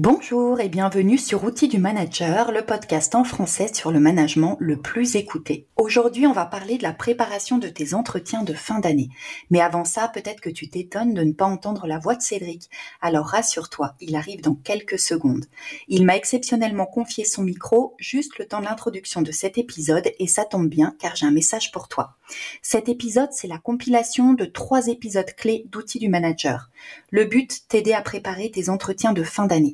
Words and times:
Bonjour 0.00 0.60
et 0.60 0.68
bienvenue 0.68 1.18
sur 1.18 1.42
Outils 1.42 1.66
du 1.66 1.78
Manager, 1.78 2.52
le 2.52 2.64
podcast 2.64 3.16
en 3.16 3.24
français 3.24 3.74
sur 3.74 3.90
le 3.90 3.98
management 3.98 4.56
le 4.60 4.80
plus 4.80 5.16
écouté. 5.16 5.66
Aujourd'hui, 5.74 6.24
on 6.28 6.32
va 6.32 6.46
parler 6.46 6.78
de 6.78 6.84
la 6.84 6.92
préparation 6.92 7.58
de 7.58 7.66
tes 7.66 7.94
entretiens 7.94 8.44
de 8.44 8.54
fin 8.54 8.78
d'année. 8.78 9.08
Mais 9.50 9.60
avant 9.60 9.84
ça, 9.84 10.06
peut-être 10.06 10.40
que 10.40 10.50
tu 10.50 10.70
t'étonnes 10.70 11.14
de 11.14 11.24
ne 11.24 11.32
pas 11.32 11.46
entendre 11.46 11.88
la 11.88 11.98
voix 11.98 12.14
de 12.14 12.22
Cédric. 12.22 12.70
Alors 13.00 13.26
rassure-toi, 13.26 13.96
il 14.00 14.14
arrive 14.14 14.40
dans 14.40 14.54
quelques 14.54 15.00
secondes. 15.00 15.46
Il 15.88 16.04
m'a 16.04 16.14
exceptionnellement 16.14 16.86
confié 16.86 17.24
son 17.24 17.42
micro 17.42 17.96
juste 17.98 18.38
le 18.38 18.46
temps 18.46 18.60
de 18.60 18.66
l'introduction 18.66 19.20
de 19.20 19.32
cet 19.32 19.58
épisode 19.58 20.12
et 20.20 20.28
ça 20.28 20.44
tombe 20.44 20.68
bien 20.68 20.94
car 21.00 21.16
j'ai 21.16 21.26
un 21.26 21.32
message 21.32 21.72
pour 21.72 21.88
toi. 21.88 22.14
Cet 22.62 22.88
épisode, 22.88 23.32
c'est 23.32 23.48
la 23.48 23.58
compilation 23.58 24.32
de 24.34 24.44
trois 24.44 24.86
épisodes 24.86 25.34
clés 25.36 25.64
d'Outils 25.72 25.98
du 25.98 26.08
Manager. 26.08 26.70
Le 27.10 27.24
but, 27.24 27.66
t'aider 27.66 27.94
à 27.94 28.02
préparer 28.02 28.52
tes 28.52 28.68
entretiens 28.68 29.12
de 29.12 29.24
fin 29.24 29.46
d'année. 29.46 29.72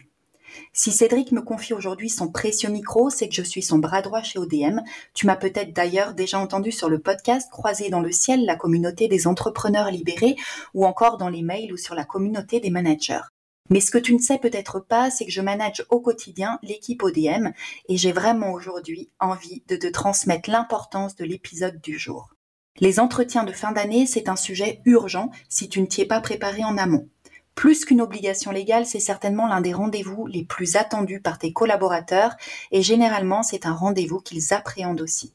Si 0.73 0.93
Cédric 0.93 1.33
me 1.33 1.43
confie 1.43 1.73
aujourd'hui 1.73 2.09
son 2.09 2.29
précieux 2.29 2.69
micro, 2.69 3.11
c'est 3.11 3.29
que 3.29 3.35
je 3.35 3.43
suis 3.43 3.63
son 3.63 3.79
bras 3.79 4.03
droit 4.03 4.23
chez 4.23 4.39
ODM. 4.39 4.81
Tu 5.15 5.27
m'as 5.27 5.37
peut-être 5.37 5.73
d'ailleurs 5.73 6.15
déjà 6.15 6.39
entendu 6.39 6.73
sur 6.73 6.89
le 6.89 6.99
podcast 6.99 7.51
Croiser 7.51 7.91
dans 7.91 8.01
le 8.01 8.13
ciel, 8.13 8.45
la 8.45 8.57
communauté 8.57 9.09
des 9.09 9.27
entrepreneurs 9.27 9.91
libérés, 9.91 10.37
ou 10.75 10.87
encore 10.87 11.17
dans 11.17 11.29
les 11.29 11.43
mails 11.43 11.73
ou 11.73 11.77
sur 11.77 11.95
la 11.95 12.05
communauté 12.05 12.61
des 12.61 12.71
managers. 12.71 13.23
Mais 13.71 13.81
ce 13.81 13.91
que 13.91 13.99
tu 13.99 14.15
ne 14.15 14.21
sais 14.21 14.39
peut-être 14.39 14.81
pas, 14.81 15.11
c'est 15.11 15.25
que 15.25 15.33
je 15.33 15.41
manage 15.41 15.87
au 15.89 16.01
quotidien 16.01 16.59
l'équipe 16.63 17.03
ODM 17.03 17.51
et 17.89 17.97
j'ai 17.97 18.13
vraiment 18.13 18.53
aujourd'hui 18.53 19.11
envie 19.21 19.63
de 19.69 19.77
te 19.77 19.87
transmettre 19.87 20.51
l'importance 20.51 21.17
de 21.17 21.25
l'épisode 21.25 21.81
du 21.81 21.99
jour. 21.99 22.35
Les 22.81 23.01
entretiens 23.01 23.45
de 23.45 23.53
fin 23.53 23.73
d'année, 23.73 24.05
c'est 24.05 24.29
un 24.29 24.37
sujet 24.37 24.81
urgent 24.85 25.31
si 25.49 25.69
tu 25.69 25.81
ne 25.81 25.87
t'y 25.87 26.03
es 26.03 26.07
pas 26.07 26.21
préparé 26.21 26.65
en 26.65 26.77
amont. 26.77 27.09
Plus 27.55 27.85
qu'une 27.85 28.01
obligation 28.01 28.51
légale, 28.51 28.87
c'est 28.87 29.01
certainement 29.01 29.47
l'un 29.47 29.61
des 29.61 29.73
rendez-vous 29.73 30.27
les 30.27 30.45
plus 30.45 30.77
attendus 30.77 31.21
par 31.21 31.39
tes 31.39 31.53
collaborateurs 31.53 32.35
et 32.73 32.83
généralement 32.83 33.43
c'est 33.43 33.67
un 33.67 33.75
rendez-vous 33.75 34.21
qu'ils 34.21 34.53
appréhendent 34.53 35.01
aussi. 35.01 35.33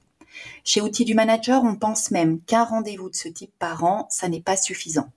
Chez 0.64 0.82
Outils 0.82 1.06
du 1.06 1.16
Manager, 1.16 1.64
on 1.64 1.76
pense 1.76 2.12
même 2.12 2.42
qu'un 2.42 2.64
rendez-vous 2.64 3.10
de 3.10 3.16
ce 3.16 3.28
type 3.28 3.54
par 3.58 3.84
an, 3.84 4.08
ça 4.10 4.28
n'est 4.28 4.42
pas 4.42 4.58
suffisant. 4.58 5.12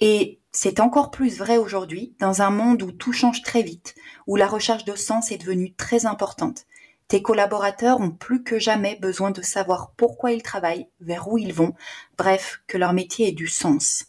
Et 0.00 0.38
c'est 0.50 0.80
encore 0.80 1.10
plus 1.10 1.36
vrai 1.36 1.58
aujourd'hui 1.58 2.14
dans 2.18 2.42
un 2.42 2.50
monde 2.50 2.82
où 2.82 2.90
tout 2.90 3.12
change 3.12 3.42
très 3.42 3.62
vite, 3.62 3.94
où 4.26 4.36
la 4.36 4.48
recherche 4.48 4.84
de 4.84 4.96
sens 4.96 5.30
est 5.30 5.38
devenue 5.38 5.74
très 5.74 6.06
importante. 6.06 6.66
Tes 7.08 7.22
collaborateurs 7.22 8.00
ont 8.00 8.10
plus 8.10 8.42
que 8.42 8.58
jamais 8.58 8.96
besoin 8.96 9.30
de 9.30 9.42
savoir 9.42 9.92
pourquoi 9.96 10.32
ils 10.32 10.42
travaillent, 10.42 10.88
vers 11.00 11.28
où 11.28 11.38
ils 11.38 11.52
vont, 11.52 11.74
bref, 12.16 12.62
que 12.66 12.78
leur 12.78 12.92
métier 12.92 13.28
ait 13.28 13.32
du 13.32 13.48
sens. 13.48 14.06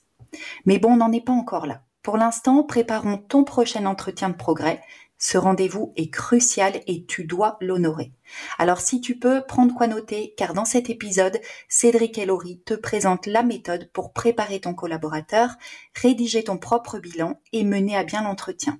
Mais 0.65 0.79
bon, 0.79 0.93
on 0.93 0.97
n'en 0.97 1.11
est 1.11 1.25
pas 1.25 1.33
encore 1.33 1.65
là. 1.65 1.81
Pour 2.03 2.17
l'instant, 2.17 2.63
préparons 2.63 3.17
ton 3.17 3.43
prochain 3.43 3.85
entretien 3.85 4.29
de 4.29 4.35
progrès. 4.35 4.81
Ce 5.19 5.37
rendez-vous 5.37 5.93
est 5.97 6.09
crucial 6.09 6.81
et 6.87 7.05
tu 7.05 7.25
dois 7.25 7.57
l'honorer. 7.61 8.11
Alors 8.57 8.81
si 8.81 9.01
tu 9.01 9.19
peux, 9.19 9.43
prendre 9.43 9.75
quoi 9.75 9.85
noter, 9.85 10.33
car 10.35 10.55
dans 10.55 10.65
cet 10.65 10.89
épisode, 10.89 11.39
Cédric 11.69 12.17
Laurie 12.25 12.59
te 12.65 12.73
présentent 12.73 13.27
la 13.27 13.43
méthode 13.43 13.91
pour 13.93 14.13
préparer 14.13 14.59
ton 14.59 14.73
collaborateur, 14.73 15.51
rédiger 15.93 16.43
ton 16.43 16.57
propre 16.57 16.97
bilan 16.97 17.39
et 17.53 17.63
mener 17.63 17.95
à 17.95 18.03
bien 18.03 18.23
l'entretien. 18.23 18.79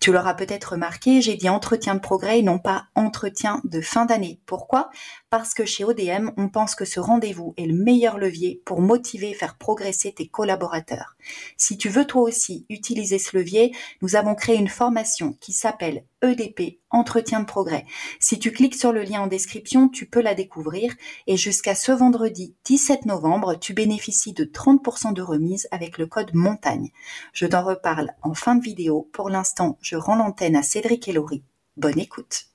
Tu 0.00 0.10
l'auras 0.10 0.34
peut-être 0.34 0.72
remarqué, 0.72 1.20
j'ai 1.20 1.36
dit 1.36 1.50
entretien 1.50 1.94
de 1.94 2.00
progrès 2.00 2.38
et 2.38 2.42
non 2.42 2.58
pas 2.58 2.86
entretien 2.94 3.60
de 3.64 3.82
fin 3.82 4.06
d'année. 4.06 4.40
Pourquoi? 4.46 4.90
Parce 5.32 5.54
que 5.54 5.64
chez 5.64 5.82
ODM, 5.82 6.30
on 6.36 6.50
pense 6.50 6.74
que 6.74 6.84
ce 6.84 7.00
rendez-vous 7.00 7.54
est 7.56 7.64
le 7.64 7.72
meilleur 7.72 8.18
levier 8.18 8.60
pour 8.66 8.82
motiver 8.82 9.30
et 9.30 9.34
faire 9.34 9.56
progresser 9.56 10.12
tes 10.12 10.28
collaborateurs. 10.28 11.16
Si 11.56 11.78
tu 11.78 11.88
veux 11.88 12.04
toi 12.04 12.20
aussi 12.20 12.66
utiliser 12.68 13.18
ce 13.18 13.38
levier, 13.38 13.74
nous 14.02 14.14
avons 14.14 14.34
créé 14.34 14.56
une 14.56 14.68
formation 14.68 15.32
qui 15.40 15.54
s'appelle 15.54 16.04
EDP 16.20 16.80
Entretien 16.90 17.40
de 17.40 17.46
progrès. 17.46 17.86
Si 18.20 18.38
tu 18.38 18.52
cliques 18.52 18.74
sur 18.74 18.92
le 18.92 19.04
lien 19.04 19.22
en 19.22 19.26
description, 19.26 19.88
tu 19.88 20.04
peux 20.04 20.20
la 20.20 20.34
découvrir 20.34 20.92
et 21.26 21.38
jusqu'à 21.38 21.74
ce 21.74 21.92
vendredi 21.92 22.54
17 22.64 23.06
novembre, 23.06 23.54
tu 23.58 23.72
bénéficies 23.72 24.34
de 24.34 24.44
30% 24.44 25.14
de 25.14 25.22
remise 25.22 25.66
avec 25.70 25.96
le 25.96 26.06
code 26.06 26.34
montagne. 26.34 26.90
Je 27.32 27.46
t'en 27.46 27.64
reparle 27.64 28.10
en 28.20 28.34
fin 28.34 28.54
de 28.54 28.62
vidéo. 28.62 29.08
Pour 29.14 29.30
l'instant, 29.30 29.78
je 29.80 29.96
rends 29.96 30.16
l'antenne 30.16 30.56
à 30.56 30.62
Cédric 30.62 31.08
et 31.08 31.14
Laurie. 31.14 31.42
Bonne 31.78 31.98
écoute. 31.98 32.51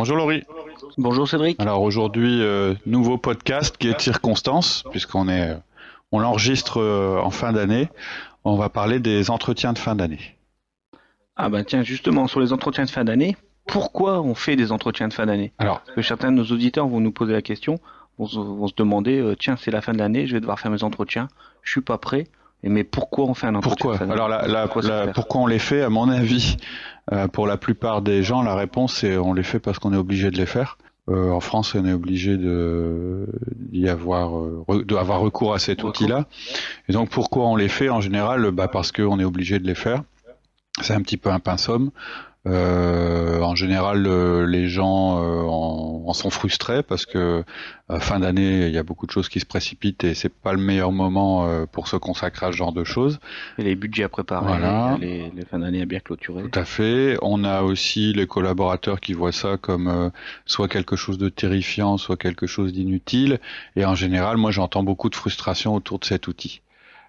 Bonjour 0.00 0.16
Laurie. 0.16 0.44
Bonjour 0.96 1.28
Cédric. 1.28 1.60
Alors 1.60 1.82
aujourd'hui, 1.82 2.40
euh, 2.40 2.74
nouveau 2.86 3.18
podcast 3.18 3.76
qui 3.76 3.86
est 3.86 4.00
circonstance, 4.00 4.82
puisqu'on 4.90 5.28
est, 5.28 5.50
euh, 5.50 5.56
on 6.10 6.20
l'enregistre 6.20 6.80
euh, 6.80 7.20
en 7.20 7.28
fin 7.28 7.52
d'année. 7.52 7.90
On 8.42 8.56
va 8.56 8.70
parler 8.70 8.98
des 8.98 9.30
entretiens 9.30 9.74
de 9.74 9.78
fin 9.78 9.94
d'année. 9.94 10.38
Ah 11.36 11.50
ben 11.50 11.64
tiens, 11.64 11.82
justement, 11.82 12.28
sur 12.28 12.40
les 12.40 12.54
entretiens 12.54 12.86
de 12.86 12.90
fin 12.90 13.04
d'année, 13.04 13.36
pourquoi 13.66 14.22
on 14.22 14.34
fait 14.34 14.56
des 14.56 14.72
entretiens 14.72 15.08
de 15.08 15.12
fin 15.12 15.26
d'année? 15.26 15.52
Alors, 15.58 15.82
Parce 15.82 15.96
que 15.96 16.00
certains 16.00 16.32
de 16.32 16.36
nos 16.38 16.46
auditeurs 16.46 16.88
vont 16.88 17.00
nous 17.00 17.12
poser 17.12 17.34
la 17.34 17.42
question, 17.42 17.78
vont 18.18 18.26
se, 18.26 18.38
vont 18.38 18.68
se 18.68 18.74
demander, 18.74 19.20
euh, 19.20 19.36
tiens, 19.38 19.56
c'est 19.58 19.70
la 19.70 19.82
fin 19.82 19.92
de 19.92 19.98
l'année, 19.98 20.26
je 20.26 20.32
vais 20.32 20.40
devoir 20.40 20.58
faire 20.58 20.70
mes 20.70 20.82
entretiens, 20.82 21.28
je 21.62 21.72
suis 21.72 21.82
pas 21.82 21.98
prêt. 21.98 22.26
Mais 22.62 22.84
pourquoi 22.84 23.24
on 23.26 23.34
fait 23.34 23.46
un 23.46 23.54
entretien 23.54 23.90
pourquoi 23.92 24.12
Alors, 24.12 24.28
la, 24.28 24.46
la- 24.46 24.68
Pourquoi 24.68 24.82
la- 24.82 25.06
pourquoi 25.12 25.40
on 25.40 25.46
les 25.46 25.58
fait 25.58 25.82
À 25.82 25.88
mon 25.88 26.08
avis, 26.10 26.56
euh, 27.12 27.26
pour 27.28 27.46
la 27.46 27.56
plupart 27.56 28.02
des 28.02 28.22
gens, 28.22 28.42
la 28.42 28.54
réponse 28.54 28.94
c'est 28.96 29.16
on 29.16 29.32
les 29.32 29.42
fait 29.42 29.58
parce 29.60 29.78
qu'on 29.78 29.92
est 29.94 29.96
obligé 29.98 30.30
de 30.30 30.36
les 30.36 30.46
faire. 30.46 30.76
Euh, 31.08 31.30
en 31.32 31.40
France, 31.40 31.74
on 31.74 31.84
est 31.86 31.92
obligé 31.92 32.36
de 32.36 33.26
d'y 33.56 33.88
avoir 33.88 34.36
euh, 34.38 34.62
re- 34.68 34.84
de 34.84 34.94
avoir 34.94 35.20
recours 35.20 35.54
à 35.54 35.58
cet 35.58 35.82
outil-là. 35.82 36.26
Et 36.88 36.92
donc, 36.92 37.08
pourquoi 37.08 37.46
on 37.48 37.56
les 37.56 37.68
fait 37.68 37.88
En 37.88 38.00
général, 38.00 38.50
bah 38.52 38.68
parce 38.68 38.92
qu'on 38.92 39.18
est 39.18 39.24
obligé 39.24 39.58
de 39.58 39.66
les 39.66 39.74
faire. 39.74 40.02
C'est 40.82 40.92
un 40.94 41.00
petit 41.02 41.16
peu 41.16 41.30
un 41.30 41.40
pinsomme. 41.40 41.90
Euh, 42.46 43.40
en 43.42 43.54
général, 43.54 44.06
euh, 44.06 44.46
les 44.46 44.66
gens 44.66 45.22
euh, 45.22 45.42
en, 45.42 46.04
en 46.06 46.12
sont 46.14 46.30
frustrés 46.30 46.82
parce 46.82 47.04
que 47.04 47.44
euh, 47.90 48.00
fin 48.00 48.18
d'année, 48.20 48.66
il 48.66 48.72
y 48.72 48.78
a 48.78 48.82
beaucoup 48.82 49.06
de 49.06 49.10
choses 49.10 49.28
qui 49.28 49.40
se 49.40 49.44
précipitent 49.46 50.04
et 50.04 50.14
c'est 50.14 50.32
pas 50.32 50.52
le 50.54 50.58
meilleur 50.58 50.90
moment 50.90 51.46
euh, 51.46 51.66
pour 51.66 51.86
se 51.86 51.96
consacrer 51.96 52.46
à 52.46 52.52
ce 52.52 52.56
genre 52.56 52.72
de 52.72 52.82
choses. 52.82 53.20
Et 53.58 53.62
les 53.64 53.74
budgets 53.76 54.04
à 54.04 54.08
préparer, 54.08 54.46
Voilà. 54.46 54.96
les, 54.98 55.30
les 55.36 55.44
fins 55.44 55.58
d'année 55.58 55.82
à 55.82 55.84
bien 55.84 56.00
clôturer. 56.00 56.44
Tout 56.48 56.58
à 56.58 56.64
fait. 56.64 57.18
On 57.20 57.44
a 57.44 57.60
aussi 57.60 58.14
les 58.14 58.26
collaborateurs 58.26 59.00
qui 59.00 59.12
voient 59.12 59.32
ça 59.32 59.58
comme 59.58 59.88
euh, 59.88 60.08
soit 60.46 60.68
quelque 60.68 60.96
chose 60.96 61.18
de 61.18 61.28
terrifiant, 61.28 61.98
soit 61.98 62.16
quelque 62.16 62.46
chose 62.46 62.72
d'inutile. 62.72 63.38
Et 63.76 63.84
en 63.84 63.94
général, 63.94 64.38
moi, 64.38 64.50
j'entends 64.50 64.82
beaucoup 64.82 65.10
de 65.10 65.14
frustration 65.14 65.74
autour 65.74 65.98
de 65.98 66.06
cet 66.06 66.26
outil. 66.26 66.62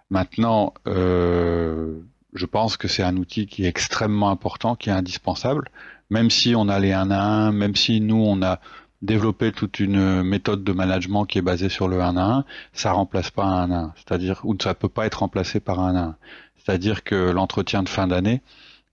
Maintenant, 0.09 0.73
euh, 0.87 2.01
je 2.33 2.45
pense 2.45 2.77
que 2.77 2.87
c'est 2.87 3.03
un 3.03 3.17
outil 3.17 3.47
qui 3.47 3.65
est 3.65 3.67
extrêmement 3.67 4.29
important, 4.29 4.75
qui 4.75 4.89
est 4.89 4.93
indispensable. 4.93 5.69
Même 6.09 6.29
si 6.29 6.55
on 6.55 6.67
a 6.69 6.79
les 6.79 6.93
1 6.93 7.11
à 7.11 7.21
1, 7.21 7.51
même 7.51 7.75
si 7.75 8.01
nous, 8.01 8.23
on 8.23 8.41
a 8.41 8.59
développé 9.01 9.51
toute 9.51 9.79
une 9.79 10.21
méthode 10.23 10.63
de 10.63 10.71
management 10.71 11.25
qui 11.25 11.39
est 11.39 11.41
basée 11.41 11.69
sur 11.69 11.87
le 11.87 12.01
1 12.01 12.17
à 12.17 12.21
1, 12.21 12.45
ça 12.73 12.91
remplace 12.91 13.31
pas 13.31 13.43
un 13.43 13.71
1 13.71 13.71
à 13.71 13.79
1. 13.79 13.93
C'est-à-dire, 13.95 14.41
ou 14.43 14.55
ça 14.61 14.73
peut 14.73 14.89
pas 14.89 15.05
être 15.05 15.19
remplacé 15.19 15.59
par 15.59 15.79
un 15.79 15.95
1 15.95 15.95
à 15.95 16.03
1. 16.03 16.15
C'est-à-dire 16.57 17.03
que 17.03 17.15
l'entretien 17.31 17.83
de 17.83 17.89
fin 17.89 18.07
d'année, 18.07 18.41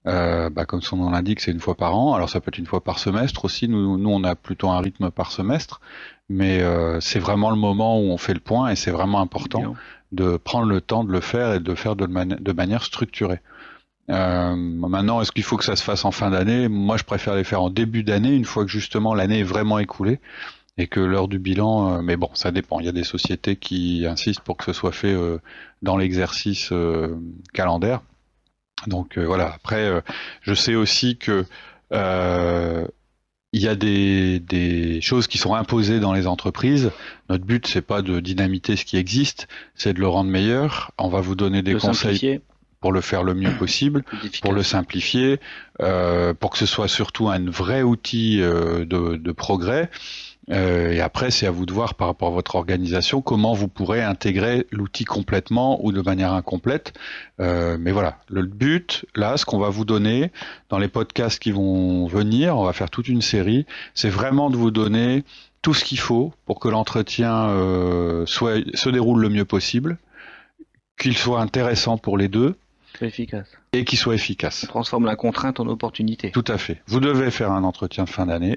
euh, 0.07 0.49
bah, 0.49 0.65
comme 0.65 0.81
son 0.81 0.97
nom 0.97 1.11
l'indique, 1.11 1.41
c'est 1.41 1.51
une 1.51 1.61
fois 1.61 1.75
par 1.75 1.97
an. 1.97 2.15
Alors 2.15 2.31
ça 2.31 2.41
peut 2.41 2.49
être 2.49 2.59
une 2.59 2.67
fois 2.67 2.83
par 2.83 2.99
semestre 2.99 3.45
aussi. 3.45 3.69
Nous, 3.69 3.99
nous 3.99 4.11
on 4.11 4.25
a 4.25 4.35
plutôt 4.35 4.71
un 4.71 4.81
rythme 4.81 5.11
par 5.11 5.33
semestre, 5.33 5.81
mais 6.29 6.61
euh, 6.61 7.01
c'est 7.01 7.19
vraiment 7.19 7.51
le 7.51 7.57
moment 7.57 8.01
où 8.01 8.05
on 8.05 8.17
fait 8.17 8.35
le 8.35 8.41
point 8.41 8.71
et 8.71 8.77
c'est 8.77 8.91
vraiment 8.91 9.21
important. 9.21 9.75
De 10.13 10.37
prendre 10.37 10.67
le 10.67 10.81
temps 10.81 11.05
de 11.05 11.13
le 11.13 11.21
faire 11.21 11.55
et 11.55 11.61
de 11.61 11.69
le 11.71 11.77
faire 11.77 11.97
de, 11.97 12.07
mani- 12.07 12.41
de 12.41 12.53
manière 12.53 12.83
structurée. 12.85 13.41
Euh, 14.11 14.57
maintenant, 14.57 15.21
est-ce 15.21 15.33
qu'il 15.33 15.43
faut 15.45 15.59
que 15.59 15.65
ça 15.65 15.77
se 15.77 15.83
fasse 15.83 16.05
en 16.05 16.11
fin 16.11 16.31
d'année? 16.31 16.69
Moi, 16.69 16.97
je 16.97 17.05
préfère 17.05 17.35
les 17.35 17.45
faire 17.45 17.63
en 17.63 17.71
début 17.71 18.03
d'année, 18.03 18.35
une 18.35 18.47
fois 18.47 18.65
que 18.65 18.71
justement 18.71 19.15
l'année 19.15 19.41
est 19.41 19.45
vraiment 19.45 19.79
écoulée 19.79 20.19
et 20.79 20.87
que 20.87 21.01
l'heure 21.01 21.29
du 21.29 21.39
bilan. 21.39 21.99
euh, 21.99 22.03
mais 22.03 22.17
bon, 22.17 22.31
ça 22.35 22.51
dépend. 22.51 22.81
Il 22.81 22.87
y 22.87 22.89
a 22.89 22.93
des 22.93 23.05
sociétés 23.05 23.57
qui 23.57 24.07
insistent 24.07 24.41
pour 24.43 24.57
que 24.57 24.65
ce 24.65 24.73
soit 24.73 24.93
fait 24.93 25.13
euh, 25.13 25.39
dans 25.83 25.97
l'exercice 25.97 26.71
euh, 26.73 27.17
calendaire. 27.53 28.01
Donc 28.87 29.19
euh, 29.19 29.27
voilà. 29.27 29.53
Après, 29.55 30.03
je 30.41 30.55
sais 30.55 30.75
aussi 30.75 31.19
que 31.19 31.45
il 33.53 33.63
y 33.63 33.69
a 33.69 33.75
des, 33.75 34.41
des 34.41 35.01
choses 35.01 35.27
qui 35.27 35.39
sont 35.39 35.55
imposées 35.55 36.01
dans 36.01 36.13
les 36.13 36.27
entreprises. 36.27 36.91
Notre 37.31 37.45
but, 37.45 37.67
c'est 37.67 37.83
pas 37.83 38.03
de 38.03 38.21
dynamiter 38.21 38.77
ce 38.77 38.85
qui 38.85 38.97
existe, 38.97 39.49
c'est 39.75 39.95
de 39.95 40.01
le 40.01 40.09
rendre 40.09 40.31
meilleur. 40.31 40.93
On 40.99 41.09
va 41.09 41.21
vous 41.21 41.35
donner 41.35 41.63
des 41.63 41.75
De 41.75 41.79
conseils 41.79 41.95
simplifier, 41.95 42.41
pour 42.81 42.93
le 42.93 43.01
faire 43.01 43.23
le 43.23 43.35
mieux 43.35 43.57
possible, 43.57 44.05
pour 44.43 44.53
le 44.53 44.63
simplifier, 44.63 45.41
euh, 45.81 46.35
pour 46.35 46.51
que 46.51 46.59
ce 46.59 46.67
soit 46.67 46.89
surtout 46.89 47.29
un 47.29 47.51
vrai 47.51 47.83
outil 47.83 48.41
euh, 48.43 48.85
de, 48.85 49.17
de 49.17 49.33
progrès. 49.33 49.91
Euh, 50.51 50.93
et 50.93 51.01
après, 51.01 51.31
c'est 51.31 51.47
à 51.47 51.51
vous 51.51 51.67
de 51.67 51.73
voir 51.73 51.95
par 51.95 52.09
rapport 52.09 52.29
à 52.29 52.31
votre 52.33 52.55
organisation 52.55 53.21
comment 53.21 53.53
vous 53.53 53.69
pourrez 53.69 54.03
intégrer 54.03 54.67
l'outil 54.71 55.05
complètement 55.05 55.85
ou 55.85 55.93
de 55.93 56.01
manière 56.01 56.33
incomplète. 56.33 56.93
Euh, 57.41 57.77
mais 57.79 57.93
voilà, 57.93 58.19
le 58.29 58.43
but, 58.43 59.05
là, 59.15 59.37
ce 59.37 59.45
qu'on 59.45 59.59
va 59.59 59.69
vous 59.69 59.85
donner 59.85 60.31
dans 60.69 60.79
les 60.79 60.89
podcasts 60.89 61.39
qui 61.39 61.53
vont 61.53 62.07
venir, 62.07 62.57
on 62.57 62.65
va 62.65 62.73
faire 62.73 62.91
toute 62.91 63.09
une 63.09 63.23
série, 63.23 63.67
c'est 63.95 64.11
vraiment 64.11 64.51
de 64.51 64.57
vous 64.57 64.71
donner 64.71 65.25
tout 65.63 65.75
ce 65.75 65.85
qu'il 65.85 65.99
faut 65.99 66.33
pour 66.47 66.61
que 66.61 66.69
l'entretien 66.69 67.49
euh, 67.49 68.25
soit 68.27 68.65
se 68.75 68.89
déroule 68.89 69.21
le 69.21 69.29
mieux 69.29 69.45
possible, 69.45 69.99
qu'il 70.99 71.17
soit 71.17 71.41
intéressant 71.41 71.99
pour 71.99 72.17
les 72.17 72.29
deux, 72.29 72.57
efficace. 73.01 73.49
Et 73.73 73.85
qui 73.85 73.97
soit 73.97 74.15
efficace. 74.15 74.65
On 74.65 74.69
transforme 74.69 75.05
la 75.05 75.15
contrainte 75.15 75.61
en 75.61 75.67
opportunité. 75.67 76.31
Tout 76.33 76.45
à 76.49 76.59
fait. 76.59 76.83
Vous 76.87 77.01
devez 77.01 77.31
faire 77.31 77.53
un 77.53 77.63
entretien 77.63 78.05
de 78.05 78.09
fin 78.09 78.27
d'année. 78.27 78.57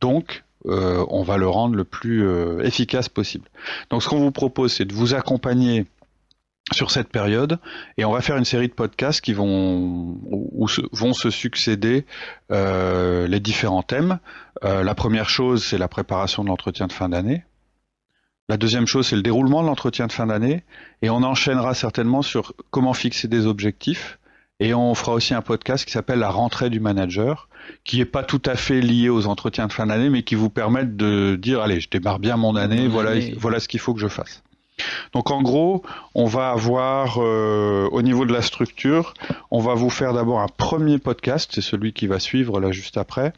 Donc, 0.00 0.44
euh, 0.66 1.04
on 1.08 1.22
va 1.22 1.36
le 1.36 1.48
rendre 1.48 1.74
le 1.74 1.84
plus 1.84 2.26
euh, 2.26 2.60
efficace 2.62 3.08
possible. 3.08 3.48
Donc, 3.90 4.02
ce 4.02 4.08
qu'on 4.08 4.20
vous 4.20 4.30
propose, 4.30 4.72
c'est 4.72 4.84
de 4.84 4.92
vous 4.92 5.14
accompagner 5.14 5.86
sur 6.72 6.90
cette 6.90 7.08
période 7.08 7.58
et 7.96 8.04
on 8.04 8.12
va 8.12 8.20
faire 8.20 8.36
une 8.36 8.44
série 8.44 8.68
de 8.68 8.72
podcasts 8.72 9.20
qui 9.20 9.32
vont 9.32 10.18
où, 10.30 10.68
vont 10.92 11.12
se 11.12 11.30
succéder 11.30 12.04
euh, 12.52 13.26
les 13.26 13.40
différents 13.40 13.82
thèmes. 13.82 14.20
la 14.62 14.94
première 14.94 15.28
chose, 15.28 15.64
c'est 15.64 15.78
la 15.78 15.88
préparation 15.88 16.44
de 16.44 16.48
l'entretien 16.48 16.86
de 16.86 16.92
fin 16.92 17.08
d'année. 17.08 17.44
La 18.48 18.56
deuxième 18.56 18.86
chose, 18.86 19.06
c'est 19.06 19.16
le 19.16 19.22
déroulement 19.22 19.62
de 19.62 19.68
l'entretien 19.68 20.06
de 20.06 20.12
fin 20.12 20.26
d'année. 20.26 20.64
Et 21.02 21.10
on 21.10 21.22
enchaînera 21.22 21.72
certainement 21.74 22.20
sur 22.20 22.52
comment 22.70 22.92
fixer 22.94 23.28
des 23.28 23.46
objectifs. 23.46 24.18
Et 24.60 24.74
on 24.74 24.94
fera 24.94 25.14
aussi 25.14 25.34
un 25.34 25.42
podcast 25.42 25.84
qui 25.84 25.92
s'appelle 25.92 26.18
La 26.18 26.30
rentrée 26.30 26.70
du 26.70 26.80
manager, 26.80 27.48
qui 27.84 27.98
n'est 27.98 28.04
pas 28.04 28.22
tout 28.22 28.42
à 28.44 28.56
fait 28.56 28.80
lié 28.80 29.08
aux 29.08 29.26
entretiens 29.26 29.66
de 29.66 29.72
fin 29.72 29.86
d'année, 29.86 30.10
mais 30.10 30.22
qui 30.22 30.34
vous 30.34 30.50
permettent 30.50 30.96
de 30.96 31.36
dire, 31.36 31.60
allez, 31.62 31.80
je 31.80 31.88
démarre 31.88 32.18
bien 32.18 32.36
mon 32.36 32.54
année, 32.56 32.86
voilà, 32.86 33.12
voilà 33.38 33.58
ce 33.58 33.68
qu'il 33.68 33.80
faut 33.80 33.94
que 33.94 34.00
je 34.00 34.08
fasse. 34.08 34.42
Donc 35.12 35.30
en 35.30 35.42
gros, 35.42 35.82
on 36.14 36.26
va 36.26 36.50
avoir 36.50 37.18
euh, 37.18 37.88
au 37.92 38.02
niveau 38.02 38.24
de 38.24 38.32
la 38.32 38.42
structure, 38.42 39.14
on 39.50 39.60
va 39.60 39.74
vous 39.74 39.90
faire 39.90 40.14
d'abord 40.14 40.40
un 40.40 40.48
premier 40.48 40.98
podcast, 40.98 41.50
c'est 41.54 41.60
celui 41.60 41.92
qui 41.92 42.06
va 42.06 42.18
suivre 42.18 42.60
là 42.60 42.72
juste 42.72 42.96
après, 42.96 43.32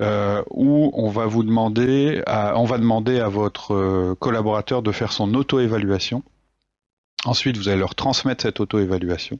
euh, 0.00 0.42
où 0.50 0.90
on 0.94 1.08
va 1.08 1.26
vous 1.26 1.42
demander, 1.42 2.22
on 2.26 2.64
va 2.64 2.78
demander 2.78 3.20
à 3.20 3.28
votre 3.28 3.74
euh, 3.74 4.14
collaborateur 4.18 4.82
de 4.82 4.92
faire 4.92 5.12
son 5.12 5.34
auto-évaluation. 5.34 6.22
Ensuite, 7.24 7.56
vous 7.56 7.68
allez 7.68 7.78
leur 7.78 7.94
transmettre 7.94 8.42
cette 8.42 8.60
auto-évaluation. 8.60 9.38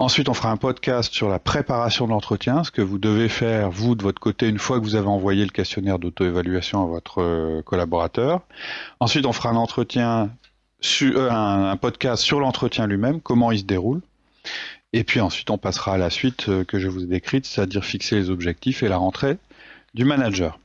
Ensuite, 0.00 0.30
on 0.30 0.34
fera 0.34 0.50
un 0.50 0.56
podcast 0.56 1.12
sur 1.12 1.28
la 1.28 1.38
préparation 1.38 2.06
de 2.06 2.10
l'entretien, 2.10 2.64
ce 2.64 2.70
que 2.70 2.80
vous 2.80 2.98
devez 2.98 3.28
faire, 3.28 3.70
vous, 3.70 3.94
de 3.94 4.02
votre 4.02 4.18
côté, 4.18 4.48
une 4.48 4.58
fois 4.58 4.78
que 4.80 4.84
vous 4.84 4.94
avez 4.94 5.06
envoyé 5.06 5.44
le 5.44 5.50
questionnaire 5.50 5.98
d'auto-évaluation 5.98 6.82
à 6.82 6.86
votre 6.86 7.60
collaborateur. 7.66 8.40
Ensuite, 8.98 9.26
on 9.26 9.32
fera 9.32 9.50
un 9.50 9.56
entretien 9.56 10.30
euh, 11.02 11.30
un, 11.30 11.76
podcast 11.76 12.22
sur 12.22 12.40
l'entretien 12.40 12.86
lui-même, 12.86 13.20
comment 13.20 13.52
il 13.52 13.58
se 13.58 13.64
déroule. 13.64 14.00
Et 14.92 15.04
puis 15.04 15.20
ensuite, 15.20 15.50
on 15.50 15.58
passera 15.58 15.94
à 15.94 15.98
la 15.98 16.10
suite 16.10 16.48
euh, 16.48 16.64
que 16.64 16.78
je 16.78 16.88
vous 16.88 17.04
ai 17.04 17.06
décrite, 17.06 17.46
c'est-à-dire 17.46 17.84
fixer 17.84 18.16
les 18.16 18.30
objectifs 18.30 18.82
et 18.82 18.88
la 18.88 18.96
rentrée 18.96 19.36
du 19.94 20.04
manager. 20.04 20.58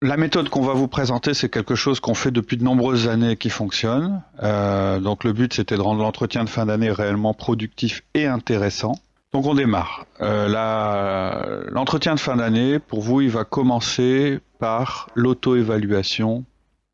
La 0.00 0.16
méthode 0.16 0.48
qu'on 0.48 0.62
va 0.62 0.74
vous 0.74 0.86
présenter, 0.86 1.34
c'est 1.34 1.48
quelque 1.48 1.74
chose 1.74 1.98
qu'on 1.98 2.14
fait 2.14 2.30
depuis 2.30 2.56
de 2.56 2.62
nombreuses 2.62 3.08
années 3.08 3.36
qui 3.36 3.50
fonctionne. 3.50 4.22
Euh, 4.44 5.00
donc 5.00 5.24
le 5.24 5.32
but, 5.32 5.52
c'était 5.52 5.74
de 5.74 5.80
rendre 5.80 6.02
l'entretien 6.02 6.44
de 6.44 6.48
fin 6.48 6.66
d'année 6.66 6.92
réellement 6.92 7.34
productif 7.34 8.04
et 8.14 8.26
intéressant. 8.26 8.94
Donc 9.32 9.46
on 9.46 9.54
démarre. 9.54 10.06
L'entretien 10.20 12.14
de 12.14 12.20
fin 12.20 12.36
d'année, 12.36 12.78
pour 12.78 13.00
vous, 13.00 13.22
il 13.22 13.30
va 13.30 13.44
commencer 13.44 14.38
par 14.60 15.08
l'auto-évaluation 15.16 16.44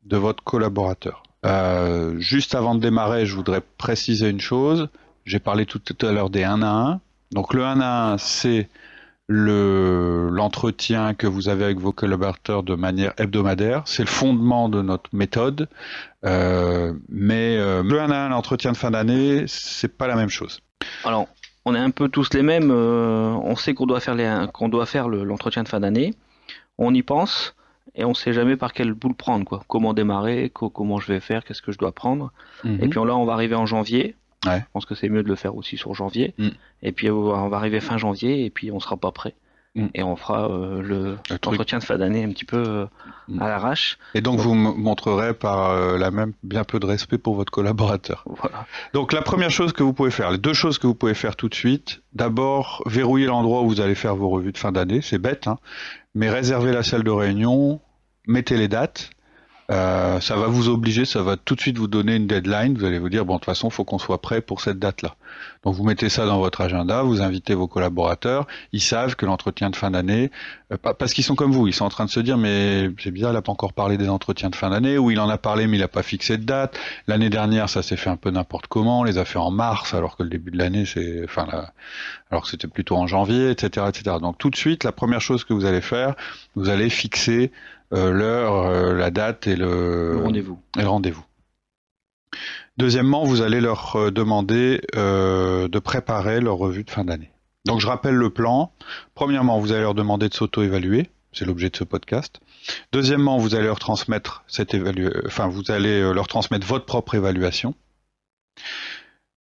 de 0.05 0.17
votre 0.17 0.43
collaborateur. 0.43 1.21
Euh, 1.45 2.19
juste 2.19 2.55
avant 2.55 2.73
de 2.73 2.79
démarrer, 2.79 3.27
je 3.27 3.35
voudrais 3.35 3.61
préciser 3.61 4.29
une 4.29 4.41
chose. 4.41 4.89
J'ai 5.25 5.39
parlé 5.39 5.67
tout 5.67 5.81
à 6.01 6.11
l'heure 6.11 6.31
des 6.31 6.43
1 6.43 6.63
à 6.63 6.67
1. 6.67 6.99
Donc 7.31 7.53
le 7.53 7.63
1 7.63 7.79
à 7.81 8.13
1, 8.13 8.17
c'est 8.17 8.67
le 9.27 10.29
l'entretien 10.31 11.13
que 11.13 11.27
vous 11.27 11.49
avez 11.49 11.65
avec 11.65 11.79
vos 11.79 11.91
collaborateurs 11.91 12.63
de 12.63 12.75
manière 12.75 13.13
hebdomadaire. 13.17 13.83
C'est 13.85 14.03
le 14.03 14.09
fondement 14.09 14.69
de 14.69 14.81
notre 14.81 15.09
méthode. 15.13 15.67
Euh, 16.25 16.93
mais 17.09 17.57
euh, 17.57 17.83
le 17.83 17.99
1 17.99 18.11
à 18.11 18.25
1, 18.25 18.29
l'entretien 18.29 18.71
de 18.71 18.77
fin 18.77 18.91
d'année, 18.91 19.45
c'est 19.47 19.97
pas 19.97 20.07
la 20.07 20.15
même 20.15 20.29
chose. 20.29 20.61
Alors, 21.03 21.27
on 21.65 21.73
est 21.73 21.79
un 21.79 21.89
peu 21.89 22.09
tous 22.09 22.33
les 22.33 22.43
mêmes. 22.43 22.71
on 22.71 23.55
sait 23.55 23.73
qu'on 23.73 23.85
doit 23.85 23.99
faire 23.99 24.51
qu'on 24.51 24.69
doit 24.69 24.85
faire 24.85 25.07
l'entretien 25.07 25.63
de 25.63 25.67
fin 25.67 25.79
d'année. 25.79 26.13
On 26.77 26.93
y 26.93 27.01
pense 27.01 27.55
et 27.95 28.03
on 28.03 28.13
sait 28.13 28.33
jamais 28.33 28.57
par 28.57 28.73
quel 28.73 28.93
bout 28.93 29.07
le 29.07 29.15
prendre, 29.15 29.45
quoi. 29.45 29.63
Comment 29.67 29.93
démarrer, 29.93 30.51
comment 30.53 30.99
je 30.99 31.11
vais 31.11 31.19
faire, 31.19 31.45
qu'est-ce 31.45 31.61
que 31.61 31.71
je 31.71 31.77
dois 31.77 31.93
prendre. 31.93 32.31
Mhm. 32.63 32.83
Et 32.83 32.87
puis 32.89 32.99
là, 32.99 33.15
on 33.15 33.25
va 33.25 33.33
arriver 33.33 33.55
en 33.55 33.65
janvier. 33.65 34.15
Je 34.45 34.71
pense 34.73 34.85
que 34.85 34.95
c'est 34.95 35.09
mieux 35.09 35.23
de 35.23 35.27
le 35.27 35.35
faire 35.35 35.55
aussi 35.55 35.77
sur 35.77 35.93
janvier. 35.93 36.33
Mm. 36.37 36.49
Et 36.83 36.91
puis 36.91 37.09
on 37.09 37.49
va 37.49 37.57
arriver 37.57 37.79
fin 37.79 37.97
janvier 37.97 38.45
et 38.45 38.49
puis 38.49 38.71
on 38.71 38.79
sera 38.79 38.97
pas 38.97 39.11
prêt. 39.11 39.35
Mm. 39.75 39.87
Et 39.93 40.03
on 40.03 40.15
fera 40.15 40.49
euh, 40.49 40.81
le 40.81 41.17
l'entretien 41.29 41.79
de 41.79 41.83
fin 41.83 41.97
d'année 41.97 42.23
un 42.23 42.29
petit 42.29 42.45
peu 42.45 42.57
euh, 42.57 42.85
mm. 43.27 43.41
à 43.41 43.49
l'arrache. 43.49 43.97
Et 44.13 44.21
donc, 44.21 44.39
vous 44.39 44.53
montrerez 44.53 45.33
par 45.33 45.71
euh, 45.71 45.97
la 45.97 46.11
même 46.11 46.33
bien 46.43 46.63
peu 46.63 46.79
de 46.79 46.85
respect 46.85 47.17
pour 47.17 47.35
votre 47.35 47.51
collaborateur. 47.51 48.23
Voilà. 48.35 48.65
Donc 48.93 49.13
la 49.13 49.21
première 49.21 49.49
chose 49.49 49.71
que 49.71 49.81
vous 49.81 49.93
pouvez 49.93 50.11
faire, 50.11 50.31
les 50.31 50.37
deux 50.37 50.53
choses 50.53 50.77
que 50.77 50.87
vous 50.87 50.93
pouvez 50.93 51.13
faire 51.13 51.35
tout 51.35 51.47
de 51.47 51.55
suite, 51.55 52.01
d'abord 52.13 52.83
verrouiller 52.85 53.27
l'endroit 53.27 53.61
où 53.61 53.69
vous 53.69 53.81
allez 53.81 53.95
faire 53.95 54.15
vos 54.15 54.29
revues 54.29 54.51
de 54.51 54.57
fin 54.57 54.71
d'année, 54.71 55.01
c'est 55.01 55.17
bête, 55.17 55.47
hein, 55.47 55.57
mais 56.15 56.29
réservez 56.29 56.73
la 56.73 56.83
salle 56.83 57.03
de 57.03 57.11
réunion, 57.11 57.79
mettez 58.27 58.57
les 58.57 58.67
dates. 58.67 59.11
Euh, 59.71 60.19
ça 60.19 60.35
va 60.35 60.45
vous 60.45 60.69
obliger, 60.69 61.05
ça 61.05 61.23
va 61.23 61.37
tout 61.37 61.55
de 61.55 61.61
suite 61.61 61.77
vous 61.77 61.87
donner 61.87 62.15
une 62.15 62.27
deadline. 62.27 62.77
Vous 62.77 62.85
allez 62.85 62.99
vous 62.99 63.09
dire 63.09 63.25
bon 63.25 63.35
de 63.35 63.39
toute 63.39 63.45
façon, 63.45 63.71
faut 63.71 63.83
qu'on 63.83 63.97
soit 63.97 64.21
prêt 64.21 64.41
pour 64.41 64.61
cette 64.61 64.77
date-là. 64.77 65.15
Donc 65.63 65.73
vous 65.73 65.83
mettez 65.83 66.07
ça 66.09 66.27
dans 66.27 66.37
votre 66.37 66.61
agenda, 66.61 67.01
vous 67.01 67.21
invitez 67.21 67.55
vos 67.55 67.67
collaborateurs. 67.67 68.45
Ils 68.73 68.81
savent 68.81 69.15
que 69.15 69.25
l'entretien 69.25 69.71
de 69.71 69.75
fin 69.75 69.89
d'année, 69.89 70.29
euh, 70.71 70.77
parce 70.77 71.13
qu'ils 71.13 71.23
sont 71.23 71.35
comme 71.35 71.51
vous, 71.51 71.67
ils 71.67 71.73
sont 71.73 71.85
en 71.85 71.89
train 71.89 72.05
de 72.05 72.11
se 72.11 72.19
dire 72.19 72.37
mais 72.37 72.91
c'est 72.99 73.09
bizarre, 73.09 73.31
il 73.31 73.37
a 73.37 73.41
pas 73.41 73.51
encore 73.51 73.73
parlé 73.73 73.97
des 73.97 74.07
entretiens 74.07 74.51
de 74.51 74.55
fin 74.55 74.69
d'année, 74.69 74.99
ou 74.99 75.09
il 75.09 75.19
en 75.19 75.29
a 75.29 75.39
parlé 75.39 75.65
mais 75.65 75.77
il 75.77 75.83
a 75.83 75.87
pas 75.87 76.03
fixé 76.03 76.37
de 76.37 76.43
date. 76.43 76.77
L'année 77.07 77.31
dernière, 77.31 77.67
ça 77.67 77.81
s'est 77.81 77.97
fait 77.97 78.11
un 78.11 78.17
peu 78.17 78.29
n'importe 78.29 78.67
comment, 78.67 78.99
on 78.99 79.03
les 79.03 79.17
a 79.17 79.25
fait 79.25 79.39
en 79.39 79.49
mars 79.49 79.95
alors 79.95 80.15
que 80.15 80.21
le 80.21 80.29
début 80.29 80.51
de 80.51 80.59
l'année 80.59 80.85
c'est, 80.85 81.23
enfin 81.23 81.47
alors 82.29 82.43
que 82.43 82.49
c'était 82.49 82.67
plutôt 82.67 82.97
en 82.97 83.07
janvier, 83.07 83.49
etc., 83.49 83.87
etc. 83.89 84.17
Donc 84.21 84.37
tout 84.37 84.51
de 84.51 84.55
suite, 84.55 84.83
la 84.83 84.91
première 84.91 85.21
chose 85.21 85.43
que 85.43 85.53
vous 85.53 85.65
allez 85.65 85.81
faire, 85.81 86.15
vous 86.55 86.69
allez 86.69 86.89
fixer 86.89 87.51
l'heure, 87.91 88.65
euh, 88.65 88.93
la 88.93 89.11
date 89.11 89.47
et 89.47 89.55
le, 89.55 90.21
rendez-vous. 90.77 91.23
Deuxièmement, 92.77 93.23
vous 93.23 93.41
allez 93.41 93.61
leur 93.61 93.95
euh, 93.95 94.11
demander 94.11 94.81
de 94.93 95.79
préparer 95.79 96.41
leur 96.41 96.57
revue 96.57 96.83
de 96.83 96.91
fin 96.91 97.05
d'année. 97.05 97.31
Donc 97.65 97.79
je 97.79 97.87
rappelle 97.87 98.15
le 98.15 98.29
plan. 98.29 98.71
Premièrement, 99.13 99.59
vous 99.59 99.71
allez 99.71 99.81
leur 99.81 99.95
demander 99.95 100.29
de 100.29 100.33
s'auto-évaluer. 100.33 101.09
C'est 101.31 101.45
l'objet 101.45 101.69
de 101.69 101.75
ce 101.75 101.83
podcast. 101.83 102.39
Deuxièmement, 102.91 103.37
vous 103.37 103.55
allez 103.55 103.65
leur 103.65 103.79
transmettre 103.79 104.43
cette 104.47 104.75
enfin 105.25 105.47
vous 105.47 105.69
allez 105.69 106.13
leur 106.13 106.27
transmettre 106.27 106.65
votre 106.65 106.85
propre 106.85 107.15
évaluation. 107.15 107.73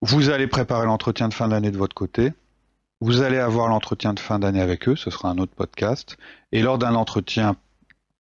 Vous 0.01 0.29
allez 0.29 0.47
préparer 0.47 0.85
l'entretien 0.85 1.27
de 1.27 1.33
fin 1.33 1.47
d'année 1.47 1.71
de 1.71 1.77
votre 1.77 1.95
côté. 1.95 2.33
Vous 2.99 3.21
allez 3.21 3.37
avoir 3.37 3.67
l'entretien 3.67 4.13
de 4.13 4.19
fin 4.19 4.39
d'année 4.39 4.61
avec 4.61 4.87
eux, 4.87 4.95
ce 4.95 5.11
sera 5.11 5.29
un 5.29 5.37
autre 5.37 5.53
podcast. 5.53 6.17
Et 6.51 6.61
lors 6.63 6.79
d'un 6.79 6.95
entretien 6.95 7.55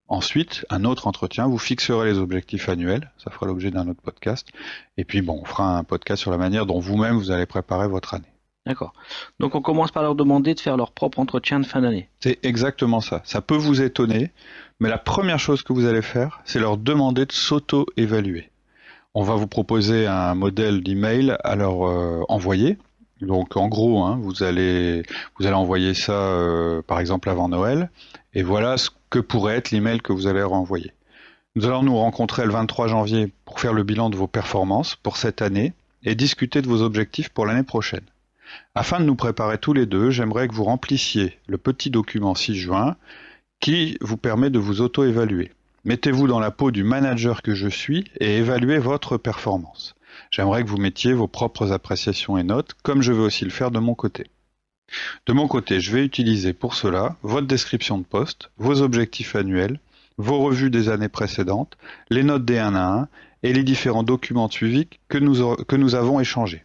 Ensuite, 0.08 0.64
un 0.70 0.84
autre 0.84 1.08
entretien, 1.08 1.48
vous 1.48 1.58
fixerez 1.58 2.12
les 2.12 2.18
objectifs 2.18 2.68
annuels, 2.68 3.10
ça 3.18 3.30
fera 3.30 3.46
l'objet 3.46 3.72
d'un 3.72 3.88
autre 3.88 4.00
podcast. 4.00 4.46
Et 4.96 5.04
puis 5.04 5.20
bon, 5.20 5.40
on 5.42 5.44
fera 5.44 5.76
un 5.76 5.84
podcast 5.84 6.22
sur 6.22 6.30
la 6.30 6.38
manière 6.38 6.64
dont 6.64 6.78
vous-même 6.78 7.16
vous 7.16 7.32
allez 7.32 7.46
préparer 7.46 7.88
votre 7.88 8.14
année. 8.14 8.24
D'accord. 8.66 8.92
Donc 9.38 9.54
on 9.54 9.62
commence 9.62 9.92
par 9.92 10.02
leur 10.02 10.14
demander 10.14 10.54
de 10.54 10.60
faire 10.60 10.76
leur 10.76 10.92
propre 10.92 11.18
entretien 11.20 11.60
de 11.60 11.66
fin 11.66 11.80
d'année. 11.80 12.08
C'est 12.20 12.44
exactement 12.44 13.00
ça. 13.00 13.22
Ça 13.24 13.40
peut 13.40 13.56
vous 13.56 13.80
étonner, 13.80 14.32
mais 14.80 14.88
la 14.88 14.98
première 14.98 15.38
chose 15.38 15.62
que 15.62 15.72
vous 15.72 15.86
allez 15.86 16.02
faire, 16.02 16.40
c'est 16.44 16.58
leur 16.58 16.76
demander 16.76 17.26
de 17.26 17.32
s'auto-évaluer. 17.32 18.50
On 19.14 19.22
va 19.22 19.34
vous 19.34 19.46
proposer 19.46 20.06
un 20.06 20.34
modèle 20.34 20.82
d'email 20.82 21.36
à 21.42 21.56
leur 21.56 21.86
euh, 21.86 22.22
envoyer. 22.28 22.76
Donc 23.20 23.56
en 23.56 23.68
gros, 23.68 24.02
hein, 24.02 24.18
vous 24.20 24.42
allez 24.42 25.02
vous 25.38 25.46
allez 25.46 25.54
envoyer 25.54 25.94
ça 25.94 26.12
euh, 26.12 26.82
par 26.82 27.00
exemple 27.00 27.30
avant 27.30 27.48
Noël, 27.48 27.90
et 28.34 28.42
voilà 28.42 28.76
ce 28.76 28.90
que 29.16 29.20
pourrait 29.22 29.56
être 29.56 29.70
l'email 29.70 30.02
que 30.02 30.12
vous 30.12 30.26
allez 30.26 30.42
renvoyer. 30.42 30.92
Nous 31.54 31.64
allons 31.64 31.82
nous 31.82 31.96
rencontrer 31.96 32.44
le 32.44 32.52
23 32.52 32.88
janvier 32.88 33.32
pour 33.46 33.60
faire 33.60 33.72
le 33.72 33.82
bilan 33.82 34.10
de 34.10 34.16
vos 34.16 34.26
performances 34.26 34.94
pour 34.94 35.16
cette 35.16 35.40
année 35.40 35.72
et 36.04 36.14
discuter 36.14 36.60
de 36.60 36.68
vos 36.68 36.82
objectifs 36.82 37.30
pour 37.30 37.46
l'année 37.46 37.62
prochaine. 37.62 38.04
Afin 38.74 39.00
de 39.00 39.06
nous 39.06 39.14
préparer 39.14 39.56
tous 39.56 39.72
les 39.72 39.86
deux, 39.86 40.10
j'aimerais 40.10 40.48
que 40.48 40.54
vous 40.54 40.64
remplissiez 40.64 41.38
le 41.46 41.56
petit 41.56 41.88
document 41.88 42.34
6 42.34 42.56
juin 42.56 42.96
qui 43.58 43.96
vous 44.02 44.18
permet 44.18 44.50
de 44.50 44.58
vous 44.58 44.82
auto-évaluer. 44.82 45.50
Mettez-vous 45.86 46.26
dans 46.26 46.40
la 46.40 46.50
peau 46.50 46.70
du 46.70 46.84
manager 46.84 47.40
que 47.40 47.54
je 47.54 47.68
suis 47.68 48.10
et 48.20 48.36
évaluez 48.36 48.76
votre 48.76 49.16
performance. 49.16 49.94
J'aimerais 50.30 50.62
que 50.62 50.68
vous 50.68 50.76
mettiez 50.76 51.14
vos 51.14 51.26
propres 51.26 51.72
appréciations 51.72 52.36
et 52.36 52.42
notes, 52.42 52.74
comme 52.82 53.00
je 53.00 53.12
vais 53.12 53.22
aussi 53.22 53.46
le 53.46 53.50
faire 53.50 53.70
de 53.70 53.78
mon 53.78 53.94
côté. 53.94 54.26
De 55.26 55.32
mon 55.32 55.48
côté, 55.48 55.80
je 55.80 55.92
vais 55.92 56.04
utiliser 56.04 56.52
pour 56.52 56.74
cela 56.74 57.16
votre 57.22 57.46
description 57.46 57.98
de 57.98 58.04
poste, 58.04 58.50
vos 58.56 58.82
objectifs 58.82 59.34
annuels, 59.34 59.80
vos 60.18 60.38
revues 60.38 60.70
des 60.70 60.88
années 60.88 61.08
précédentes, 61.08 61.76
les 62.10 62.22
notes 62.22 62.44
des 62.44 62.58
1 62.58 62.74
à 62.74 63.00
1 63.00 63.08
et 63.42 63.52
les 63.52 63.64
différents 63.64 64.02
documents 64.02 64.48
de 64.48 64.52
suivi 64.52 64.88
que 65.08 65.18
nous, 65.18 65.56
que 65.64 65.76
nous 65.76 65.94
avons 65.94 66.20
échangés. 66.20 66.64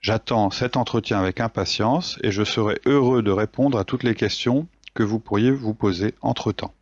J'attends 0.00 0.50
cet 0.50 0.76
entretien 0.76 1.18
avec 1.18 1.40
impatience 1.40 2.18
et 2.22 2.30
je 2.30 2.44
serai 2.44 2.80
heureux 2.86 3.22
de 3.22 3.30
répondre 3.30 3.78
à 3.78 3.84
toutes 3.84 4.02
les 4.02 4.14
questions 4.14 4.66
que 4.94 5.02
vous 5.02 5.18
pourriez 5.18 5.50
vous 5.50 5.74
poser 5.74 6.14
entre-temps. 6.22 6.72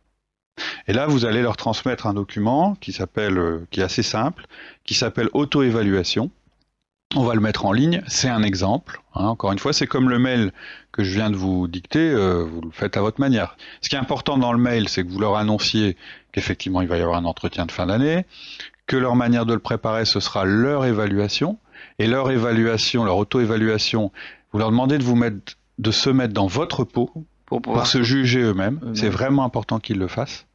Et 0.87 0.93
là, 0.93 1.05
vous 1.05 1.25
allez 1.25 1.41
leur 1.41 1.57
transmettre 1.57 2.07
un 2.07 2.13
document 2.13 2.75
qui 2.75 2.95
euh, 3.17 3.59
qui 3.69 3.81
est 3.81 3.83
assez 3.83 4.03
simple, 4.03 4.47
qui 4.85 4.93
s'appelle 4.93 5.29
auto-évaluation, 5.33 6.31
On 7.15 7.23
va 7.23 7.35
le 7.35 7.39
mettre 7.39 7.65
en 7.65 7.71
ligne, 7.71 8.01
c'est 8.07 8.27
un 8.27 8.43
exemple. 8.43 9.01
Hein. 9.15 9.25
encore 9.27 9.51
une 9.51 9.59
fois, 9.59 9.71
c'est 9.71 9.87
comme 9.87 10.09
le 10.09 10.19
mail 10.19 10.51
que 10.91 11.03
je 11.03 11.13
viens 11.13 11.29
de 11.29 11.37
vous 11.37 11.67
dicter, 11.67 12.09
euh, 12.09 12.43
vous 12.43 12.61
le 12.61 12.71
faites 12.71 12.97
à 12.97 13.01
votre 13.01 13.21
manière. 13.21 13.55
Ce 13.81 13.89
qui 13.89 13.95
est 13.95 13.99
important 13.99 14.37
dans 14.37 14.51
le 14.51 14.59
mail, 14.59 14.89
c'est 14.89 15.03
que 15.03 15.09
vous 15.09 15.19
leur 15.19 15.37
annonciez 15.37 15.95
qu'effectivement 16.31 16.81
il 16.81 16.87
va 16.87 16.97
y 16.97 17.01
avoir 17.01 17.17
un 17.17 17.25
entretien 17.25 17.65
de 17.65 17.71
fin 17.71 17.85
d'année, 17.85 18.25
que 18.87 18.97
leur 18.97 19.15
manière 19.15 19.45
de 19.45 19.53
le 19.53 19.59
préparer, 19.59 20.05
ce 20.05 20.19
sera 20.19 20.43
leur 20.43 20.85
évaluation, 20.85 21.57
et 21.99 22.07
leur 22.07 22.29
évaluation, 22.31 23.05
leur 23.05 23.17
auto-évaluation, 23.17 24.11
vous 24.51 24.59
leur 24.59 24.71
demandez 24.71 24.97
de 24.97 25.03
vous 25.03 25.15
mettre, 25.15 25.57
de 25.77 25.91
se 25.91 26.09
mettre 26.09 26.33
dans 26.33 26.47
votre 26.47 26.83
peau 26.83 27.11
pour, 27.45 27.61
pour 27.61 27.85
se 27.87 28.03
juger 28.03 28.41
eux-mêmes. 28.41 28.79
C'est 28.93 29.09
vraiment 29.09 29.43
important 29.43 29.79
qu'ils 29.79 29.99
le 29.99 30.07
fassent. 30.07 30.46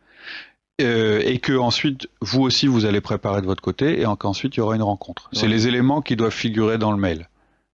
Euh, 0.81 1.21
et 1.25 1.39
que 1.39 1.53
ensuite 1.53 2.09
vous 2.23 2.41
aussi 2.41 2.67
vous 2.67 2.87
allez 2.87 3.03
préparer 3.03 3.43
de 3.43 3.47
votre 3.47 3.63
côté 3.63 4.01
et 4.01 4.07
qu'ensuite 4.19 4.57
il 4.57 4.61
y 4.61 4.63
aura 4.63 4.75
une 4.75 4.83
rencontre. 4.83 5.29
C'est 5.33 5.47
les 5.47 5.69
éléments 5.69 6.01
qui 6.01 6.17
doivent 6.17 6.33
figurer 6.33 6.79
dans 6.79 6.93
le 6.93 6.97
mail. 6.97 7.29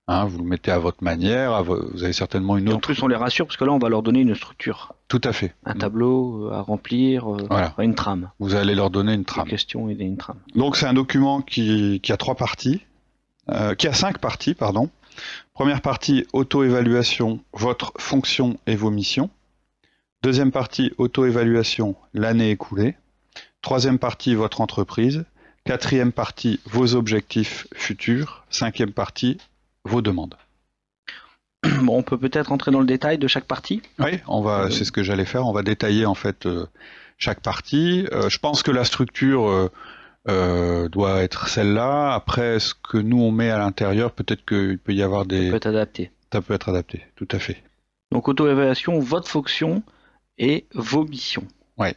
Hein, 0.09 0.25
vous 0.25 0.38
le 0.38 0.45
mettez 0.45 0.71
à 0.71 0.78
votre 0.78 1.05
manière, 1.05 1.62
vous 1.62 2.02
avez 2.02 2.14
certainement 2.14 2.57
une 2.57 2.69
autre. 2.69 2.78
en 2.78 2.81
plus, 2.81 3.02
on 3.02 3.09
les 3.09 3.17
rassure 3.17 3.47
parce 3.47 3.59
que 3.59 3.64
là, 3.64 3.73
on 3.73 3.78
va 3.78 3.90
leur 3.90 4.02
donner 4.02 4.21
une 4.21 4.35
structure. 4.35 4.95
Tout 5.07 5.21
à 5.23 5.35
fait. 5.35 5.55
Un 5.67 5.75
tableau 5.75 6.47
euh, 6.47 6.55
à 6.55 6.62
remplir, 6.62 7.31
euh, 7.31 7.47
une 7.78 7.95
trame. 7.95 8.31
Vous 8.38 8.55
allez 8.55 8.75
leur 8.75 8.88
donner 8.88 9.12
une 9.12 9.26
trame. 9.26 9.45
Une 9.45 9.50
question 9.50 9.90
et 9.90 9.97
une 10.00 10.17
trame. 10.17 10.38
Donc, 10.55 10.76
c'est 10.76 10.87
un 10.87 10.95
document 10.95 11.43
qui, 11.43 12.00
a 12.09 12.17
trois 12.17 12.37
parties, 12.37 12.81
qui 13.76 13.87
a 13.87 13.93
cinq 13.93 14.17
parties, 14.17 14.55
pardon. 14.55 14.88
Première 15.52 15.83
partie, 15.83 16.26
auto-évaluation, 16.33 17.40
votre 17.52 17.93
fonction 17.99 18.57
et 18.67 18.76
vos 18.76 18.90
missions. 18.90 19.28
Deuxième 20.20 20.50
partie, 20.50 20.92
auto-évaluation, 20.98 21.94
l'année 22.12 22.50
écoulée. 22.50 22.96
Troisième 23.62 24.00
partie, 24.00 24.34
votre 24.34 24.60
entreprise. 24.60 25.25
Quatrième 25.64 26.10
partie, 26.10 26.58
vos 26.66 26.96
objectifs 26.96 27.68
futurs. 27.72 28.44
Cinquième 28.50 28.90
partie, 28.90 29.38
vos 29.84 30.02
demandes. 30.02 30.34
Bon, 31.82 31.98
on 31.98 32.02
peut 32.02 32.18
peut-être 32.18 32.50
entrer 32.50 32.72
dans 32.72 32.80
le 32.80 32.87
détail 32.87 33.18
de 33.18 33.28
chaque 33.28 33.44
partie. 33.44 33.80
Oui, 34.00 34.18
on 34.26 34.42
va, 34.42 34.62
euh, 34.62 34.70
c'est 34.70 34.84
ce 34.84 34.90
que 34.90 35.04
j'allais 35.04 35.25
faire. 35.25 35.46
On 35.46 35.52
va 35.52 35.62
détailler 35.62 36.04
en 36.04 36.14
fait 36.14 36.46
euh, 36.46 36.66
chaque 37.16 37.40
partie. 37.40 38.06
Euh, 38.12 38.28
je 38.28 38.38
pense 38.40 38.64
que 38.64 38.72
la 38.72 38.84
structure 38.84 39.70
doit 40.26 41.22
être 41.22 41.48
celle-là. 41.48 42.12
Après, 42.12 42.58
ce 42.58 42.75
que 42.75 42.98
nous 42.98 43.20
on 43.20 43.30
met 43.30 43.50
à 43.50 43.58
l'intérieur, 43.58 44.10
peut-être 44.10 44.44
qu'il 44.44 44.78
peut 44.78 44.94
y 44.94 45.02
avoir 45.02 45.26
des. 45.26 45.44
Ça 45.44 45.50
peut 45.50 45.56
être 45.56 45.66
adapté. 45.66 46.10
Ça 46.32 46.42
peut 46.42 46.54
être 46.54 46.68
adapté, 46.68 47.06
tout 47.14 47.28
à 47.30 47.38
fait. 47.38 47.62
Donc 48.10 48.28
auto-évaluation, 48.28 48.98
votre 48.98 49.28
fonction, 49.28 49.82
et 50.38 50.66
vos 50.75 51.04
missions. 51.04 51.47
Ouais. 51.76 51.95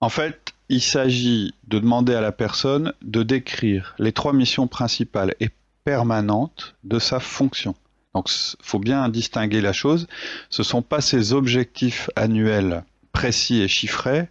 En 0.00 0.08
fait, 0.08 0.52
il 0.68 0.80
s'agit 0.80 1.54
de 1.68 1.78
demander 1.78 2.14
à 2.14 2.20
la 2.20 2.32
personne 2.32 2.92
de 3.02 3.22
décrire 3.22 3.94
les 3.98 4.12
trois 4.12 4.32
missions 4.32 4.66
principales 4.66 5.34
et 5.40 5.50
permanentes 5.84 6.74
de 6.84 6.98
sa 6.98 7.20
fonction. 7.20 7.74
Donc, 8.14 8.28
faut 8.60 8.78
bien 8.78 9.08
distinguer 9.08 9.60
la 9.60 9.72
chose. 9.72 10.06
Ce 10.50 10.62
ne 10.62 10.64
sont 10.64 10.82
pas 10.82 11.00
ces 11.00 11.32
objectifs 11.32 12.10
annuels 12.16 12.84
précis 13.12 13.60
et 13.60 13.68
chiffrés, 13.68 14.28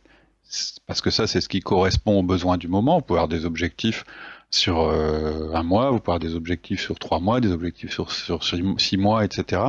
parce 0.88 1.02
que 1.02 1.10
ça, 1.10 1.28
c'est 1.28 1.42
ce 1.42 1.50
qui 1.50 1.62
correspond 1.62 2.20
aux 2.20 2.24
besoins 2.24 2.58
du 2.58 2.68
moment. 2.68 2.98
Vous 2.98 3.06
pouvez 3.06 3.20
avoir 3.20 3.30
des 3.30 3.46
objectifs 3.46 4.04
sur 4.50 4.82
euh, 4.82 5.54
un 5.54 5.64
mois, 5.64 5.92
vous 5.92 6.00
pouvez 6.00 6.16
avoir 6.16 6.20
des 6.20 6.36
objectifs 6.36 6.82
sur 6.82 7.00
trois 7.00 7.20
mois, 7.20 7.40
des 7.40 7.52
objectifs 7.52 7.92
sur, 7.92 8.12
sur 8.12 8.44
six 8.44 8.98
mois, 8.98 9.24
etc. 9.24 9.62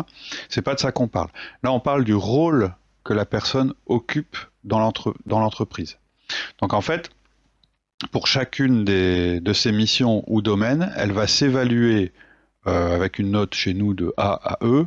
C'est 0.48 0.62
pas 0.62 0.74
de 0.74 0.80
ça 0.80 0.90
qu'on 0.90 1.08
parle. 1.08 1.28
Là, 1.62 1.72
on 1.72 1.80
parle 1.80 2.04
du 2.04 2.14
rôle 2.14 2.74
que 3.04 3.12
la 3.12 3.24
personne 3.24 3.74
occupe 3.86 4.36
dans 4.64 4.78
l'entreprise. 5.26 5.98
Donc 6.60 6.72
en 6.72 6.80
fait, 6.80 7.10
pour 8.10 8.26
chacune 8.26 8.84
de 8.84 9.52
ces 9.52 9.72
missions 9.72 10.24
ou 10.26 10.42
domaines, 10.42 10.92
elle 10.96 11.12
va 11.12 11.26
s'évaluer 11.26 12.12
euh, 12.68 12.94
avec 12.94 13.18
une 13.18 13.32
note 13.32 13.54
chez 13.54 13.74
nous 13.74 13.92
de 13.92 14.14
A 14.16 14.34
à 14.34 14.58
E, 14.62 14.86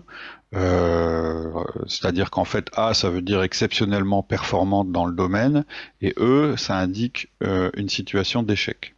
euh, 0.53 1.51
c'est-à-dire 1.87 2.31
qu'en 2.31 2.45
fait 2.45 2.69
A 2.73 2.93
ça 2.93 3.09
veut 3.09 3.21
dire 3.21 3.43
exceptionnellement 3.43 4.23
performante 4.23 4.93
dans 4.93 5.05
le 5.05 5.13
domaine 5.13 5.65
et 5.99 6.13
E 6.17 6.55
ça 6.55 6.77
indique 6.77 7.27
euh, 7.43 7.69
une 7.75 7.89
situation 7.89 8.43
d'échec. 8.43 8.95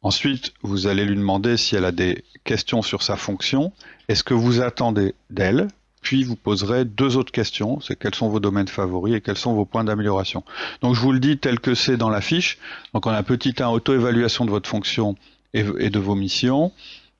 Ensuite, 0.00 0.54
vous 0.62 0.86
allez 0.86 1.04
lui 1.04 1.16
demander 1.16 1.58
si 1.58 1.76
elle 1.76 1.84
a 1.84 1.92
des 1.92 2.24
questions 2.44 2.80
sur 2.80 3.02
sa 3.02 3.16
fonction, 3.16 3.72
est-ce 4.08 4.24
que 4.24 4.32
vous 4.32 4.62
attendez 4.62 5.14
d'elle 5.28 5.68
puis 6.06 6.22
vous 6.22 6.36
poserez 6.36 6.84
deux 6.84 7.16
autres 7.16 7.32
questions, 7.32 7.80
c'est 7.80 7.98
quels 7.98 8.14
sont 8.14 8.28
vos 8.28 8.38
domaines 8.38 8.68
favoris 8.68 9.16
et 9.16 9.20
quels 9.20 9.36
sont 9.36 9.54
vos 9.54 9.64
points 9.64 9.82
d'amélioration. 9.82 10.44
Donc 10.80 10.94
je 10.94 11.00
vous 11.00 11.10
le 11.10 11.18
dis 11.18 11.36
tel 11.36 11.58
que 11.58 11.74
c'est 11.74 11.96
dans 11.96 12.10
la 12.10 12.20
fiche. 12.20 12.58
Donc 12.94 13.06
on 13.06 13.10
a 13.10 13.18
un 13.18 13.24
petit 13.24 13.56
1 13.58 13.66
auto-évaluation 13.66 14.44
de 14.44 14.50
votre 14.50 14.70
fonction 14.70 15.16
et, 15.52 15.64
de 15.64 15.98
vos 15.98 16.14
missions. 16.14 16.70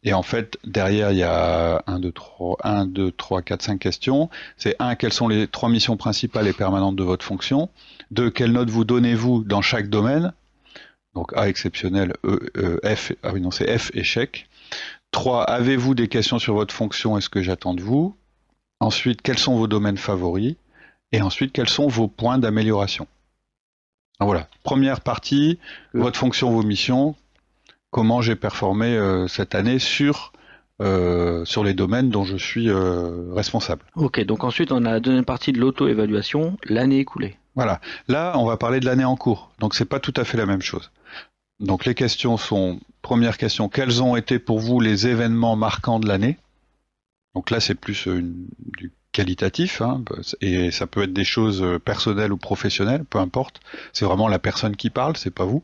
Et 0.05 0.13
en 0.13 0.23
fait, 0.23 0.57
derrière, 0.63 1.11
il 1.11 1.19
y 1.19 1.25
a 1.25 1.83
1, 1.89 1.99
2, 1.99 2.13
3, 2.13 2.59
1, 2.63 2.87
2, 2.87 3.11
3, 3.11 3.43
4, 3.43 3.63
5 3.63 3.79
questions. 3.81 4.31
C'est 4.57 4.77
1, 4.79 4.95
quelles 4.95 5.13
sont 5.13 5.27
les 5.27 5.49
trois 5.49 5.69
missions 5.69 5.97
principales 5.97 6.47
et 6.47 6.53
permanentes 6.53 6.95
de 6.95 7.03
votre 7.03 7.25
fonction 7.25 7.71
2, 8.13 8.31
quelle 8.31 8.53
note 8.53 8.71
vous 8.71 8.85
donnez-vous 8.85 9.43
dans 9.43 9.63
chaque 9.63 9.89
domaine 9.89 10.33
Donc 11.17 11.37
A 11.37 11.49
exceptionnel, 11.49 12.13
E, 12.25 12.53
e 12.57 12.95
F, 12.95 13.15
ah 13.25 13.33
oui 13.33 13.41
non, 13.41 13.51
c'est 13.51 13.77
F 13.77 13.91
échec. 13.95 14.47
3, 15.11 15.43
avez-vous 15.43 15.97
des 15.97 16.07
questions 16.07 16.39
sur 16.39 16.55
votre 16.55 16.73
fonction? 16.73 17.19
Et 17.19 17.21
ce 17.21 17.29
que 17.29 17.43
j'attends 17.43 17.75
de 17.75 17.83
vous? 17.83 18.17
Ensuite, 18.81 19.23
quels 19.23 19.39
sont 19.39 19.57
vos 19.57 19.67
domaines 19.67 19.97
favoris? 19.97 20.57
Et 21.13 21.23
ensuite, 21.23 21.53
quels 21.53 21.69
sont 21.69 21.89
vos 21.89 22.09
points 22.09 22.39
d'amélioration? 22.39 23.07
Voilà, 24.21 24.49
première 24.63 25.01
partie, 25.01 25.59
votre 25.93 26.19
fonction, 26.19 26.51
vos 26.51 26.63
missions, 26.63 27.15
comment 27.91 28.23
j'ai 28.23 28.37
performé 28.37 28.87
euh, 28.87 29.29
cette 29.29 29.55
année 29.55 29.79
sur, 29.79 30.33
euh, 30.81 31.45
sur 31.45 31.63
les 31.63 31.75
domaines 31.75 32.09
dont 32.09 32.25
je 32.25 32.37
suis 32.37 32.71
euh, 32.71 33.33
responsable. 33.35 33.83
Ok, 33.95 34.25
donc 34.25 34.43
ensuite 34.43 34.73
on 34.73 34.85
a 34.87 34.93
la 34.93 35.01
deuxième 35.01 35.25
partie 35.25 35.53
de 35.53 35.59
l'auto-évaluation, 35.59 36.57
l'année 36.65 36.99
écoulée. 36.99 37.37
Voilà, 37.55 37.81
là 38.09 38.35
on 38.37 38.47
va 38.47 38.57
parler 38.57 38.81
de 38.81 38.87
l'année 38.87 39.05
en 39.05 39.17
cours, 39.17 39.51
donc 39.59 39.75
c'est 39.75 39.85
pas 39.85 40.01
tout 40.01 40.15
à 40.17 40.25
fait 40.25 40.39
la 40.39 40.47
même 40.47 40.63
chose. 40.63 40.91
Donc 41.61 41.85
les 41.85 41.95
questions 41.95 42.39
sont, 42.39 42.81
première 43.03 43.37
question, 43.37 43.69
quels 43.69 44.03
ont 44.03 44.17
été 44.17 44.39
pour 44.39 44.61
vous 44.61 44.81
les 44.81 45.07
événements 45.07 45.57
marquants 45.57 45.99
de 45.99 46.09
l'année? 46.09 46.39
Donc 47.37 47.51
là, 47.51 47.61
c'est 47.61 47.75
plus 47.75 48.09
euh, 48.09 48.23
du 48.79 48.93
qualitatif, 49.13 49.83
hein, 49.83 50.03
et 50.41 50.71
ça 50.71 50.87
peut 50.87 51.03
être 51.03 51.13
des 51.13 51.25
choses 51.25 51.63
euh, 51.63 51.79
personnelles 51.79 52.33
ou 52.33 52.39
professionnelles, 52.39 53.05
peu 53.05 53.19
importe. 53.19 53.61
C'est 53.93 54.07
vraiment 54.07 54.27
la 54.27 54.39
personne 54.39 54.75
qui 54.75 54.89
parle, 54.89 55.19
c'est 55.19 55.31
pas 55.31 55.45
vous. 55.45 55.63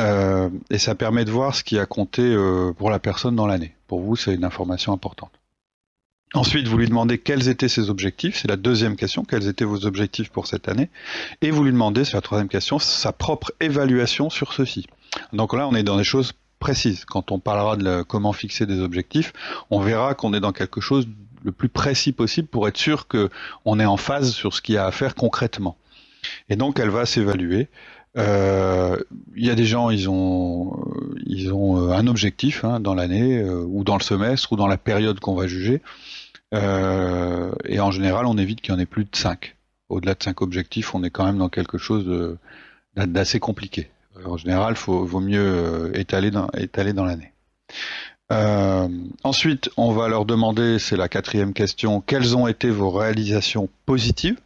Euh, 0.00 0.50
et 0.68 0.78
ça 0.78 0.96
permet 0.96 1.24
de 1.24 1.30
voir 1.30 1.54
ce 1.54 1.62
qui 1.62 1.78
a 1.78 1.86
compté 1.86 2.36
pour 2.76 2.90
la 2.90 2.98
personne 2.98 3.36
dans 3.36 3.46
l'année. 3.46 3.76
Pour 3.86 4.00
vous, 4.00 4.16
c'est 4.16 4.34
une 4.34 4.42
information 4.42 4.92
importante. 4.92 5.30
Ensuite, 6.34 6.66
vous 6.66 6.76
lui 6.76 6.88
demandez 6.88 7.18
quels 7.18 7.48
étaient 7.48 7.68
ses 7.68 7.88
objectifs, 7.88 8.36
c'est 8.36 8.48
la 8.48 8.56
deuxième 8.56 8.96
question, 8.96 9.24
quels 9.24 9.46
étaient 9.46 9.64
vos 9.64 9.86
objectifs 9.86 10.30
pour 10.30 10.48
cette 10.48 10.68
année, 10.68 10.90
et 11.40 11.52
vous 11.52 11.62
lui 11.62 11.70
demandez, 11.70 12.04
c'est 12.04 12.14
la 12.14 12.20
troisième 12.20 12.48
question, 12.48 12.80
sa 12.80 13.12
propre 13.12 13.52
évaluation 13.60 14.28
sur 14.28 14.52
ceci. 14.52 14.88
Donc 15.32 15.54
là, 15.54 15.68
on 15.68 15.74
est 15.76 15.84
dans 15.84 15.98
des 15.98 16.04
choses 16.04 16.32
précise. 16.66 17.04
Quand 17.04 17.30
on 17.30 17.38
parlera 17.38 17.76
de 17.76 18.02
comment 18.02 18.32
fixer 18.32 18.66
des 18.66 18.80
objectifs, 18.80 19.32
on 19.70 19.78
verra 19.78 20.14
qu'on 20.14 20.34
est 20.34 20.40
dans 20.40 20.50
quelque 20.50 20.80
chose 20.80 21.06
le 21.44 21.52
plus 21.52 21.68
précis 21.68 22.10
possible 22.10 22.48
pour 22.48 22.66
être 22.66 22.76
sûr 22.76 23.06
qu'on 23.06 23.78
est 23.78 23.84
en 23.84 23.96
phase 23.96 24.32
sur 24.32 24.52
ce 24.52 24.60
qu'il 24.60 24.74
y 24.74 24.78
a 24.78 24.84
à 24.84 24.90
faire 24.90 25.14
concrètement. 25.14 25.76
Et 26.48 26.56
donc 26.56 26.80
elle 26.80 26.90
va 26.90 27.06
s'évaluer. 27.06 27.68
Euh, 28.18 28.96
il 29.36 29.46
y 29.46 29.50
a 29.50 29.54
des 29.54 29.64
gens, 29.64 29.90
ils 29.90 30.10
ont, 30.10 30.76
ils 31.24 31.52
ont 31.52 31.76
euh, 31.76 31.92
un 31.92 32.08
objectif 32.08 32.64
hein, 32.64 32.80
dans 32.80 32.94
l'année 32.94 33.38
euh, 33.38 33.62
ou 33.64 33.84
dans 33.84 33.96
le 33.96 34.02
semestre 34.02 34.52
ou 34.52 34.56
dans 34.56 34.66
la 34.66 34.78
période 34.78 35.20
qu'on 35.20 35.36
va 35.36 35.46
juger. 35.46 35.82
et 36.52 37.80
en 37.80 37.90
général, 37.92 38.26
on 38.26 38.38
évite 38.38 38.60
qu'il 38.60 38.74
y 38.74 38.76
en 38.76 38.80
ait 38.80 38.86
plus 38.86 39.04
de 39.04 39.14
5. 39.14 39.54
Au-delà 39.88 40.14
de 40.14 40.22
5 40.22 40.42
objectifs, 40.42 40.96
on 40.96 41.04
est 41.04 41.10
quand 41.10 41.26
même 41.26 41.38
dans 41.38 41.48
quelque 41.48 41.78
chose 41.78 42.36
d'assez 42.96 43.38
compliqué. 43.38 43.88
Euh, 44.18 44.26
en 44.26 44.36
général, 44.36 44.74
il 44.76 44.92
vaut 44.92 45.20
mieux 45.20 45.40
euh, 45.40 45.92
étaler 45.94 46.30
dans, 46.30 47.04
l'année. 47.04 47.32
Euh, 48.32 48.88
ensuite, 49.22 49.70
on 49.76 49.92
va 49.92 50.08
leur 50.08 50.24
demander, 50.24 50.78
c'est 50.78 50.96
la 50.96 51.08
quatrième 51.08 51.52
question, 51.52 52.00
quelles 52.00 52.36
ont 52.36 52.46
été 52.46 52.70
vos 52.70 52.90
réalisations 52.90 53.68
positives? 53.84 54.36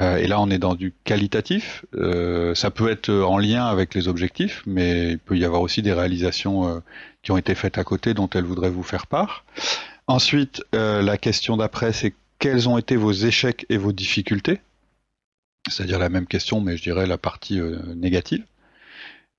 Et 0.00 0.26
là, 0.26 0.40
on 0.40 0.50
est 0.50 0.58
dans 0.58 0.74
du 0.74 0.92
qualitatif. 1.04 1.84
ça 1.92 2.70
peut 2.72 2.90
être 2.90 3.12
en 3.12 3.38
lien 3.38 3.64
avec 3.64 3.94
les 3.94 4.08
objectifs, 4.08 4.60
mais 4.66 5.12
il 5.12 5.18
peut 5.20 5.38
y 5.38 5.44
avoir 5.44 5.62
aussi 5.62 5.82
des 5.82 5.92
réalisations 5.92 6.82
qui 7.22 7.30
ont 7.30 7.36
été 7.36 7.54
faites 7.54 7.78
à 7.78 7.84
côté 7.84 8.12
dont 8.12 8.28
elles 8.34 8.42
voudraient 8.42 8.70
vous 8.70 8.82
faire 8.82 9.06
part. 9.06 9.44
Ensuite, 10.08 10.64
la 10.72 11.16
question 11.16 11.56
d'après, 11.56 11.92
c'est 11.92 12.12
quels 12.40 12.68
ont 12.68 12.76
été 12.76 12.96
vos 12.96 13.12
échecs 13.12 13.66
et 13.68 13.76
vos 13.76 13.92
difficultés? 13.92 14.58
C'est-à-dire 15.68 15.98
la 15.98 16.08
même 16.08 16.26
question, 16.26 16.60
mais 16.60 16.76
je 16.76 16.82
dirais 16.82 17.06
la 17.06 17.18
partie 17.18 17.60
euh, 17.60 17.78
négative. 17.96 18.44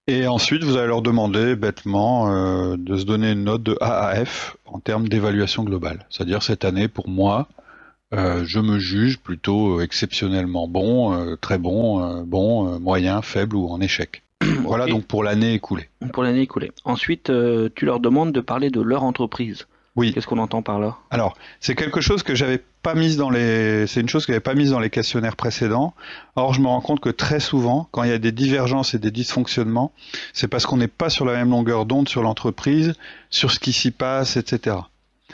Et 0.07 0.27
ensuite, 0.27 0.63
vous 0.63 0.77
allez 0.77 0.87
leur 0.87 1.01
demander 1.01 1.55
bêtement 1.55 2.29
euh, 2.29 2.75
de 2.77 2.95
se 2.97 3.05
donner 3.05 3.31
une 3.31 3.43
note 3.45 3.63
de 3.63 3.75
A 3.81 4.07
à 4.07 4.25
F 4.25 4.55
en 4.65 4.79
termes 4.79 5.07
d'évaluation 5.07 5.63
globale. 5.63 6.05
C'est-à-dire 6.09 6.43
cette 6.43 6.63
année, 6.63 6.87
pour 6.87 7.09
moi, 7.09 7.47
euh, 8.13 8.43
je 8.45 8.59
me 8.59 8.77
juge 8.77 9.17
plutôt 9.17 9.81
exceptionnellement 9.81 10.67
bon, 10.67 11.35
très 11.37 11.57
bon, 11.57 12.21
bon, 12.21 12.79
moyen, 12.79 13.23
faible 13.23 13.55
ou 13.55 13.67
en 13.67 13.81
échec. 13.81 14.21
Voilà 14.63 14.85
donc 14.85 15.05
pour 15.05 15.23
l'année 15.23 15.53
écoulée. 15.53 15.89
Pour 16.13 16.21
l'année 16.21 16.41
écoulée. 16.41 16.71
Ensuite, 16.83 17.31
tu 17.75 17.85
leur 17.85 17.99
demandes 17.99 18.31
de 18.31 18.41
parler 18.41 18.69
de 18.69 18.81
leur 18.81 19.03
entreprise. 19.03 19.65
Oui. 19.95 20.13
Qu'est-ce 20.13 20.27
qu'on 20.27 20.37
entend 20.37 20.61
par 20.61 20.79
là? 20.79 20.97
Alors, 21.09 21.37
c'est 21.59 21.73
quelque 21.73 22.01
chose 22.01 22.21
que 22.21 22.35
j'avais 22.35 22.61
pas 22.85 22.93
mise 22.93 23.17
dans 23.17 23.31
les, 23.31 23.87
c'est 23.87 23.99
une 23.99 24.07
chose 24.09 24.27
que 24.27 24.31
j'avais 24.31 24.39
pas 24.39 24.53
mise 24.53 24.69
dans 24.69 24.79
les 24.79 24.91
questionnaires 24.91 25.35
précédents. 25.35 25.95
Or, 26.35 26.53
je 26.53 26.61
me 26.61 26.67
rends 26.67 26.81
compte 26.81 26.99
que 26.99 27.09
très 27.09 27.39
souvent, 27.39 27.89
quand 27.89 28.03
il 28.03 28.11
y 28.11 28.13
a 28.13 28.19
des 28.19 28.31
divergences 28.31 28.93
et 28.93 28.99
des 28.99 29.09
dysfonctionnements, 29.09 29.91
c'est 30.33 30.47
parce 30.47 30.67
qu'on 30.67 30.77
n'est 30.77 30.87
pas 30.87 31.09
sur 31.09 31.25
la 31.25 31.33
même 31.33 31.49
longueur 31.49 31.87
d'onde 31.87 32.07
sur 32.07 32.21
l'entreprise, 32.21 32.93
sur 33.31 33.49
ce 33.49 33.59
qui 33.59 33.73
s'y 33.73 33.89
passe, 33.89 34.37
etc. 34.37 34.77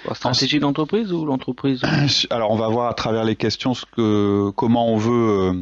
La 0.07 0.15
stratégie 0.15 0.59
d'entreprise 0.59 1.11
ou 1.11 1.25
l'entreprise 1.25 1.81
Alors, 2.29 2.51
on 2.51 2.55
va 2.55 2.69
voir 2.69 2.89
à 2.89 2.93
travers 2.93 3.25
les 3.25 3.35
questions 3.35 3.73
ce 3.73 3.85
que, 3.85 4.49
comment 4.51 4.87
on 4.87 4.95
veut 4.95 5.49
euh, 5.49 5.53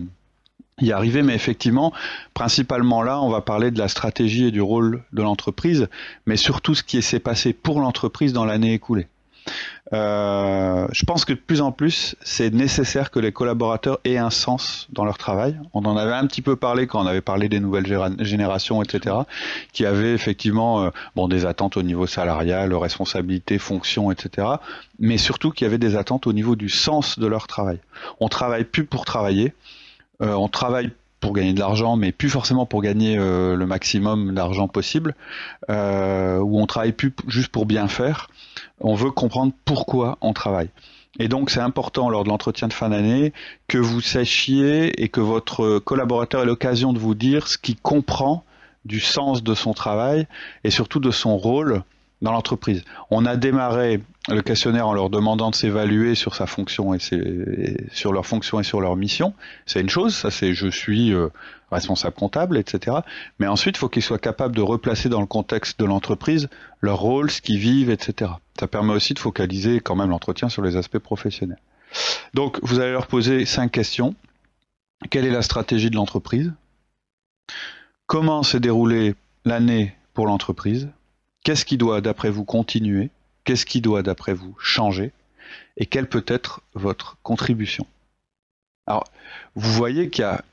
y 0.82 0.92
arriver, 0.92 1.24
mais 1.24 1.34
effectivement, 1.34 1.92
principalement 2.36 3.02
là, 3.02 3.20
on 3.20 3.30
va 3.30 3.42
parler 3.42 3.72
de 3.72 3.80
la 3.80 3.88
stratégie 3.88 4.46
et 4.46 4.52
du 4.52 4.62
rôle 4.62 5.04
de 5.12 5.24
l'entreprise, 5.24 5.88
mais 6.28 6.38
surtout 6.38 6.76
ce 6.76 6.84
qui 6.84 7.02
s'est 7.02 7.20
passé 7.20 7.52
pour 7.52 7.80
l'entreprise 7.82 8.32
dans 8.32 8.46
l'année 8.46 8.76
écoulée. 8.76 9.08
Euh, 9.92 10.88
je 10.92 11.04
pense 11.06 11.26
que 11.26 11.34
de 11.34 11.40
plus 11.40 11.62
en 11.62 11.72
plus, 11.72 12.16
c'est 12.22 12.54
nécessaire 12.54 13.10
que 13.10 13.20
les 13.20 13.32
collaborateurs 13.32 14.00
aient 14.04 14.18
un 14.18 14.30
sens 14.30 14.88
dans 14.92 15.04
leur 15.04 15.18
travail. 15.18 15.58
On 15.74 15.84
en 15.86 15.98
avait 15.98 16.14
un 16.14 16.28
petit 16.28 16.42
peu 16.42 16.56
parlé 16.56 16.86
quand 16.86 17.02
on 17.02 17.08
avait 17.08 17.22
parlé 17.22 17.50
des 17.50 17.60
nouvelles 17.60 17.88
générations, 18.20 18.84
etc., 18.84 19.16
qui 19.74 19.86
avaient 19.86 20.14
effectivement 20.14 20.84
euh, 20.84 20.90
bon, 21.16 21.28
des 21.28 21.46
attentes 21.46 21.78
au 21.78 21.82
niveau 21.82 22.06
salarial, 22.06 22.74
responsabilité, 22.74 23.58
fonction, 23.58 24.12
etc., 24.12 24.48
mais 25.00 25.18
surtout 25.18 25.52
qui 25.52 25.66
avaient 25.66 25.78
des 25.78 25.96
attentes 25.96 26.28
au 26.28 26.34
niveau 26.34 26.56
du 26.56 26.70
sens 26.70 27.18
de 27.18 27.26
leur 27.28 27.48
travail. 27.48 27.80
On 28.20 28.28
travaille 28.28 28.66
plus 28.66 28.86
pour 28.86 29.06
travailler, 29.06 29.54
euh, 30.22 30.34
on 30.34 30.50
travaille 30.50 30.92
pour 31.20 31.34
gagner 31.34 31.54
de 31.54 31.60
l'argent, 31.60 31.96
mais 31.96 32.12
plus 32.12 32.30
forcément 32.30 32.66
pour 32.66 32.82
gagner 32.82 33.18
euh, 33.18 33.56
le 33.56 33.66
maximum 33.66 34.34
d'argent 34.34 34.68
possible, 34.68 35.16
euh, 35.70 36.40
ou 36.40 36.60
on 36.60 36.66
travaille 36.66 36.94
plus 36.94 37.14
juste 37.28 37.50
pour 37.50 37.66
bien 37.66 37.88
faire. 37.88 38.30
On 38.80 38.96
veut 38.96 39.12
comprendre 39.12 39.54
pourquoi 39.66 40.18
on 40.22 40.34
travaille. 40.34 40.70
Et 41.20 41.28
donc 41.28 41.50
c'est 41.50 41.60
important 41.60 42.10
lors 42.10 42.24
de 42.24 42.30
l'entretien 42.30 42.68
de 42.68 42.74
fin 42.74 42.90
d'année 42.90 43.34
que 43.68 43.78
vous 43.78 44.00
sachiez 44.00 45.02
et 45.02 45.10
que 45.10 45.20
votre 45.20 45.80
collaborateur 45.80 46.44
ait 46.44 46.46
l'occasion 46.46 46.94
de 46.94 47.00
vous 47.00 47.16
dire 47.16 47.48
ce 47.48 47.58
qu'il 47.58 47.78
comprend 47.78 48.44
du 48.86 49.00
sens 49.00 49.44
de 49.44 49.54
son 49.54 49.74
travail 49.74 50.28
et 50.64 50.70
surtout 50.70 51.00
de 51.00 51.12
son 51.12 51.38
rôle 51.38 51.84
dans 52.22 52.32
l'entreprise. 52.32 52.84
On 53.12 53.26
a 53.26 53.36
démarré 53.36 54.02
le 54.30 54.42
questionnaire 54.42 54.88
en 54.88 54.94
leur 54.94 55.10
demandant 55.10 55.50
de 55.50 55.56
s'évaluer 55.56 56.16
sur 56.16 56.36
sa 56.36 56.46
fonction 56.46 56.94
et, 56.94 57.00
sur 57.92 58.14
leur 58.14 58.26
fonction 58.26 58.60
et 58.60 58.64
sur 58.64 58.82
leur 58.82 58.96
mission. 58.96 59.34
C'est 59.66 59.82
une 59.82 59.90
chose, 59.90 60.16
ça 60.16 60.32
c'est 60.32 60.54
je 60.54 60.68
suis 60.68 61.14
euh, 61.14 61.30
responsable 61.72 62.16
comptable, 62.16 62.58
etc. 62.58 62.98
Mais 63.40 63.48
ensuite, 63.48 63.78
il 63.78 63.80
faut 63.80 63.90
qu'ils 63.90 64.04
soient 64.04 64.20
capables 64.20 64.56
de 64.56 64.62
replacer 64.62 65.10
dans 65.10 65.22
le 65.22 65.28
contexte 65.28 65.80
de 65.80 65.86
l'entreprise 65.86 66.50
leur 66.82 67.00
rôle, 67.00 67.30
ce 67.30 67.42
qu'ils 67.42 67.60
vivent, 67.60 67.90
etc. 67.90 68.32
Ça 68.60 68.68
permet 68.68 68.94
aussi 68.94 69.14
de 69.14 69.20
focaliser 69.20 69.80
quand 69.80 69.96
même 69.96 70.10
l'entretien 70.10 70.50
sur 70.50 70.62
les 70.62 70.76
aspects 70.76 71.00
professionnels. 71.00 71.60
Donc, 72.34 72.60
vous 72.62 72.80
allez 72.80 72.92
leur 72.92 73.08
poser 73.08 73.46
cinq 73.46 73.72
questions. 73.72 74.16
Quelle 75.10 75.26
est 75.26 75.32
la 75.32 75.42
stratégie 75.42 75.90
de 75.90 75.96
l'entreprise? 75.96 76.54
Comment 78.06 78.44
s'est 78.44 78.60
déroulée 78.60 79.16
l'année 79.46 79.96
pour 80.14 80.28
l'entreprise? 80.28 80.90
Qu'est-ce 81.44 81.66
qui 81.66 81.78
doit, 81.78 82.02
d'après 82.02 82.30
vous, 82.30 82.44
continuer? 82.44 83.10
Qu'est-ce 83.44 83.66
qui 83.66 83.82
doit, 83.82 84.04
d'après 84.04 84.34
vous, 84.34 84.56
changer 84.60 85.12
Et 85.78 85.86
quelle 85.86 86.08
peut 86.08 86.26
être 86.28 86.62
votre 86.74 87.18
contribution? 87.24 87.86
Alors, 88.88 89.06
vous 89.56 89.72
voyez 89.72 90.10
qu'il 90.10 90.24
y 90.24 90.26
a 90.26 90.44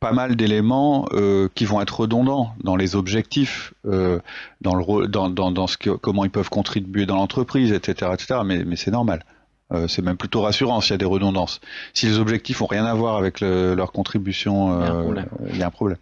pas 0.00 0.12
mal 0.12 0.36
d'éléments 0.36 1.06
euh, 1.12 1.48
qui 1.54 1.64
vont 1.64 1.80
être 1.80 2.00
redondants 2.00 2.54
dans 2.62 2.76
les 2.76 2.94
objectifs, 2.96 3.72
euh, 3.86 4.18
dans 4.60 4.74
le 4.74 5.06
dans, 5.08 5.30
dans, 5.30 5.50
dans 5.50 5.66
ce 5.66 5.78
que, 5.78 5.90
comment 5.90 6.24
ils 6.24 6.30
peuvent 6.30 6.50
contribuer 6.50 7.06
dans 7.06 7.16
l'entreprise, 7.16 7.72
etc., 7.72 8.10
etc. 8.12 8.40
Mais, 8.44 8.64
mais 8.64 8.76
c'est 8.76 8.90
normal. 8.90 9.24
Euh, 9.72 9.88
c'est 9.88 10.02
même 10.02 10.16
plutôt 10.18 10.42
rassurant 10.42 10.80
s'il 10.80 10.92
y 10.92 10.94
a 10.94 10.98
des 10.98 11.04
redondances. 11.06 11.60
Si 11.94 12.06
les 12.06 12.18
objectifs 12.18 12.60
ont 12.62 12.66
rien 12.66 12.84
à 12.84 12.94
voir 12.94 13.16
avec 13.16 13.40
le- 13.40 13.74
leur 13.74 13.90
contribution, 13.90 14.80
Il 14.82 14.86
y 14.86 14.90
il 15.50 15.56
y 15.58 15.62
a 15.62 15.66
un 15.66 15.70
problème. 15.70 15.98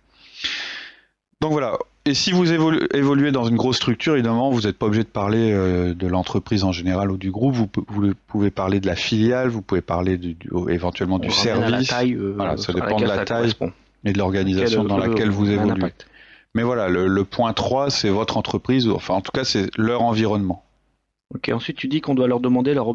Donc 1.40 1.52
voilà. 1.52 1.78
Et 2.06 2.12
si 2.12 2.32
vous 2.32 2.52
évolu- 2.52 2.86
évoluez 2.92 3.32
dans 3.32 3.44
une 3.46 3.56
grosse 3.56 3.76
structure, 3.76 4.14
évidemment, 4.14 4.50
vous 4.50 4.62
n'êtes 4.62 4.76
pas 4.76 4.86
obligé 4.86 5.04
de 5.04 5.08
parler 5.08 5.52
euh, 5.52 5.94
de 5.94 6.06
l'entreprise 6.06 6.62
en 6.62 6.70
général 6.72 7.10
ou 7.10 7.16
du 7.16 7.30
groupe. 7.30 7.54
Vous, 7.54 7.68
vous 7.88 8.12
pouvez 8.26 8.50
parler 8.50 8.78
de 8.80 8.86
la 8.86 8.94
filiale, 8.96 9.48
vous 9.48 9.62
pouvez 9.62 9.80
parler 9.80 10.18
du, 10.18 10.34
du- 10.34 10.50
éventuellement 10.68 11.18
du 11.18 11.28
On 11.28 11.32
ramène 11.32 11.52
à 11.56 11.60
la 11.60 11.68
service 11.70 11.88
taille, 11.88 12.12
euh, 12.14 12.34
Voilà, 12.36 12.56
ça 12.58 12.72
dépend 12.74 12.96
de 12.98 13.06
la 13.06 13.14
ça 13.16 13.24
taille. 13.24 13.52
et 14.04 14.12
de 14.12 14.18
l'organisation 14.18 14.84
dans 14.84 14.98
euh, 15.00 15.06
laquelle 15.06 15.30
vous 15.30 15.48
évoluez. 15.50 15.92
Mais 16.54 16.62
voilà, 16.62 16.88
le, 16.88 17.06
le 17.08 17.24
point 17.24 17.52
3, 17.54 17.88
c'est 17.90 18.10
votre 18.10 18.36
entreprise, 18.36 18.86
ou 18.86 18.92
enfin 18.94 19.14
en 19.14 19.20
tout 19.22 19.32
cas, 19.32 19.44
c'est 19.44 19.70
leur 19.78 20.02
environnement. 20.02 20.63
Ok, 21.34 21.48
ensuite 21.52 21.76
tu 21.76 21.88
dis 21.88 22.00
qu'on 22.00 22.14
doit 22.14 22.28
leur 22.28 22.38
demander 22.40 22.74
leur 22.74 22.86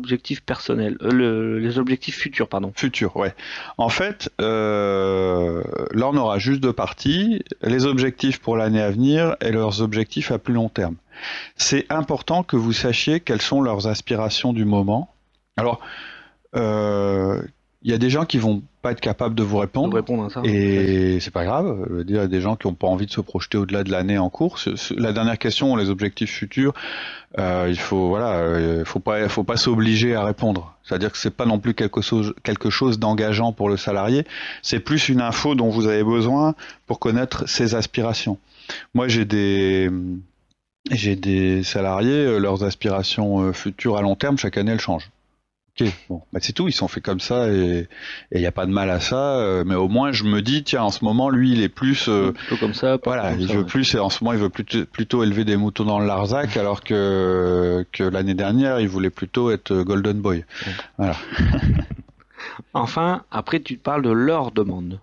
euh, 1.02 1.12
le- 1.12 1.60
les 1.60 1.78
objectifs 1.78 2.16
futurs, 2.18 2.48
pardon. 2.48 2.72
Futur, 2.76 3.16
ouais. 3.18 3.34
En 3.78 3.90
fait, 3.90 4.30
euh, 4.40 5.62
là, 5.92 6.08
on 6.08 6.16
aura 6.16 6.40
juste 6.40 6.62
deux 6.62 6.72
parties, 6.72 7.44
les 7.62 7.86
objectifs 7.86 8.40
pour 8.40 8.56
l'année 8.56 8.82
à 8.82 8.92
venir 8.92 9.36
et 9.42 9.52
leurs 9.52 9.82
objectifs 9.82 10.32
à 10.32 10.38
plus 10.38 10.54
long 10.54 10.70
terme. 10.70 10.96
C'est 11.58 11.86
important 11.92 12.44
que 12.44 12.56
vous 12.56 12.72
sachiez 12.72 13.20
quelles 13.20 13.42
sont 13.42 13.62
leurs 13.62 13.88
aspirations 13.88 14.54
du 14.54 14.64
moment. 14.64 15.14
Alors, 15.58 15.82
euh, 16.56 17.42
il 17.82 17.92
y 17.92 17.94
a 17.94 17.98
des 17.98 18.10
gens 18.10 18.26
qui 18.26 18.38
vont 18.38 18.62
pas 18.82 18.92
être 18.92 19.00
capables 19.00 19.36
de 19.36 19.44
vous 19.44 19.58
répondre. 19.58 19.96
répondre 19.96 20.26
à 20.26 20.30
ça. 20.30 20.42
Et 20.44 21.20
c'est 21.20 21.32
pas 21.32 21.46
grave, 21.46 21.86
je 21.90 21.96
veux 21.96 22.04
dire, 22.04 22.18
il 22.18 22.22
y 22.22 22.26
a 22.26 22.28
des 22.28 22.42
gens 22.42 22.56
qui 22.56 22.68
n'ont 22.68 22.74
pas 22.74 22.88
envie 22.88 23.06
de 23.06 23.12
se 23.12 23.22
projeter 23.22 23.58
au-delà 23.58 23.84
de 23.84 23.92
l'année 23.92 24.18
en 24.18 24.30
cours. 24.30 24.58
La 24.98 25.14
dernière 25.14 25.38
question, 25.38 25.76
les 25.76 25.90
objectifs 25.90 26.32
futurs, 26.32 26.74
euh, 27.38 27.68
il 27.70 27.80
faut 27.80 28.10
voilà, 28.10 28.34
euh, 28.34 28.84
faut 28.86 29.00
pas, 29.00 29.30
faut 29.30 29.44
pas 29.44 29.58
s'obliger 29.58 30.16
à 30.16 30.24
répondre. 30.24 30.76
C'est-à-dire 30.84 31.12
que 31.12 31.18
c'est 31.18 31.36
pas 31.36 31.46
non 31.46 31.60
plus 31.60 31.74
quelque 31.74 32.02
chose, 32.02 32.34
quelque 32.44 32.70
chose 32.70 33.00
d'engageant 33.00 33.54
pour 33.54 33.70
le 33.70 33.78
salarié. 33.78 34.26
C'est 34.62 34.80
plus 34.80 35.10
une 35.10 35.22
info 35.22 35.56
dont 35.56 35.70
vous 35.70 35.88
avez 35.88 36.04
besoin 36.04 36.56
pour 36.86 37.00
connaître 37.00 37.48
ses 37.48 37.76
aspirations. 37.76 38.38
Moi, 38.94 39.08
j'ai 39.08 39.26
des 39.26 39.90
j'ai 40.92 41.16
des 41.16 41.64
salariés, 41.64 42.26
euh, 42.26 42.40
leurs 42.40 42.64
aspirations 42.64 43.42
euh, 43.42 43.54
futures 43.54 43.98
à 43.98 44.02
long 44.02 44.16
terme, 44.16 44.38
chaque 44.38 44.58
année, 44.58 44.72
elles 44.72 44.80
changent. 44.80 45.10
Ok, 45.80 45.92
bon, 46.10 46.22
bah 46.34 46.40
c'est 46.42 46.54
tout, 46.54 46.68
ils 46.68 46.74
sont 46.74 46.88
faits 46.88 47.04
comme 47.04 47.20
ça 47.20 47.48
et 47.50 47.88
il 48.34 48.40
n'y 48.40 48.46
a 48.46 48.52
pas 48.52 48.66
de 48.66 48.72
mal 48.72 48.90
à 48.90 49.00
ça, 49.00 49.38
euh, 49.40 49.64
mais 49.66 49.76
au 49.76 49.88
moins 49.88 50.12
je 50.12 50.24
me 50.24 50.42
dis, 50.42 50.64
tiens, 50.64 50.84
en 50.84 50.92
ce 50.92 51.04
moment, 51.06 51.30
lui, 51.30 51.52
il 51.54 51.62
est 51.62 51.70
plus, 51.70 52.08
euh, 52.10 52.32
Plutôt 52.32 52.58
comme 52.58 52.74
ça. 52.74 52.98
voilà, 53.04 53.32
comme 53.32 53.40
il 53.42 53.48
ça, 53.48 53.54
veut 53.54 53.60
ouais. 53.60 53.66
plus, 53.66 53.96
et 53.96 54.00
en 54.00 54.10
ce 54.10 54.24
moment, 54.24 54.34
il 54.34 54.40
veut 54.40 54.50
plutôt, 54.50 54.86
plutôt 54.86 55.24
élever 55.24 55.46
des 55.46 55.58
moutons 55.58 55.86
dans 55.86 56.00
le 56.00 56.06
Larzac, 56.08 56.58
alors 56.58 56.84
que, 56.84 57.86
que 57.92 58.04
l'année 58.04 58.34
dernière, 58.34 58.80
il 58.80 58.88
voulait 58.90 59.10
plutôt 59.10 59.52
être 59.52 59.74
Golden 59.84 60.20
Boy. 60.20 60.46
Enfin, 62.74 63.24
après 63.32 63.60
tu 63.60 63.78
parles 63.78 64.02
de 64.02 64.12
leur 64.12 64.52
demande. 64.52 65.00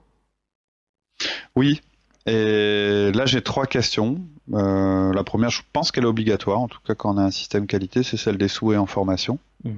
Oui, 1.54 1.80
et 2.26 3.12
là, 3.14 3.24
j'ai 3.26 3.40
trois 3.42 3.66
questions. 3.66 4.20
Euh, 4.52 5.12
la 5.12 5.24
première, 5.24 5.50
je 5.50 5.62
pense 5.72 5.90
qu'elle 5.90 6.04
est 6.04 6.08
obligatoire, 6.08 6.58
en 6.60 6.68
tout 6.68 6.78
cas 6.86 6.94
quand 6.94 7.14
on 7.14 7.18
a 7.18 7.22
un 7.22 7.30
système 7.30 7.66
qualité, 7.66 8.02
c'est 8.02 8.16
celle 8.16 8.36
des 8.36 8.48
souhaits 8.48 8.78
en 8.78 8.86
formation. 8.86 9.38
Euh, 9.64 9.70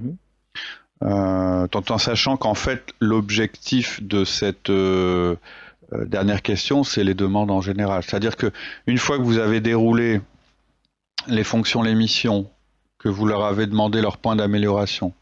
tout 1.01 1.93
en 1.93 1.99
sachant 1.99 2.37
qu'en 2.37 2.55
fait, 2.55 2.93
l'objectif 3.01 4.03
de 4.03 4.25
cette 4.25 4.71
euh, 4.71 5.37
euh, 5.93 6.05
dernière 6.05 6.43
question, 6.43 6.85
c'est 6.85 7.05
les 7.05 7.15
demandes 7.15 7.51
en 7.51 7.61
général. 7.61 8.03
C'est-à-dire 8.03 8.37
que 8.37 8.53
une 8.87 8.99
fois 8.99 9.19
que 9.19 9.23
vous 9.23 9.39
avez 9.39 9.61
déroulé 9.61 10.21
les 11.27 11.45
fonctions, 11.45 11.83
les 11.83 11.95
missions, 11.95 12.51
que 12.99 13.09
vous 13.09 13.27
leur 13.27 13.45
avez 13.45 13.67
demandé 13.67 14.01
leur 14.01 14.19
point 14.19 14.37
d'amélioration, 14.37 15.13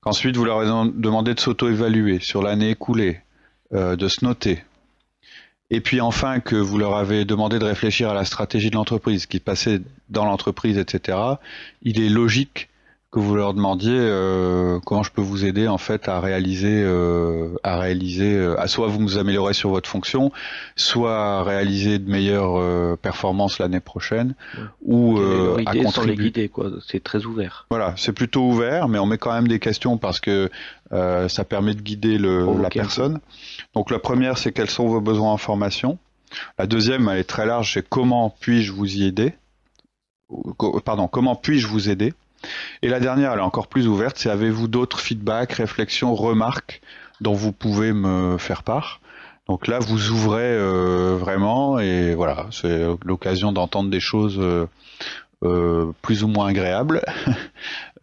qu'ensuite 0.00 0.36
vous 0.36 0.44
leur 0.44 0.60
avez 0.60 0.92
demandé 0.94 1.34
de 1.34 1.40
s'auto-évaluer 1.40 2.20
sur 2.20 2.42
l'année 2.42 2.70
écoulée, 2.70 3.20
euh, 3.74 3.96
de 3.96 4.08
se 4.08 4.24
noter, 4.24 4.64
et 5.70 5.80
puis 5.80 6.00
enfin 6.00 6.40
que 6.40 6.56
vous 6.56 6.78
leur 6.78 6.96
avez 6.96 7.24
demandé 7.24 7.58
de 7.58 7.64
réfléchir 7.64 8.08
à 8.08 8.14
la 8.14 8.24
stratégie 8.24 8.70
de 8.70 8.76
l'entreprise, 8.76 9.26
qui 9.26 9.40
passait 9.40 9.80
dans 10.08 10.24
l'entreprise, 10.24 10.78
etc., 10.78 11.18
il 11.82 12.00
est 12.00 12.08
logique 12.08 12.67
que 13.10 13.20
vous 13.20 13.34
leur 13.36 13.54
demandiez 13.54 13.96
euh, 13.96 14.80
comment 14.84 15.02
je 15.02 15.10
peux 15.10 15.22
vous 15.22 15.46
aider 15.46 15.66
en 15.66 15.78
fait 15.78 16.08
à 16.08 16.20
réaliser 16.20 16.82
euh, 16.84 17.56
à 17.62 17.78
réaliser 17.78 18.34
euh, 18.34 18.60
à 18.60 18.68
soit 18.68 18.86
vous 18.88 18.98
vous 18.98 19.16
améliorez 19.16 19.54
sur 19.54 19.70
votre 19.70 19.88
fonction 19.88 20.30
soit 20.76 21.16
à 21.38 21.42
réaliser 21.42 21.98
de 21.98 22.10
meilleures 22.10 22.98
performances 22.98 23.58
l'année 23.58 23.80
prochaine 23.80 24.34
Ouais. 24.56 24.62
ou 24.82 25.18
à 25.18 25.60
idée 25.62 25.84
sans 25.84 26.02
les 26.02 26.08
contribuer 26.14 26.24
guider, 26.24 26.48
quoi. 26.48 26.70
C'est 26.86 27.02
très 27.02 27.24
ouvert. 27.24 27.66
voilà 27.70 27.94
c'est 27.96 28.12
plutôt 28.12 28.46
ouvert 28.46 28.88
mais 28.88 28.98
on 28.98 29.06
met 29.06 29.18
quand 29.18 29.32
même 29.32 29.48
des 29.48 29.58
questions 29.58 29.96
parce 29.96 30.20
que 30.20 30.50
ça 30.90 31.44
permet 31.44 31.74
de 31.74 31.80
guider 31.80 32.18
le, 32.18 32.42
Provoquer 32.44 32.62
la 32.62 32.70
personne 32.70 33.20
donc 33.74 33.90
la 33.90 33.98
première 33.98 34.36
c'est 34.36 34.52
quels 34.52 34.70
sont 34.70 34.86
vos 34.86 35.00
besoins 35.00 35.32
en 35.32 35.38
formation 35.38 35.98
la 36.58 36.66
deuxième 36.66 37.08
elle 37.08 37.18
est 37.18 37.24
très 37.24 37.46
large 37.46 37.72
c'est 37.74 37.88
comment 37.88 38.34
puis-je 38.40 38.72
vous 38.72 38.96
y 38.96 39.04
aider 39.04 39.34
pardon 40.84 41.08
comment 41.08 41.36
puis-je 41.36 41.66
vous 41.66 41.88
aider 41.88 42.12
et 42.82 42.88
la 42.88 43.00
dernière, 43.00 43.32
elle 43.32 43.38
est 43.38 43.42
encore 43.42 43.68
plus 43.68 43.88
ouverte, 43.88 44.18
c'est 44.18 44.30
avez-vous 44.30 44.68
d'autres 44.68 45.00
feedbacks, 45.00 45.52
réflexions, 45.52 46.14
remarques 46.14 46.80
dont 47.20 47.34
vous 47.34 47.52
pouvez 47.52 47.92
me 47.92 48.38
faire 48.38 48.62
part? 48.62 49.00
Donc 49.48 49.66
là, 49.66 49.78
vous 49.78 50.10
ouvrez 50.10 50.42
euh, 50.42 51.16
vraiment 51.18 51.78
et 51.78 52.14
voilà, 52.14 52.46
c'est 52.50 52.86
l'occasion 53.04 53.50
d'entendre 53.50 53.88
des 53.88 54.00
choses 54.00 54.38
euh, 54.38 54.66
euh, 55.42 55.92
plus 56.02 56.22
ou 56.22 56.28
moins 56.28 56.48
agréables. 56.48 57.02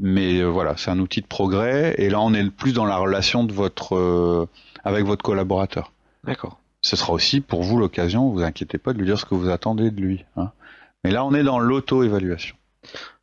mais 0.00 0.42
voilà, 0.42 0.76
c'est 0.76 0.90
un 0.90 0.98
outil 0.98 1.20
de 1.20 1.26
progrès 1.26 1.94
et 1.98 2.10
là, 2.10 2.20
on 2.20 2.34
est 2.34 2.50
plus 2.50 2.72
dans 2.72 2.84
la 2.84 2.96
relation 2.96 3.44
de 3.44 3.52
votre 3.52 4.48
avec 4.84 5.04
votre 5.04 5.22
collaborateur. 5.22 5.92
D'accord. 6.24 6.58
Ce 6.80 6.96
sera 6.96 7.12
aussi 7.12 7.40
pour 7.40 7.62
vous 7.62 7.78
l'occasion, 7.78 8.28
vous 8.28 8.42
inquiétez 8.42 8.78
pas 8.78 8.92
de 8.92 8.98
lui 8.98 9.06
dire 9.06 9.18
ce 9.18 9.24
que 9.24 9.34
vous 9.34 9.48
attendez 9.48 9.90
de 9.90 10.00
lui. 10.00 10.24
Hein. 10.36 10.50
Mais 11.04 11.10
là, 11.10 11.24
on 11.24 11.32
est 11.34 11.44
dans 11.44 11.58
l'auto-évaluation. 11.58 12.56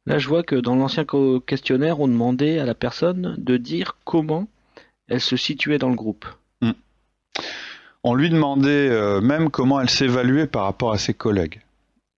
Là, 0.05 0.17
je 0.17 0.27
vois 0.27 0.43
que 0.43 0.55
dans 0.55 0.75
l'ancien 0.75 1.05
questionnaire, 1.45 1.99
on 1.99 2.07
demandait 2.07 2.59
à 2.59 2.65
la 2.65 2.75
personne 2.75 3.35
de 3.37 3.57
dire 3.57 3.97
comment 4.03 4.47
elle 5.07 5.21
se 5.21 5.37
situait 5.37 5.77
dans 5.77 5.89
le 5.89 5.95
groupe. 5.95 6.25
Hmm. 6.61 6.71
On 8.03 8.13
lui 8.15 8.29
demandait 8.29 8.89
euh, 8.89 9.21
même 9.21 9.49
comment 9.49 9.79
elle 9.79 9.89
s'évaluait 9.89 10.47
par 10.47 10.63
rapport 10.63 10.91
à 10.91 10.97
ses 10.97 11.13
collègues. 11.13 11.61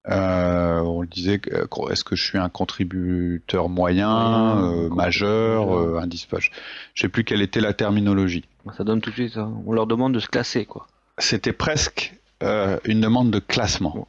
Euh, 0.07 0.79
on 0.79 1.01
lui 1.01 1.09
disait 1.09 1.41
euh, 1.51 1.65
est-ce 1.91 2.03
que 2.03 2.15
je 2.15 2.23
suis 2.23 2.37
un 2.37 2.49
contributeur 2.49 3.69
moyen, 3.69 4.89
majeur, 4.89 5.99
indispensable 5.99 6.55
Je 6.93 7.01
sais 7.01 7.09
plus 7.09 7.23
quelle 7.23 7.41
était 7.41 7.61
la 7.61 7.73
terminologie. 7.73 8.45
Ça 8.77 8.83
donne 8.83 9.01
tout 9.01 9.11
de 9.11 9.15
suite. 9.15 9.37
Hein. 9.37 9.53
On 9.65 9.73
leur 9.73 9.87
demande 9.87 10.13
de 10.13 10.19
se 10.19 10.27
classer, 10.27 10.65
quoi. 10.65 10.87
C'était 11.17 11.53
presque 11.53 12.15
une 12.41 13.01
demande 13.01 13.31
de 13.31 13.39
classement. 13.39 14.07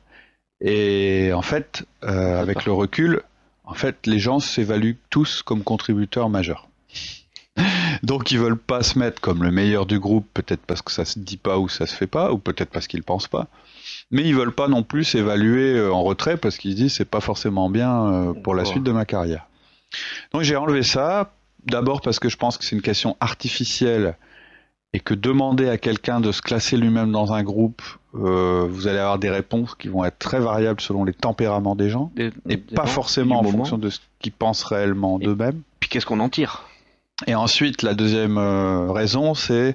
Et 0.60 1.32
en 1.34 1.42
fait, 1.42 1.84
avec 2.02 2.64
le 2.64 2.72
recul, 2.72 3.22
en 3.66 3.74
fait, 3.74 4.06
les 4.06 4.18
gens 4.18 4.38
s'évaluent 4.38 4.98
tous 5.10 5.42
comme 5.42 5.62
contributeurs 5.62 6.30
majeurs. 6.30 6.68
Donc 8.02 8.30
ils 8.30 8.38
veulent 8.38 8.58
pas 8.58 8.82
se 8.82 8.98
mettre 8.98 9.20
comme 9.20 9.42
le 9.42 9.50
meilleur 9.50 9.86
du 9.86 9.98
groupe, 9.98 10.26
peut-être 10.34 10.62
parce 10.66 10.82
que 10.82 10.92
ça 10.92 11.04
se 11.04 11.18
dit 11.18 11.36
pas 11.36 11.58
ou 11.58 11.68
ça 11.68 11.86
se 11.86 11.94
fait 11.94 12.06
pas, 12.06 12.32
ou 12.32 12.38
peut-être 12.38 12.70
parce 12.70 12.86
qu'ils 12.86 13.02
pensent 13.02 13.28
pas. 13.28 13.48
Mais 14.10 14.22
ils 14.22 14.34
veulent 14.34 14.54
pas 14.54 14.68
non 14.68 14.82
plus 14.82 15.04
s'évaluer 15.04 15.74
euh, 15.74 15.92
en 15.92 16.02
retrait 16.02 16.36
parce 16.36 16.58
qu'ils 16.58 16.72
se 16.72 16.76
disent 16.76 16.94
c'est 16.94 17.04
pas 17.04 17.20
forcément 17.20 17.70
bien 17.70 18.06
euh, 18.06 18.32
pour 18.32 18.54
la 18.54 18.64
suite 18.64 18.82
de 18.82 18.92
ma 18.92 19.04
carrière. 19.04 19.46
Donc 20.32 20.42
j'ai 20.42 20.56
enlevé 20.56 20.82
ça, 20.82 21.32
d'abord 21.64 22.00
parce 22.00 22.18
que 22.18 22.28
je 22.28 22.36
pense 22.36 22.58
que 22.58 22.64
c'est 22.64 22.76
une 22.76 22.82
question 22.82 23.16
artificielle 23.20 24.16
et 24.96 25.00
que 25.00 25.12
demander 25.12 25.68
à 25.68 25.76
quelqu'un 25.76 26.20
de 26.20 26.32
se 26.32 26.40
classer 26.40 26.78
lui-même 26.78 27.12
dans 27.12 27.34
un 27.34 27.42
groupe, 27.42 27.82
euh, 28.14 28.66
vous 28.66 28.88
allez 28.88 28.96
avoir 28.96 29.18
des 29.18 29.28
réponses 29.28 29.74
qui 29.74 29.88
vont 29.88 30.06
être 30.06 30.18
très 30.18 30.40
variables 30.40 30.80
selon 30.80 31.04
les 31.04 31.12
tempéraments 31.12 31.74
des 31.74 31.90
gens 31.90 32.10
et 32.48 32.56
pas 32.56 32.86
forcément 32.86 33.40
en 33.40 33.44
fonction 33.44 33.76
de 33.76 33.90
ce 33.90 34.00
qu'ils 34.20 34.32
pensent 34.32 34.64
réellement 34.64 35.18
d'eux-mêmes. 35.18 35.60
Puis 35.80 35.90
qu'est-ce 35.90 36.06
qu'on 36.06 36.20
en 36.20 36.30
tire? 36.30 36.64
Et 37.26 37.34
ensuite, 37.34 37.82
la 37.82 37.92
deuxième 37.92 38.38
euh, 38.38 38.90
raison, 38.90 39.34
c'est 39.34 39.74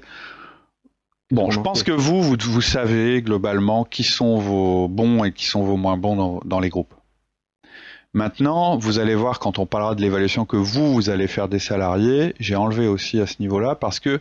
Bon, 1.30 1.52
je 1.52 1.60
pense 1.60 1.84
que 1.84 1.92
vous, 1.92 2.20
vous, 2.20 2.60
savez 2.60 3.22
globalement 3.22 3.84
qui 3.84 4.02
sont 4.02 4.38
vos 4.38 4.88
bons 4.88 5.22
et 5.22 5.32
qui 5.32 5.46
sont 5.46 5.62
vos 5.62 5.76
moins 5.76 5.96
bons 5.96 6.40
dans, 6.44 6.60
les 6.60 6.68
groupes. 6.68 6.92
Maintenant, 8.12 8.76
vous 8.76 8.98
allez 8.98 9.14
voir 9.14 9.38
quand 9.38 9.60
on 9.60 9.66
parlera 9.66 9.94
de 9.94 10.02
l'évaluation 10.02 10.44
que 10.44 10.56
vous, 10.56 10.92
vous 10.92 11.10
allez 11.10 11.28
faire 11.28 11.48
des 11.48 11.60
salariés. 11.60 12.34
J'ai 12.40 12.56
enlevé 12.56 12.88
aussi 12.88 13.20
à 13.20 13.26
ce 13.26 13.36
niveau-là 13.40 13.76
parce 13.76 14.00
que 14.00 14.20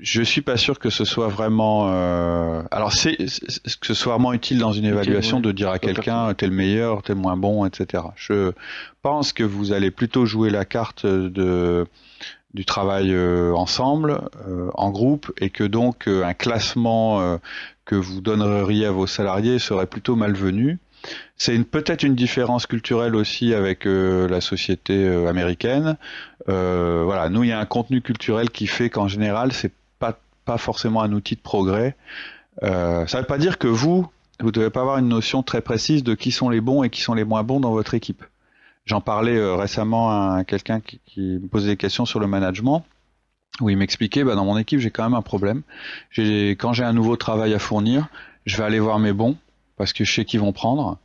je 0.00 0.22
suis 0.22 0.42
pas 0.42 0.56
sûr 0.56 0.78
que 0.78 0.90
ce 0.90 1.04
soit 1.04 1.28
vraiment. 1.28 1.88
Euh, 1.88 2.62
alors, 2.70 2.92
c'est 2.92 3.16
que 3.16 3.86
ce 3.86 3.94
soit 3.94 4.14
vraiment 4.14 4.32
utile 4.32 4.58
dans 4.58 4.72
une 4.72 4.84
évaluation 4.84 5.40
de 5.40 5.52
dire 5.52 5.70
à 5.70 5.78
quelqu'un 5.78 6.32
t'es 6.34 6.46
le 6.46 6.54
meilleur, 6.54 7.02
t'es 7.02 7.14
le 7.14 7.20
moins 7.20 7.36
bon, 7.36 7.64
etc. 7.64 8.04
Je 8.16 8.52
pense 9.02 9.32
que 9.32 9.42
vous 9.42 9.72
allez 9.72 9.90
plutôt 9.90 10.26
jouer 10.26 10.50
la 10.50 10.64
carte 10.64 11.06
de 11.06 11.86
du 12.54 12.64
travail 12.64 13.12
euh, 13.12 13.52
ensemble, 13.54 14.22
euh, 14.48 14.70
en 14.74 14.90
groupe, 14.90 15.30
et 15.38 15.50
que 15.50 15.64
donc 15.64 16.08
un 16.08 16.32
classement 16.32 17.38
que 17.84 17.94
vous 17.94 18.20
donneriez 18.20 18.86
à 18.86 18.92
vos 18.92 19.06
salariés 19.06 19.58
serait 19.58 19.86
plutôt 19.86 20.16
malvenu. 20.16 20.78
C'est 21.36 21.54
une, 21.54 21.64
peut-être 21.64 22.02
une 22.02 22.16
différence 22.16 22.66
culturelle 22.66 23.14
aussi 23.14 23.54
avec 23.54 23.84
la 23.84 24.40
société 24.40 25.06
américaine. 25.26 25.96
voilà, 26.46 27.28
nous 27.28 27.44
il 27.44 27.50
y 27.50 27.52
a 27.52 27.58
un 27.58 27.66
contenu 27.66 28.00
culturel 28.00 28.50
qui 28.50 28.66
fait 28.66 28.90
qu'en 28.90 29.08
général 29.08 29.52
c'est 29.52 29.72
pas 30.48 30.56
forcément 30.56 31.02
un 31.02 31.12
outil 31.12 31.36
de 31.36 31.42
progrès. 31.42 31.94
Euh, 32.62 33.06
ça 33.06 33.18
ne 33.18 33.22
veut 33.22 33.26
pas 33.26 33.36
dire 33.36 33.58
que 33.58 33.68
vous, 33.68 34.08
vous 34.40 34.50
devez 34.50 34.70
pas 34.70 34.80
avoir 34.80 34.96
une 34.96 35.08
notion 35.08 35.42
très 35.42 35.60
précise 35.60 36.02
de 36.02 36.14
qui 36.14 36.32
sont 36.32 36.48
les 36.48 36.62
bons 36.62 36.82
et 36.82 36.88
qui 36.88 37.02
sont 37.02 37.12
les 37.12 37.24
moins 37.24 37.42
bons 37.42 37.60
dans 37.60 37.70
votre 37.70 37.92
équipe. 37.92 38.24
J'en 38.86 39.02
parlais 39.02 39.36
euh, 39.36 39.56
récemment 39.56 40.08
à 40.08 40.44
quelqu'un 40.44 40.80
qui, 40.80 41.20
me 41.20 41.48
posait 41.48 41.68
des 41.68 41.76
questions 41.76 42.06
sur 42.06 42.18
le 42.18 42.26
management, 42.26 42.82
où 43.60 43.68
il 43.68 43.76
m'expliquait, 43.76 44.24
bah, 44.24 44.36
dans 44.36 44.46
mon 44.46 44.56
équipe, 44.56 44.80
j'ai 44.80 44.90
quand 44.90 45.02
même 45.02 45.12
un 45.12 45.20
problème. 45.20 45.60
Quand 46.16 46.72
j'ai 46.72 46.84
un 46.84 46.94
nouveau 46.94 47.16
travail 47.16 47.52
à 47.52 47.58
fournir, 47.58 48.08
je 48.46 48.56
vais 48.56 48.64
aller 48.64 48.80
voir 48.80 48.98
mes 48.98 49.12
bons, 49.12 49.36
parce 49.76 49.92
que 49.92 50.04
je 50.04 50.14
sais 50.14 50.24
qu'ils 50.24 50.40
vont 50.40 50.54
prendre. 50.54 50.96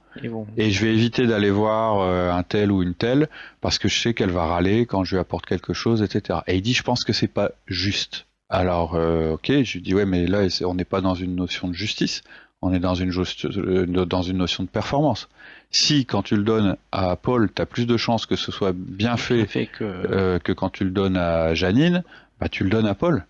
Et 0.55 0.71
je 0.71 0.85
vais 0.85 0.93
éviter 0.93 1.27
d'aller 1.27 1.49
voir 1.49 1.99
euh, 1.99 2.31
un 2.31 2.43
tel 2.43 2.71
ou 2.71 2.81
une 2.81 2.93
telle, 2.93 3.27
parce 3.59 3.77
que 3.77 3.89
je 3.89 3.99
sais 3.99 4.13
qu'elle 4.13 4.31
va 4.31 4.45
râler 4.45 4.85
quand 4.85 5.03
je 5.03 5.15
lui 5.15 5.19
apporte 5.19 5.45
quelque 5.45 5.73
chose, 5.73 6.01
etc. 6.01 6.39
Et 6.47 6.55
il 6.55 6.61
dit, 6.61 6.73
je 6.73 6.83
pense 6.83 7.03
que 7.03 7.11
c'est 7.11 7.27
pas 7.27 7.51
juste. 7.67 8.25
Alors, 8.53 8.93
euh, 8.93 9.31
ok, 9.31 9.47
je 9.63 9.73
lui 9.73 9.81
dis 9.81 9.95
ouais, 9.95 10.05
mais 10.05 10.27
là, 10.27 10.43
on 10.63 10.75
n'est 10.75 10.85
pas 10.85 11.01
dans 11.01 11.15
une 11.15 11.35
notion 11.35 11.67
de 11.67 11.73
justice, 11.73 12.21
on 12.61 12.71
est 12.71 12.79
dans 12.79 12.93
une, 12.93 13.11
euh, 13.11 14.05
dans 14.05 14.21
une 14.21 14.37
notion 14.37 14.61
de 14.61 14.69
performance. 14.69 15.27
Si, 15.71 16.05
quand 16.05 16.21
tu 16.21 16.35
le 16.35 16.43
donnes 16.43 16.77
à 16.91 17.15
Paul, 17.15 17.51
tu 17.51 17.59
as 17.63 17.65
plus 17.65 17.87
de 17.87 17.97
chances 17.97 18.27
que 18.27 18.35
ce 18.35 18.51
soit 18.51 18.71
bien 18.75 19.17
fait, 19.17 19.49
euh, 19.81 20.37
que... 20.37 20.51
quand 20.51 20.69
tu 20.69 20.83
le 20.83 20.91
donnes 20.91 21.17
à 21.17 21.55
Janine, 21.55 22.03
bah, 22.39 22.47
tu 22.47 22.63
le 22.63 22.69
donnes 22.69 22.85
à 22.85 22.93
Paul. 22.93 23.25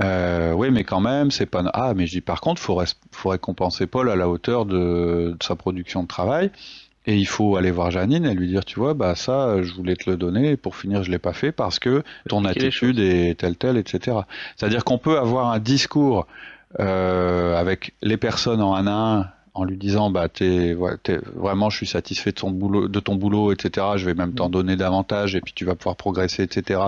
oui, 0.00 0.70
mais 0.72 0.82
quand 0.82 1.00
même, 1.00 1.30
c'est 1.30 1.46
pas. 1.46 1.62
Ah, 1.72 1.94
mais 1.94 2.08
je 2.08 2.14
dis 2.14 2.20
par 2.20 2.40
contre, 2.40 2.60
il 2.60 2.64
faut, 2.64 2.82
faut 3.12 3.28
récompenser 3.28 3.86
Paul 3.86 4.10
à 4.10 4.16
la 4.16 4.28
hauteur 4.28 4.66
de, 4.66 5.36
de, 5.38 5.38
sa 5.40 5.54
production 5.54 6.02
de 6.02 6.08
travail. 6.08 6.50
Et 7.06 7.16
il 7.16 7.26
faut 7.26 7.56
aller 7.56 7.70
voir 7.70 7.90
Janine 7.90 8.26
et 8.26 8.34
lui 8.34 8.46
dire, 8.46 8.64
tu 8.64 8.78
vois, 8.78 8.94
bah 8.94 9.14
ça, 9.16 9.60
je 9.62 9.72
voulais 9.74 9.96
te 9.96 10.08
le 10.08 10.16
donner, 10.16 10.50
et 10.50 10.56
pour 10.56 10.76
finir, 10.76 11.02
je 11.02 11.10
l'ai 11.10 11.18
pas 11.18 11.32
fait 11.32 11.50
parce 11.50 11.78
que 11.78 12.04
ton 12.28 12.44
attitude 12.44 13.00
est 13.00 13.38
telle 13.38 13.56
telle, 13.56 13.76
etc. 13.76 14.18
C'est-à-dire 14.56 14.84
qu'on 14.84 14.98
peut 14.98 15.18
avoir 15.18 15.50
un 15.50 15.58
discours 15.58 16.26
euh, 16.80 17.56
avec 17.56 17.92
les 18.02 18.16
personnes 18.16 18.62
en 18.62 18.74
un 18.74 18.86
à 18.86 18.90
un 18.90 19.26
en 19.54 19.64
lui 19.64 19.76
disant 19.76 20.10
bah 20.10 20.28
t'es, 20.28 20.74
vraiment 21.34 21.68
je 21.68 21.76
suis 21.76 21.86
satisfait 21.86 22.30
de 22.30 22.36
ton 22.36 22.50
boulot 22.50 22.88
de 22.88 23.00
ton 23.00 23.16
boulot 23.16 23.52
etc 23.52 23.86
je 23.96 24.06
vais 24.06 24.14
même 24.14 24.32
t'en 24.32 24.48
mm. 24.48 24.52
donner 24.52 24.76
davantage 24.76 25.34
et 25.34 25.40
puis 25.40 25.52
tu 25.52 25.64
vas 25.64 25.74
pouvoir 25.74 25.96
progresser 25.96 26.42
etc 26.42 26.80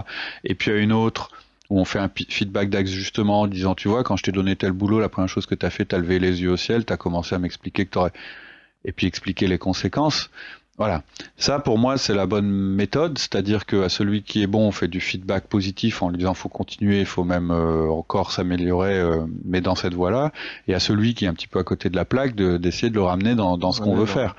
et 0.44 0.54
puis 0.54 0.70
à 0.70 0.76
une 0.76 0.92
autre 0.92 1.30
où 1.70 1.78
on 1.78 1.84
fait 1.84 1.98
un 1.98 2.10
feedback 2.28 2.70
d'ajustement 2.70 3.42
en 3.42 3.46
disant 3.46 3.74
tu 3.74 3.88
vois 3.88 4.02
quand 4.02 4.16
je 4.16 4.22
t'ai 4.22 4.32
donné 4.32 4.56
tel 4.56 4.72
boulot 4.72 5.00
la 5.00 5.10
première 5.10 5.28
chose 5.28 5.46
que 5.46 5.54
tu 5.54 5.66
as 5.66 5.70
fait 5.70 5.84
t'as 5.84 5.98
levé 5.98 6.18
les 6.18 6.40
yeux 6.40 6.52
au 6.52 6.56
ciel 6.56 6.86
t'as 6.86 6.96
commencé 6.96 7.34
à 7.34 7.38
m'expliquer 7.38 7.84
que 7.84 7.90
t'aurais 7.90 8.12
et 8.84 8.92
puis 8.92 9.06
expliquer 9.06 9.46
les 9.46 9.58
conséquences. 9.58 10.30
Voilà, 10.76 11.02
ça 11.36 11.60
pour 11.60 11.78
moi 11.78 11.98
c'est 11.98 12.14
la 12.14 12.26
bonne 12.26 12.50
méthode, 12.50 13.16
c'est-à-dire 13.16 13.64
que 13.64 13.84
à 13.84 13.88
celui 13.88 14.24
qui 14.24 14.42
est 14.42 14.48
bon 14.48 14.66
on 14.66 14.72
fait 14.72 14.88
du 14.88 15.00
feedback 15.00 15.46
positif 15.46 16.02
en 16.02 16.08
lui 16.08 16.18
disant 16.18 16.34
faut 16.34 16.48
continuer, 16.48 16.98
il 16.98 17.06
faut 17.06 17.22
même 17.22 17.52
euh, 17.52 17.88
encore 17.88 18.32
s'améliorer, 18.32 18.98
euh, 18.98 19.20
mais 19.44 19.60
dans 19.60 19.76
cette 19.76 19.94
voie-là, 19.94 20.32
et 20.66 20.74
à 20.74 20.80
celui 20.80 21.14
qui 21.14 21.26
est 21.26 21.28
un 21.28 21.34
petit 21.34 21.46
peu 21.46 21.60
à 21.60 21.62
côté 21.62 21.90
de 21.90 21.96
la 21.96 22.04
plaque 22.04 22.34
d'essayer 22.34 22.90
de, 22.90 22.96
le 22.96 23.02
ramener 23.02 23.36
dans, 23.36 23.56
dans 23.56 23.70
ce 23.70 23.80
qu'on 23.80 23.94
veut 23.94 24.04
faire. 24.04 24.34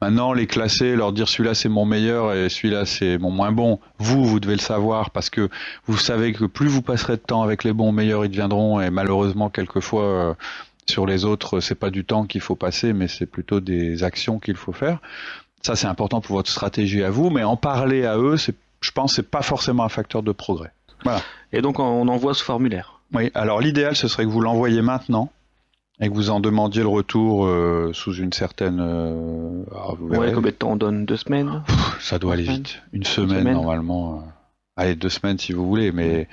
Maintenant 0.00 0.32
les 0.32 0.46
classer, 0.46 0.94
leur 0.94 1.12
dire 1.12 1.28
celui-là 1.28 1.54
c'est 1.54 1.68
mon 1.68 1.86
meilleur 1.86 2.34
et 2.34 2.48
celui-là 2.48 2.86
c'est 2.86 3.18
mon 3.18 3.32
moins 3.32 3.50
bon, 3.50 3.80
vous 3.98 4.24
vous 4.24 4.38
devez 4.38 4.54
le 4.54 4.60
savoir 4.60 5.10
parce 5.10 5.28
que 5.28 5.48
vous 5.86 5.98
savez 5.98 6.32
que 6.32 6.44
plus 6.44 6.68
vous 6.68 6.82
passerez 6.82 7.16
de 7.16 7.22
temps 7.22 7.42
avec 7.42 7.64
les 7.64 7.72
bons 7.72 7.90
meilleurs 7.90 8.24
ils 8.24 8.30
deviendront. 8.30 8.80
Et 8.80 8.90
malheureusement 8.90 9.50
quelquefois 9.50 10.04
euh, 10.04 10.34
sur 10.90 11.06
les 11.06 11.24
autres, 11.24 11.60
c'est 11.60 11.74
pas 11.74 11.90
du 11.90 12.04
temps 12.04 12.26
qu'il 12.26 12.42
faut 12.42 12.56
passer, 12.56 12.92
mais 12.92 13.08
c'est 13.08 13.26
plutôt 13.26 13.60
des 13.60 14.04
actions 14.04 14.38
qu'il 14.38 14.56
faut 14.56 14.72
faire. 14.72 14.98
Ça, 15.62 15.76
c'est 15.76 15.86
important 15.86 16.20
pour 16.20 16.36
votre 16.36 16.50
stratégie 16.50 17.02
à 17.02 17.10
vous, 17.10 17.30
mais 17.30 17.44
en 17.44 17.56
parler 17.56 18.04
à 18.04 18.18
eux, 18.18 18.36
je 18.36 18.90
pense, 18.92 19.14
c'est 19.14 19.30
pas 19.30 19.42
forcément 19.42 19.84
un 19.84 19.88
facteur 19.88 20.22
de 20.22 20.32
progrès. 20.32 20.72
Voilà. 21.04 21.22
Et 21.52 21.62
donc, 21.62 21.78
on 21.78 22.08
envoie 22.08 22.34
ce 22.34 22.44
formulaire. 22.44 23.00
Oui. 23.14 23.30
Alors, 23.34 23.60
l'idéal, 23.60 23.96
ce 23.96 24.08
serait 24.08 24.24
que 24.24 24.30
vous 24.30 24.40
l'envoyiez 24.40 24.82
maintenant 24.82 25.30
et 26.00 26.08
que 26.08 26.14
vous 26.14 26.30
en 26.30 26.40
demandiez 26.40 26.82
le 26.82 26.88
retour 26.88 27.44
euh, 27.44 27.90
sous 27.92 28.14
une 28.14 28.32
certaine. 28.32 28.78
Euh, 28.80 29.64
combien 29.98 30.40
de 30.40 30.50
temps 30.50 30.72
on 30.72 30.76
donne? 30.76 31.04
Deux 31.04 31.16
semaines? 31.16 31.62
Ça 32.00 32.18
doit 32.18 32.34
aller 32.34 32.44
vite. 32.44 32.82
Une 32.92 33.04
semaine, 33.04 33.52
normalement. 33.52 34.14
Euh, 34.14 34.30
allez, 34.76 34.94
deux 34.94 35.10
semaines 35.10 35.38
si 35.38 35.52
vous 35.52 35.66
voulez, 35.66 35.92
mais 35.92 36.26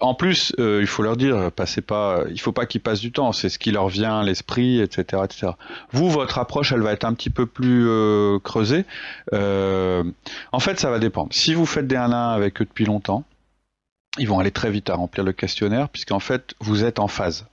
en 0.00 0.14
plus, 0.14 0.52
euh, 0.58 0.80
il 0.80 0.86
faut 0.86 1.02
leur 1.02 1.16
dire, 1.16 1.52
passez 1.52 1.80
pas, 1.80 2.24
il 2.30 2.40
faut 2.40 2.52
pas 2.52 2.66
qu'ils 2.66 2.80
passent 2.80 3.00
du 3.00 3.12
temps. 3.12 3.32
C'est 3.32 3.48
ce 3.48 3.58
qui 3.58 3.70
leur 3.70 3.88
vient 3.88 4.20
à 4.20 4.24
l'esprit, 4.24 4.80
etc., 4.80 5.22
etc. 5.24 5.52
Vous, 5.92 6.10
votre 6.10 6.38
approche, 6.38 6.72
elle 6.72 6.82
va 6.82 6.92
être 6.92 7.04
un 7.04 7.14
petit 7.14 7.30
peu 7.30 7.46
plus 7.46 7.88
euh, 7.88 8.38
creusée. 8.40 8.84
Euh, 9.32 10.02
en 10.50 10.60
fait, 10.60 10.80
ça 10.80 10.90
va 10.90 10.98
dépendre. 10.98 11.32
Si 11.32 11.54
vous 11.54 11.66
faites 11.66 11.86
des 11.86 11.96
1 11.96 12.12
1 12.12 12.28
avec 12.30 12.60
eux 12.60 12.64
depuis 12.64 12.84
longtemps, 12.84 13.24
ils 14.18 14.28
vont 14.28 14.40
aller 14.40 14.50
très 14.50 14.70
vite 14.70 14.90
à 14.90 14.96
remplir 14.96 15.24
le 15.24 15.32
questionnaire, 15.32 15.88
puisqu'en 15.88 16.20
fait, 16.20 16.54
vous 16.60 16.84
êtes 16.84 16.98
en 16.98 17.08
phase. 17.08 17.46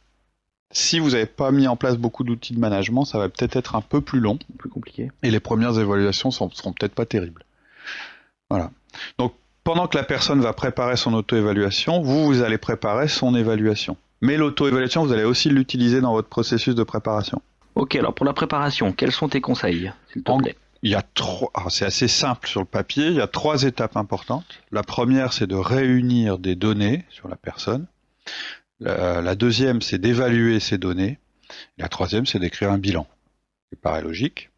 Si 0.72 0.98
vous 0.98 1.12
n'avez 1.12 1.28
pas 1.28 1.52
mis 1.52 1.68
en 1.68 1.76
place 1.76 1.98
beaucoup 1.98 2.24
d'outils 2.24 2.56
de 2.56 2.60
management, 2.60 3.06
ça 3.06 3.20
va 3.20 3.30
peut-être 3.30 3.58
être 3.58 3.76
un 3.76 3.82
peu 3.82 4.02
plus 4.02 4.20
long, 4.20 4.40
plus 4.58 4.70
compliqué, 4.70 5.12
et 5.22 5.30
les 5.30 5.40
premières 5.40 5.78
évaluations 5.78 6.32
seront, 6.32 6.50
seront 6.50 6.74
peut-être 6.74 6.96
pas 6.96 7.06
terribles. 7.06 7.46
Voilà. 8.50 8.72
Donc 9.20 9.34
pendant 9.64 9.88
que 9.88 9.98
la 9.98 10.04
personne 10.04 10.42
va 10.42 10.54
préparer 10.54 10.98
son 10.98 11.14
auto-évaluation, 11.14 12.02
vous, 12.02 12.26
vous 12.26 12.42
allez 12.42 12.58
préparer 12.58 13.08
son 13.08 13.36
évaluation. 13.36 13.98
Mais 14.22 14.38
l'auto-évaluation, 14.38 15.06
vous 15.06 15.14
allez 15.14 15.24
aussi 15.24 15.50
l'utiliser 15.50 16.02
dans 16.02 16.14
votre 16.14 16.30
processus 16.30 16.76
de 16.76 16.84
préparation. 16.84 17.42
Ok, 17.76 17.96
alors 17.96 18.14
pour 18.14 18.26
la 18.26 18.34
préparation, 18.34 18.92
quels 18.94 19.12
sont 19.12 19.30
tes 19.30 19.42
conseils, 19.42 19.92
s'il 20.12 20.24
te 20.24 20.38
plaît? 20.42 20.56
il 20.84 20.92
y 20.92 20.96
a 20.96 21.02
trois, 21.02 21.50
c'est 21.70 21.86
assez 21.86 22.10
simple 22.10 22.48
sur 22.48 22.60
le 22.60 22.66
papier, 22.66 23.08
il 23.08 23.14
y 23.14 23.22
a 23.22 23.28
trois 23.28 23.64
étapes 23.64 23.96
importantes. 23.96 24.62
La 24.72 24.84
première, 24.84 25.32
c'est 25.32 25.48
de 25.48 25.56
réunir 25.56 26.38
des 26.38 26.56
données 26.56 27.06
sur 27.10 27.30
la 27.30 27.38
personne. 27.38 27.88
La, 28.82 29.36
deuxième, 29.36 29.82
c'est 29.82 29.98
d'évaluer 29.98 30.60
ces 30.60 30.78
données. 30.78 31.20
La 31.78 31.88
troisième, 31.88 32.26
c'est 32.26 32.40
d'écrire 32.40 32.70
un 32.70 32.78
bilan. 32.78 33.08
Ça 33.72 33.78
paraît 33.82 34.02
logique. 34.02 34.50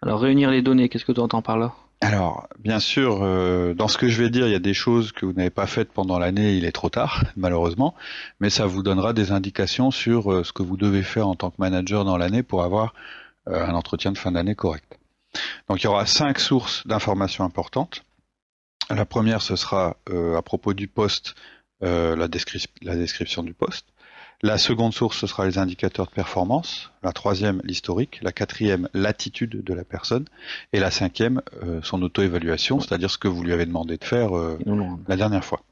Alors, 0.00 0.20
réunir 0.20 0.52
les 0.52 0.62
données, 0.62 0.88
qu'est-ce 0.88 1.04
que 1.04 1.12
tu 1.12 1.20
entends 1.20 1.42
par 1.42 1.58
là? 1.58 1.74
Alors, 2.02 2.48
bien 2.58 2.80
sûr, 2.80 3.20
euh, 3.22 3.74
dans 3.74 3.86
ce 3.86 3.96
que 3.96 4.08
je 4.08 4.20
vais 4.20 4.28
dire, 4.28 4.48
il 4.48 4.50
y 4.50 4.56
a 4.56 4.58
des 4.58 4.74
choses 4.74 5.12
que 5.12 5.24
vous 5.24 5.32
n'avez 5.32 5.50
pas 5.50 5.68
faites 5.68 5.92
pendant 5.92 6.18
l'année, 6.18 6.56
il 6.56 6.64
est 6.64 6.72
trop 6.72 6.90
tard, 6.90 7.22
malheureusement, 7.36 7.94
mais 8.40 8.50
ça 8.50 8.66
vous 8.66 8.82
donnera 8.82 9.12
des 9.12 9.30
indications 9.30 9.92
sur 9.92 10.32
euh, 10.32 10.42
ce 10.42 10.52
que 10.52 10.64
vous 10.64 10.76
devez 10.76 11.04
faire 11.04 11.28
en 11.28 11.36
tant 11.36 11.50
que 11.50 11.56
manager 11.58 12.04
dans 12.04 12.16
l'année 12.16 12.42
pour 12.42 12.64
avoir 12.64 12.92
euh, 13.48 13.64
un 13.64 13.74
entretien 13.74 14.10
de 14.10 14.18
fin 14.18 14.32
d'année 14.32 14.56
correct. 14.56 14.98
Donc, 15.68 15.80
il 15.80 15.84
y 15.84 15.86
aura 15.86 16.04
cinq 16.04 16.40
sources 16.40 16.84
d'informations 16.88 17.44
importantes. 17.44 18.02
La 18.90 19.06
première, 19.06 19.40
ce 19.40 19.54
sera 19.54 19.96
à 20.10 20.42
propos 20.42 20.74
du 20.74 20.88
poste, 20.88 21.36
la, 21.80 22.14
la 22.16 22.28
description 22.96 23.42
du 23.44 23.54
poste. 23.54 23.86
La 24.44 24.58
seconde 24.58 24.92
source, 24.92 25.18
ce 25.18 25.28
sera 25.28 25.46
les 25.46 25.58
indicateurs 25.58 26.06
de 26.06 26.10
performance. 26.10 26.90
La 27.04 27.12
troisième, 27.12 27.60
l'historique. 27.62 28.18
La 28.22 28.32
quatrième, 28.32 28.88
l'attitude 28.92 29.62
de 29.62 29.74
la 29.74 29.84
personne. 29.84 30.24
Et 30.72 30.80
la 30.80 30.90
cinquième, 30.90 31.42
euh, 31.62 31.78
son 31.84 32.02
auto-évaluation, 32.02 32.80
c'est-à-dire 32.80 33.08
ce 33.08 33.18
que 33.18 33.28
vous 33.28 33.44
lui 33.44 33.52
avez 33.52 33.66
demandé 33.66 33.98
de 33.98 34.04
faire 34.04 34.36
euh, 34.36 34.58
la 35.06 35.16
dernière 35.16 35.44
fois. 35.44 35.62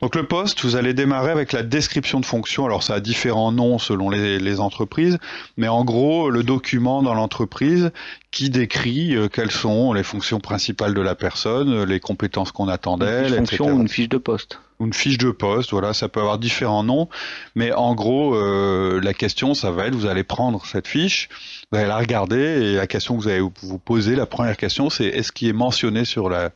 Donc 0.00 0.16
le 0.16 0.26
poste, 0.26 0.62
vous 0.64 0.76
allez 0.76 0.94
démarrer 0.94 1.30
avec 1.30 1.52
la 1.52 1.62
description 1.62 2.18
de 2.20 2.26
fonction. 2.26 2.64
Alors 2.64 2.82
ça 2.82 2.94
a 2.94 3.00
différents 3.00 3.52
noms 3.52 3.78
selon 3.78 4.08
les, 4.08 4.60
entreprises, 4.60 5.18
mais 5.56 5.68
en 5.68 5.84
gros 5.84 6.30
le 6.30 6.42
document 6.42 7.02
dans 7.02 7.14
l'entreprise 7.14 7.92
qui 8.30 8.50
décrit 8.50 9.14
euh, 9.14 9.28
quelles 9.28 9.50
sont 9.50 9.92
les 9.92 10.02
fonctions 10.02 10.40
principales 10.40 10.92
de 10.92 11.00
la 11.00 11.14
personne, 11.14 11.84
les 11.84 12.00
compétences 12.00 12.52
qu'on 12.52 12.68
attend 12.68 12.98
d'elle, 12.98 13.34
etc. 13.34 13.64
Une 13.64 13.88
fiche 13.88 14.08
de 14.08 14.18
poste 14.18 14.58
une 14.80 14.94
fiche 14.94 15.18
de 15.18 15.30
poste, 15.30 15.72
voilà, 15.72 15.92
ça 15.92 16.08
peut 16.08 16.20
avoir 16.20 16.38
différents 16.38 16.82
noms, 16.82 17.08
mais 17.54 17.70
en 17.72 17.94
gros, 17.94 18.34
euh, 18.34 18.98
la 19.02 19.12
question, 19.12 19.52
ça 19.52 19.70
va 19.70 19.86
être, 19.86 19.94
vous 19.94 20.06
allez 20.06 20.24
prendre 20.24 20.64
cette 20.64 20.88
fiche, 20.88 21.28
vous 21.70 21.78
allez 21.78 21.86
la 21.86 21.98
regarder, 21.98 22.38
et 22.38 22.74
la 22.76 22.86
question 22.86 23.16
que 23.16 23.22
vous 23.22 23.28
allez 23.28 23.40
vous 23.40 23.78
poser, 23.78 24.16
la 24.16 24.24
première 24.24 24.56
question, 24.56 24.88
c'est 24.88 25.04
est-ce 25.04 25.32
qui 25.32 25.50
est 25.50 25.52
mentionné 25.52 26.06
sur 26.06 26.30
la, 26.30 26.50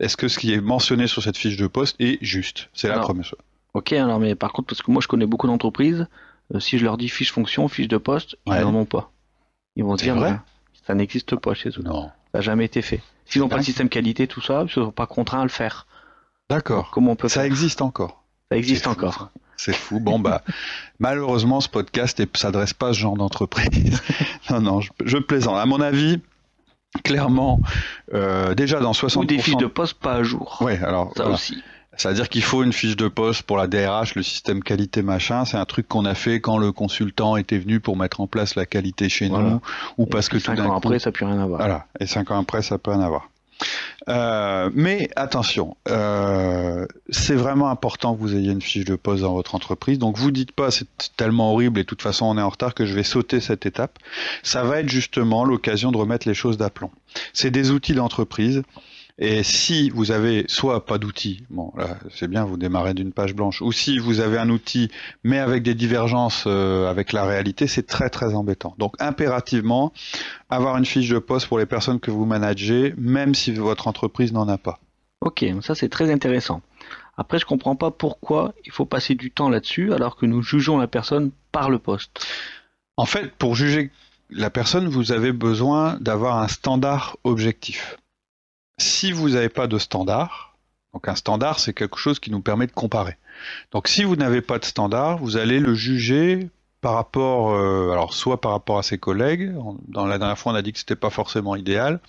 est-ce 0.00 0.16
que 0.16 0.28
ce 0.28 0.38
qui 0.38 0.52
est 0.52 0.60
mentionné 0.60 1.06
sur 1.06 1.22
cette 1.22 1.36
fiche 1.36 1.56
de 1.56 1.66
poste 1.66 1.96
est 2.00 2.18
juste? 2.22 2.68
C'est 2.72 2.88
la 2.88 3.00
première 3.00 3.24
chose. 3.24 3.38
Ok, 3.74 3.92
alors 3.92 4.18
mais 4.18 4.34
par 4.34 4.52
contre, 4.52 4.68
parce 4.68 4.82
que 4.82 4.90
moi 4.90 5.00
je 5.02 5.08
connais 5.08 5.26
beaucoup 5.26 5.46
d'entreprises, 5.46 6.06
euh, 6.54 6.60
si 6.60 6.78
je 6.78 6.84
leur 6.84 6.96
dis 6.96 7.08
fiche 7.08 7.32
fonction, 7.32 7.68
fiche 7.68 7.88
de 7.88 7.98
poste, 7.98 8.36
ils 8.46 8.52
n'en 8.54 8.74
ont 8.74 8.84
pas. 8.84 9.10
Ils 9.76 9.84
vont 9.84 9.94
dire, 9.94 10.16
vrai? 10.16 10.40
ça 10.86 10.94
n'existe 10.94 11.36
pas 11.36 11.54
chez 11.54 11.68
eux. 11.70 11.82
Non. 11.82 12.06
Ça 12.32 12.38
n'a 12.38 12.40
jamais 12.40 12.64
été 12.64 12.82
fait. 12.82 13.02
S'ils 13.26 13.42
n'ont 13.42 13.48
pas 13.48 13.58
de 13.58 13.62
système 13.62 13.88
qualité, 13.88 14.26
tout 14.26 14.40
ça, 14.40 14.60
ils 14.62 14.80
ne 14.80 14.86
sont 14.86 14.90
pas 14.90 15.06
contraints 15.06 15.40
à 15.40 15.44
le 15.44 15.50
faire. 15.50 15.86
D'accord. 16.48 16.90
Comment 16.90 17.12
on 17.12 17.16
peut 17.16 17.28
Ça 17.28 17.46
existe 17.46 17.82
encore. 17.82 18.24
Ça 18.50 18.56
existe 18.56 18.86
encore. 18.86 19.30
C'est 19.58 19.74
fou. 19.74 20.00
Bon 20.00 20.18
bah 20.18 20.42
malheureusement 20.98 21.60
ce 21.60 21.68
podcast 21.68 22.20
ne 22.20 22.26
s'adresse 22.34 22.72
pas 22.72 22.88
à 22.88 22.92
ce 22.94 23.00
genre 23.00 23.16
d'entreprise. 23.16 24.00
non 24.50 24.60
non, 24.60 24.80
je, 24.80 25.18
plaisante. 25.18 25.58
À 25.58 25.66
mon 25.66 25.80
avis, 25.80 26.20
clairement, 27.04 27.60
euh, 28.14 28.54
déjà 28.54 28.80
dans 28.80 28.92
60%. 28.92 29.18
Ou 29.18 29.24
des 29.24 29.38
fiches 29.38 29.56
de 29.56 29.66
poste 29.66 29.94
pas 29.94 30.14
à 30.14 30.22
jour. 30.22 30.58
Oui, 30.60 30.72
alors 30.82 31.12
ça 31.16 31.28
aussi. 31.28 31.62
C'est-à-dire 31.96 32.28
qu'il 32.28 32.42
faut 32.42 32.62
une 32.62 32.72
fiche 32.72 32.96
de 32.96 33.08
poste 33.08 33.42
pour 33.42 33.56
la 33.56 33.66
DRH, 33.66 34.14
le 34.14 34.22
système 34.22 34.62
qualité 34.62 35.02
machin. 35.02 35.44
C'est 35.44 35.56
un 35.56 35.64
truc 35.64 35.88
qu'on 35.88 36.04
a 36.04 36.14
fait 36.14 36.40
quand 36.40 36.56
le 36.56 36.70
consultant 36.70 37.36
était 37.36 37.58
venu 37.58 37.80
pour 37.80 37.96
mettre 37.96 38.20
en 38.20 38.28
place 38.28 38.54
la 38.54 38.66
qualité 38.66 39.08
chez 39.08 39.28
nous, 39.28 39.60
ou 39.98 40.06
parce 40.06 40.28
que 40.28 40.38
cinq 40.38 40.60
ans 40.60 40.76
après, 40.76 41.00
ça 41.00 41.10
plus 41.10 41.26
rien 41.26 41.40
à 41.40 41.46
voir. 41.46 41.58
Voilà. 41.58 41.86
Et 41.98 42.06
cinq 42.06 42.30
ans 42.30 42.40
après, 42.40 42.62
ça 42.62 42.78
peut 42.78 42.92
rien 42.92 43.00
avoir. 43.00 43.28
Euh, 44.08 44.70
mais 44.72 45.10
attention, 45.16 45.76
euh, 45.88 46.86
c'est 47.10 47.34
vraiment 47.34 47.68
important 47.68 48.14
que 48.14 48.20
vous 48.20 48.34
ayez 48.34 48.52
une 48.52 48.62
fiche 48.62 48.84
de 48.84 48.96
poste 48.96 49.22
dans 49.22 49.34
votre 49.34 49.54
entreprise. 49.54 49.98
Donc 49.98 50.16
vous 50.16 50.30
dites 50.30 50.52
pas 50.52 50.70
c'est 50.70 50.86
tellement 51.16 51.52
horrible 51.52 51.80
et 51.80 51.82
de 51.82 51.86
toute 51.86 52.02
façon 52.02 52.26
on 52.26 52.38
est 52.38 52.42
en 52.42 52.48
retard 52.48 52.74
que 52.74 52.86
je 52.86 52.94
vais 52.94 53.02
sauter 53.02 53.40
cette 53.40 53.66
étape. 53.66 53.98
Ça 54.42 54.62
va 54.62 54.80
être 54.80 54.88
justement 54.88 55.44
l'occasion 55.44 55.92
de 55.92 55.96
remettre 55.96 56.26
les 56.26 56.34
choses 56.34 56.56
d'aplomb. 56.56 56.90
C'est 57.32 57.50
des 57.50 57.70
outils 57.70 57.94
d'entreprise. 57.94 58.62
Et 59.20 59.42
si 59.42 59.90
vous 59.90 60.12
avez 60.12 60.44
soit 60.46 60.86
pas 60.86 60.98
d'outil, 60.98 61.42
bon 61.50 61.72
là 61.76 61.98
c'est 62.14 62.28
bien, 62.28 62.44
vous 62.44 62.56
démarrez 62.56 62.94
d'une 62.94 63.12
page 63.12 63.34
blanche, 63.34 63.60
ou 63.62 63.72
si 63.72 63.98
vous 63.98 64.20
avez 64.20 64.38
un 64.38 64.48
outil 64.48 64.90
mais 65.24 65.38
avec 65.38 65.64
des 65.64 65.74
divergences 65.74 66.44
euh, 66.46 66.88
avec 66.88 67.12
la 67.12 67.24
réalité, 67.24 67.66
c'est 67.66 67.82
très 67.82 68.10
très 68.10 68.34
embêtant. 68.34 68.76
Donc 68.78 68.94
impérativement, 69.00 69.92
avoir 70.50 70.76
une 70.76 70.84
fiche 70.84 71.08
de 71.08 71.18
poste 71.18 71.48
pour 71.48 71.58
les 71.58 71.66
personnes 71.66 71.98
que 71.98 72.12
vous 72.12 72.26
managez, 72.26 72.94
même 72.96 73.34
si 73.34 73.52
votre 73.52 73.88
entreprise 73.88 74.32
n'en 74.32 74.48
a 74.48 74.56
pas. 74.56 74.78
Ok, 75.20 75.44
ça 75.62 75.74
c'est 75.74 75.88
très 75.88 76.12
intéressant. 76.12 76.62
Après, 77.16 77.40
je 77.40 77.44
comprends 77.44 77.74
pas 77.74 77.90
pourquoi 77.90 78.54
il 78.64 78.70
faut 78.70 78.86
passer 78.86 79.16
du 79.16 79.32
temps 79.32 79.48
là-dessus 79.48 79.92
alors 79.92 80.16
que 80.16 80.26
nous 80.26 80.40
jugeons 80.40 80.78
la 80.78 80.86
personne 80.86 81.32
par 81.50 81.68
le 81.68 81.80
poste. 81.80 82.24
En 82.96 83.06
fait, 83.06 83.32
pour 83.34 83.56
juger 83.56 83.90
la 84.30 84.50
personne, 84.50 84.86
vous 84.86 85.10
avez 85.10 85.32
besoin 85.32 85.96
d'avoir 86.00 86.38
un 86.38 86.46
standard 86.46 87.16
objectif 87.24 87.96
si 88.78 89.12
vous 89.12 89.30
n'avez 89.30 89.48
pas 89.48 89.66
de 89.66 89.78
standard, 89.78 90.56
donc 90.94 91.08
un 91.08 91.14
standard, 91.14 91.60
c'est 91.60 91.74
quelque 91.74 91.98
chose 91.98 92.18
qui 92.18 92.30
nous 92.30 92.40
permet 92.40 92.66
de 92.66 92.72
comparer. 92.72 93.16
Donc 93.72 93.88
si 93.88 94.04
vous 94.04 94.16
n'avez 94.16 94.40
pas 94.40 94.58
de 94.58 94.64
standard, 94.64 95.18
vous 95.18 95.36
allez 95.36 95.60
le 95.60 95.74
juger 95.74 96.48
par 96.80 96.94
rapport, 96.94 97.50
euh, 97.50 97.90
alors 97.92 98.14
soit 98.14 98.40
par 98.40 98.52
rapport 98.52 98.78
à 98.78 98.82
ses 98.82 98.98
collègues, 98.98 99.52
dans 99.88 100.06
la 100.06 100.18
dernière 100.18 100.38
fois 100.38 100.52
on 100.52 100.54
a 100.54 100.62
dit 100.62 100.72
que 100.72 100.78
c'était 100.78 100.96
pas 100.96 101.10
forcément 101.10 101.56
idéal, 101.56 102.00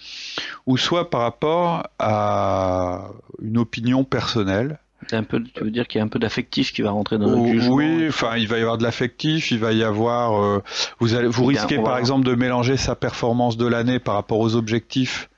ou 0.68 0.78
soit 0.78 1.10
par 1.10 1.22
rapport 1.22 1.88
à 1.98 3.10
une 3.42 3.58
opinion 3.58 4.04
personnelle. 4.04 4.80
Un 5.12 5.24
peu, 5.24 5.42
tu 5.42 5.64
veux 5.64 5.72
dire 5.72 5.88
qu'il 5.88 6.00
y 6.00 6.02
a 6.02 6.06
un 6.06 6.10
peu 6.10 6.20
d'affectif 6.20 6.72
qui 6.72 6.82
va 6.82 6.92
rentrer 6.92 7.18
dans 7.18 7.28
notre 7.28 7.48
jugement 7.48 7.74
Oui, 7.74 8.08
enfin, 8.10 8.36
il 8.38 8.48
va 8.48 8.60
y 8.60 8.62
avoir 8.62 8.78
de 8.78 8.84
l'affectif, 8.84 9.50
il 9.50 9.58
va 9.58 9.72
y 9.72 9.82
avoir, 9.82 10.44
euh, 10.44 10.62
vous 11.00 11.16
allez, 11.16 11.28
vous 11.28 11.46
risquez 11.46 11.80
par 11.80 11.98
exemple 11.98 12.26
de 12.26 12.36
mélanger 12.36 12.78
sa 12.78 12.96
performance 12.96 13.58
de 13.58 13.66
l'année 13.66 13.98
par 13.98 14.14
rapport 14.14 14.40
aux 14.40 14.56
objectifs 14.56 15.30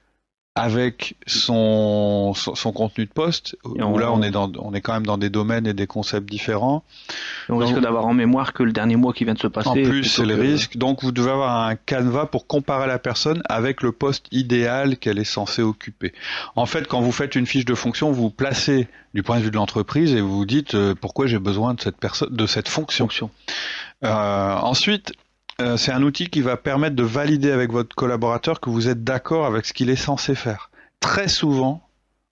avec 0.56 1.16
son, 1.28 2.34
son, 2.34 2.72
contenu 2.74 3.06
de 3.06 3.12
poste, 3.12 3.56
où 3.64 3.98
là 3.98 4.12
on 4.12 4.22
est, 4.22 4.32
dans, 4.32 4.52
on 4.60 4.74
est 4.74 4.82
quand 4.82 4.92
même 4.92 5.06
dans 5.06 5.18
des 5.18 5.30
domaines 5.30 5.66
et 5.66 5.74
des 5.74 5.88
concepts 5.88 6.30
différents. 6.30 6.84
on 7.48 7.58
risque 7.58 7.80
d'avoir 7.80 8.06
en 8.06 8.14
mémoire 8.14 8.52
que 8.52 8.62
le 8.62 8.74
dernier 8.74 8.98
mois 8.98 9.14
qui 9.14 9.24
vient 9.24 9.34
de 9.34 9.40
se 9.40 9.48
passer. 9.48 9.70
En 9.70 9.74
plus, 9.74 10.04
c'est 10.04 10.26
le 10.26 10.36
risque. 10.36 10.76
Donc 10.76 11.04
vous 11.04 11.14
devez 11.14 11.32
avoir 11.32 11.68
un 11.68 11.76
canevas 11.76 12.26
pour 12.26 12.48
comparer 12.48 12.88
la 12.88 13.00
personne 13.00 13.42
avec 13.46 13.82
le 13.82 13.94
poste 13.94 14.26
idéal 14.32 14.98
qu'elle 14.98 15.20
est 15.20 15.24
censée 15.24 15.62
occuper. 15.62 16.14
En 16.58 16.66
fait, 16.66 16.86
quand 16.86 17.00
vous 17.00 17.14
faites 17.14 17.36
une 17.36 17.46
fiche 17.46 17.66
de 17.66 17.76
fonction, 17.76 18.12
vous, 18.12 18.24
vous 18.24 18.30
placez 18.30 18.90
du 19.14 19.24
point 19.24 19.38
de 19.38 19.44
vue 19.44 19.52
de 19.52 19.56
l'entreprise 19.56 20.14
et 20.14 20.20
vous 20.20 20.36
vous 20.36 20.46
dites 20.46 20.76
euh, 20.76 20.96
pourquoi 21.00 21.28
j'ai 21.28 21.40
besoin 21.40 21.76
de 21.76 21.82
cette 21.82 21.98
personne, 21.98 22.30
de 22.30 22.46
cette 22.46 22.68
fonction. 22.68 23.06
fonction. 23.06 23.30
Euh, 24.04 24.56
ensuite, 24.56 25.14
euh, 25.62 25.78
c'est 25.78 25.92
un 25.92 26.04
outil 26.04 26.28
qui 26.28 26.42
va 26.42 26.58
permettre 26.58 26.96
de 26.96 27.04
valider 27.04 27.52
avec 27.52 27.72
votre 27.72 27.96
collaborateur 27.96 28.60
que 28.60 28.70
vous 28.70 28.88
êtes 28.88 29.04
d'accord 29.04 29.46
avec 29.46 29.66
ce 29.66 29.74
qu'il 29.74 29.90
est 29.90 29.96
censé 29.96 30.36
faire. 30.36 30.70
Très 31.00 31.28
souvent, 31.28 31.88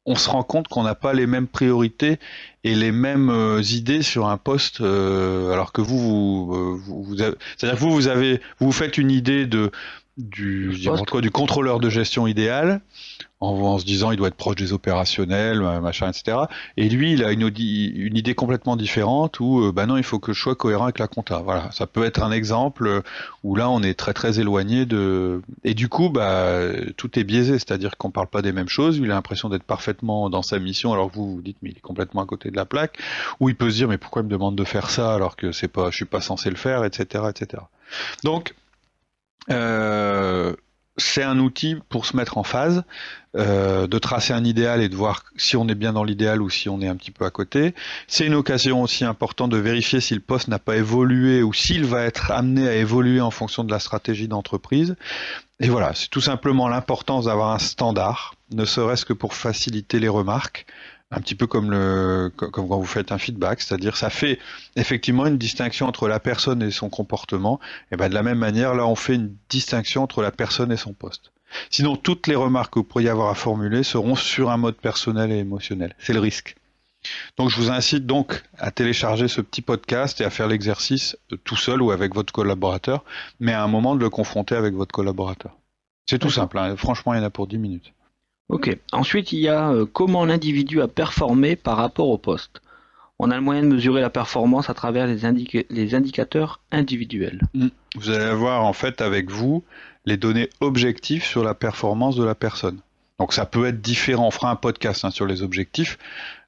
on 0.05 0.15
se 0.15 0.29
rend 0.29 0.43
compte 0.43 0.67
qu'on 0.67 0.83
n'a 0.83 0.95
pas 0.95 1.13
les 1.13 1.27
mêmes 1.27 1.47
priorités 1.47 2.19
et 2.63 2.75
les 2.75 2.91
mêmes 2.91 3.29
euh, 3.29 3.61
idées 3.61 4.01
sur 4.01 4.27
un 4.27 4.37
poste, 4.37 4.81
euh, 4.81 5.51
alors 5.53 5.71
que 5.71 5.81
vous, 5.81 6.77
vous, 6.77 7.03
vous, 7.03 7.15
c'est-à-dire 7.15 7.75
que 7.75 7.79
vous, 7.79 7.91
vous 7.91 8.07
avez, 8.07 8.41
vous 8.59 8.71
faites 8.71 8.97
une 8.97 9.11
idée 9.11 9.45
de 9.45 9.71
du, 10.17 10.75
du 11.21 11.31
contrôleur 11.31 11.79
de 11.79 11.89
gestion 11.89 12.27
idéal 12.27 12.81
en, 13.41 13.77
se 13.79 13.85
disant 13.85 14.11
il 14.11 14.17
doit 14.17 14.27
être 14.27 14.35
proche 14.35 14.55
des 14.55 14.73
opérationnels, 14.73 15.61
machin, 15.81 16.09
etc. 16.09 16.37
Et 16.77 16.89
lui, 16.89 17.13
il 17.13 17.23
a 17.23 17.31
une, 17.31 17.41
une 17.41 18.17
idée 18.17 18.35
complètement 18.35 18.75
différente 18.75 19.39
où, 19.39 19.63
euh, 19.63 19.71
bah 19.71 19.85
non, 19.85 19.97
il 19.97 20.03
faut 20.03 20.19
que 20.19 20.33
je 20.33 20.41
sois 20.41 20.55
cohérent 20.55 20.85
avec 20.85 20.99
la 20.99 21.07
compta. 21.07 21.39
Voilà, 21.39 21.71
ça 21.71 21.87
peut 21.87 22.03
être 22.03 22.21
un 22.21 22.31
exemple 22.31 23.01
où 23.43 23.55
là, 23.55 23.69
on 23.69 23.81
est 23.81 23.93
très 23.93 24.13
très 24.13 24.39
éloigné 24.39 24.85
de. 24.85 25.41
Et 25.63 25.73
du 25.73 25.87
coup, 25.87 26.09
bah 26.09 26.59
tout 26.97 27.17
est 27.17 27.23
biaisé, 27.23 27.53
c'est-à-dire 27.53 27.97
qu'on 27.97 28.11
parle 28.11 28.27
pas 28.27 28.41
des 28.41 28.51
mêmes 28.51 28.69
choses. 28.69 28.97
Il 28.97 29.11
a 29.11 29.15
l'impression 29.15 29.49
d'être 29.49 29.63
parfaitement 29.63 30.29
dans 30.29 30.41
sa 30.43 30.59
mission, 30.59 30.93
alors 30.93 31.09
que 31.09 31.15
vous 31.15 31.35
vous 31.35 31.41
dites 31.41 31.57
mais 31.61 31.69
il 31.69 31.77
est 31.77 31.81
complètement 31.81 32.21
à 32.21 32.25
côté 32.25 32.51
de 32.51 32.55
la 32.55 32.65
plaque. 32.65 32.97
Ou 33.39 33.49
il 33.49 33.55
peut 33.55 33.69
se 33.69 33.75
dire 33.75 33.87
mais 33.87 33.97
pourquoi 33.97 34.21
il 34.21 34.25
me 34.25 34.31
demande 34.31 34.55
de 34.55 34.63
faire 34.63 34.89
ça 34.89 35.13
alors 35.13 35.35
que 35.35 35.51
c'est 35.51 35.67
pas, 35.67 35.91
je 35.91 35.95
suis 35.95 36.05
pas 36.05 36.21
censé 36.21 36.49
le 36.49 36.55
faire, 36.55 36.83
etc., 36.83 37.25
etc. 37.29 37.63
Donc 38.23 38.53
euh, 39.49 40.55
c'est 40.97 41.23
un 41.23 41.39
outil 41.39 41.77
pour 41.89 42.05
se 42.05 42.15
mettre 42.15 42.37
en 42.37 42.43
phase, 42.43 42.83
euh, 43.35 43.85
de 43.85 43.99
tracer 43.99 44.33
un 44.33 44.43
idéal 44.43 44.81
et 44.81 44.89
de 44.89 44.95
voir 44.95 45.23
si 45.37 45.55
on 45.55 45.67
est 45.67 45.75
bien 45.75 45.93
dans 45.93 46.03
l'idéal 46.03 46.41
ou 46.41 46.49
si 46.49 46.67
on 46.67 46.81
est 46.81 46.87
un 46.87 46.95
petit 46.95 47.11
peu 47.11 47.25
à 47.25 47.29
côté. 47.29 47.75
C'est 48.07 48.25
une 48.25 48.33
occasion 48.33 48.81
aussi 48.81 49.05
importante 49.05 49.51
de 49.51 49.57
vérifier 49.57 50.01
si 50.01 50.15
le 50.15 50.19
poste 50.19 50.47
n'a 50.47 50.57
pas 50.57 50.77
évolué 50.77 51.43
ou 51.43 51.53
s'il 51.53 51.85
va 51.85 52.05
être 52.05 52.31
amené 52.31 52.67
à 52.67 52.73
évoluer 52.73 53.21
en 53.21 53.29
fonction 53.29 53.63
de 53.63 53.69
la 53.71 53.77
stratégie 53.77 54.27
d'entreprise. 54.27 54.95
Et 55.59 55.69
voilà, 55.69 55.93
c'est 55.93 56.09
tout 56.09 56.21
simplement 56.21 56.67
l'importance 56.67 57.25
d'avoir 57.25 57.51
un 57.51 57.59
standard, 57.59 58.33
ne 58.51 58.65
serait-ce 58.65 59.05
que 59.05 59.13
pour 59.13 59.35
faciliter 59.35 59.99
les 59.99 60.09
remarques. 60.09 60.65
un 61.11 61.21
petit 61.21 61.35
peu 61.35 61.47
comme 61.47 61.71
le 61.71 62.31
comme 62.35 62.51
quand 62.67 62.79
vous 62.79 62.85
faites 62.85 63.11
un 63.11 63.17
feedback, 63.17 63.61
c'est-à-dire 63.61 63.97
ça 63.97 64.09
fait 64.09 64.39
effectivement 64.75 65.25
une 65.27 65.37
distinction 65.37 65.87
entre 65.87 66.07
la 66.07 66.19
personne 66.19 66.63
et 66.63 66.71
son 66.71 66.89
comportement. 66.89 67.59
Et 67.91 67.97
ben 67.97 68.09
de 68.09 68.13
la 68.15 68.23
même 68.23 68.39
manière, 68.39 68.73
là, 68.75 68.85
on 68.87 68.95
fait 68.95 69.15
une 69.15 69.35
distinction 69.49 70.03
entre 70.03 70.21
la 70.21 70.31
personne 70.31 70.71
et 70.71 70.77
son 70.77 70.93
poste. 70.93 71.31
Sinon, 71.69 71.95
toutes 71.95 72.27
les 72.27 72.35
remarques 72.35 72.73
que 72.73 72.79
vous 72.79 72.85
pourriez 72.85 73.09
avoir 73.09 73.29
à 73.29 73.35
formuler 73.35 73.83
seront 73.83 74.15
sur 74.15 74.49
un 74.49 74.57
mode 74.57 74.75
personnel 74.75 75.31
et 75.31 75.37
émotionnel. 75.37 75.95
C'est 75.99 76.13
le 76.13 76.19
risque. 76.19 76.55
Donc, 77.37 77.49
je 77.49 77.55
vous 77.55 77.71
incite 77.71 78.05
donc 78.05 78.43
à 78.57 78.71
télécharger 78.71 79.27
ce 79.27 79.41
petit 79.41 79.61
podcast 79.61 80.19
et 80.21 80.25
à 80.25 80.29
faire 80.29 80.47
l'exercice 80.47 81.17
tout 81.43 81.55
seul 81.55 81.81
ou 81.81 81.91
avec 81.91 82.13
votre 82.13 82.33
collaborateur, 82.33 83.03
mais 83.39 83.53
à 83.53 83.63
un 83.63 83.67
moment 83.67 83.95
de 83.95 84.01
le 84.01 84.09
confronter 84.09 84.55
avec 84.55 84.73
votre 84.73 84.91
collaborateur. 84.91 85.55
C'est 86.09 86.19
tout 86.19 86.29
simple. 86.29 86.57
Hein. 86.57 86.75
Franchement, 86.75 87.13
il 87.13 87.17
y 87.17 87.19
en 87.21 87.25
a 87.25 87.29
pour 87.29 87.47
10 87.47 87.57
minutes. 87.57 87.93
Ok. 88.49 88.75
Ensuite, 88.91 89.31
il 89.31 89.39
y 89.39 89.47
a 89.47 89.69
euh, 89.69 89.85
comment 89.85 90.25
l'individu 90.25 90.81
a 90.81 90.87
performé 90.87 91.55
par 91.55 91.77
rapport 91.77 92.09
au 92.09 92.17
poste. 92.17 92.61
On 93.19 93.31
a 93.31 93.35
le 93.35 93.41
moyen 93.41 93.61
de 93.61 93.67
mesurer 93.67 94.01
la 94.01 94.09
performance 94.09 94.69
à 94.69 94.73
travers 94.73 95.05
les, 95.05 95.65
les 95.69 95.95
indicateurs 95.95 96.61
individuels. 96.71 97.41
Mm. 97.53 97.67
Vous 97.95 98.09
allez 98.09 98.25
avoir 98.25 98.65
en 98.65 98.73
fait 98.73 99.01
avec 99.01 99.29
vous 99.29 99.63
les 100.09 100.17
données 100.17 100.49
objectives 100.59 101.23
sur 101.23 101.43
la 101.43 101.53
performance 101.53 102.15
de 102.15 102.23
la 102.23 102.35
personne. 102.35 102.79
Donc 103.19 103.33
ça 103.33 103.45
peut 103.45 103.65
être 103.67 103.81
différent. 103.81 104.27
On 104.27 104.31
fera 104.31 104.49
un 104.49 104.55
podcast 104.55 105.05
hein, 105.05 105.11
sur 105.11 105.25
les 105.25 105.43
objectifs. 105.43 105.97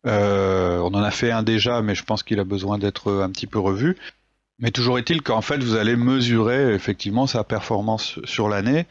Euh, 0.06 0.80
on 0.80 0.93
en 0.93 1.04
a 1.04 1.12
fait 1.12 1.32
un 1.32 1.43
déjà, 1.43 1.82
mais 1.82 1.95
je 1.95 2.04
pense 2.04 2.24
qu'il 2.24 2.39
a 2.39 2.43
besoin 2.43 2.78
d'être 2.78 3.12
un 3.12 3.30
petit 3.30 3.47
peu 3.47 3.60
revu. 3.60 3.97
Mais 4.60 4.71
toujours 4.71 5.00
est-il 5.00 5.21
qu'en 5.21 5.41
fait, 5.41 5.58
vous 5.63 5.76
allez 5.76 5.95
mesurer 5.95 6.74
effectivement 6.74 7.28
sa 7.28 7.43
performance 7.43 8.19
sur 8.26 8.47
l'année 8.47 8.86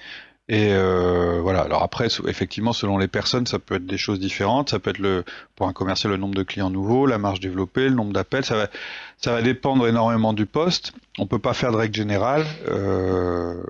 et 0.51 0.73
euh, 0.73 1.39
voilà. 1.41 1.61
Alors 1.61 1.85
après, 1.85 2.09
effectivement, 2.27 2.73
selon 2.73 2.99
les 2.99 3.07
personnes, 3.07 3.47
ça 3.47 3.61
peut 3.61 3.77
être 3.77 3.87
des 3.87 3.97
choses 3.97 4.19
différentes. 4.19 4.71
Ça 4.71 4.81
peut 4.81 4.91
être 4.91 4.99
le 4.99 5.25
pour 5.55 5.69
un 5.69 5.73
commercial 5.73 6.11
le 6.11 6.19
nombre 6.19 6.35
de 6.35 6.43
clients 6.43 6.71
nouveaux, 6.71 7.07
la 7.07 7.19
marge 7.19 7.39
développée, 7.39 7.89
le 7.89 7.95
nombre 7.95 8.13
d'appels. 8.13 8.45
Ça 8.45 8.57
va, 8.57 8.67
ça 9.19 9.31
va 9.33 9.43
dépendre 9.43 9.87
énormément 9.87 10.33
du 10.33 10.47
poste. 10.47 10.93
On 11.19 11.29
peut 11.29 11.39
pas 11.39 11.55
faire 11.55 11.71
de 11.71 11.77
règle 11.77 11.95
générale. 11.95 12.45
Euh, 12.69 13.63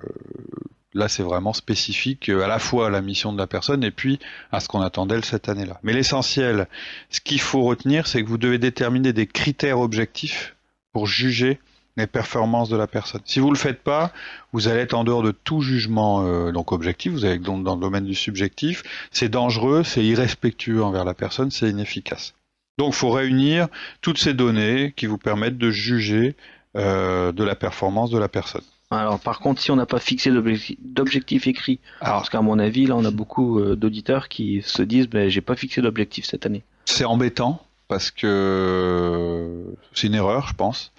là, 0.94 1.09
c'est 1.09 1.22
vraiment 1.22 1.53
spécifique 1.53 2.29
à 2.29 2.46
la 2.46 2.59
fois 2.59 2.88
à 2.88 2.90
la 2.90 3.00
mission 3.00 3.33
de 3.33 3.38
la 3.38 3.46
personne 3.46 3.85
et 3.85 3.90
puis 3.90 4.18
à 4.53 4.61
ce 4.61 4.68
qu'on 4.68 4.81
attend 4.81 5.07
d'elle 5.07 5.24
cette 5.24 5.48
année-là. 5.48 5.79
Mais 5.83 5.92
l'essentiel, 5.92 6.68
ce 7.11 7.20
qu'il 7.20 7.40
faut 7.40 7.62
retenir, 7.62 8.07
c'est 8.07 8.22
que 8.22 8.29
vous 8.29 8.38
devez 8.38 8.59
déterminer 8.59 9.12
des 9.12 9.26
critères 9.26 9.79
objectifs 9.79 10.57
pour 10.92 11.07
juger 11.07 11.59
les 11.96 12.07
performances 12.07 12.68
de 12.68 12.76
la 12.76 12.87
personne. 12.87 13.20
Si 13.24 13.40
vous 13.40 13.50
le 13.50 13.59
faites 13.59 13.83
pas, 13.83 14.12
vous 14.53 14.68
allez 14.68 14.81
être 14.81 14.94
en 14.94 15.05
dehors 15.05 15.22
de 15.22 15.33
tout 15.33 15.61
jugement 15.61 16.24
euh, 16.24 16.53
donc 16.53 16.72
objectif, 16.72 17.12
vous 17.12 17.24
allez 17.24 17.35
être 17.35 17.42
dans, 17.42 17.59
dans 17.59 17.74
le 17.74 17.81
domaine 17.81 18.05
du 18.05 18.14
subjectif, 18.14 18.83
c'est 19.11 19.29
dangereux, 19.29 19.85
c'est 19.85 20.05
irrespectueux 20.05 20.83
envers 20.83 21.05
la 21.05 21.14
personne, 21.14 21.50
c'est 21.50 21.68
inefficace. 21.68 22.35
Donc 22.79 22.94
il 22.94 22.96
faut 22.96 23.11
réunir 23.11 23.68
toutes 24.00 24.18
ces 24.18 24.35
données 24.35 24.94
qui 24.96 25.07
vous 25.07 25.18
permettent 25.18 25.59
de 25.59 25.70
juger 25.70 26.37
euh, 26.76 27.33
de 27.33 27.44
la 27.44 27.55
performance 27.55 28.11
de 28.11 28.18
la 28.18 28.29
personne. 28.29 28.64
Alors 28.90 29.20
par 29.20 29.38
contre, 29.38 29.61
si 29.61 29.70
on 29.70 29.76
n'a 29.76 29.87
pas 29.87 30.00
fixé 30.00 30.33
d'objectif 30.81 31.46
écrit, 31.46 31.79
parce 32.00 32.29
qu'à 32.29 32.40
mon 32.40 32.59
avis, 32.59 32.87
là 32.87 32.96
on 32.96 33.05
a 33.05 33.12
beaucoup 33.12 33.61
euh, 33.61 33.76
d'auditeurs 33.76 34.29
qui 34.29 34.62
se 34.62 34.83
disent 34.83 35.09
ben, 35.09 35.29
j'ai 35.29 35.40
pas 35.40 35.55
fixé 35.55 35.81
d'objectif 35.81 36.24
cette 36.24 36.44
année. 36.44 36.64
C'est 36.87 37.05
embêtant 37.05 37.62
parce 37.87 38.11
que 38.11 39.64
c'est 39.94 40.09
une 40.09 40.14
erreur, 40.14 40.48
je 40.48 40.55
pense. 40.55 40.92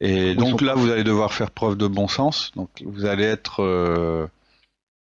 Et 0.00 0.34
donc 0.34 0.60
là, 0.60 0.74
vous 0.74 0.90
allez 0.90 1.04
devoir 1.04 1.32
faire 1.32 1.52
preuve 1.52 1.76
de 1.76 1.86
bon 1.86 2.08
sens. 2.08 2.50
Donc 2.56 2.70
vous 2.84 3.06
allez 3.06 3.24
être 3.24 3.62
euh, 3.62 4.26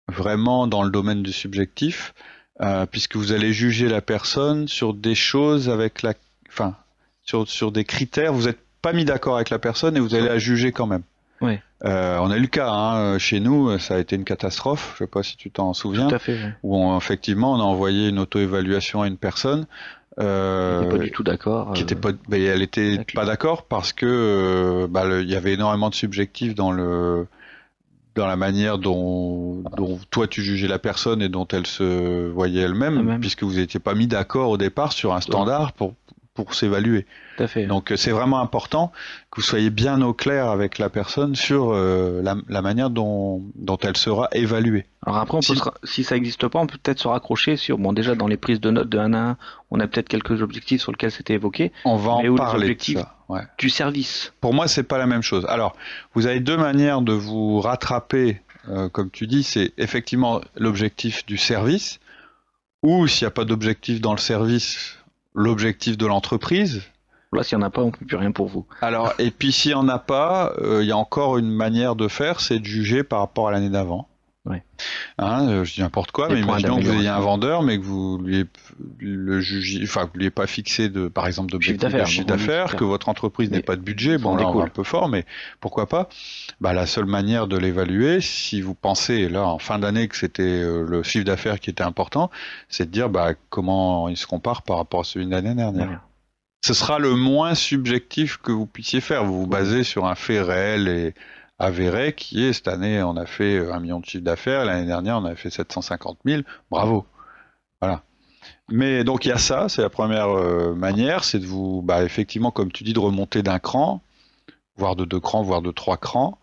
vraiment 0.08 0.68
dans 0.68 0.84
le 0.84 0.92
domaine 0.92 1.24
du 1.24 1.34
subjectif, 1.34 2.14
euh, 2.62 2.86
puisque 2.86 3.16
vous 3.16 3.32
allez 3.32 3.54
juger 3.54 3.88
la 3.88 4.02
personne 4.02 4.68
sur 4.68 4.94
des 4.94 5.16
choses 5.16 5.70
avec 5.70 6.04
la, 6.04 6.14
enfin, 6.48 6.76
sur, 7.24 7.48
sur 7.48 7.72
des 7.72 7.84
critères. 7.84 8.34
Vous 8.34 8.46
n'êtes 8.46 8.60
pas 8.84 8.94
mis 8.94 9.06
d'accord 9.06 9.36
avec 9.36 9.50
la 9.50 9.58
personne 9.60 9.98
et 9.98 10.00
vous 10.00 10.14
allez 10.14 10.28
la 10.28 10.38
juger 10.38 10.72
quand 10.72 10.88
même. 10.88 11.04
Oui. 11.42 11.60
Euh, 11.84 12.18
on 12.20 12.30
a 12.30 12.38
eu 12.38 12.42
le 12.42 12.48
cas 12.48 12.70
hein, 12.70 13.18
chez 13.18 13.40
nous, 13.40 13.78
ça 13.80 13.96
a 13.96 14.00
été 14.00 14.16
une 14.16 14.24
catastrophe. 14.24 14.94
Je 14.94 15.06
sais 15.06 15.10
pas 15.10 15.24
si 15.24 15.36
tu 15.38 15.50
t'en 15.50 15.74
souviens. 15.74 16.08
Tout 16.08 16.16
à 16.16 16.20
fait. 16.20 16.38
Où 16.64 16.96
effectivement, 16.96 17.54
on 17.54 17.60
a 17.60 17.64
envoyé 17.64 18.10
une 18.10 18.20
auto-évaluation 18.20 19.02
à 19.02 19.08
une 19.08 19.18
personne 19.18 19.66
euh, 20.20 20.90
pas 20.90 20.98
du 20.98 21.12
tout 21.12 21.24
d'accord. 21.24 21.74
Qui 21.74 21.84
était 21.84 21.96
pas, 21.96 22.12
elle 22.32 22.62
était 22.62 23.06
pas 23.16 23.26
d'accord 23.26 23.64
parce 23.64 23.94
que 23.94 24.06
euh, 24.06 24.88
bah, 24.88 25.06
il 25.22 25.30
y 25.30 25.36
avait 25.36 25.54
énormément 25.54 25.90
de 25.90 25.96
subjectifs 25.96 26.54
dans 26.54 26.72
le 26.72 27.28
dans 28.16 28.28
la 28.28 28.36
manière 28.36 28.78
dont, 28.78 29.64
dont 29.78 29.98
toi 30.10 30.28
tu 30.28 30.42
jugeais 30.42 30.68
la 30.68 30.80
personne 30.80 31.22
et 31.22 31.30
dont 31.30 31.48
elle 31.48 31.66
se 31.66 32.28
voyait 32.30 32.62
elle-même, 32.64 33.20
puisque 33.22 33.44
vous 33.44 33.54
n'étiez 33.54 33.80
pas 33.80 33.96
mis 33.96 34.08
d'accord 34.08 34.50
au 34.50 34.58
départ 34.58 34.92
sur 34.92 35.14
un 35.14 35.22
standard 35.22 35.72
pour 35.72 35.94
pour 36.44 36.56
s'évaluer. 36.56 37.06
Donc 37.68 37.92
euh, 37.92 37.96
c'est 37.96 38.12
vraiment 38.12 38.40
important 38.40 38.92
que 39.32 39.42
vous 39.42 39.46
soyez 39.46 39.70
bien 39.70 40.02
au 40.02 40.14
clair 40.14 40.50
avec 40.50 40.78
la 40.78 40.90
personne 40.90 41.36
sur 41.36 41.72
euh, 41.72 42.22
la, 42.22 42.62
manière 42.62 42.90
dont, 42.90 43.42
dont, 43.56 43.78
elle 43.78 43.98
sera 43.98 44.28
évaluée. 44.34 44.86
Alors 45.06 45.18
après, 45.18 45.38
on 45.38 45.42
si, 45.42 45.56
peut 45.56 45.72
si 45.84 46.04
ça 46.04 46.16
n'existe 46.16 46.48
pas, 46.48 46.60
on 46.60 46.68
peut 46.68 46.78
peut-être 46.82 47.00
se 47.00 47.08
raccrocher 47.08 47.56
sur, 47.56 47.78
bon 47.78 47.94
déjà 47.94 48.16
dans 48.16 48.28
les 48.28 48.38
prises 48.38 48.60
de 48.62 48.70
notes 48.70 48.90
de 48.90 48.98
1 48.98 49.14
à 49.14 49.30
1, 49.32 49.38
on 49.72 49.80
a 49.80 49.88
peut-être 49.88 50.10
quelques 50.10 50.42
objectifs 50.42 50.82
sur 50.82 50.92
lesquels 50.92 51.12
c'était 51.12 51.34
évoqué. 51.34 51.72
On 51.86 51.98
va 51.98 52.12
en 52.12 52.36
parler 52.36 52.76
de 52.76 52.82
ça. 52.82 53.16
du 53.58 53.70
service. 53.70 54.34
Pour 54.42 54.54
moi, 54.54 54.68
c'est 54.68 54.84
pas 54.84 54.98
la 54.98 55.08
même 55.08 55.24
chose. 55.24 55.46
Alors, 55.48 55.76
vous 56.14 56.28
avez 56.28 56.40
deux 56.40 56.58
manières 56.58 57.02
de 57.02 57.14
vous 57.14 57.60
rattraper, 57.62 58.42
euh, 58.70 58.90
comme 58.90 59.10
tu 59.10 59.28
dis, 59.28 59.44
c'est 59.44 59.74
effectivement 59.78 60.42
l'objectif 60.56 61.26
du 61.26 61.38
service, 61.38 62.00
ou 62.84 63.08
s'il 63.08 63.26
n'y 63.26 63.28
a 63.28 63.32
pas 63.32 63.46
d'objectif 63.46 64.02
dans 64.02 64.14
le 64.14 64.20
service, 64.20 64.98
l'objectif 65.34 65.98
de 65.98 66.06
l'entreprise. 66.06 66.84
Là, 67.34 67.44
s'il 67.44 67.58
n'y 67.58 67.64
en 67.64 67.68
a 67.68 67.70
pas, 67.70 67.82
on 67.82 67.88
ne 67.88 67.92
peut 67.92 68.06
plus 68.06 68.18
rien 68.18 68.32
pour 68.32 68.48
vous. 68.48 68.66
Alors, 68.82 69.14
et 69.18 69.32
puis 69.32 69.54
s'il 69.54 69.72
n'y 69.72 69.76
en 69.76 69.88
a 69.88 70.00
pas, 70.00 70.54
euh, 70.58 70.84
il 70.84 70.90
y 70.90 70.92
a 70.92 70.98
encore 70.98 71.38
une 71.38 71.50
manière 71.50 71.96
de 71.96 72.10
faire, 72.10 72.42
c'est 72.42 72.60
de 72.60 72.66
juger 72.66 73.04
par 73.04 73.20
rapport 73.20 73.48
à 73.48 73.52
l'année 73.52 73.70
d'avant. 73.70 74.10
Ouais. 74.46 74.64
Hein, 75.20 75.48
euh, 75.50 75.64
je 75.64 75.76
dis 75.76 75.82
n'importe 75.82 76.12
quoi, 76.12 76.28
mais 76.28 76.40
imaginons 76.40 76.80
que 76.80 76.86
vous 76.86 76.94
ayez 76.94 77.08
un 77.08 77.20
vendeur, 77.20 77.62
mais 77.62 77.78
que 77.78 77.84
vous 77.84 78.18
lui 78.18 78.48
le 79.00 79.40
jugez, 79.40 79.82
enfin 79.84 80.10
vous 80.12 80.20
lui 80.20 80.32
pas 80.32 80.48
fixé 80.48 80.90
de, 80.90 81.08
par 81.08 81.28
exemple, 81.28 81.52
d'objectif 81.52 81.94
de 81.94 82.06
chiffre 82.06 82.26
d'affaires, 82.26 82.76
que 82.76 82.84
votre 82.84 83.08
entreprise 83.08 83.52
n'ait 83.52 83.62
pas 83.62 83.76
de 83.76 83.82
budget. 83.82 84.18
Bon 84.18 84.36
là, 84.36 84.48
on 84.48 84.56
va 84.56 84.64
un 84.64 84.70
peu 84.70 84.84
fort, 84.84 85.10
mais 85.10 85.26
pourquoi 85.60 85.88
pas? 85.88 86.10
Bah 86.60 86.74
la 86.74 86.88
seule 86.88 87.06
manière 87.06 87.46
de 87.46 87.56
l'évaluer, 87.56 88.20
si 88.20 88.62
vous 88.62 88.74
pensez 88.74 89.30
là 89.30 89.46
en 89.46 89.60
fin 89.60 89.78
d'année 89.78 90.08
que 90.08 90.18
c'était 90.18 90.42
euh, 90.42 90.86
le 90.88 91.04
chiffre 91.04 91.26
d'affaires 91.26 91.60
qui 91.60 91.70
était 91.70 91.84
important, 91.84 92.32
c'est 92.68 92.88
de 92.88 92.92
dire 92.92 93.10
bah 93.10 93.34
comment 93.50 94.10
il 94.10 94.18
se 94.18 94.26
compare 94.26 94.64
par 94.64 94.78
rapport 94.78 95.02
à 95.02 95.04
celui 95.04 95.28
de 95.28 95.32
l'année 95.32 95.54
dernière. 95.54 96.02
Ce 96.64 96.74
sera 96.74 97.00
le 97.00 97.16
moins 97.16 97.56
subjectif 97.56 98.38
que 98.38 98.52
vous 98.52 98.68
puissiez 98.68 99.02
faire. 99.02 99.24
Vous 99.24 99.42
vous 99.42 99.48
basez 99.48 99.84
sur 99.84 100.06
un 100.06 100.16
fait 100.16 100.42
réel 100.42 100.88
et 100.88 101.14
avéré 101.62 102.14
qui 102.14 102.44
est 102.44 102.54
cette 102.54 102.68
année 102.68 103.04
on 103.04 103.16
a 103.16 103.26
fait 103.26 103.72
un 103.72 103.80
million 103.80 104.00
de 104.00 104.06
chiffre 104.06 104.24
d'affaires, 104.24 104.66
l'année 104.66 104.88
dernière 104.88 105.18
on 105.18 105.26
a 105.26 105.36
fait 105.36 105.50
750 105.50 106.20
000, 106.26 106.42
bravo. 106.70 107.06
Voilà. 107.80 108.04
Mais 108.70 109.04
donc 109.04 109.26
il 109.26 109.30
y 109.30 109.32
a 109.32 109.38
ça, 109.38 109.70
c'est 109.70 109.82
la 109.82 109.90
première 109.90 110.30
euh, 110.30 110.74
manière, 110.74 111.24
c'est 111.24 111.40
de 111.40 111.46
vous, 111.46 111.82
bah, 111.82 112.04
effectivement, 112.04 112.52
comme 112.52 112.72
tu 112.72 112.84
dis, 112.84 112.94
de 112.94 113.00
remonter 113.00 113.44
d'un 113.44 113.60
cran, 113.60 114.02
voire 114.78 114.96
de 114.96 115.06
deux 115.06 115.20
crans, 115.20 115.44
voire 115.44 115.62
de 115.62 115.72
trois 115.72 115.98
crans. 115.98 116.38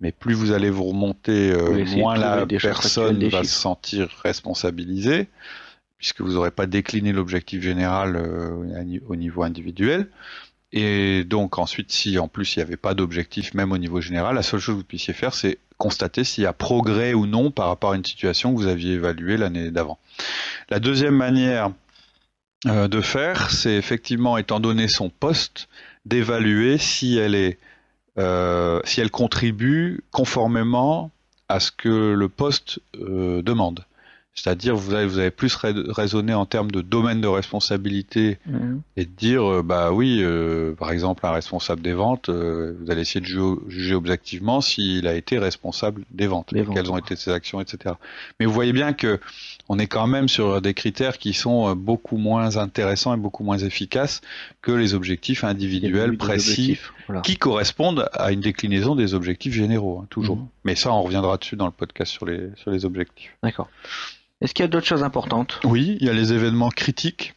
Mais 0.00 0.10
plus 0.10 0.34
vous 0.34 0.52
allez 0.52 0.70
vous 0.70 0.84
remonter, 0.84 1.52
euh, 1.52 1.84
moins 1.96 2.16
la 2.16 2.46
personne 2.46 3.26
va 3.28 3.44
se 3.44 3.50
sentir 3.50 4.08
responsabilisée, 4.22 5.28
puisque 5.98 6.20
vous 6.20 6.32
n'aurez 6.32 6.50
pas 6.50 6.66
décliné 6.66 7.12
l'objectif 7.12 7.62
général 7.62 8.16
euh, 8.16 9.00
au 9.06 9.16
niveau 9.16 9.42
individuel. 9.42 10.08
Et 10.76 11.22
donc 11.22 11.58
ensuite, 11.58 11.92
si 11.92 12.18
en 12.18 12.26
plus 12.26 12.56
il 12.56 12.58
n'y 12.58 12.64
avait 12.64 12.76
pas 12.76 12.94
d'objectif, 12.94 13.54
même 13.54 13.70
au 13.70 13.78
niveau 13.78 14.00
général, 14.00 14.34
la 14.34 14.42
seule 14.42 14.58
chose 14.58 14.74
que 14.74 14.78
vous 14.80 14.84
puissiez 14.84 15.14
faire, 15.14 15.32
c'est 15.32 15.58
constater 15.78 16.24
s'il 16.24 16.42
y 16.42 16.48
a 16.48 16.52
progrès 16.52 17.14
ou 17.14 17.26
non 17.26 17.52
par 17.52 17.68
rapport 17.68 17.92
à 17.92 17.96
une 17.96 18.04
situation 18.04 18.52
que 18.52 18.58
vous 18.58 18.66
aviez 18.66 18.94
évaluée 18.94 19.36
l'année 19.36 19.70
d'avant. 19.70 20.00
La 20.70 20.80
deuxième 20.80 21.14
manière 21.14 21.70
euh, 22.66 22.88
de 22.88 23.00
faire, 23.00 23.52
c'est 23.52 23.74
effectivement, 23.74 24.36
étant 24.36 24.58
donné 24.58 24.88
son 24.88 25.10
poste, 25.10 25.68
d'évaluer 26.06 26.76
si 26.76 27.18
elle 27.18 27.36
est, 27.36 27.58
euh, 28.18 28.80
si 28.84 29.00
elle 29.00 29.12
contribue 29.12 30.02
conformément 30.10 31.12
à 31.48 31.60
ce 31.60 31.70
que 31.70 32.14
le 32.14 32.28
poste 32.28 32.80
euh, 32.96 33.42
demande. 33.42 33.84
C'est-à-dire 34.34 34.74
vous 34.74 34.94
avez, 34.94 35.06
vous 35.06 35.18
avez 35.18 35.30
plus 35.30 35.56
raisonné 35.56 36.34
en 36.34 36.44
termes 36.44 36.70
de 36.70 36.80
domaine 36.80 37.20
de 37.20 37.28
responsabilité 37.28 38.38
mhm. 38.46 38.82
et 38.96 39.04
de 39.04 39.10
dire 39.10 39.44
euh, 39.44 39.62
bah 39.62 39.92
oui, 39.92 40.18
euh, 40.22 40.74
par 40.74 40.90
exemple 40.90 41.24
un 41.24 41.30
responsable 41.30 41.82
des 41.82 41.92
ventes, 41.92 42.28
euh, 42.28 42.76
vous 42.80 42.90
allez 42.90 43.02
essayer 43.02 43.20
de 43.20 43.26
juger, 43.68 43.94
objectivement 43.94 44.60
s'il 44.60 45.06
a 45.06 45.14
été 45.14 45.38
responsable 45.38 46.02
des 46.10 46.26
ventes, 46.26 46.52
quelles 46.52 46.90
ont 46.90 46.98
été 46.98 47.14
ses 47.14 47.30
actions, 47.30 47.60
etc. 47.60 47.94
Mais 48.40 48.46
vous 48.46 48.52
voyez 48.52 48.72
bien 48.72 48.92
que 48.92 49.20
on 49.68 49.78
est 49.78 49.86
quand 49.86 50.08
même 50.08 50.28
sur 50.28 50.60
des 50.60 50.74
critères 50.74 51.18
qui 51.18 51.32
sont 51.32 51.74
beaucoup 51.76 52.16
moins 52.16 52.56
intéressants 52.56 53.14
et 53.14 53.16
beaucoup 53.16 53.44
moins 53.44 53.58
efficaces 53.58 54.20
que 54.62 54.72
les 54.72 54.94
objectifs 54.94 55.44
individuels 55.44 56.16
précis 56.16 56.78
qui 57.22 57.36
correspondent 57.36 58.08
à 58.12 58.32
une 58.32 58.40
déclinaison 58.40 58.96
des 58.96 59.14
objectifs 59.14 59.54
généraux, 59.54 60.00
hein, 60.02 60.06
toujours. 60.10 60.36
Mhm. 60.36 60.46
Mais 60.64 60.74
ça, 60.74 60.92
on 60.92 61.02
reviendra 61.02 61.36
dessus 61.36 61.56
dans 61.56 61.66
le 61.66 61.72
podcast 61.72 62.10
sur 62.10 62.26
les, 62.26 62.50
sur 62.56 62.70
les 62.70 62.84
objectifs. 62.84 63.36
D'accord. 63.42 63.68
Est-ce 64.40 64.54
qu'il 64.54 64.62
y 64.62 64.66
a 64.66 64.68
d'autres 64.68 64.86
choses 64.86 65.02
importantes? 65.02 65.60
Oui, 65.64 65.96
il 66.00 66.06
y 66.06 66.10
a 66.10 66.12
les 66.12 66.32
événements 66.32 66.70
critiques. 66.70 67.34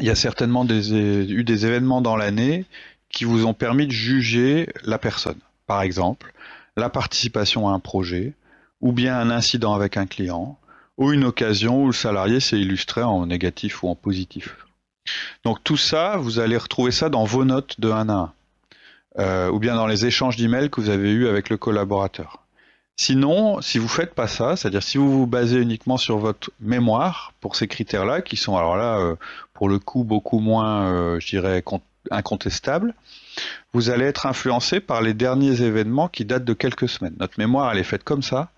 il 0.00 0.06
y 0.06 0.10
a 0.10 0.14
certainement 0.14 0.64
eu 0.66 1.44
des 1.44 1.66
événements 1.66 2.00
dans 2.00 2.16
l'année 2.16 2.66
qui 3.08 3.24
vous 3.24 3.44
ont 3.44 3.54
permis 3.54 3.86
de 3.86 3.92
juger 3.92 4.68
la 4.84 4.98
personne. 4.98 5.38
Par 5.66 5.82
exemple, 5.82 6.32
la 6.76 6.88
participation 6.88 7.68
à 7.68 7.72
un 7.72 7.80
projet, 7.80 8.34
ou 8.80 8.92
bien 8.92 9.18
un 9.18 9.30
incident 9.30 9.74
avec 9.74 9.96
un 9.96 10.06
client, 10.06 10.58
ou 10.96 11.12
une 11.12 11.24
occasion 11.24 11.82
où 11.82 11.86
le 11.86 11.92
salarié 11.92 12.40
s'est 12.40 12.60
illustré 12.60 13.02
en 13.02 13.26
négatif 13.26 13.82
ou 13.82 13.88
en 13.88 13.94
positif. 13.94 14.56
Donc 15.44 15.64
tout 15.64 15.76
ça, 15.76 16.16
vous 16.16 16.38
allez 16.38 16.56
retrouver 16.56 16.92
ça 16.92 17.08
dans 17.08 17.24
vos 17.24 17.44
notes 17.44 17.80
de 17.80 17.90
1 17.90 18.08
à 18.08 18.12
1, 18.12 18.32
euh, 19.18 19.50
ou 19.50 19.58
bien 19.58 19.74
dans 19.74 19.86
les 19.86 20.06
échanges 20.06 20.36
d'emails 20.36 20.70
que 20.70 20.80
vous 20.80 20.90
avez 20.90 21.10
eus 21.10 21.26
avec 21.26 21.48
le 21.48 21.56
collaborateur. 21.56 22.44
Sinon, 23.02 23.62
si 23.62 23.78
vous 23.78 23.88
faites 23.88 24.14
pas 24.14 24.26
ça, 24.26 24.56
c'est-à-dire 24.56 24.82
si 24.82 24.98
vous 24.98 25.10
vous 25.10 25.26
basez 25.26 25.56
uniquement 25.56 25.96
sur 25.96 26.18
votre 26.18 26.50
mémoire 26.60 27.32
pour 27.40 27.56
ces 27.56 27.66
critères-là, 27.66 28.20
qui 28.20 28.36
sont 28.36 28.58
alors 28.58 28.76
là 28.76 28.98
euh, 28.98 29.14
pour 29.54 29.70
le 29.70 29.78
coup 29.78 30.04
beaucoup 30.04 30.38
moins, 30.38 30.82
euh, 30.82 31.18
je 31.18 31.28
dirais, 31.28 31.64
incontestables, 32.10 32.92
vous 33.72 33.88
allez 33.88 34.04
être 34.04 34.26
influencé 34.26 34.80
par 34.80 35.00
les 35.00 35.14
derniers 35.14 35.62
événements 35.62 36.08
qui 36.08 36.26
datent 36.26 36.44
de 36.44 36.52
quelques 36.52 36.90
semaines. 36.90 37.14
Notre 37.18 37.38
mémoire, 37.38 37.72
elle 37.72 37.78
est 37.78 37.84
faite 37.84 38.04
comme 38.04 38.22
ça. 38.22 38.50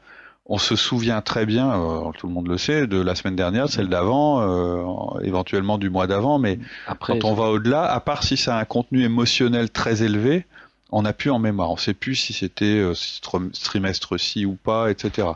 On 0.47 0.59
se 0.59 0.75
souvient 0.75 1.21
très 1.21 1.47
bien, 1.47 1.81
euh, 1.81 2.11
tout 2.19 2.27
le 2.27 2.33
monde 2.33 2.49
le 2.49 2.59
sait, 2.59 2.89
de 2.89 3.01
la 3.01 3.15
semaine 3.15 3.37
dernière, 3.37 3.69
celle 3.69 3.89
d'avant, 3.89 5.21
éventuellement 5.21 5.79
du 5.79 5.89
mois 5.89 6.09
d'avant, 6.09 6.41
mais 6.41 6.59
Après, 6.89 7.17
quand 7.17 7.29
on 7.29 7.35
va 7.35 7.45
au-delà, 7.45 7.85
à 7.85 8.01
part 8.01 8.25
si 8.25 8.37
ça 8.37 8.57
a 8.57 8.61
un 8.61 8.65
contenu 8.65 9.05
émotionnel 9.05 9.71
très 9.71 10.03
élevé, 10.03 10.47
on 10.93 11.03
n'a 11.03 11.15
plus 11.15 11.31
en 11.31 11.39
mémoire. 11.39 11.71
On 11.71 11.75
ne 11.75 11.81
sait 11.81 11.95
plus 11.95 12.15
si 12.15 12.33
c'était 12.35 12.65
euh, 12.65 12.95
ce 12.95 13.21
trimestre-ci 13.21 14.45
ou 14.45 14.55
pas, 14.55 14.91
etc. 14.91 15.29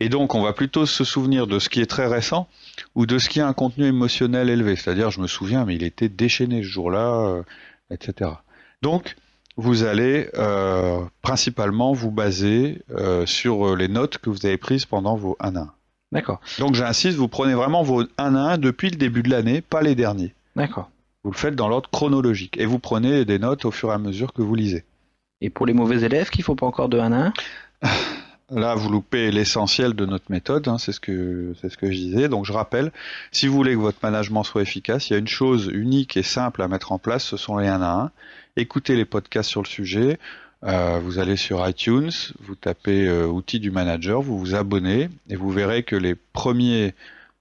Et 0.00 0.08
donc, 0.08 0.34
on 0.34 0.42
va 0.42 0.54
plutôt 0.54 0.86
se 0.86 1.04
souvenir 1.04 1.46
de 1.46 1.58
ce 1.58 1.68
qui 1.68 1.80
est 1.80 1.86
très 1.86 2.06
récent 2.06 2.48
ou 2.94 3.06
de 3.06 3.18
ce 3.18 3.28
qui 3.28 3.40
a 3.40 3.46
un 3.46 3.52
contenu 3.52 3.84
émotionnel 3.84 4.48
élevé. 4.48 4.76
C'est-à-dire, 4.76 5.10
je 5.10 5.20
me 5.20 5.26
souviens, 5.26 5.66
mais 5.66 5.76
il 5.76 5.84
était 5.84 6.08
déchaîné 6.08 6.62
ce 6.62 6.68
jour-là, 6.68 7.12
euh, 7.28 7.42
etc. 7.90 8.30
Donc, 8.80 9.16
vous 9.56 9.84
allez 9.84 10.30
euh, 10.36 11.00
principalement 11.22 11.92
vous 11.92 12.10
baser 12.10 12.82
sur 13.24 13.76
les 13.76 13.86
notes 13.86 14.18
que 14.18 14.28
vous 14.28 14.46
avez 14.46 14.56
prises 14.56 14.84
pendant 14.84 15.14
vos 15.14 15.36
1 15.38 15.54
1. 15.54 15.72
D'accord. 16.10 16.40
Donc, 16.58 16.74
j'insiste, 16.74 17.18
vous 17.18 17.28
prenez 17.28 17.54
vraiment 17.54 17.82
vos 17.82 18.02
1 18.18 18.34
1 18.34 18.58
depuis 18.58 18.90
le 18.90 18.96
début 18.96 19.22
de 19.22 19.30
l'année, 19.30 19.60
pas 19.60 19.82
les 19.82 19.94
derniers. 19.94 20.34
D'accord. 20.56 20.90
Vous 21.22 21.30
le 21.30 21.36
faites 21.36 21.54
dans 21.54 21.68
l'ordre 21.68 21.88
chronologique 21.90 22.58
et 22.58 22.66
vous 22.66 22.78
prenez 22.78 23.24
des 23.24 23.38
notes 23.38 23.64
au 23.64 23.70
fur 23.70 23.90
et 23.90 23.94
à 23.94 23.98
mesure 23.98 24.32
que 24.32 24.42
vous 24.42 24.54
lisez. 24.54 24.84
Et 25.44 25.50
pour 25.50 25.66
les 25.66 25.74
mauvais 25.74 26.02
élèves 26.02 26.30
qui 26.30 26.40
font 26.40 26.56
pas 26.56 26.64
encore 26.64 26.88
de 26.88 26.98
1 26.98 27.12
à 27.12 27.32
1 27.82 27.88
Là, 28.50 28.74
vous 28.74 28.88
loupez 28.88 29.30
l'essentiel 29.30 29.92
de 29.92 30.06
notre 30.06 30.30
méthode, 30.30 30.68
hein, 30.68 30.78
c'est 30.78 30.92
ce 30.92 31.00
que 31.00 31.54
c'est 31.60 31.68
ce 31.68 31.76
que 31.76 31.90
je 31.90 31.96
disais. 31.96 32.28
Donc, 32.28 32.46
je 32.46 32.52
rappelle, 32.52 32.92
si 33.30 33.46
vous 33.46 33.54
voulez 33.54 33.72
que 33.72 33.78
votre 33.78 33.98
management 34.02 34.42
soit 34.42 34.62
efficace, 34.62 35.08
il 35.08 35.12
y 35.12 35.16
a 35.16 35.18
une 35.18 35.28
chose 35.28 35.70
unique 35.72 36.16
et 36.16 36.22
simple 36.22 36.62
à 36.62 36.68
mettre 36.68 36.92
en 36.92 36.98
place, 36.98 37.24
ce 37.24 37.36
sont 37.36 37.58
les 37.58 37.68
1 37.68 37.82
à 37.82 37.92
1. 38.04 38.10
Écoutez 38.56 38.96
les 38.96 39.04
podcasts 39.04 39.50
sur 39.50 39.62
le 39.62 39.66
sujet. 39.66 40.18
Euh, 40.62 40.98
vous 40.98 41.18
allez 41.18 41.36
sur 41.36 41.66
iTunes, 41.68 42.12
vous 42.40 42.54
tapez 42.54 43.06
euh, 43.06 43.26
outils 43.26 43.60
du 43.60 43.70
manager, 43.70 44.22
vous 44.22 44.38
vous 44.38 44.54
abonnez 44.54 45.10
et 45.28 45.36
vous 45.36 45.50
verrez 45.50 45.82
que 45.82 45.96
les 45.96 46.14
premiers 46.14 46.94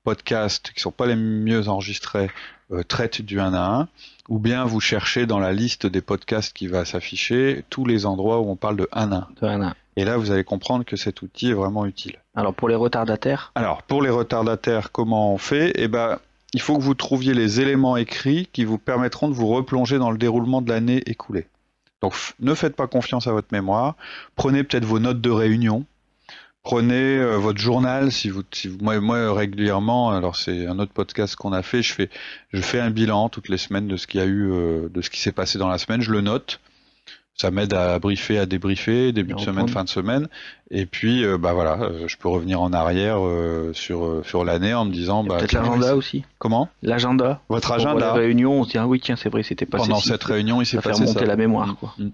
podcasts 0.04 0.72
qui 0.74 0.82
sont 0.82 0.91
pas 0.91 1.06
les 1.06 1.16
mieux 1.16 1.70
enregistrés 1.70 2.30
euh, 2.72 2.84
traitent 2.84 3.22
du 3.22 3.39
1 3.39 3.54
à 3.54 3.82
1 3.82 3.88
ou 4.30 4.40
bien 4.40 4.66
vous 4.66 4.80
cherchez 4.80 5.26
dans 5.26 5.40
la 5.40 5.54
liste 5.54 5.86
des 5.86 6.02
podcasts 6.02 6.54
qui 6.54 6.68
va 6.68 6.86
s'afficher 6.86 7.64
tous 7.70 7.86
les 7.86 8.06
endroits 8.06 8.40
où 8.40 8.50
on 8.50 8.56
parle 8.56 8.78
de 8.78 8.88
1 8.92 9.12
à 9.12 9.28
1. 9.42 9.74
Et 9.96 10.06
là, 10.06 10.18
vous 10.18 10.32
allez 10.32 10.44
comprendre 10.44 10.86
que 10.86 10.96
cet 10.96 11.22
outil 11.22 11.52
est 11.52 11.54
vraiment 11.54 11.86
utile. 11.86 12.18
Alors 12.36 12.54
pour 12.54 12.70
les 12.70 12.76
retardataires? 12.76 13.52
Alors 13.56 13.84
pour 13.84 14.02
les 14.02 14.10
retardataires, 14.10 14.92
comment 14.92 15.34
on 15.34 15.38
fait? 15.38 15.72
Eh 15.76 15.88
ben, 15.88 16.18
il 16.54 16.62
faut 16.62 16.78
que 16.78 16.82
vous 16.82 16.96
trouviez 16.96 17.34
les 17.34 17.62
éléments 17.62 17.98
écrits 17.98 18.48
qui 18.52 18.66
vous 18.66 18.78
permettront 18.78 19.28
de 19.28 19.34
vous 19.34 19.48
replonger 19.48 20.00
dans 20.00 20.12
le 20.12 20.18
déroulement 20.18 20.62
de 20.62 20.70
l'année 20.70 21.04
écoulée. 21.06 21.48
Donc 22.02 22.16
ne 22.40 22.54
faites 22.54 22.76
pas 22.76 22.88
confiance 22.88 23.28
à 23.28 23.32
votre 23.32 23.50
mémoire. 23.52 23.96
Prenez 24.36 24.64
peut-être 24.64 24.86
vos 24.86 25.00
notes 25.00 25.22
de 25.22 25.30
réunion 25.30 25.86
prenez 26.64 27.18
euh, 27.18 27.36
votre 27.36 27.59
journal 27.59 28.11
si 28.11 28.30
vous, 28.30 28.41
si 28.51 28.70
vous 28.70 28.78
moi, 28.82 28.99
moi, 28.99 29.34
régulièrement 29.34 30.11
alors 30.11 30.38
c'est 30.38 30.66
un 30.66 30.80
autre 30.80 30.93
podcast 30.93 31.36
qu'on 31.36 31.53
a 31.53 31.61
fait 31.61 31.84
je 31.84 31.93
fais 31.93 32.09
je 32.53 32.61
fais 32.61 32.80
un 32.80 32.89
bilan 32.89 33.30
toutes 33.30 33.49
les 33.49 33.57
semaines 33.57 33.88
de 33.88 33.97
ce 33.97 34.07
qu'il 34.07 34.22
y 34.22 34.24
a 34.24 34.26
eu 34.26 34.49
euh, 34.49 34.89
de 34.89 35.01
ce 35.01 35.09
qui 35.09 35.20
s'est 35.20 35.34
passé 35.34 35.59
dans 35.59 35.68
la 35.68 35.78
semaine 35.78 36.01
je 36.01 36.11
le 36.11 36.22
note 36.22 36.59
ça 37.36 37.49
m'aide 37.49 37.74
à 37.74 37.97
briefer, 37.97 38.38
à 38.38 38.45
débriefer, 38.45 39.11
début 39.11 39.34
de 39.34 39.39
semaine, 39.39 39.68
fin 39.68 39.84
de 39.84 39.89
semaine. 39.89 40.28
Et 40.70 40.86
puis, 40.86 41.26
euh, 41.26 41.39
bah 41.39 41.53
voilà, 41.53 41.89
je 42.05 42.16
peux 42.16 42.30
revenir 42.30 42.61
en 42.61 42.72
arrière 42.74 43.18
sur 43.74 44.22
sur 44.24 44.45
l'année 44.45 44.76
en 44.76 44.86
me 44.86 44.91
disant, 44.91 45.24
bah 45.24 45.38
peut-être 45.39 45.53
l'agenda 45.53 45.95
aussi. 45.95 46.24
Comment? 46.38 46.70
L'agenda. 46.84 47.41
Votre 47.49 47.72
agenda. 47.72 48.05
la 48.05 48.14
réunion, 48.14 48.59
on 48.59 48.64
se 48.66 48.70
dit 48.70 48.78
ah 48.78 48.86
oui 48.86 48.99
tiens 48.99 49.16
c'est 49.16 49.30
vrai 49.30 49.41
c'était 49.41 49.66
passé. 49.66 49.88
Pendant 49.88 49.99
cette 49.99 50.24
réunion, 50.24 50.61
il 50.61 50.68
s'est 50.68 50.78
passé 50.78 50.93
ça. 50.93 51.09
remonter 51.09 51.26
la 51.26 51.36
mémoire 51.36 51.76
quoi. 51.80 51.95
Mm. 51.97 52.09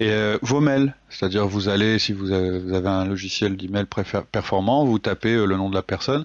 Et 0.00 0.36
vos 0.42 0.58
mails, 0.58 0.96
c'est-à-dire 1.08 1.46
vous 1.46 1.68
allez 1.68 1.98
si 1.98 2.12
vous 2.12 2.32
avez, 2.32 2.88
un 2.88 3.04
logiciel 3.04 3.56
d'email 3.56 3.86
performant, 4.32 4.84
vous 4.84 4.98
tapez 4.98 5.34
le 5.34 5.56
nom 5.56 5.70
de 5.70 5.74
la 5.74 5.82
personne 5.82 6.24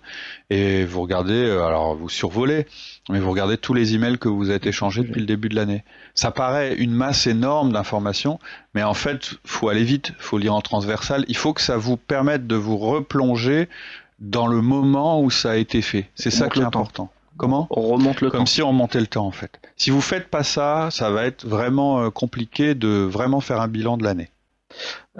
et 0.50 0.86
vous 0.86 1.02
regardez, 1.02 1.50
alors 1.50 1.96
vous 1.96 2.10
survolez, 2.10 2.66
mais 3.10 3.20
vous 3.20 3.32
regardez 3.32 3.58
tous 3.58 3.74
les 3.74 3.94
emails 3.94 4.18
que 4.18 4.30
vous 4.30 4.50
avez 4.50 4.68
échangés 4.68 5.04
depuis 5.04 5.20
le 5.20 5.26
début 5.26 5.50
de 5.50 5.56
l'année. 5.56 5.84
Ça 6.14 6.32
paraît 6.32 6.76
une 6.76 6.94
masse 6.94 7.28
énorme 7.28 7.72
d'informations, 7.72 8.40
mais 8.74 8.84
en 8.84 8.94
fait, 8.94 9.36
faut 9.46 9.70
aller 9.70 9.84
vite, 9.84 10.14
faut 10.18 10.38
lire 10.38 10.54
en 10.54 10.62
transversal. 10.62 11.26
Il 11.28 11.38
faut 11.38 11.54
que 11.54 11.62
ça 11.62 11.78
vous 11.78 11.98
permette 11.98 12.48
de 12.48 12.56
vous 12.56 12.78
replonger 12.78 13.70
dans 14.20 14.48
le 14.48 14.62
moment 14.62 15.22
où 15.22 15.30
ça 15.30 15.52
a 15.52 15.56
été 15.56 15.82
fait. 15.82 16.10
C'est 16.16 16.32
ça 16.32 16.48
qui 16.48 16.60
est 16.60 16.64
important. 16.64 17.12
Comment? 17.38 17.68
On 17.72 17.82
remonte 17.82 18.22
le 18.22 18.30
Comme 18.30 18.46
si 18.46 18.62
on 18.62 18.68
remontait 18.68 19.00
le 19.00 19.08
temps 19.08 19.26
en 19.26 19.32
fait. 19.32 19.60
Si 19.76 19.90
vous 19.90 20.02
faites 20.02 20.30
pas 20.30 20.44
ça, 20.44 20.90
ça 20.92 21.10
va 21.10 21.26
être 21.26 21.46
vraiment 21.46 22.02
euh, 22.02 22.10
compliqué 22.10 22.76
de 22.76 22.90
vraiment 22.90 23.42
faire 23.42 23.62
un 23.62 23.68
bilan 23.68 23.98
de 23.98 24.04
l'année. 24.04 24.30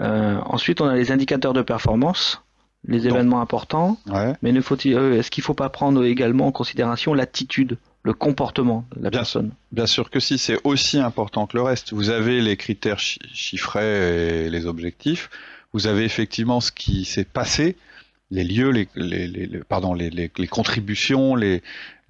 Euh, 0.00 0.38
ensuite, 0.44 0.80
on 0.80 0.86
a 0.86 0.94
les 0.94 1.12
indicateurs 1.12 1.52
de 1.52 1.62
performance, 1.62 2.42
les 2.86 3.06
événements 3.06 3.40
importants. 3.40 3.98
Mais 4.42 4.52
ne 4.52 4.60
faut-il, 4.60 4.94
euh, 4.94 5.18
est-ce 5.18 5.30
qu'il 5.30 5.42
ne 5.42 5.46
faut 5.46 5.54
pas 5.54 5.68
prendre 5.68 6.04
également 6.04 6.46
en 6.46 6.52
considération 6.52 7.14
l'attitude 7.14 7.78
le 8.02 8.12
comportement 8.12 8.84
de 8.96 9.04
la 9.04 9.10
personne? 9.10 9.52
Bien 9.70 9.86
sûr 9.86 10.10
que 10.10 10.20
si, 10.20 10.38
c'est 10.38 10.58
aussi 10.64 10.98
important 10.98 11.46
que 11.46 11.56
le 11.56 11.62
reste. 11.62 11.92
Vous 11.92 12.10
avez 12.10 12.40
les 12.40 12.56
critères 12.56 12.98
chiffrés 12.98 14.46
et 14.46 14.50
les 14.50 14.66
objectifs. 14.66 15.30
Vous 15.72 15.86
avez 15.86 16.04
effectivement 16.04 16.60
ce 16.60 16.72
qui 16.72 17.04
s'est 17.04 17.24
passé, 17.24 17.76
les 18.30 18.44
lieux, 18.44 18.70
les, 18.70 18.88
pardon, 19.68 19.94
les, 19.94 20.30
contributions, 20.50 21.34
les, 21.34 21.62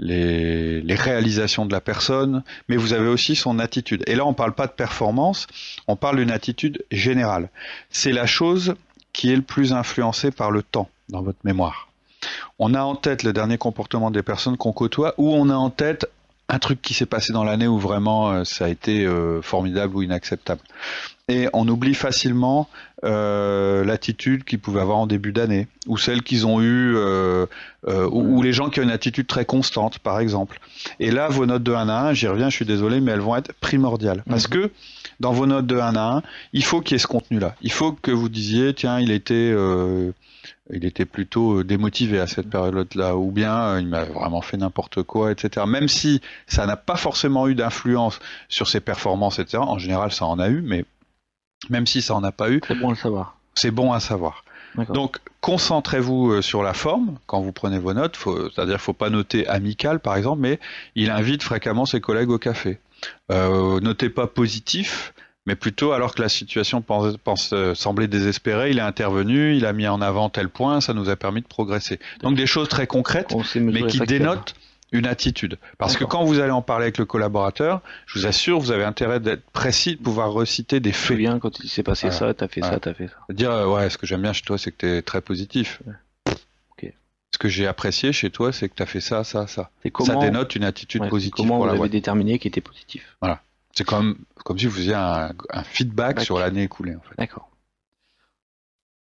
les, 0.03 0.95
réalisations 0.95 1.67
de 1.67 1.73
la 1.73 1.81
personne, 1.81 2.43
mais 2.69 2.77
vous 2.77 2.93
avez 2.93 3.09
aussi 3.09 3.35
son 3.35 3.59
attitude. 3.59 4.05
Et 4.07 4.15
là, 4.15 4.27
on 4.27 4.31
ne 4.31 4.35
parle 4.35 4.55
pas 4.55 4.67
de 4.67 4.73
performance, 4.73 5.47
on 5.89 5.97
parle 5.97 6.19
d'une 6.19 6.31
attitude 6.31 6.85
générale. 6.91 7.49
C'est 7.91 8.13
la 8.13 8.27
chose 8.27 8.75
qui 9.13 9.33
est 9.33 9.37
le 9.37 9.43
plus 9.43 9.73
influencée 9.73 10.31
par 10.31 10.51
le 10.51 10.63
temps 10.63 10.89
dans 11.09 11.23
votre 11.23 11.41
mémoire 11.45 11.89
on 12.59 12.75
a 12.75 12.83
en 12.83 12.95
tête 12.95 13.23
le 13.25 13.33
dernier 13.33 13.59
comportement 13.59 14.11
des 14.11 14.23
personnes 14.23 14.57
qu'on 14.57 14.73
côtoie 14.73 15.15
ou 15.19 15.33
on 15.33 15.49
a 15.49 15.55
en 15.55 15.71
tête 15.71 16.07
un 16.49 16.59
truc 16.59 16.83
qui 16.83 16.95
s'est 16.95 17.07
passé 17.07 17.33
dans 17.33 17.45
l'année 17.45 17.67
où 17.67 17.79
vraiment 17.79 18.31
euh, 18.31 18.45
ça 18.45 18.67
a 18.67 18.69
été 18.69 19.07
euh, 19.07 19.41
formidable 19.43 19.97
ou 19.97 20.03
inacceptable. 20.03 20.61
Et 21.29 21.49
on 21.53 21.67
oublie 21.69 21.95
facilement 21.95 22.69
euh, 23.05 23.85
l'attitude 23.85 24.45
qu'ils 24.45 24.59
pouvaient 24.59 24.81
avoir 24.81 24.99
en 24.99 25.07
début 25.07 25.33
d'année, 25.33 25.67
ou 25.87 25.97
celle 25.97 26.23
qu'ils 26.23 26.47
ont 26.47 26.61
eue, 26.61 26.97
ou, 27.87 28.43
les 28.43 28.53
gens 28.53 28.69
qui 28.69 28.81
ont 28.81 28.83
une 28.83 28.91
attitude 28.91 29.27
très 29.27 29.45
constante, 29.45 29.99
par 30.01 30.19
exemple. 30.21 30.61
Et 31.01 31.11
là, 31.11 31.29
vos 31.29 31.47
notes 31.47 31.63
de 31.63 31.73
1 31.73 31.89
à 31.89 32.09
1, 32.09 32.13
j'y 32.13 32.27
reviens, 32.27 32.51
je 32.51 32.57
suis 32.57 32.67
désolé, 32.67 33.01
mais 33.01 33.13
elles 33.13 33.21
vont 33.21 33.37
être 33.37 33.53
primordiales. 33.61 34.25
Parce 34.29 34.49
mhm. 34.49 34.55
que 34.55 34.71
dans 35.21 35.33
vos 35.33 35.47
notes 35.47 35.67
de 35.67 35.79
1 35.79 35.95
à 35.95 36.17
1, 36.17 36.23
il 36.53 36.65
faut 36.65 36.81
qu'il 36.81 36.95
y 36.95 36.97
ait 36.97 36.99
ce 36.99 37.07
contenu-là. 37.07 37.55
Il 37.63 37.73
faut 37.73 37.93
que 37.93 38.11
vous 38.11 38.29
disiez, 38.29 38.75
tiens, 38.75 38.99
il 39.01 39.11
était 39.11 39.55
il 40.73 40.85
était 40.85 41.05
plutôt 41.05 41.59
euh, 41.59 41.65
démotivé 41.65 42.19
à 42.19 42.27
cette 42.27 42.49
période-là, 42.49 43.17
ou 43.17 43.31
bien 43.31 43.57
euh, 43.57 43.81
il 43.81 43.89
m'a 43.89 44.05
vraiment 44.05 44.41
fait 44.41 44.57
n'importe 44.57 45.03
quoi, 45.03 45.31
etc. 45.31 45.67
Même 45.67 45.89
si 45.89 46.21
ça 46.47 46.67
n'a 46.67 46.77
pas 46.77 46.97
forcément 46.97 47.47
eu 47.49 47.55
d'influence 47.55 48.19
sur 48.49 48.69
ses 48.69 48.81
performances, 48.81 49.39
etc. 49.39 49.59
En 49.59 49.79
général, 49.79 50.13
ça 50.13 50.27
en 50.27 50.39
a 50.39 50.49
eu, 50.49 50.63
mais 50.63 50.85
même 51.71 51.87
si 51.87 52.03
ça 52.03 52.15
en 52.15 52.25
a 52.25 52.33
pas 52.33 52.51
eu, 52.51 52.61
c'est 52.67 52.75
bon 52.75 52.91
à 52.91 52.95
savoir. 52.97 53.37
C'est 53.55 53.71
bon 53.71 53.93
à 53.93 54.01
savoir. 54.01 54.45
Donc, 54.89 55.19
concentrez-vous 55.41 56.33
euh, 56.33 56.43
sur 56.43 56.63
la 56.63 56.73
forme 56.73 57.19
quand 57.27 57.41
vous 57.41 57.53
prenez 57.53 57.79
vos 57.79 57.93
notes. 57.93 58.19
C'est-à-dire, 58.55 58.81
faut 58.81 58.95
pas 58.95 59.11
noter 59.11 59.47
amical, 59.47 60.01
par 60.01 60.17
exemple, 60.17 60.41
mais 60.41 60.59
il 60.95 61.11
invite 61.11 61.43
fréquemment 61.43 61.85
ses 61.85 62.01
collègues 62.01 62.31
au 62.31 62.39
café. 62.39 62.79
Euh, 63.31 63.81
notez 63.81 64.09
pas 64.09 64.27
positif, 64.27 65.13
mais 65.47 65.57
plutôt 65.57 65.93
alors 65.93 66.15
que 66.15 66.23
la 66.23 66.29
situation 66.29 66.83
pense, 66.83 67.17
pense, 67.17 67.53
euh, 67.53 67.75
semblait 67.75 68.09
désespérée, 68.09 68.71
il 68.71 68.79
est 68.79 68.83
intervenu, 68.83 69.57
il 69.57 69.67
a 69.67 69.73
mis 69.73 69.89
en 69.89 70.01
avant 70.01 70.29
tel 70.29 70.49
point, 70.49 70.81
ça 70.81 70.95
nous 70.95 71.09
a 71.09 71.17
permis 71.17 71.43
de 71.43 71.47
progresser. 71.47 71.99
Donc 72.21 72.37
des 72.37 72.47
choses 72.47 72.69
très 72.69 72.87
concrètes, 72.87 73.35
mais 73.57 73.87
qui 73.87 73.99
dénotent 74.01 74.55
une 74.93 75.07
attitude. 75.07 75.59
Parce 75.79 75.97
que 75.97 76.05
quand 76.05 76.23
vous 76.23 76.39
allez 76.39 76.53
en 76.53 76.63
parler 76.63 76.85
avec 76.85 76.99
le 76.99 77.07
collaborateur, 77.07 77.81
je 78.07 78.19
vous 78.19 78.27
assure, 78.27 78.61
vous 78.61 78.71
avez 78.71 78.85
intérêt 78.85 79.21
d'être 79.21 79.43
précis, 79.51 79.97
de 79.97 80.03
pouvoir 80.03 80.33
reciter 80.33 80.81
des 80.81 80.93
faits. 80.93 81.17
bien 81.17 81.39
quand 81.39 81.61
il 81.61 81.69
s'est 81.69 81.83
passé 81.83 82.11
ça, 82.11 82.33
t'as 82.35 82.47
fait 82.47 82.61
ça, 82.61 82.79
t'as 82.79 82.95
fait 82.95 83.09
ça. 83.09 83.17
Dire, 83.31 83.51
euh, 83.51 83.67
ouais, 83.67 83.89
ce 83.91 83.99
que 83.99 84.07
j'aime 84.07 84.23
bien 84.23 84.35
chez 84.35 84.43
toi, 84.43 84.59
c'est 84.59 84.71
que 84.71 84.77
tu 84.77 84.87
es 84.87 85.03
très 85.03 85.23
positif. 85.23 85.83
Ok. 86.27 86.93
Ce 87.33 87.39
que 87.39 87.49
j'ai 87.49 87.67
apprécié 87.67 88.13
chez 88.13 88.31
toi, 88.31 88.53
c'est 88.53 88.69
que 88.69 88.75
tu 88.75 88.83
as 88.83 88.87
fait 88.87 89.01
ça, 89.01 89.25
ça, 89.25 89.47
ça. 89.47 89.71
Et 89.85 89.91
comment, 89.91 90.21
ça 90.21 90.27
dénote 90.27 90.55
une 90.55 90.65
attitude 90.65 91.01
ouais, 91.01 91.09
positive 91.09 91.35
comment 91.35 91.67
pour 91.67 91.75
vous 91.75 91.89
déterminé 91.89 92.39
qu'il 92.39 92.51
était 92.51 92.61
positif? 92.61 93.17
C'est 93.73 93.85
comme, 93.85 94.19
comme 94.45 94.59
si 94.59 94.67
vous 94.67 94.77
faisiez 94.77 94.95
un, 94.95 95.33
un 95.51 95.65
feedback 95.65 96.17
Back. 96.17 96.25
sur 96.25 96.39
l'année 96.39 96.65
écoulée. 96.65 96.95
En 96.95 97.01
fait. 97.01 97.15
D'accord. 97.19 97.51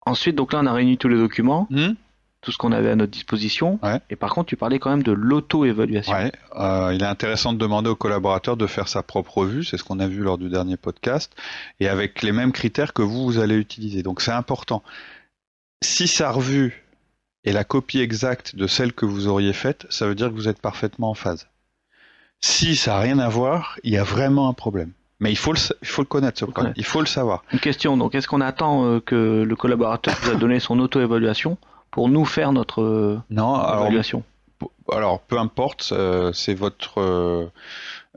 Ensuite, 0.05 0.37
donc 0.37 0.53
là, 0.53 0.61
on 0.63 0.67
a 0.67 0.73
réuni 0.73 0.99
tous 0.99 1.09
les 1.09 1.19
documents, 1.19 1.67
Hmm 1.71 1.93
tout 2.43 2.51
ce 2.51 2.59
qu'on 2.59 2.73
avait 2.73 2.91
à 2.91 2.97
notre 2.97 3.13
disposition. 3.13 3.79
Ouais. 3.83 4.01
Et 4.11 4.17
par 4.17 4.35
contre, 4.35 4.49
tu 4.49 4.57
parlais 4.57 4.79
quand 4.79 4.91
même 4.91 5.05
de 5.05 5.13
l'auto-évaluation. 5.13 6.13
Ouais, 6.13 6.33
euh, 6.57 6.93
il 6.93 7.03
est 7.03 7.07
intéressant 7.07 7.53
de 7.53 7.59
demander 7.59 7.89
aux 7.89 7.97
collaborateurs 7.97 8.57
de 8.57 8.67
faire 8.67 8.89
sa 8.89 9.03
propre 9.03 9.39
revue, 9.39 9.65
c'est 9.65 9.79
ce 9.79 9.85
qu'on 9.85 10.01
a 10.01 10.09
vu 10.09 10.23
lors 10.23 10.39
du 10.39 10.51
dernier 10.51 10.77
podcast, 10.77 11.33
et 11.79 11.89
avec 11.89 12.21
les 12.23 12.33
mêmes 12.33 12.53
critères 12.53 12.93
que 12.93 13.03
vous, 13.03 13.25
vous 13.25 13.39
allez 13.39 13.55
utiliser. 13.55 14.03
Donc 14.03 14.21
c'est 14.21 14.33
important. 14.33 14.83
Si 15.83 16.09
sa 16.09 16.31
revue 16.33 16.85
est 17.45 17.53
la 17.53 17.65
copie 17.65 18.01
exacte 18.01 18.57
de 18.57 18.67
celle 18.67 18.93
que 18.93 19.07
vous 19.07 19.29
auriez 19.29 19.53
faite, 19.53 19.87
ça 19.89 20.07
veut 20.07 20.17
dire 20.17 20.29
que 20.29 20.35
vous 20.35 20.49
êtes 20.49 20.61
parfaitement 20.61 21.11
en 21.11 21.15
phase. 21.15 21.49
Si 22.43 22.77
ça 22.77 22.93
n'a 22.95 22.99
rien 23.01 23.19
à 23.21 23.29
voir, 23.29 23.79
il 23.85 23.93
y 23.93 23.97
a 23.97 24.05
vraiment 24.05 24.49
un 24.49 24.53
problème. 24.53 24.91
Mais 25.21 25.31
il 25.31 25.37
faut 25.39 25.53
le, 25.53 25.59
sa- 25.59 25.75
il 25.81 25.87
faut 25.89 26.03
le 26.03 26.07
connaître, 26.09 26.41
ce 26.41 26.45
problème. 26.45 26.73
Il 26.77 26.85
faut 26.85 27.01
le 27.01 27.07
savoir. 27.07 27.45
Une 27.53 27.61
question, 27.61 27.97
donc 27.97 28.15
est-ce 28.17 28.27
qu'on 28.27 28.41
attend 28.41 28.85
euh, 28.85 29.01
que 29.01 29.43
le 29.47 29.57
collaborateur 29.57 30.15
vous 30.23 30.31
a 30.31 30.35
donné 30.35 30.59
son 30.59 30.79
auto-évaluation 30.81 31.57
pour 31.93 32.09
nous 32.09 32.25
faire 32.25 32.53
notre 32.53 32.83
euh, 32.83 33.19
Non, 33.31 33.55
alors 33.55 33.83
évaluation? 33.87 34.25
Alors, 34.93 35.21
peu 35.21 35.39
importe, 35.39 35.91
euh, 35.93 36.33
c'est 36.33 36.55
votre. 36.55 36.99
euh, 37.01 37.47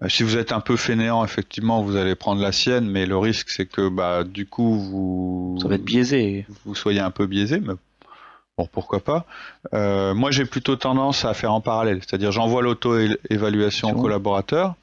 si 0.08 0.24
vous 0.24 0.36
êtes 0.38 0.52
un 0.52 0.60
peu 0.60 0.76
fainéant, 0.78 1.24
effectivement, 1.24 1.82
vous 1.84 1.96
allez 1.96 2.16
prendre 2.16 2.42
la 2.42 2.52
sienne, 2.52 2.88
mais 2.90 3.06
le 3.06 3.18
risque, 3.18 3.50
c'est 3.50 3.66
que, 3.68 3.88
bah, 3.90 4.24
du 4.24 4.46
coup, 4.48 4.80
vous. 4.80 5.58
Ça 5.62 5.68
va 5.68 5.76
être 5.76 5.86
biaisé. 5.86 6.46
Vous 6.66 6.76
soyez 6.76 7.00
un 7.00 7.12
peu 7.12 7.28
biaisé, 7.28 7.60
mais 7.60 7.74
bon, 8.58 8.68
pourquoi 8.72 9.00
pas. 9.00 9.26
Euh, 9.74 10.14
moi, 10.14 10.32
j'ai 10.32 10.46
plutôt 10.46 10.76
tendance 10.76 11.26
à 11.26 11.34
faire 11.34 11.54
en 11.54 11.62
parallèle, 11.62 12.00
c'est-à-dire 12.00 12.32
j'envoie 12.32 12.62
l'auto-évaluation 12.62 13.90
au 13.90 14.02
collaborateur. 14.02 14.76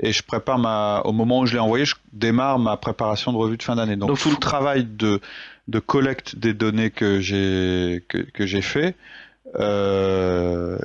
Et 0.00 0.12
je 0.12 0.22
prépare 0.24 0.58
ma, 0.58 1.02
au 1.04 1.12
moment 1.12 1.40
où 1.40 1.46
je 1.46 1.52
l'ai 1.52 1.60
envoyé, 1.60 1.84
je 1.84 1.94
démarre 2.12 2.58
ma 2.58 2.76
préparation 2.76 3.32
de 3.32 3.36
revue 3.36 3.56
de 3.56 3.62
fin 3.62 3.76
d'année. 3.76 3.94
Donc, 3.94 4.08
Donc, 4.08 4.18
tout 4.18 4.30
le 4.30 4.36
travail 4.36 4.84
de, 4.84 5.20
de 5.68 5.78
collecte 5.78 6.36
des 6.36 6.52
données 6.52 6.90
que 6.90 7.20
j'ai 7.20 8.04
que, 8.08 8.18
que 8.18 8.44
j'ai 8.44 8.60
fait, 8.60 8.96
euh, 9.54 10.78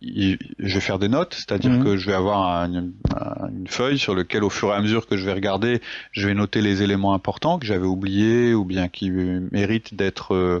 il- 0.00 0.38
je 0.58 0.74
vais 0.74 0.80
faire 0.80 0.98
des 0.98 1.08
notes, 1.08 1.34
c'est-à-dire 1.34 1.70
Mhm. 1.72 1.84
que 1.84 1.96
je 1.96 2.06
vais 2.06 2.14
avoir 2.14 2.46
un- 2.62 2.74
un- 2.74 3.48
une 3.48 3.66
feuille 3.68 3.98
sur 3.98 4.14
laquelle, 4.14 4.44
au 4.44 4.50
fur 4.50 4.68
et 4.68 4.72
à 4.74 4.80
mesure 4.80 5.06
que 5.06 5.16
je 5.16 5.24
vais 5.24 5.32
regarder, 5.32 5.80
je 6.12 6.26
vais 6.26 6.34
noter 6.34 6.60
les 6.60 6.82
éléments 6.82 7.14
importants 7.14 7.58
que 7.58 7.66
j'avais 7.66 7.86
oubliés 7.86 8.54
ou 8.54 8.64
bien 8.64 8.88
qui 8.88 9.10
méritent 9.10 9.94
d'être 9.94 10.34
euh, 10.34 10.60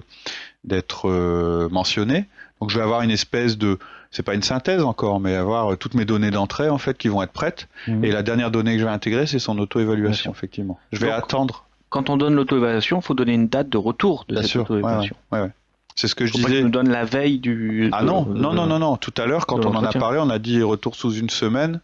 d'être 0.64 1.08
euh, 1.08 1.68
mentionnés. 1.70 2.26
Donc, 2.60 2.70
je 2.70 2.76
vais 2.78 2.82
avoir 2.82 3.02
une 3.02 3.10
espèce 3.10 3.56
de, 3.58 3.78
c'est 4.10 4.22
pas 4.24 4.34
une 4.34 4.42
synthèse 4.42 4.82
encore, 4.82 5.20
mais 5.20 5.34
avoir 5.34 5.76
toutes 5.78 5.94
mes 5.94 6.04
données 6.04 6.30
d'entrée 6.30 6.68
en 6.70 6.78
fait 6.78 6.96
qui 6.98 7.08
vont 7.08 7.22
être 7.22 7.32
prêtes. 7.32 7.68
Mhm. 7.86 8.04
Et 8.04 8.10
la 8.12 8.22
dernière 8.22 8.50
donnée 8.50 8.72
que 8.74 8.80
je 8.80 8.84
vais 8.84 8.90
intégrer, 8.90 9.26
c'est 9.26 9.38
son 9.38 9.58
auto-évaluation, 9.58 10.32
effectivement. 10.32 10.78
Je 10.92 10.98
vais 11.00 11.06
Donc, 11.08 11.18
attendre. 11.18 11.64
Quand 11.88 12.10
on 12.10 12.16
donne 12.16 12.34
l'auto-évaluation, 12.34 12.98
il 12.98 13.02
faut 13.04 13.14
donner 13.14 13.34
une 13.34 13.46
date 13.48 13.68
de 13.68 13.78
retour 13.78 14.24
de 14.28 14.34
Bien 14.34 14.42
cette 14.42 14.50
sûr. 14.50 14.60
Ouais, 14.62 14.78
auto-évaluation. 14.78 15.16
ouais, 15.32 15.40
ouais. 15.42 15.50
C'est 15.96 16.08
ce 16.08 16.14
que 16.14 16.26
je 16.26 16.32
pas 16.34 16.48
disais. 16.48 16.62
nous 16.62 16.68
donne 16.68 16.90
la 16.90 17.06
veille 17.06 17.38
du. 17.38 17.88
Ah 17.92 18.02
non, 18.02 18.26
non, 18.26 18.52
non, 18.52 18.66
non, 18.66 18.78
non. 18.78 18.96
Tout 18.98 19.14
à 19.16 19.24
l'heure, 19.24 19.46
quand 19.46 19.64
on 19.64 19.74
en 19.74 19.82
a 19.82 19.92
parlé, 19.92 20.18
on 20.20 20.28
a 20.28 20.38
dit 20.38 20.62
retour 20.62 20.94
sous 20.94 21.12
une 21.12 21.30
semaine 21.30 21.80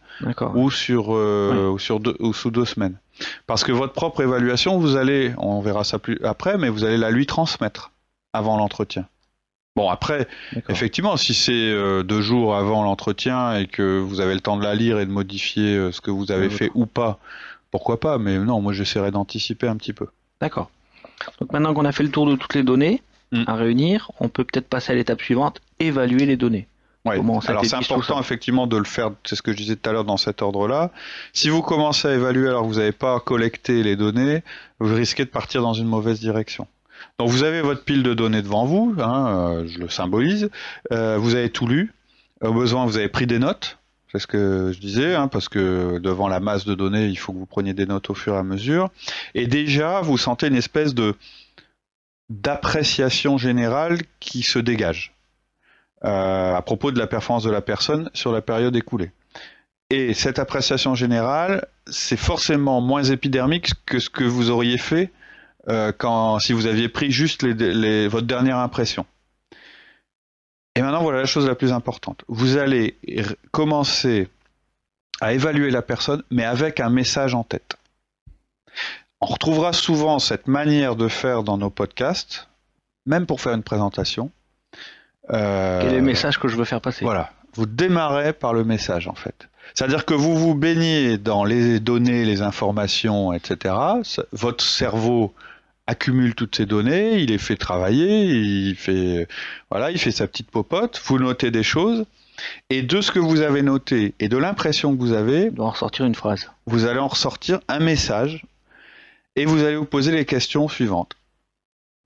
ou 0.53 0.69
sur 0.69 1.15
euh, 1.15 1.69
ou 1.69 1.79
sur 1.79 1.99
deux, 1.99 2.15
ou 2.19 2.31
sous 2.31 2.51
deux 2.51 2.65
semaines. 2.65 2.95
Parce 3.47 3.63
que 3.63 3.71
votre 3.71 3.93
propre 3.93 4.21
évaluation, 4.21 4.77
vous 4.77 4.95
allez, 4.95 5.33
on 5.37 5.61
verra 5.61 5.83
ça 5.83 5.97
plus 5.97 6.19
après, 6.23 6.59
mais 6.59 6.69
vous 6.69 6.83
allez 6.83 6.97
la 6.97 7.09
lui 7.09 7.25
transmettre 7.25 7.91
avant 8.33 8.57
l'entretien. 8.57 9.05
Bon, 9.75 9.89
après, 9.89 10.27
effectivement, 10.69 11.17
si 11.17 11.33
c'est 11.33 11.51
euh, 11.51 12.03
deux 12.03 12.21
jours 12.21 12.55
avant 12.55 12.83
l'entretien 12.83 13.55
et 13.57 13.65
que 13.65 13.99
vous 13.99 14.19
avez 14.19 14.35
le 14.35 14.39
temps 14.39 14.57
de 14.57 14.63
la 14.63 14.75
lire 14.75 14.99
et 14.99 15.05
de 15.07 15.11
modifier 15.11 15.75
euh, 15.75 15.91
ce 15.91 16.01
que 16.01 16.11
vous 16.11 16.31
avez 16.31 16.51
fait 16.51 16.69
ou 16.75 16.85
pas, 16.85 17.17
pourquoi 17.71 17.99
pas 17.99 18.19
Mais 18.19 18.37
non, 18.37 18.61
moi 18.61 18.73
j'essaierai 18.73 19.09
d'anticiper 19.09 19.67
un 19.67 19.75
petit 19.75 19.93
peu. 19.93 20.07
D'accord. 20.39 20.69
Donc 21.39 21.51
maintenant 21.51 21.73
qu'on 21.73 21.85
a 21.85 21.91
fait 21.91 22.03
le 22.03 22.11
tour 22.11 22.27
de 22.27 22.35
toutes 22.35 22.53
les 22.53 22.61
données 22.61 23.01
Mm. 23.33 23.43
à 23.47 23.55
réunir, 23.55 24.11
on 24.19 24.29
peut 24.29 24.43
peut-être 24.43 24.67
passer 24.67 24.91
à 24.91 24.95
l'étape 24.95 25.19
suivante, 25.19 25.59
évaluer 25.79 26.27
les 26.27 26.37
données. 26.37 26.67
Ouais. 27.03 27.19
Alors 27.47 27.65
c'est 27.65 27.73
important 27.73 28.19
effectivement 28.19 28.65
de 28.65 28.77
le 28.77 28.85
faire, 28.85 29.11
c'est 29.25 29.35
ce 29.35 29.41
que 29.41 29.51
je 29.51 29.57
disais 29.57 29.75
tout 29.75 29.89
à 29.89 29.91
l'heure 29.91 30.05
dans 30.05 30.17
cet 30.17 30.41
ordre-là. 30.41 30.91
Si 31.33 31.49
vous 31.49 31.61
commencez 31.61 32.07
à 32.07 32.13
évaluer 32.13 32.47
alors 32.47 32.61
que 32.61 32.67
vous 32.67 32.79
n'avez 32.79 32.93
pas 32.93 33.19
collecté 33.19 33.83
les 33.83 33.97
données, 33.97 34.43
vous 34.79 34.93
risquez 34.93 35.25
de 35.25 35.29
partir 35.29 35.63
dans 35.63 35.73
une 35.73 35.87
mauvaise 35.87 36.19
direction. 36.19 36.67
Donc 37.17 37.29
vous 37.29 37.43
avez 37.43 37.61
votre 37.61 37.83
pile 37.83 38.03
de 38.03 38.13
données 38.13 38.41
devant 38.41 38.65
vous, 38.65 38.95
hein, 38.99 39.27
euh, 39.27 39.67
je 39.67 39.79
le 39.79 39.89
symbolise, 39.89 40.49
Euh, 40.93 41.17
vous 41.17 41.35
avez 41.35 41.49
tout 41.49 41.67
lu, 41.67 41.91
au 42.41 42.53
besoin 42.53 42.85
vous 42.85 42.97
avez 42.97 43.09
pris 43.09 43.25
des 43.27 43.39
notes, 43.39 43.79
c'est 44.11 44.19
ce 44.19 44.27
que 44.27 44.71
je 44.73 44.79
disais, 44.79 45.15
hein, 45.15 45.27
parce 45.27 45.49
que 45.49 45.97
devant 45.97 46.27
la 46.27 46.39
masse 46.39 46.65
de 46.65 46.75
données, 46.75 47.07
il 47.07 47.17
faut 47.17 47.33
que 47.33 47.39
vous 47.39 47.47
preniez 47.47 47.73
des 47.73 47.87
notes 47.87 48.11
au 48.11 48.13
fur 48.13 48.35
et 48.35 48.37
à 48.37 48.43
mesure, 48.43 48.91
et 49.33 49.47
déjà 49.47 50.01
vous 50.01 50.17
sentez 50.17 50.47
une 50.47 50.55
espèce 50.55 50.93
de 50.93 51.15
d'appréciation 52.41 53.37
générale 53.37 53.99
qui 54.19 54.41
se 54.41 54.59
dégage 54.59 55.13
euh, 56.03 56.55
à 56.55 56.61
propos 56.61 56.91
de 56.91 56.99
la 56.99 57.07
performance 57.07 57.43
de 57.43 57.51
la 57.51 57.61
personne 57.61 58.09
sur 58.13 58.31
la 58.31 58.41
période 58.41 58.75
écoulée. 58.75 59.11
Et 59.89 60.13
cette 60.13 60.39
appréciation 60.39 60.95
générale, 60.95 61.67
c'est 61.85 62.17
forcément 62.17 62.81
moins 62.81 63.03
épidermique 63.03 63.73
que 63.85 63.99
ce 63.99 64.09
que 64.09 64.23
vous 64.23 64.49
auriez 64.49 64.77
fait 64.79 65.11
euh, 65.69 65.91
quand, 65.95 66.39
si 66.39 66.53
vous 66.53 66.65
aviez 66.65 66.89
pris 66.89 67.11
juste 67.11 67.45
votre 67.45 68.25
dernière 68.25 68.57
impression. 68.57 69.05
Et 70.75 70.81
maintenant, 70.81 71.03
voilà 71.03 71.19
la 71.19 71.25
chose 71.25 71.47
la 71.47 71.55
plus 71.55 71.71
importante. 71.71 72.25
Vous 72.27 72.57
allez 72.57 72.97
commencer 73.51 74.27
à 75.21 75.33
évaluer 75.33 75.69
la 75.69 75.83
personne, 75.83 76.23
mais 76.31 76.43
avec 76.43 76.79
un 76.79 76.89
message 76.89 77.35
en 77.35 77.43
tête. 77.43 77.77
On 79.23 79.25
retrouvera 79.25 79.71
souvent 79.71 80.19
cette 80.19 80.47
manière 80.47 80.97
de 80.97 81.07
faire 81.07 81.43
dans 81.43 81.57
nos 81.57 81.69
podcasts, 81.69 82.49
même 83.05 83.25
pour 83.25 83.39
faire 83.39 83.53
une 83.53 83.63
présentation. 83.63 84.31
Euh, 85.29 85.79
Quel 85.81 85.93
est 85.93 85.97
le 85.99 86.01
message 86.01 86.37
que 86.37 86.49
je 86.49 86.57
veux 86.57 86.65
faire 86.65 86.81
passer? 86.81 87.05
Voilà. 87.05 87.31
Vous 87.53 87.65
démarrez 87.65 88.33
par 88.33 88.51
le 88.53 88.65
message, 88.65 89.07
en 89.07 89.13
fait. 89.15 89.47
C'est-à-dire 89.75 90.03
que 90.03 90.13
vous 90.13 90.35
vous 90.35 90.55
baignez 90.55 91.17
dans 91.17 91.45
les 91.45 91.79
données, 91.79 92.25
les 92.25 92.41
informations, 92.41 93.31
etc. 93.31 93.75
Votre 94.33 94.61
cerveau 94.61 95.33
accumule 95.87 96.35
toutes 96.35 96.57
ces 96.57 96.65
données, 96.65 97.19
il 97.19 97.29
les 97.29 97.37
fait 97.37 97.55
travailler, 97.55 98.25
il 98.25 98.75
fait, 98.75 99.29
voilà, 99.71 99.91
il 99.91 99.99
fait 99.99 100.11
sa 100.11 100.27
petite 100.27 100.51
popote, 100.51 101.01
vous 101.05 101.17
notez 101.17 101.49
des 101.49 101.63
choses, 101.63 102.03
et 102.69 102.81
de 102.81 102.99
ce 102.99 103.13
que 103.13 103.19
vous 103.19 103.39
avez 103.39 103.61
noté 103.61 104.15
et 104.19 104.27
de 104.27 104.37
l'impression 104.37 104.93
que 104.93 104.99
vous 104.99 105.13
avez, 105.13 105.45
Je 105.45 105.49
dois 105.51 105.67
en 105.67 105.69
ressortir 105.69 106.05
une 106.05 106.15
phrase. 106.15 106.51
vous 106.65 106.85
allez 106.87 106.99
en 106.99 107.07
ressortir 107.07 107.61
un 107.69 107.79
message 107.79 108.45
et 109.35 109.45
vous 109.45 109.63
allez 109.63 109.75
vous 109.75 109.85
poser 109.85 110.11
les 110.11 110.25
questions 110.25 110.67
suivantes. 110.67 111.15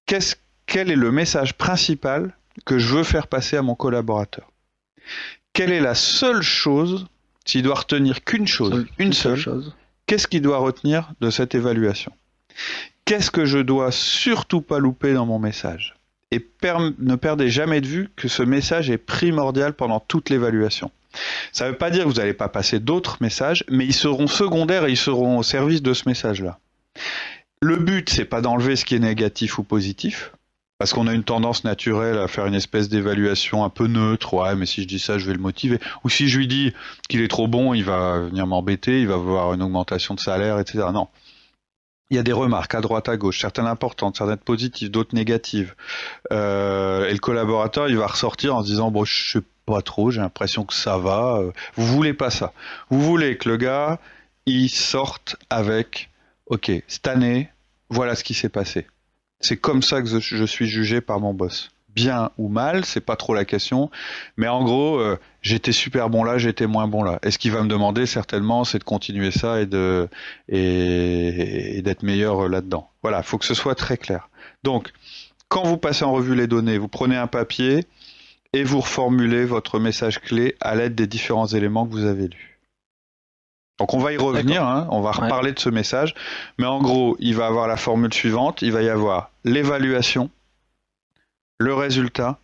Quel 0.06 0.92
est 0.92 0.96
le 0.96 1.12
message 1.12 1.54
principal 1.54 2.36
que 2.66 2.80
je 2.80 2.88
veux 2.88 3.04
faire 3.04 3.28
passer 3.28 3.58
à 3.58 3.62
mon 3.62 3.76
collaborateur? 3.76 4.52
Quelle 5.54 5.72
est 5.72 5.82
la 5.82 5.96
seule 5.96 6.42
chose, 6.42 7.08
s'il 7.46 7.64
doit 7.64 7.76
retenir 7.76 8.24
qu'une 8.24 8.48
chose, 8.48 8.86
une 8.98 9.14
seule, 9.14 9.44
qu'est-ce 10.06 10.28
qu'il 10.28 10.42
doit 10.42 10.60
retenir 10.60 11.12
de 11.22 11.30
cette 11.30 11.56
évaluation? 11.56 12.12
Qu'est-ce 13.06 13.32
que 13.32 13.46
je 13.46 13.60
dois 13.60 13.92
surtout 13.92 14.62
pas 14.62 14.80
louper 14.80 15.14
dans 15.14 15.26
mon 15.26 15.40
message? 15.40 15.96
Et 16.32 16.46
ne 17.00 17.16
perdez 17.16 17.50
jamais 17.50 17.80
de 17.80 17.88
vue 17.88 18.10
que 18.18 18.28
ce 18.28 18.44
message 18.44 18.90
est 18.90 18.98
primordial 18.98 19.74
pendant 19.74 20.02
toute 20.02 20.30
l'évaluation. 20.30 20.92
Ça 21.54 21.66
ne 21.66 21.72
veut 21.72 21.78
pas 21.78 21.90
dire 21.90 22.04
que 22.04 22.10
vous 22.10 22.16
n'allez 22.16 22.34
pas 22.34 22.50
passer 22.50 22.80
d'autres 22.80 23.18
messages, 23.22 23.64
mais 23.70 23.86
ils 23.86 23.94
seront 23.94 24.28
secondaires 24.28 24.86
et 24.86 24.92
ils 24.92 24.98
seront 24.98 25.38
au 25.38 25.44
service 25.44 25.82
de 25.82 25.94
ce 25.94 26.08
message-là. 26.08 26.60
Le 27.62 27.78
but, 27.78 28.10
c'est 28.10 28.26
pas 28.26 28.42
d'enlever 28.42 28.76
ce 28.76 28.86
qui 28.86 28.96
est 28.96 29.00
négatif 29.00 29.58
ou 29.58 29.64
positif, 29.64 30.32
parce 30.78 30.94
qu'on 30.94 31.08
a 31.08 31.14
une 31.14 31.24
tendance 31.24 31.64
naturelle 31.64 32.20
à 32.20 32.28
faire 32.28 32.46
une 32.46 32.54
espèce 32.54 32.88
d'évaluation 32.88 33.64
un 33.64 33.70
peu 33.70 33.88
neutre. 33.88 34.36
Ouais, 34.36 34.56
mais 34.56 34.68
si 34.68 34.84
je 34.84 34.88
dis 34.88 35.00
ça, 35.00 35.18
je 35.18 35.26
vais 35.26 35.34
le 35.34 35.40
motiver. 35.40 35.80
Ou 36.04 36.10
si 36.10 36.30
je 36.30 36.38
lui 36.38 36.48
dis 36.48 36.74
qu'il 37.10 37.22
est 37.22 37.28
trop 37.28 37.48
bon, 37.48 37.74
il 37.74 37.84
va 37.84 38.20
venir 38.20 38.46
m'embêter, 38.46 39.02
il 39.02 39.08
va 39.08 39.16
avoir 39.16 39.54
une 39.54 39.64
augmentation 39.64 40.14
de 40.14 40.20
salaire, 40.20 40.60
etc. 40.60 40.86
Non. 40.94 41.08
Il 42.10 42.16
y 42.16 42.20
a 42.20 42.24
des 42.24 42.32
remarques 42.32 42.74
à 42.76 42.80
droite, 42.80 43.10
à 43.10 43.18
gauche, 43.18 43.42
certaines 43.42 43.66
importantes, 43.66 44.18
certaines 44.18 44.38
positives, 44.38 44.92
d'autres 44.92 45.14
négatives. 45.16 45.76
Euh, 46.32 47.10
et 47.10 47.12
le 47.12 47.20
collaborateur, 47.20 47.90
il 47.90 47.98
va 47.98 48.08
ressortir 48.08 48.56
en 48.56 48.62
se 48.62 48.68
disant 48.68 48.92
bon, 48.92 49.04
je 49.04 49.32
sais 49.32 49.42
pas 49.66 49.82
trop, 49.82 50.12
j'ai 50.12 50.22
l'impression 50.22 50.64
que 50.64 50.74
ça 50.74 50.98
va. 50.98 51.40
Euh, 51.40 51.52
Vous 51.76 51.86
voulez 51.86 52.14
pas 52.14 52.30
ça. 52.30 52.54
Vous 52.90 53.02
voulez 53.02 53.36
que 53.38 53.50
le 53.50 53.58
gars, 53.58 54.00
il 54.46 54.70
sorte 54.70 55.36
avec 55.50 56.10
ok, 56.50 56.72
cette 56.88 57.08
année, 57.08 57.50
voilà 57.90 58.16
ce 58.16 58.24
qui 58.24 58.34
s'est 58.34 58.50
passé. 58.50 58.88
C'est 59.40 59.58
comme 59.58 59.82
ça 59.82 60.02
que 60.02 60.08
je, 60.08 60.46
suis 60.46 60.68
jugé 60.68 61.02
par 61.02 61.20
mon 61.20 61.34
boss. 61.34 61.72
Bien 61.94 62.32
ou 62.38 62.48
mal, 62.48 62.86
c'est 62.86 63.02
pas 63.02 63.16
trop 63.16 63.34
la 63.34 63.46
question. 63.46 63.90
Mais 64.36 64.48
en 64.48 64.64
gros, 64.64 65.00
euh, 65.00 65.18
j'étais 65.42 65.72
super 65.72 66.10
bon 66.10 66.24
là, 66.24 66.38
j'étais 66.38 66.68
moins 66.68 66.88
bon 66.88 67.04
là. 67.04 67.20
Et 67.24 67.32
ce 67.32 67.38
qu'il 67.38 67.52
va 67.52 67.64
me 67.64 67.68
demander 67.68 68.06
certainement, 68.06 68.64
c'est 68.64 68.80
de 68.80 68.84
continuer 68.84 69.32
ça 69.32 69.62
et 69.62 69.66
de 69.66 70.08
d'être 70.48 72.04
meilleur 72.04 72.50
là-dedans. 72.50 72.90
Voilà, 73.02 73.24
faut 73.24 73.38
que 73.38 73.46
ce 73.46 73.54
soit 73.54 73.76
très 73.76 73.98
clair. 73.98 74.30
Donc, 74.64 74.92
quand 75.50 75.64
vous 75.64 75.78
passez 75.78 76.04
en 76.04 76.12
revue 76.12 76.36
les 76.36 76.48
données, 76.48 76.78
vous 76.78 76.88
prenez 76.88 77.16
un 77.16 77.28
papier 77.28 77.86
et 78.54 78.64
vous 78.64 78.80
reformulez 78.80 79.46
votre 79.46 79.80
message 79.80 80.20
clé 80.20 80.56
à 80.60 80.76
l'aide 80.76 80.96
des 80.96 81.08
différents 81.08 81.48
éléments 81.48 81.86
que 81.86 81.92
vous 81.92 82.06
avez 82.06 82.28
lus. 82.28 82.57
Donc 83.80 83.94
on 83.94 84.00
va 84.00 84.12
y 84.12 84.18
revenir, 84.18 84.64
hein, 84.64 84.88
on 84.90 85.02
va 85.02 85.12
reparler 85.12 85.52
de 85.52 85.60
ce 85.60 85.70
message, 85.70 86.16
mais 86.58 86.66
en 86.66 86.82
gros, 86.82 87.16
il 87.20 87.36
va 87.36 87.46
avoir 87.46 87.68
la 87.68 87.78
formule 87.78 88.14
suivante, 88.14 88.62
il 88.62 88.72
va 88.72 88.82
y 88.82 88.90
avoir 88.90 89.30
l'évaluation, 89.44 90.30
le 91.60 91.74
résultat 91.74 92.40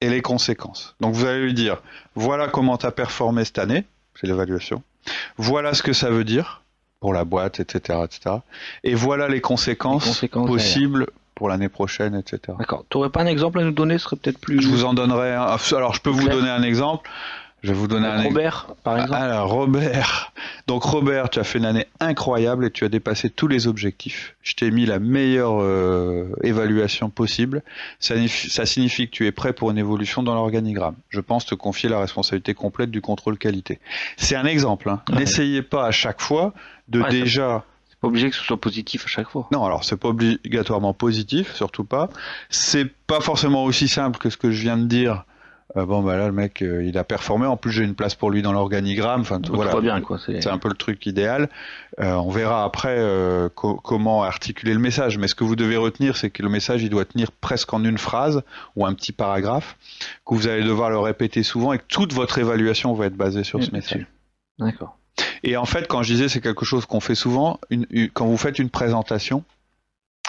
et 0.00 0.08
les 0.10 0.20
conséquences. 0.20 0.96
Donc 1.00 1.14
vous 1.14 1.26
allez 1.26 1.42
lui 1.42 1.54
dire, 1.54 1.80
voilà 2.16 2.48
comment 2.48 2.76
tu 2.76 2.86
as 2.86 2.90
performé 2.90 3.44
cette 3.44 3.58
année, 3.58 3.84
c'est 4.20 4.26
l'évaluation, 4.26 4.82
voilà 5.36 5.74
ce 5.74 5.82
que 5.82 5.92
ça 5.92 6.10
veut 6.10 6.24
dire 6.24 6.62
pour 6.98 7.14
la 7.14 7.24
boîte, 7.24 7.60
etc. 7.60 8.00
etc. 8.04 8.36
et 8.82 8.94
voilà 8.94 9.28
les 9.28 9.40
conséquences, 9.40 10.24
possibles 10.32 11.06
pour 11.36 11.48
l'année 11.48 11.68
prochaine, 11.68 12.16
etc. 12.16 12.58
D'accord. 12.58 12.84
Tu 12.90 12.98
n'aurais 12.98 13.10
pas 13.10 13.22
un 13.22 13.26
exemple 13.26 13.60
à 13.60 13.62
nous 13.62 13.70
donner, 13.70 13.96
ce 13.98 14.04
serait 14.04 14.16
peut-être 14.16 14.40
plus... 14.40 14.60
Je 14.60 14.66
vous 14.66 14.84
en 14.84 14.92
donnerai 14.92 15.34
un. 15.34 15.56
Alors 15.76 15.94
je 15.94 16.00
peux 16.00 16.10
vous 16.10 16.28
donner 16.28 16.50
un 16.50 16.64
exemple. 16.64 17.08
Je 17.62 17.72
vais 17.72 17.78
vous 17.78 17.88
donner 17.88 18.06
un 18.06 18.22
Robert, 18.22 18.68
par 18.84 18.98
exemple. 18.98 19.14
Alors, 19.14 19.50
Robert. 19.50 20.32
Donc, 20.68 20.84
Robert, 20.84 21.28
tu 21.28 21.40
as 21.40 21.44
fait 21.44 21.58
une 21.58 21.64
année 21.64 21.86
incroyable 21.98 22.66
et 22.66 22.70
tu 22.70 22.84
as 22.84 22.88
dépassé 22.88 23.30
tous 23.30 23.48
les 23.48 23.66
objectifs. 23.66 24.36
Je 24.42 24.54
t'ai 24.54 24.70
mis 24.70 24.86
la 24.86 25.00
meilleure 25.00 25.60
euh, 25.60 26.32
évaluation 26.44 27.10
possible. 27.10 27.62
Ça, 27.98 28.14
ça, 28.28 28.64
signifie 28.64 29.06
que 29.06 29.12
tu 29.12 29.26
es 29.26 29.32
prêt 29.32 29.52
pour 29.52 29.72
une 29.72 29.78
évolution 29.78 30.22
dans 30.22 30.34
l'organigramme. 30.34 30.94
Je 31.08 31.20
pense 31.20 31.46
te 31.46 31.56
confier 31.56 31.88
la 31.88 31.98
responsabilité 31.98 32.54
complète 32.54 32.92
du 32.92 33.00
contrôle 33.00 33.38
qualité. 33.38 33.80
C'est 34.16 34.36
un 34.36 34.46
exemple. 34.46 34.88
Hein. 34.88 35.02
N'essayez 35.12 35.62
pas 35.62 35.86
à 35.86 35.90
chaque 35.90 36.20
fois 36.20 36.54
de 36.86 37.02
déjà. 37.10 37.64
C'est 37.90 37.98
pas 37.98 38.06
obligé 38.06 38.30
que 38.30 38.36
ce 38.36 38.44
soit 38.44 38.60
positif 38.60 39.04
à 39.04 39.08
chaque 39.08 39.28
fois. 39.28 39.48
Non, 39.50 39.64
alors 39.64 39.82
c'est 39.82 39.96
pas 39.96 40.08
obligatoirement 40.08 40.94
positif, 40.94 41.52
surtout 41.54 41.84
pas. 41.84 42.08
C'est 42.50 42.88
pas 43.08 43.20
forcément 43.20 43.64
aussi 43.64 43.88
simple 43.88 44.18
que 44.18 44.30
ce 44.30 44.36
que 44.36 44.52
je 44.52 44.62
viens 44.62 44.76
de 44.76 44.84
dire 44.84 45.24
euh, 45.76 45.84
bon 45.84 46.02
bah 46.02 46.16
là 46.16 46.26
le 46.26 46.32
mec 46.32 46.62
euh, 46.62 46.82
il 46.82 46.96
a 46.96 47.04
performé. 47.04 47.46
En 47.46 47.56
plus 47.56 47.72
j'ai 47.72 47.84
une 47.84 47.94
place 47.94 48.14
pour 48.14 48.30
lui 48.30 48.40
dans 48.40 48.52
l'organigramme. 48.52 49.20
Enfin 49.20 49.40
voilà. 49.50 49.78
bien 49.80 50.00
quoi 50.00 50.18
c'est 50.18 50.46
un 50.46 50.58
peu 50.58 50.68
le 50.68 50.74
truc 50.74 51.04
idéal. 51.04 51.50
Euh, 52.00 52.14
on 52.14 52.30
verra 52.30 52.64
après 52.64 52.98
comment 53.54 54.22
articuler 54.22 54.72
le 54.72 54.80
message. 54.80 55.18
Mais 55.18 55.28
ce 55.28 55.34
que 55.34 55.44
vous 55.44 55.56
devez 55.56 55.76
retenir 55.76 56.16
c'est 56.16 56.30
que 56.30 56.42
le 56.42 56.48
message 56.48 56.82
il 56.82 56.90
doit 56.90 57.04
tenir 57.04 57.30
presque 57.32 57.72
en 57.74 57.84
une 57.84 57.98
phrase 57.98 58.42
ou 58.76 58.86
un 58.86 58.94
petit 58.94 59.12
paragraphe 59.12 59.76
que 60.26 60.34
vous 60.34 60.48
allez 60.48 60.64
devoir 60.64 60.90
le 60.90 60.98
répéter 60.98 61.42
souvent 61.42 61.72
et 61.72 61.78
que 61.78 61.84
toute 61.88 62.14
votre 62.14 62.38
évaluation 62.38 62.94
va 62.94 63.06
être 63.06 63.16
basée 63.16 63.44
sur 63.44 63.62
ce 63.62 63.70
message. 63.70 64.06
d'accord. 64.58 64.96
Et 65.42 65.56
en 65.56 65.66
fait 65.66 65.86
quand 65.86 66.02
je 66.02 66.14
disais 66.14 66.28
c'est 66.28 66.40
quelque 66.40 66.64
chose 66.64 66.86
qu'on 66.86 67.00
fait 67.00 67.14
souvent 67.14 67.60
quand 68.14 68.26
vous 68.26 68.38
faites 68.38 68.58
une 68.58 68.70
présentation 68.70 69.44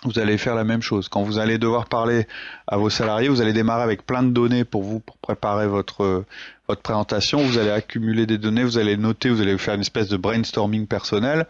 vous 0.06 0.18
allez 0.18 0.38
faire 0.38 0.56
la 0.56 0.64
même 0.64 0.82
chose. 0.82 1.10
Quand 1.10 1.24
vous 1.24 1.40
allez 1.40 1.58
devoir 1.58 1.86
parler 1.86 2.26
à 2.68 2.78
vos 2.78 2.90
salariés, 2.90 3.28
vous 3.28 3.42
allez 3.42 3.54
démarrer 3.54 3.84
avec 3.84 4.06
plein 4.06 4.24
de 4.24 4.30
données 4.32 4.64
pour 4.64 4.84
vous 4.84 5.00
pour 5.00 5.18
préparer 5.18 5.68
votre 5.68 6.26
votre 6.70 6.82
présentation. 6.82 7.42
Vous 7.42 7.58
allez 7.58 7.72
accumuler 7.72 8.26
des 8.26 8.38
données, 8.38 8.64
vous 8.64 8.78
allez 8.78 8.96
noter, 8.96 9.30
vous 9.30 9.42
allez 9.42 9.58
faire 9.58 9.74
une 9.74 9.82
espèce 9.82 10.08
de 10.08 10.18
brainstorming 10.18 10.88
personnel. 10.88 11.48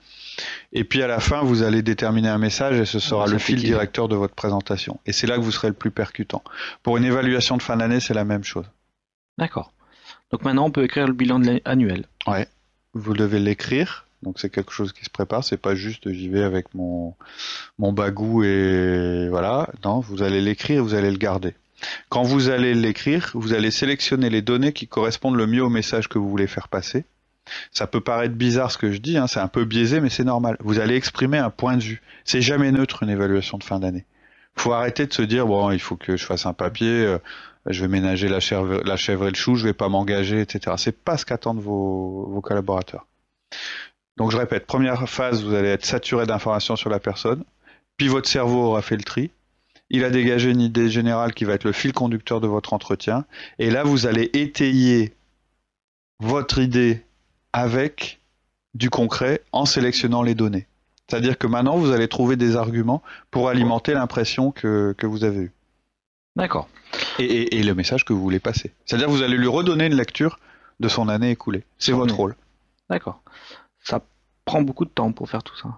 Et 0.71 0.83
puis 0.83 1.03
à 1.03 1.07
la 1.07 1.19
fin, 1.19 1.41
vous 1.41 1.61
allez 1.61 1.81
déterminer 1.81 2.29
un 2.29 2.37
message 2.37 2.79
et 2.79 2.85
ce 2.85 2.99
sera 2.99 3.27
le 3.27 3.37
fil 3.37 3.61
directeur 3.61 4.07
de 4.07 4.15
votre 4.15 4.33
présentation. 4.33 4.99
Et 5.05 5.11
c'est 5.11 5.27
là 5.27 5.35
que 5.35 5.41
vous 5.41 5.51
serez 5.51 5.67
le 5.67 5.73
plus 5.73 5.91
percutant. 5.91 6.41
Pour 6.81 6.97
une 6.97 7.03
évaluation 7.03 7.57
de 7.57 7.61
fin 7.61 7.77
d'année, 7.77 7.99
c'est 7.99 8.13
la 8.13 8.23
même 8.23 8.43
chose. 8.43 8.65
D'accord. 9.37 9.73
Donc 10.31 10.43
maintenant, 10.43 10.65
on 10.65 10.71
peut 10.71 10.83
écrire 10.83 11.05
le 11.05 11.13
bilan 11.13 11.41
annuel. 11.65 12.05
Ouais. 12.25 12.47
Vous 12.93 13.13
devez 13.13 13.39
l'écrire 13.39 14.05
donc 14.23 14.39
c'est 14.39 14.49
quelque 14.49 14.71
chose 14.71 14.91
qui 14.91 15.05
se 15.05 15.09
prépare, 15.09 15.43
c'est 15.43 15.57
pas 15.57 15.75
juste 15.75 16.11
j'y 16.11 16.29
vais 16.29 16.43
avec 16.43 16.73
mon 16.75 17.15
mon 17.77 17.93
bagou 17.93 18.43
et 18.43 19.27
voilà. 19.29 19.69
Non, 19.85 19.99
vous 19.99 20.23
allez 20.23 20.41
l'écrire, 20.41 20.83
vous 20.83 20.93
allez 20.93 21.11
le 21.11 21.17
garder. 21.17 21.55
Quand 22.09 22.23
vous 22.23 22.49
allez 22.49 22.73
l'écrire, 22.73 23.31
vous 23.33 23.53
allez 23.53 23.71
sélectionner 23.71 24.29
les 24.29 24.41
données 24.41 24.73
qui 24.73 24.87
correspondent 24.87 25.37
le 25.37 25.47
mieux 25.47 25.63
au 25.63 25.69
message 25.69 26.09
que 26.09 26.17
vous 26.17 26.29
voulez 26.29 26.47
faire 26.47 26.67
passer. 26.67 27.05
Ça 27.71 27.87
peut 27.87 28.01
paraître 28.01 28.35
bizarre 28.35 28.71
ce 28.71 28.77
que 28.77 28.91
je 28.91 28.99
dis, 28.99 29.17
hein, 29.17 29.27
c'est 29.27 29.39
un 29.39 29.47
peu 29.47 29.65
biaisé, 29.65 30.01
mais 30.01 30.09
c'est 30.09 30.23
normal. 30.23 30.57
Vous 30.59 30.79
allez 30.79 30.95
exprimer 30.95 31.37
un 31.37 31.49
point 31.49 31.77
de 31.77 31.83
vue. 31.83 32.01
C'est 32.25 32.41
jamais 32.41 32.71
neutre 32.71 33.03
une 33.03 33.09
évaluation 33.09 33.57
de 33.57 33.63
fin 33.63 33.79
d'année. 33.79 34.05
Faut 34.55 34.73
arrêter 34.73 35.07
de 35.07 35.13
se 35.13 35.21
dire 35.21 35.47
bon, 35.47 35.71
il 35.71 35.79
faut 35.79 35.95
que 35.95 36.17
je 36.17 36.25
fasse 36.25 36.45
un 36.45 36.53
papier, 36.53 36.89
euh, 36.89 37.17
je 37.65 37.81
vais 37.81 37.87
ménager 37.87 38.27
la 38.27 38.39
chèvre, 38.39 38.81
la 38.83 38.97
chèvre 38.97 39.27
et 39.27 39.31
le 39.31 39.35
chou, 39.35 39.55
je 39.55 39.63
vais 39.63 39.73
pas 39.73 39.89
m'engager, 39.89 40.41
etc. 40.41 40.75
C'est 40.77 40.97
pas 40.97 41.17
ce 41.17 41.25
qu'attendent 41.25 41.61
vos, 41.61 42.27
vos 42.29 42.41
collaborateurs. 42.41 43.07
Donc 44.19 44.31
je 44.31 44.37
répète, 44.37 44.67
première 44.67 45.07
phase, 45.09 45.43
vous 45.43 45.53
allez 45.53 45.69
être 45.69 45.85
saturé 45.85 46.25
d'informations 46.25 46.75
sur 46.75 46.89
la 46.89 46.99
personne, 46.99 47.45
puis 47.95 48.09
votre 48.09 48.27
cerveau 48.27 48.65
aura 48.65 48.81
fait 48.81 48.97
le 48.97 49.03
tri, 49.03 49.31
il 49.89 50.03
a 50.03 50.09
dégagé 50.09 50.51
une 50.51 50.59
idée 50.59 50.89
générale 50.89 51.33
qui 51.33 51.45
va 51.45 51.53
être 51.53 51.63
le 51.63 51.71
fil 51.71 51.93
conducteur 51.93 52.41
de 52.41 52.47
votre 52.47 52.73
entretien, 52.73 53.25
et 53.59 53.71
là 53.71 53.83
vous 53.83 54.07
allez 54.07 54.29
étayer 54.33 55.13
votre 56.19 56.59
idée 56.59 57.01
avec 57.53 58.19
du 58.73 58.89
concret 58.89 59.41
en 59.53 59.65
sélectionnant 59.65 60.21
les 60.21 60.35
données. 60.35 60.67
C'est-à-dire 61.07 61.37
que 61.37 61.47
maintenant 61.47 61.77
vous 61.77 61.91
allez 61.91 62.09
trouver 62.09 62.35
des 62.35 62.57
arguments 62.57 63.01
pour 63.31 63.47
alimenter 63.47 63.93
l'impression 63.93 64.51
que, 64.51 64.93
vous 65.01 65.23
avez 65.23 65.43
eue. 65.43 65.51
D'accord. 66.35 66.67
Et, 67.19 67.57
et, 67.57 67.63
le 67.63 67.73
message 67.73 68.03
que 68.03 68.11
vous 68.11 68.21
voulez 68.21 68.39
passer. 68.39 68.71
C'est-à-dire 68.85 69.07
que 69.07 69.11
vous 69.11 69.23
allez 69.23 69.37
lui 69.37 69.47
redonner 69.47 69.85
une 69.85 69.95
lecture 69.95 70.39
de 70.79 70.87
son 70.89 71.07
année 71.07 71.31
écoulée. 71.31 71.63
C'est 71.77 71.93
votre 71.93 72.15
rôle. 72.15 72.35
D'accord 72.89 73.21
ça 73.83 74.01
prend 74.45 74.61
beaucoup 74.61 74.85
de 74.85 74.89
temps 74.89 75.11
pour 75.11 75.29
faire 75.29 75.43
tout 75.43 75.55
ça. 75.55 75.69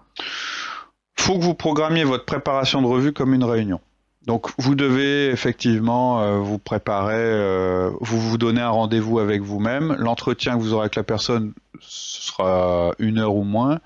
Faut 1.16 1.38
que 1.38 1.44
vous 1.44 1.54
programmiez 1.54 2.04
votre 2.04 2.24
préparation 2.24 2.82
de 2.82 2.86
revue 2.86 3.12
comme 3.12 3.34
une 3.34 3.44
réunion. 3.44 3.80
Donc 4.26 4.50
vous 4.58 4.74
devez 4.74 5.30
effectivement 5.30 6.20
euh, 6.20 6.38
vous 6.38 6.58
préparer, 6.58 7.14
euh, 7.16 7.90
vous 8.00 8.20
vous 8.20 8.38
donnez 8.38 8.60
un 8.60 8.70
rendez-vous 8.70 9.18
avec 9.18 9.42
vous-même. 9.42 9.96
L'entretien 9.98 10.56
que 10.56 10.62
vous 10.62 10.72
aurez 10.72 10.84
avec 10.84 10.94
la 10.94 11.02
personne 11.02 11.52
sera 11.80 12.92
une 12.98 13.18
heure 13.18 13.34
ou 13.34 13.44
moins. 13.44 13.80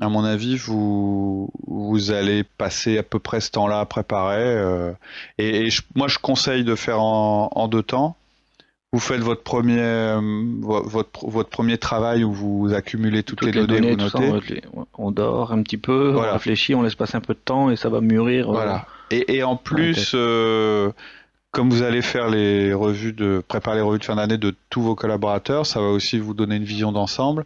À 0.00 0.08
mon 0.08 0.24
avis, 0.24 0.56
vous 0.56 1.50
vous 1.66 2.10
allez 2.10 2.42
passer 2.42 2.98
à 2.98 3.02
peu 3.02 3.18
près 3.18 3.40
ce 3.40 3.50
temps-là 3.50 3.80
à 3.80 3.86
préparer. 3.86 4.42
Euh, 4.42 4.92
et, 5.38 5.68
moi, 5.94 6.08
je 6.08 6.18
conseille 6.18 6.64
de 6.64 6.74
faire 6.74 7.00
en 7.00 7.68
deux 7.68 7.82
temps 7.82 8.16
vous 8.92 8.98
faites 8.98 9.20
votre 9.20 9.42
premier 9.42 9.78
euh, 9.78 10.20
votre, 10.60 11.28
votre 11.28 11.48
premier 11.48 11.78
travail 11.78 12.24
où 12.24 12.32
vous 12.32 12.74
accumulez 12.74 13.22
toutes, 13.22 13.42
les, 13.42 13.52
données, 13.52 13.92
vous 13.92 13.96
notez. 13.96 14.62
on, 14.98 15.12
dort 15.12 15.52
un 15.52 15.62
petit 15.62 15.78
peu, 15.78 16.16
on 16.16 16.32
réfléchit, 16.32 16.74
on 16.74 16.82
laisse 16.82 16.96
passer 16.96 17.16
un 17.16 17.20
peu 17.20 17.34
de 17.34 17.38
temps 17.38 17.70
et 17.70 17.76
ça 17.76 17.88
va 17.88 18.00
mûrir. 18.00 18.48
Euh, 18.48 18.52
voilà. 18.52 18.86
et, 19.12 19.36
et, 19.36 19.42
en 19.44 19.56
plus, 19.56 20.12
euh, 20.14 20.90
comme 21.52 21.70
vous 21.70 21.82
allez 21.82 22.02
faire 22.02 22.28
les 22.30 22.74
revues 22.74 23.12
de 23.12 23.44
préparer 23.46 23.76
les 23.76 23.82
revues 23.82 24.00
de 24.00 24.04
fin 24.04 24.16
d'année 24.16 24.38
de 24.38 24.54
tous 24.70 24.82
vos 24.82 24.96
collaborateurs, 24.96 25.66
ça 25.66 25.80
va 25.80 25.86
aussi 25.86 26.18
vous 26.18 26.34
donner 26.34 26.56
une 26.56 26.64
vision 26.64 26.90
d'ensemble. 26.90 27.44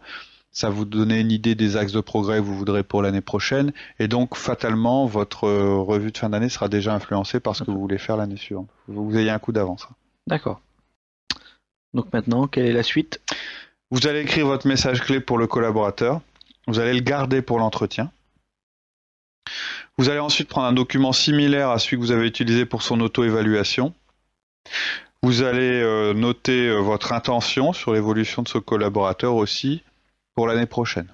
Ça 0.51 0.69
va 0.69 0.75
vous 0.77 0.85
donner 0.85 1.21
une 1.21 1.33
idée 1.33 1.57
des 1.57 1.77
axes 1.77 1.93
de 1.93 2.01
progrès 2.01 2.39
que 2.39 2.45
vous 2.45 2.57
voudrez 2.57 2.85
pour 2.85 3.03
l'année 3.03 3.21
prochaine. 3.21 3.73
Et 3.99 4.07
donc, 4.07 4.37
fatalement, 4.37 5.05
votre 5.05 5.49
revue 5.49 6.13
de 6.13 6.17
fin 6.17 6.31
d'année 6.31 6.49
sera 6.49 6.69
déjà 6.69 6.95
influencée 6.95 7.41
par 7.41 7.57
ce 7.57 7.65
que 7.65 7.73
vous 7.73 7.81
voulez 7.81 7.99
faire 7.99 8.17
l'année 8.17 8.37
suivante. 8.37 8.69
Vous 8.87 9.19
ayez 9.19 9.31
un 9.31 9.41
coup 9.41 9.51
d'avance. 9.51 9.89
D'accord. 10.29 10.61
Donc 11.95 12.13
maintenant, 12.13 12.47
quelle 12.47 12.67
est 12.67 12.73
la 12.73 12.83
suite? 12.83 13.21
Vous 13.91 14.07
allez 14.07 14.21
écrire 14.21 14.47
votre 14.47 14.67
message 14.67 15.01
clé 15.01 15.21
pour 15.21 15.39
le 15.39 15.47
collaborateur. 15.47 16.21
Vous 16.67 16.81
allez 16.81 16.95
le 16.95 17.01
garder 17.01 17.43
pour 17.43 17.59
l'entretien. 17.59 18.11
Vous 19.97 20.09
allez 20.09 20.19
ensuite 20.19 20.49
prendre 20.49 20.67
un 20.67 20.73
document 20.73 21.13
similaire 21.13 21.71
à 21.71 21.79
celui 21.79 21.97
que 21.97 22.03
vous 22.03 22.11
avez 22.11 22.27
utilisé 22.27 22.67
pour 22.67 22.83
son 22.83 23.01
auto-évaluation. 23.01 23.95
Vous 25.23 25.43
allez 25.43 25.81
euh, 25.81 26.13
noter 26.13 26.69
euh, 26.69 26.79
votre 26.79 27.13
intention 27.13 27.73
sur 27.73 27.93
l'évolution 27.93 28.43
de 28.43 28.49
ce 28.49 28.59
collaborateur 28.59 29.35
aussi 29.35 29.83
pour 30.35 30.47
l'année 30.49 30.67
prochaine. 30.67 31.09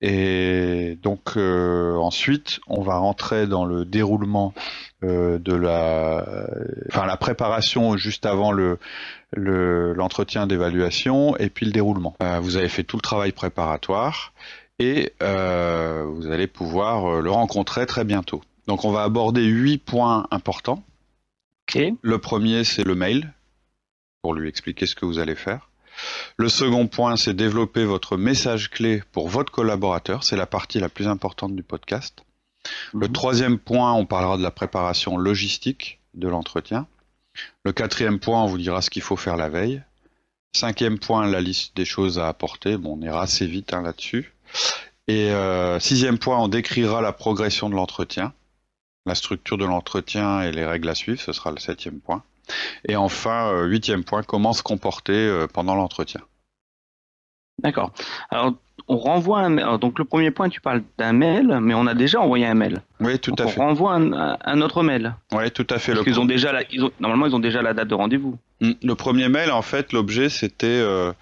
Et 0.00 0.96
donc 1.02 1.36
euh, 1.36 1.96
ensuite, 1.96 2.60
on 2.68 2.82
va 2.82 2.98
rentrer 2.98 3.46
dans 3.46 3.64
le 3.64 3.84
déroulement 3.84 4.54
euh, 5.02 5.38
de 5.38 5.54
la, 5.54 6.24
enfin 6.88 7.04
la 7.06 7.16
préparation 7.16 7.96
juste 7.96 8.24
avant 8.24 8.52
le 8.52 8.78
l'entretien 9.32 10.46
d'évaluation 10.46 11.36
et 11.36 11.50
puis 11.50 11.66
le 11.66 11.72
déroulement. 11.72 12.16
Euh, 12.22 12.38
vous 12.40 12.56
avez 12.56 12.68
fait 12.68 12.84
tout 12.84 12.96
le 12.96 13.02
travail 13.02 13.32
préparatoire 13.32 14.32
et 14.78 15.12
vous 15.20 16.30
allez 16.30 16.46
pouvoir 16.46 17.20
le 17.20 17.30
rencontrer 17.30 17.84
très 17.84 18.04
bientôt. 18.04 18.42
Donc 18.68 18.84
on 18.84 18.92
va 18.92 19.02
aborder 19.02 19.44
huit 19.44 19.78
points 19.78 20.28
importants. 20.30 20.84
Le 22.02 22.18
premier, 22.18 22.64
c'est 22.64 22.84
le 22.84 22.94
mail 22.94 23.32
pour 24.22 24.34
lui 24.34 24.48
expliquer 24.48 24.86
ce 24.86 24.94
que 24.94 25.04
vous 25.04 25.18
allez 25.18 25.34
faire. 25.34 25.67
Le 26.36 26.48
second 26.48 26.86
point, 26.86 27.16
c'est 27.16 27.34
développer 27.34 27.84
votre 27.84 28.16
message 28.16 28.70
clé 28.70 29.02
pour 29.12 29.28
votre 29.28 29.52
collaborateur. 29.52 30.24
C'est 30.24 30.36
la 30.36 30.46
partie 30.46 30.80
la 30.80 30.88
plus 30.88 31.08
importante 31.08 31.54
du 31.54 31.62
podcast. 31.62 32.24
Le 32.92 33.06
mhm. 33.06 33.12
troisième 33.12 33.58
point, 33.58 33.92
on 33.94 34.06
parlera 34.06 34.36
de 34.36 34.42
la 34.42 34.50
préparation 34.50 35.16
logistique 35.16 36.00
de 36.14 36.28
l'entretien. 36.28 36.86
Le 37.64 37.72
quatrième 37.72 38.18
point, 38.18 38.42
on 38.42 38.46
vous 38.46 38.58
dira 38.58 38.82
ce 38.82 38.90
qu'il 38.90 39.02
faut 39.02 39.16
faire 39.16 39.36
la 39.36 39.48
veille. 39.48 39.82
Cinquième 40.54 40.98
point, 40.98 41.26
la 41.26 41.40
liste 41.40 41.76
des 41.76 41.84
choses 41.84 42.18
à 42.18 42.28
apporter. 42.28 42.76
Bon, 42.76 42.98
on 42.98 43.02
ira 43.02 43.22
assez 43.22 43.46
vite 43.46 43.72
hein, 43.72 43.82
là-dessus. 43.82 44.32
Et 45.06 45.30
euh, 45.30 45.78
sixième 45.78 46.18
point, 46.18 46.38
on 46.38 46.48
décrira 46.48 47.00
la 47.00 47.12
progression 47.12 47.70
de 47.70 47.74
l'entretien. 47.74 48.32
la 49.06 49.14
structure 49.14 49.56
de 49.56 49.64
l'entretien 49.64 50.42
et 50.42 50.52
les 50.52 50.66
règles 50.66 50.88
à 50.88 50.94
suivre, 50.94 51.20
ce 51.20 51.32
sera 51.32 51.50
le 51.50 51.58
septième 51.58 52.00
point. 52.00 52.22
Et 52.88 52.96
enfin, 52.96 53.52
euh, 53.52 53.66
huitième 53.66 54.04
point, 54.04 54.22
comment 54.22 54.52
se 54.52 54.62
comporter 54.62 55.12
euh, 55.12 55.46
pendant 55.46 55.74
l'entretien. 55.74 56.20
D'accord. 57.62 57.92
Alors, 58.30 58.54
on 58.86 58.96
renvoie 58.96 59.40
un 59.40 59.78
Donc, 59.78 59.98
le 59.98 60.04
premier 60.04 60.30
point, 60.30 60.48
tu 60.48 60.60
parles 60.60 60.82
d'un 60.96 61.12
mail, 61.12 61.58
mais 61.60 61.74
on 61.74 61.86
a 61.86 61.94
déjà 61.94 62.20
envoyé 62.20 62.46
un 62.46 62.54
mail. 62.54 62.82
Oui, 63.00 63.18
tout 63.18 63.34
à 63.38 63.46
fait. 63.46 63.60
On 63.60 63.66
renvoie 63.66 63.94
un, 63.94 64.60
autre 64.60 64.82
mail. 64.82 65.14
Oui, 65.32 65.50
tout 65.50 65.66
à 65.70 65.78
fait. 65.78 65.92
Parce 65.92 66.04
qu'ils 66.04 66.20
ont 66.20 66.24
déjà 66.24 66.52
la... 66.52 66.62
ils 66.70 66.84
ont... 66.84 66.90
Normalement, 67.00 67.26
ils 67.26 67.34
ont 67.34 67.40
déjà 67.40 67.60
la 67.60 67.74
date 67.74 67.88
de 67.88 67.94
rendez-vous. 67.94 68.38
Hmm, 68.60 68.72
le 68.82 68.94
premier 68.94 69.28
mail, 69.28 69.50
en 69.50 69.62
fait, 69.62 69.92
l'objet, 69.92 70.28
c'était 70.28 70.66
euh, 70.66 71.12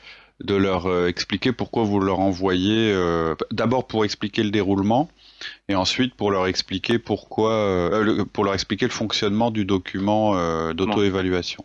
de 0.45 0.55
leur 0.55 1.07
expliquer 1.07 1.53
pourquoi 1.53 1.85
vous 1.85 2.01
leur 2.01 2.21
envoyez. 2.21 2.95
D'abord 3.51 3.87
pour 3.87 4.05
expliquer 4.05 4.43
le 4.43 4.51
déroulement, 4.51 5.09
et 5.69 5.75
ensuite 5.75 6.15
pour 6.15 6.31
leur 6.31 6.47
expliquer 6.47 6.99
pourquoi, 6.99 7.53
euh, 7.53 8.25
pour 8.33 8.45
leur 8.45 8.55
expliquer 8.55 8.87
le 8.87 8.93
fonctionnement 8.93 9.51
du 9.51 9.65
document 9.65 10.37
euh, 10.37 10.73
d'auto-évaluation. 10.73 11.65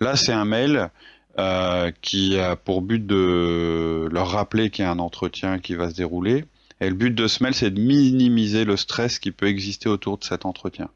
Là, 0.00 0.16
c'est 0.16 0.32
un 0.32 0.44
mail 0.44 0.90
euh, 1.38 1.92
qui 2.02 2.38
a 2.38 2.56
pour 2.56 2.82
but 2.82 3.06
de 3.06 4.08
leur 4.10 4.28
rappeler 4.28 4.70
qu'il 4.70 4.84
y 4.84 4.88
a 4.88 4.90
un 4.90 4.98
entretien 4.98 5.58
qui 5.58 5.74
va 5.74 5.90
se 5.90 5.94
dérouler. 5.94 6.44
Et 6.80 6.88
le 6.88 6.94
but 6.94 7.14
de 7.14 7.28
ce 7.28 7.42
mail, 7.42 7.54
c'est 7.54 7.70
de 7.70 7.80
minimiser 7.80 8.64
le 8.64 8.76
stress 8.76 9.18
qui 9.18 9.30
peut 9.30 9.46
exister 9.46 9.88
autour 9.88 10.18
de 10.18 10.24
cet 10.24 10.46
entretien. 10.46 10.88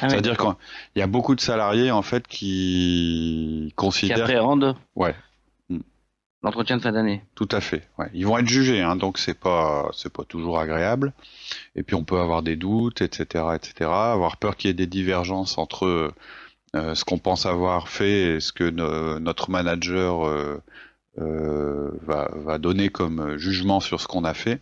Ah 0.00 0.08
C'est-à-dire 0.08 0.36
qu'il 0.36 0.54
y 0.96 1.02
a 1.02 1.06
beaucoup 1.06 1.34
de 1.34 1.40
salariés 1.40 1.90
en 1.90 2.02
fait 2.02 2.26
qui 2.26 3.72
considèrent. 3.76 4.16
Qui 4.16 4.22
appréhendent. 4.22 4.76
Ouais. 4.94 5.14
L'entretien 6.44 6.76
de 6.76 6.82
fin 6.82 6.92
d'année. 6.92 7.22
Tout 7.34 7.48
à 7.50 7.62
fait. 7.62 7.88
Ouais. 7.98 8.10
Ils 8.12 8.26
vont 8.26 8.36
être 8.36 8.46
jugés, 8.46 8.82
hein, 8.82 8.96
donc 8.96 9.16
c'est 9.16 9.38
pas 9.38 9.88
c'est 9.94 10.12
pas 10.12 10.24
toujours 10.24 10.58
agréable. 10.58 11.14
Et 11.74 11.82
puis 11.82 11.96
on 11.96 12.04
peut 12.04 12.18
avoir 12.20 12.42
des 12.42 12.56
doutes, 12.56 13.00
etc., 13.00 13.46
etc. 13.54 13.88
Avoir 13.90 14.36
peur 14.36 14.58
qu'il 14.58 14.68
y 14.68 14.70
ait 14.70 14.74
des 14.74 14.86
divergences 14.86 15.56
entre 15.56 16.12
euh, 16.76 16.94
ce 16.94 17.02
qu'on 17.02 17.16
pense 17.16 17.46
avoir 17.46 17.88
fait 17.88 18.34
et 18.36 18.40
ce 18.40 18.52
que 18.52 18.68
notre 19.18 19.50
manager 19.50 20.26
euh, 20.26 20.62
euh, 21.18 21.90
va, 22.02 22.28
va 22.34 22.58
donner 22.58 22.90
comme 22.90 23.38
jugement 23.38 23.80
sur 23.80 24.02
ce 24.02 24.06
qu'on 24.06 24.24
a 24.24 24.34
fait. 24.34 24.60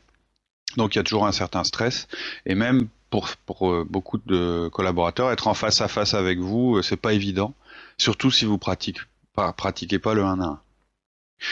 Donc 0.76 0.94
il 0.94 0.98
y 0.98 1.00
a 1.00 1.02
toujours 1.02 1.26
un 1.26 1.32
certain 1.32 1.64
stress 1.64 2.06
et 2.46 2.54
même 2.54 2.86
pour, 3.10 3.28
pour 3.44 3.84
beaucoup 3.86 4.18
de 4.18 4.70
collaborateurs, 4.72 5.32
être 5.32 5.48
en 5.48 5.54
face 5.54 5.80
à 5.80 5.88
face 5.88 6.14
avec 6.14 6.38
vous, 6.38 6.80
c'est 6.80 6.96
pas 6.96 7.12
évident, 7.12 7.54
surtout 7.98 8.30
si 8.30 8.44
vous 8.44 8.56
pratiquez 8.56 9.00
pas, 9.34 9.52
pratiquez 9.52 9.98
pas 9.98 10.14
le 10.14 10.22
1 10.22 10.40
à 10.40 10.44
1. 10.44 10.60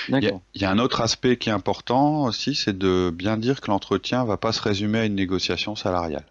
Il 0.09 0.41
y, 0.55 0.65
a 0.65 0.71
un 0.71 0.79
autre 0.79 1.01
aspect 1.01 1.37
qui 1.37 1.49
est 1.49 1.53
important 1.53 2.25
aussi, 2.25 2.55
c'est 2.55 2.77
de 2.77 3.11
bien 3.15 3.37
dire 3.37 3.61
que 3.61 3.71
l'entretien 3.71 4.25
va 4.25 4.37
pas 4.37 4.53
se 4.53 4.63
résumer 4.63 5.01
à 5.01 5.05
une 5.05 5.15
négociation 5.15 5.77
salariale. 5.77 6.27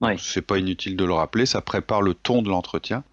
Ouais. 0.00 0.16
C'est 0.18 0.42
pas 0.42 0.58
inutile 0.58 0.96
de 0.96 1.04
le 1.04 1.12
rappeler, 1.12 1.46
ça 1.46 1.60
prépare 1.60 2.02
le 2.02 2.14
ton 2.14 2.42
de 2.42 2.48
l'entretien. 2.48 3.04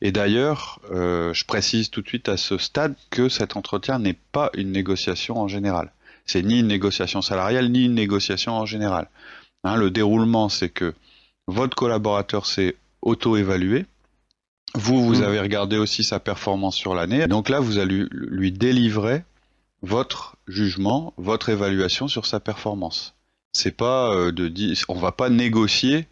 Et 0.00 0.12
d'ailleurs, 0.12 0.80
euh, 0.90 1.32
je 1.34 1.44
précise 1.44 1.90
tout 1.90 2.02
de 2.02 2.08
suite 2.08 2.28
à 2.28 2.36
ce 2.36 2.58
stade 2.58 2.94
que 3.10 3.28
cet 3.28 3.56
entretien 3.56 3.98
n'est 3.98 4.18
pas 4.32 4.50
une 4.54 4.72
négociation 4.72 5.38
en 5.38 5.48
général. 5.48 5.92
C'est 6.26 6.42
ni 6.42 6.60
une 6.60 6.68
négociation 6.68 7.22
salariale, 7.22 7.70
ni 7.70 7.84
une 7.84 7.94
négociation 7.94 8.52
en 8.52 8.66
général. 8.66 9.08
Hein, 9.64 9.76
le 9.76 9.90
déroulement, 9.90 10.48
c'est 10.48 10.68
que 10.68 10.94
votre 11.46 11.76
collaborateur 11.76 12.46
s'est 12.46 12.76
auto-évalué, 13.02 13.86
vous, 14.74 15.04
vous 15.04 15.20
mm. 15.20 15.24
avez 15.24 15.40
regardé 15.40 15.76
aussi 15.76 16.04
sa 16.04 16.20
performance 16.20 16.76
sur 16.76 16.94
l'année. 16.94 17.26
Donc 17.26 17.48
là, 17.48 17.60
vous 17.60 17.78
allez 17.78 18.04
lui 18.10 18.52
délivrer 18.52 19.24
votre 19.82 20.36
jugement, 20.48 21.12
votre 21.16 21.48
évaluation 21.48 22.08
sur 22.08 22.26
sa 22.26 22.40
performance. 22.40 23.14
C'est 23.52 23.76
pas 23.76 24.12
euh, 24.12 24.32
de 24.32 24.48
dire, 24.48 24.76
on 24.88 24.94
va 24.94 25.12
pas 25.12 25.28
négocier 25.28 26.08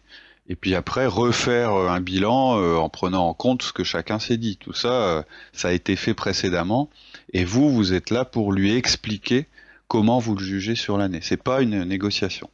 et 0.47 0.55
puis 0.55 0.75
après 0.75 1.05
refaire 1.05 1.73
euh, 1.73 1.89
un 1.89 1.99
bilan 1.99 2.57
euh, 2.57 2.75
en 2.75 2.89
prenant 2.89 3.27
en 3.27 3.33
compte 3.33 3.63
ce 3.63 3.73
que 3.73 3.83
chacun 3.83 4.19
s'est 4.19 4.37
dit. 4.37 4.57
Tout 4.57 4.73
ça, 4.73 5.25
ça 5.51 5.69
a 5.69 5.71
été 5.71 5.95
fait 5.95 6.13
précédemment 6.13 6.89
et 7.33 7.43
vous, 7.43 7.69
vous 7.69 7.93
êtes 7.93 8.11
là 8.11 8.23
pour 8.23 8.53
lui 8.53 8.73
expliquer 8.75 9.47
comment 9.87 10.19
vous 10.19 10.35
le 10.35 10.43
jugez 10.43 10.75
sur 10.75 10.97
l'année. 10.97 11.19
C'est 11.21 11.41
pas 11.41 11.61
une 11.61 11.83
négociation. 11.83 12.49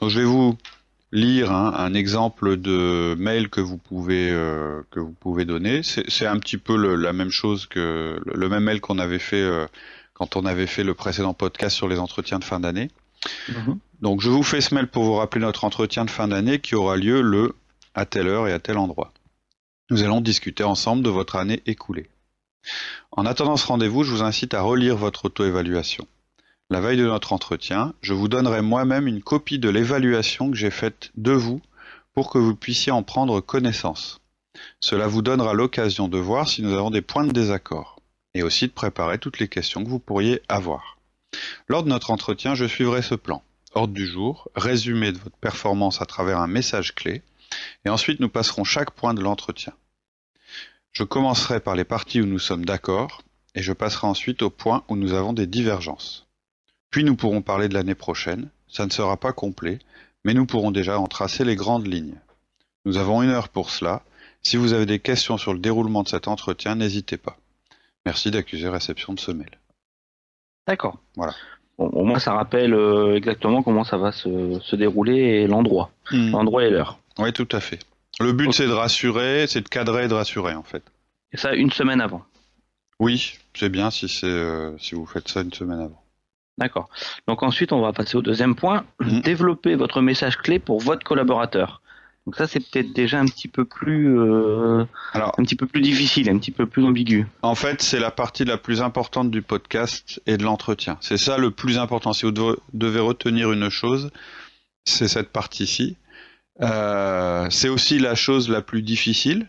Donc 0.00 0.10
je 0.10 0.20
vais 0.20 0.26
vous 0.26 0.56
lire 1.12 1.52
hein, 1.52 1.72
un 1.76 1.94
exemple 1.94 2.56
de 2.56 3.14
mail 3.18 3.48
que 3.48 3.60
vous 3.60 3.78
pouvez 3.78 4.30
euh, 4.30 4.82
que 4.90 5.00
vous 5.00 5.12
pouvez 5.12 5.44
donner. 5.44 5.82
C'est 5.82 6.26
un 6.26 6.38
petit 6.38 6.58
peu 6.58 6.76
le, 6.76 6.96
la 6.96 7.12
même 7.12 7.30
chose 7.30 7.66
que 7.66 8.20
le, 8.24 8.48
même 8.48 8.64
mail 8.64 8.80
qu'on 8.80 8.98
avait 8.98 9.18
fait 9.18 9.42
euh, 9.42 9.66
quand 10.14 10.36
on 10.36 10.44
avait 10.44 10.66
fait 10.66 10.84
le 10.84 10.94
précédent 10.94 11.34
podcast 11.34 11.74
sur 11.76 11.88
les 11.88 11.98
entretiens 11.98 12.38
de 12.38 12.44
fin 12.44 12.60
d'année. 12.60 12.90
Mhm. 13.48 13.78
Donc 14.00 14.20
je 14.20 14.30
vous 14.30 14.42
fais 14.42 14.60
ce 14.60 14.74
mail 14.74 14.86
pour 14.86 15.04
vous 15.04 15.14
rappeler 15.14 15.40
notre 15.40 15.64
entretien 15.64 16.04
de 16.04 16.10
fin 16.10 16.28
d'année 16.28 16.60
qui 16.60 16.74
aura 16.74 16.96
lieu 16.96 17.20
le 17.20 17.54
à 17.94 18.04
telle 18.04 18.28
heure 18.28 18.46
et 18.46 18.52
à 18.52 18.58
tel 18.58 18.78
endroit. 18.78 19.12
Nous 19.90 20.02
allons 20.02 20.20
discuter 20.20 20.64
ensemble 20.64 21.02
de 21.02 21.10
votre 21.10 21.36
année 21.36 21.62
écoulée. 21.66 22.08
En 23.12 23.24
attendant 23.24 23.56
ce 23.56 23.66
rendez-vous, 23.66 24.04
je 24.04 24.10
vous 24.10 24.22
incite 24.22 24.52
à 24.52 24.60
relire 24.60 24.96
votre 24.96 25.24
auto-évaluation. 25.26 26.06
La 26.70 26.82
veille 26.82 26.98
de 26.98 27.06
notre 27.06 27.32
entretien, 27.32 27.94
je 28.02 28.12
vous 28.12 28.28
donnerai 28.28 28.60
moi-même 28.60 29.06
une 29.06 29.22
copie 29.22 29.58
de 29.58 29.70
l'évaluation 29.70 30.50
que 30.50 30.56
j'ai 30.56 30.70
faite 30.70 31.10
de 31.16 31.32
vous 31.32 31.62
pour 32.12 32.28
que 32.28 32.36
vous 32.36 32.54
puissiez 32.54 32.92
en 32.92 33.02
prendre 33.02 33.40
connaissance. 33.40 34.20
Cela 34.78 35.06
vous 35.06 35.22
donnera 35.22 35.54
l'occasion 35.54 36.08
de 36.08 36.18
voir 36.18 36.46
si 36.46 36.60
nous 36.60 36.74
avons 36.74 36.90
des 36.90 37.00
points 37.00 37.24
de 37.24 37.32
désaccord, 37.32 38.02
et 38.34 38.42
aussi 38.42 38.66
de 38.66 38.72
préparer 38.72 39.18
toutes 39.18 39.38
les 39.38 39.48
questions 39.48 39.82
que 39.82 39.88
vous 39.88 39.98
pourriez 39.98 40.42
avoir. 40.50 40.98
Lors 41.68 41.84
de 41.84 41.88
notre 41.88 42.10
entretien, 42.10 42.54
je 42.54 42.66
suivrai 42.66 43.00
ce 43.00 43.14
plan. 43.14 43.42
Ordre 43.72 43.94
du 43.94 44.06
jour, 44.06 44.50
résumé 44.54 45.12
de 45.12 45.18
votre 45.18 45.38
performance 45.38 46.02
à 46.02 46.06
travers 46.06 46.38
un 46.38 46.48
message 46.48 46.94
clé, 46.94 47.22
et 47.86 47.88
ensuite 47.88 48.20
nous 48.20 48.28
passerons 48.28 48.64
chaque 48.64 48.90
point 48.90 49.14
de 49.14 49.22
l'entretien. 49.22 49.72
Je 50.92 51.04
commencerai 51.04 51.60
par 51.60 51.76
les 51.76 51.84
parties 51.84 52.20
où 52.20 52.26
nous 52.26 52.38
sommes 52.38 52.66
d'accord, 52.66 53.22
et 53.54 53.62
je 53.62 53.72
passerai 53.72 54.06
ensuite 54.06 54.42
aux 54.42 54.50
points 54.50 54.84
où 54.88 54.96
nous 54.96 55.14
avons 55.14 55.32
des 55.32 55.46
divergences. 55.46 56.27
Puis 56.90 57.04
nous 57.04 57.16
pourrons 57.16 57.42
parler 57.42 57.68
de 57.68 57.74
l'année 57.74 57.94
prochaine. 57.94 58.48
Ça 58.68 58.86
ne 58.86 58.90
sera 58.90 59.16
pas 59.16 59.32
complet, 59.32 59.78
mais 60.24 60.34
nous 60.34 60.46
pourrons 60.46 60.70
déjà 60.70 60.98
en 60.98 61.06
tracer 61.06 61.44
les 61.44 61.56
grandes 61.56 61.86
lignes. 61.86 62.16
Nous 62.84 62.96
avons 62.96 63.22
une 63.22 63.30
heure 63.30 63.48
pour 63.48 63.70
cela. 63.70 64.02
Si 64.42 64.56
vous 64.56 64.72
avez 64.72 64.86
des 64.86 64.98
questions 64.98 65.36
sur 65.36 65.52
le 65.52 65.58
déroulement 65.58 66.02
de 66.02 66.08
cet 66.08 66.28
entretien, 66.28 66.74
n'hésitez 66.74 67.16
pas. 67.16 67.36
Merci 68.06 68.30
d'accuser 68.30 68.68
réception 68.68 69.12
de 69.12 69.20
ce 69.20 69.32
mail. 69.32 69.50
D'accord. 70.66 70.98
Voilà. 71.16 71.34
au 71.78 72.04
moins, 72.04 72.18
ça 72.18 72.32
rappelle 72.32 72.74
euh, 72.74 73.16
exactement 73.16 73.62
comment 73.62 73.84
ça 73.84 73.96
va 73.96 74.12
se, 74.12 74.76
dérouler 74.76 75.16
et 75.16 75.46
l'endroit. 75.46 75.90
Hmm. 76.10 76.30
L'endroit 76.30 76.64
et 76.64 76.70
l'heure. 76.70 76.98
Oui, 77.18 77.32
tout 77.32 77.48
à 77.52 77.60
fait. 77.60 77.80
Le 78.20 78.32
but, 78.32 78.52
c'est 78.52 78.66
de 78.66 78.72
rassurer, 78.72 79.46
c'est 79.46 79.60
de 79.60 79.68
cadrer 79.68 80.04
et 80.04 80.08
de 80.08 80.14
rassurer, 80.14 80.54
en 80.54 80.62
fait. 80.62 80.82
Et 81.32 81.36
ça, 81.36 81.54
une 81.54 81.70
semaine 81.70 82.00
avant. 82.00 82.22
Oui, 83.00 83.38
c'est 83.54 83.68
bien 83.68 83.90
si, 83.90 84.06
euh, 84.24 84.76
si 84.78 84.94
vous 84.94 85.06
faites 85.06 85.28
ça 85.28 85.42
une 85.42 85.52
semaine 85.52 85.80
avant. 85.80 86.02
D'accord. 86.58 86.88
Donc 87.26 87.42
ensuite, 87.42 87.72
on 87.72 87.80
va 87.80 87.92
passer 87.92 88.16
au 88.16 88.22
deuxième 88.22 88.54
point. 88.54 88.84
Mhm. 89.00 89.20
Développer 89.22 89.76
votre 89.76 90.00
message 90.00 90.36
clé 90.36 90.58
pour 90.58 90.80
votre 90.80 91.04
collaborateur. 91.04 91.80
Donc 92.26 92.36
ça, 92.36 92.46
c'est 92.46 92.60
peut-être 92.60 92.92
déjà 92.92 93.20
un 93.20 93.24
petit 93.24 93.48
peu 93.48 93.64
plus, 93.64 94.18
euh, 94.18 94.84
Alors, 95.14 95.34
un 95.38 95.44
petit 95.44 95.56
peu 95.56 95.66
plus 95.66 95.80
difficile, 95.80 96.28
un 96.28 96.36
petit 96.36 96.50
peu 96.50 96.66
plus 96.66 96.84
ambigu. 96.84 97.26
En 97.40 97.54
fait, 97.54 97.80
c'est 97.80 97.98
la 97.98 98.10
partie 98.10 98.44
la 98.44 98.58
plus 98.58 98.82
importante 98.82 99.30
du 99.30 99.40
podcast 99.40 100.20
et 100.26 100.36
de 100.36 100.42
l'entretien. 100.42 100.98
C'est 101.00 101.16
ça 101.16 101.38
le 101.38 101.50
plus 101.50 101.78
important. 101.78 102.12
Si 102.12 102.26
vous 102.26 102.56
devez 102.74 103.00
retenir 103.00 103.50
une 103.50 103.70
chose, 103.70 104.10
c'est 104.84 105.08
cette 105.08 105.30
partie-ci. 105.30 105.96
Euh, 106.60 107.46
c'est 107.50 107.70
aussi 107.70 107.98
la 107.98 108.14
chose 108.14 108.50
la 108.50 108.60
plus 108.60 108.82
difficile, 108.82 109.46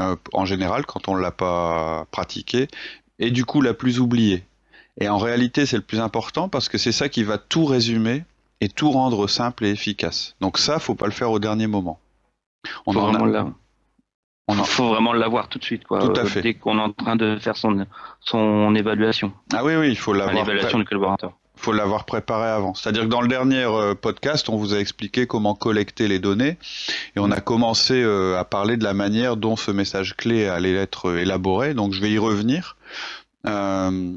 euh, 0.00 0.16
en 0.32 0.46
général, 0.46 0.86
quand 0.86 1.08
on 1.08 1.16
ne 1.16 1.20
l'a 1.20 1.30
pas 1.32 2.06
pratiquée, 2.10 2.68
et 3.18 3.30
du 3.30 3.44
coup 3.44 3.60
la 3.60 3.74
plus 3.74 4.00
oubliée. 4.00 4.44
Et 5.00 5.08
en 5.08 5.18
réalité, 5.18 5.66
c'est 5.66 5.76
le 5.76 5.82
plus 5.82 6.00
important 6.00 6.48
parce 6.48 6.68
que 6.68 6.78
c'est 6.78 6.92
ça 6.92 7.08
qui 7.08 7.24
va 7.24 7.38
tout 7.38 7.64
résumer 7.64 8.24
et 8.60 8.68
tout 8.68 8.90
rendre 8.90 9.26
simple 9.26 9.64
et 9.64 9.70
efficace. 9.70 10.36
Donc 10.40 10.58
ça, 10.58 10.78
faut 10.78 10.94
pas 10.94 11.06
le 11.06 11.12
faire 11.12 11.30
au 11.30 11.38
dernier 11.38 11.66
moment. 11.66 11.98
On 12.86 12.92
faut 12.92 13.00
vraiment 13.00 13.54
On 14.48 14.54
faut 14.54 14.88
vraiment 14.88 15.12
l'avoir 15.12 15.48
tout 15.48 15.58
de 15.58 15.64
suite, 15.64 15.84
quoi. 15.84 16.00
Tout 16.00 16.18
à 16.18 16.24
fait. 16.24 16.42
Dès 16.42 16.54
qu'on 16.54 16.78
est 16.78 16.82
en 16.82 16.92
train 16.92 17.16
de 17.16 17.38
faire 17.38 17.56
son, 17.56 17.86
son 18.20 18.74
évaluation. 18.74 19.32
Ah 19.52 19.64
oui, 19.64 19.74
oui, 19.76 19.88
il 19.88 19.98
faut 19.98 20.12
l'avoir. 20.12 20.34
L'évaluation 20.34 20.78
du 20.78 20.84
collaborateur. 20.84 21.32
Faut 21.56 21.72
l'avoir 21.72 22.04
préparé 22.04 22.48
avant. 22.48 22.74
C'est-à-dire 22.74 23.02
que 23.02 23.08
dans 23.08 23.20
le 23.20 23.28
dernier 23.28 23.62
euh, 23.62 23.94
podcast, 23.94 24.48
on 24.48 24.56
vous 24.56 24.74
a 24.74 24.78
expliqué 24.78 25.26
comment 25.26 25.54
collecter 25.54 26.08
les 26.08 26.18
données 26.18 26.58
et 27.16 27.20
on 27.20 27.30
a 27.30 27.40
commencé 27.40 28.02
euh, 28.02 28.38
à 28.38 28.44
parler 28.44 28.76
de 28.76 28.84
la 28.84 28.92
manière 28.92 29.36
dont 29.36 29.54
ce 29.56 29.70
message 29.70 30.16
clé 30.16 30.46
allait 30.46 30.74
être 30.74 31.16
élaboré. 31.16 31.74
Donc 31.74 31.92
je 31.92 32.00
vais 32.00 32.10
y 32.10 32.18
revenir. 32.18 32.76
Euh, 33.46 34.16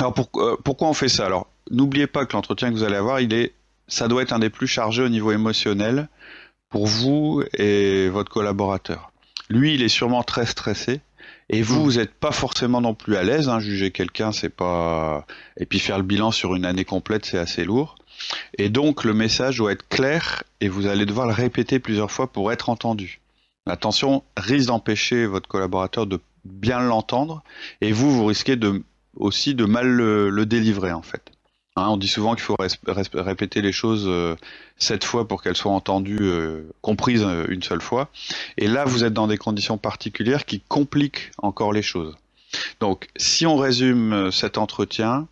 alors 0.00 0.14
euh, 0.36 0.56
pourquoi 0.64 0.88
on 0.88 0.94
fait 0.94 1.08
ça? 1.08 1.26
Alors 1.26 1.48
n'oubliez 1.70 2.06
pas 2.06 2.26
que 2.26 2.32
l'entretien 2.32 2.70
que 2.70 2.74
vous 2.74 2.84
allez 2.84 2.96
avoir, 2.96 3.20
il 3.20 3.32
est, 3.32 3.52
ça 3.88 4.08
doit 4.08 4.22
être 4.22 4.32
un 4.32 4.38
des 4.38 4.50
plus 4.50 4.66
chargés 4.66 5.02
au 5.02 5.08
niveau 5.08 5.32
émotionnel 5.32 6.08
pour 6.68 6.86
vous 6.86 7.42
et 7.54 8.08
votre 8.08 8.30
collaborateur. 8.30 9.12
Lui, 9.48 9.74
il 9.74 9.82
est 9.82 9.88
sûrement 9.88 10.22
très 10.22 10.46
stressé. 10.46 11.00
Et 11.52 11.62
vous, 11.62 11.80
mm. 11.80 11.84
vous 11.84 11.92
n'êtes 11.98 12.14
pas 12.14 12.30
forcément 12.30 12.80
non 12.80 12.94
plus 12.94 13.16
à 13.16 13.24
l'aise. 13.24 13.48
Hein, 13.48 13.58
juger 13.58 13.90
quelqu'un, 13.90 14.32
c'est 14.32 14.48
pas. 14.48 15.26
Et 15.56 15.66
puis 15.66 15.80
faire 15.80 15.98
le 15.98 16.04
bilan 16.04 16.30
sur 16.30 16.54
une 16.54 16.64
année 16.64 16.84
complète, 16.84 17.26
c'est 17.26 17.38
assez 17.38 17.64
lourd. 17.64 17.96
Et 18.58 18.68
donc 18.68 19.04
le 19.04 19.14
message 19.14 19.58
doit 19.58 19.72
être 19.72 19.88
clair 19.88 20.44
et 20.60 20.68
vous 20.68 20.86
allez 20.86 21.06
devoir 21.06 21.26
le 21.26 21.32
répéter 21.32 21.78
plusieurs 21.78 22.10
fois 22.10 22.30
pour 22.30 22.52
être 22.52 22.68
entendu. 22.68 23.20
L'attention 23.66 24.22
risque 24.36 24.68
d'empêcher 24.68 25.26
votre 25.26 25.48
collaborateur 25.48 26.06
de 26.06 26.20
bien 26.44 26.80
l'entendre 26.80 27.42
et 27.80 27.92
vous, 27.92 28.10
vous 28.10 28.26
risquez 28.26 28.56
de, 28.56 28.82
aussi 29.16 29.54
de 29.54 29.64
mal 29.64 29.88
le, 29.88 30.46
délivrer 30.46 30.92
en 30.92 31.02
fait. 31.02 31.22
Hein, 31.76 31.86
on 31.88 31.96
dit 31.96 32.08
souvent 32.08 32.34
qu'il 32.34 32.42
faut 32.42 32.56
répéter 33.14 33.62
les 33.62 33.72
choses 33.72 34.04
euh, 34.06 34.34
sept 34.76 35.04
fois 35.04 35.28
pour 35.28 35.42
qu'elles 35.42 35.56
soient 35.56 35.72
entendues, 35.72 36.18
euh, 36.20 36.68
comprises 36.80 37.22
euh, 37.24 37.46
une 37.48 37.62
seule 37.62 37.80
fois. 37.80 38.08
Et 38.58 38.66
là, 38.66 38.84
vous 38.84 39.04
êtes 39.04 39.12
dans 39.12 39.28
des 39.28 39.38
conditions 39.38 39.78
particulières 39.78 40.44
qui 40.44 40.60
compliquent 40.60 41.30
encore 41.38 41.72
les 41.72 41.82
choses. 41.82 42.16
Donc, 42.80 43.08
si 43.16 43.46
on 43.46 43.56
résume 43.56 44.32
cet 44.32 44.58
entretien, 44.58 45.28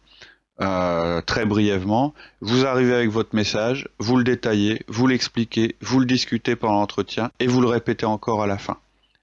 très 0.58 1.44
brièvement. 1.46 2.14
Vous 2.40 2.66
arrivez 2.66 2.92
avec 2.94 3.10
votre 3.10 3.34
message, 3.34 3.88
vous 4.00 4.16
le 4.16 4.24
détaillez, 4.24 4.82
vous 4.88 5.06
l'expliquez, 5.06 5.76
vous 5.80 6.00
le 6.00 6.06
discutez 6.06 6.56
pendant 6.56 6.80
l'entretien 6.80 7.30
et 7.38 7.46
vous 7.46 7.60
le 7.60 7.68
répétez 7.68 8.06
encore 8.06 8.42
à 8.42 8.48
la 8.48 8.58
fin. 8.58 8.76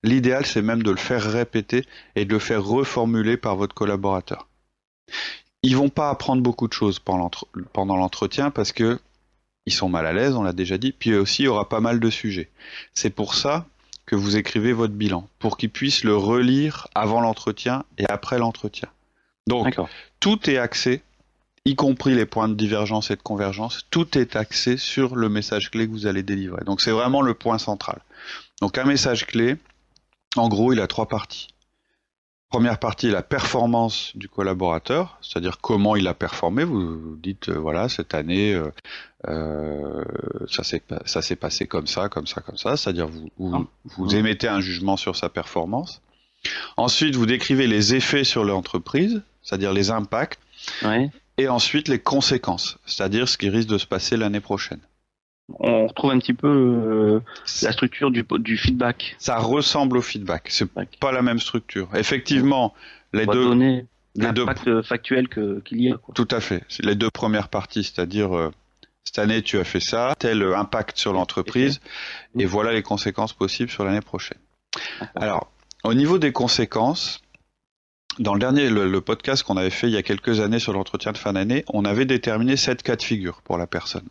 L'idéal, 0.06 0.46
c'est 0.46 0.62
même 0.62 0.84
de 0.84 0.92
le 0.92 0.98
faire 0.98 1.24
répéter 1.24 1.86
et 2.16 2.26
de 2.26 2.34
le 2.34 2.40
faire 2.40 2.64
reformuler 2.64 3.38
par 3.38 3.56
votre 3.56 3.76
collaborateur. 3.76 4.48
Ils 5.64 5.76
vont 5.76 5.90
pas 5.90 6.10
apprendre 6.10 6.42
beaucoup 6.42 6.68
de 6.68 6.74
choses 6.74 7.00
pendant 7.00 7.98
l'entretien 7.98 8.52
parce 8.52 8.72
que 8.72 9.00
ils 9.66 9.74
sont 9.74 9.90
mal 9.90 10.06
à 10.06 10.14
l'aise, 10.14 10.36
on 10.36 10.44
l'a 10.44 10.54
déjà 10.54 10.78
dit. 10.78 10.92
Puis 10.92 11.16
aussi, 11.16 11.42
il 11.42 11.46
y 11.46 11.48
aura 11.48 11.68
pas 11.68 11.80
mal 11.80 12.00
de 12.00 12.10
sujets. 12.12 12.50
C'est 12.94 13.10
pour 13.10 13.34
ça 13.34 13.66
que 14.06 14.16
vous 14.16 14.38
écrivez 14.38 14.74
votre 14.74 14.94
bilan, 14.94 15.28
pour 15.40 15.58
qu'ils 15.58 15.72
puissent 15.72 16.04
le 16.04 16.16
relire 16.16 16.88
avant 16.94 17.22
l'entretien 17.22 17.84
et 17.98 18.06
après 18.08 18.38
l'entretien. 18.38 18.88
Donc, 19.48 19.76
tout 20.20 20.48
est 20.48 20.58
axé 20.58 21.02
y 21.66 21.76
compris 21.76 22.14
les 22.14 22.28
points 22.28 22.48
de 22.48 22.54
divergence 22.54 23.10
et 23.10 23.16
de 23.16 23.22
convergence, 23.22 23.88
tout 23.90 24.18
est 24.18 24.36
axé 24.36 24.78
sur 24.78 25.16
le 25.16 25.30
message 25.30 25.72
clé 25.72 25.88
que 25.88 25.92
vous 25.92 26.06
allez 26.06 26.24
délivrer. 26.24 26.64
Donc 26.64 26.80
c'est 26.80 26.92
vraiment 26.92 27.22
le 27.22 27.34
point 27.34 27.58
central. 27.58 28.02
Donc 28.62 28.78
un 28.78 28.86
message 28.86 29.26
clé, 29.26 29.58
en 30.36 30.48
gros, 30.50 30.74
il 30.74 30.80
a 30.80 30.88
trois 30.88 31.08
parties. 31.08 31.48
Première 32.50 32.80
partie, 32.80 33.10
la 33.10 33.24
performance 33.24 34.12
du 34.16 34.30
collaborateur, 34.30 35.18
c'est-à-dire 35.22 35.60
comment 35.60 35.96
il 35.96 36.08
a 36.08 36.14
performé. 36.14 36.64
Vous 36.64 37.18
dites, 37.22 37.50
euh, 37.50 37.58
voilà, 37.58 37.90
cette 37.90 38.14
année, 38.14 38.54
euh, 38.54 38.72
euh, 39.28 40.04
ça 40.48 40.64
s'est 41.22 41.36
passé 41.36 41.68
comme 41.68 41.88
ça, 41.88 42.08
comme 42.08 42.28
ça, 42.28 42.42
comme 42.42 42.58
ça. 42.58 42.78
C'est-à-dire 42.78 43.08
vous, 43.08 43.30
vous, 43.38 43.68
vous, 43.98 44.16
émettez 44.16 44.48
un 44.48 44.62
jugement 44.62 44.96
sur 44.96 45.16
sa 45.16 45.28
performance. 45.28 46.02
Ensuite, 46.78 47.16
vous 47.16 47.26
décrivez 47.26 47.68
les 47.68 47.96
effets 47.96 48.24
sur 48.24 48.46
l'entreprise, 48.46 49.24
c'est-à-dire 49.42 49.74
les 49.74 49.90
impacts. 49.90 50.40
Ouais 50.84 51.10
et 51.38 51.48
ensuite 51.48 51.88
les 51.88 52.00
conséquences, 52.00 52.78
c'est-à-dire 52.86 53.28
ce 53.28 53.38
qui 53.38 53.50
risque 53.50 53.70
de 53.70 53.78
se 53.78 53.86
passer 53.86 54.18
l'année 54.18 54.40
prochaine. 54.40 54.80
On 55.54 55.88
retrouve 55.88 56.12
un 56.12 56.20
petit 56.20 56.34
peu 56.34 56.48
euh, 56.48 57.20
la 57.62 57.72
structure 57.72 58.10
du, 58.10 58.26
du, 58.40 58.58
feedback. 58.58 59.16
Ça 59.20 59.38
ressemble 59.38 59.98
au 59.98 60.02
feedback, 60.02 60.48
c'est 60.50 60.70
pas 61.00 61.12
la 61.12 61.22
même 61.22 61.40
structure. 61.40 61.90
Effectivement, 61.94 62.74
les 63.14 63.26
deux 63.26 63.44
donner 63.44 63.86
l'impact 64.16 64.82
factuel 64.82 65.28
qu'il 65.30 65.82
y 65.82 65.92
a. 65.92 65.98
Tout 66.16 66.28
à 66.32 66.40
fait. 66.40 66.64
Les 66.80 66.96
deux 66.96 67.12
premières 67.12 67.50
parties, 67.50 67.84
c'est-à-dire 67.84 68.36
euh, 68.36 68.52
cette 69.04 69.20
année 69.20 69.44
tu 69.44 69.60
as 69.60 69.64
fait 69.64 69.80
ça, 69.80 70.16
tel 70.18 70.42
impact 70.42 70.98
sur 70.98 71.14
l'entreprise, 71.14 71.80
et 72.38 72.46
voilà 72.46 72.74
les 72.74 72.82
conséquences 72.82 73.34
possibles 73.34 73.70
sur 73.70 73.86
l'année 73.86 74.02
prochaine. 74.02 74.40
Alors, 75.16 75.52
au 75.84 75.94
niveau 75.94 76.18
des 76.18 76.32
conséquences, 76.32 77.22
dans 78.20 78.34
le 78.34 78.40
dernier, 78.40 78.70
le, 78.70 79.02
podcast 79.02 79.44
qu'on 79.44 79.58
avait 79.58 79.70
fait 79.70 79.88
il 79.88 79.94
y 79.94 79.98
a 79.98 80.04
quelques 80.04 80.40
années 80.40 80.60
sur 80.60 80.74
l'entretien 80.74 81.12
de 81.12 81.18
fin 81.18 81.34
d'année, 81.34 81.64
on 81.68 81.86
avait 81.86 82.06
déterminé 82.06 82.58
sept 82.58 82.82
cas 82.82 82.96
de 82.96 83.04
figure 83.04 83.42
pour 83.44 83.58
la 83.58 83.68
personne. 83.68 84.08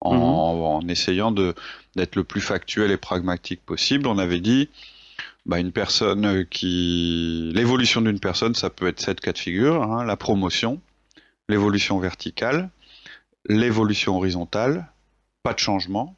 En, 0.00 0.82
mhm. 0.82 0.90
essayant 0.90 1.32
d'être 1.32 2.16
le 2.16 2.24
plus 2.24 2.40
factuel 2.40 2.90
et 2.90 2.96
pragmatique 2.96 3.64
possible, 3.64 4.06
on 4.06 4.18
avait 4.18 4.40
dit, 4.40 4.68
bah, 5.46 5.58
une 5.58 5.72
personne 5.72 6.44
qui, 6.46 7.50
l'évolution 7.54 8.02
d'une 8.02 8.20
personne, 8.20 8.54
ça 8.54 8.70
peut 8.70 8.88
être 8.88 9.00
sept 9.00 9.20
cas 9.20 9.32
de 9.32 9.38
figure, 9.38 9.82
hein, 9.82 10.04
la 10.04 10.16
promotion, 10.16 10.80
l'évolution 11.48 11.98
verticale, 11.98 12.70
l'évolution 13.48 14.16
horizontale, 14.16 14.92
pas 15.42 15.54
de 15.54 15.58
changement, 15.58 16.16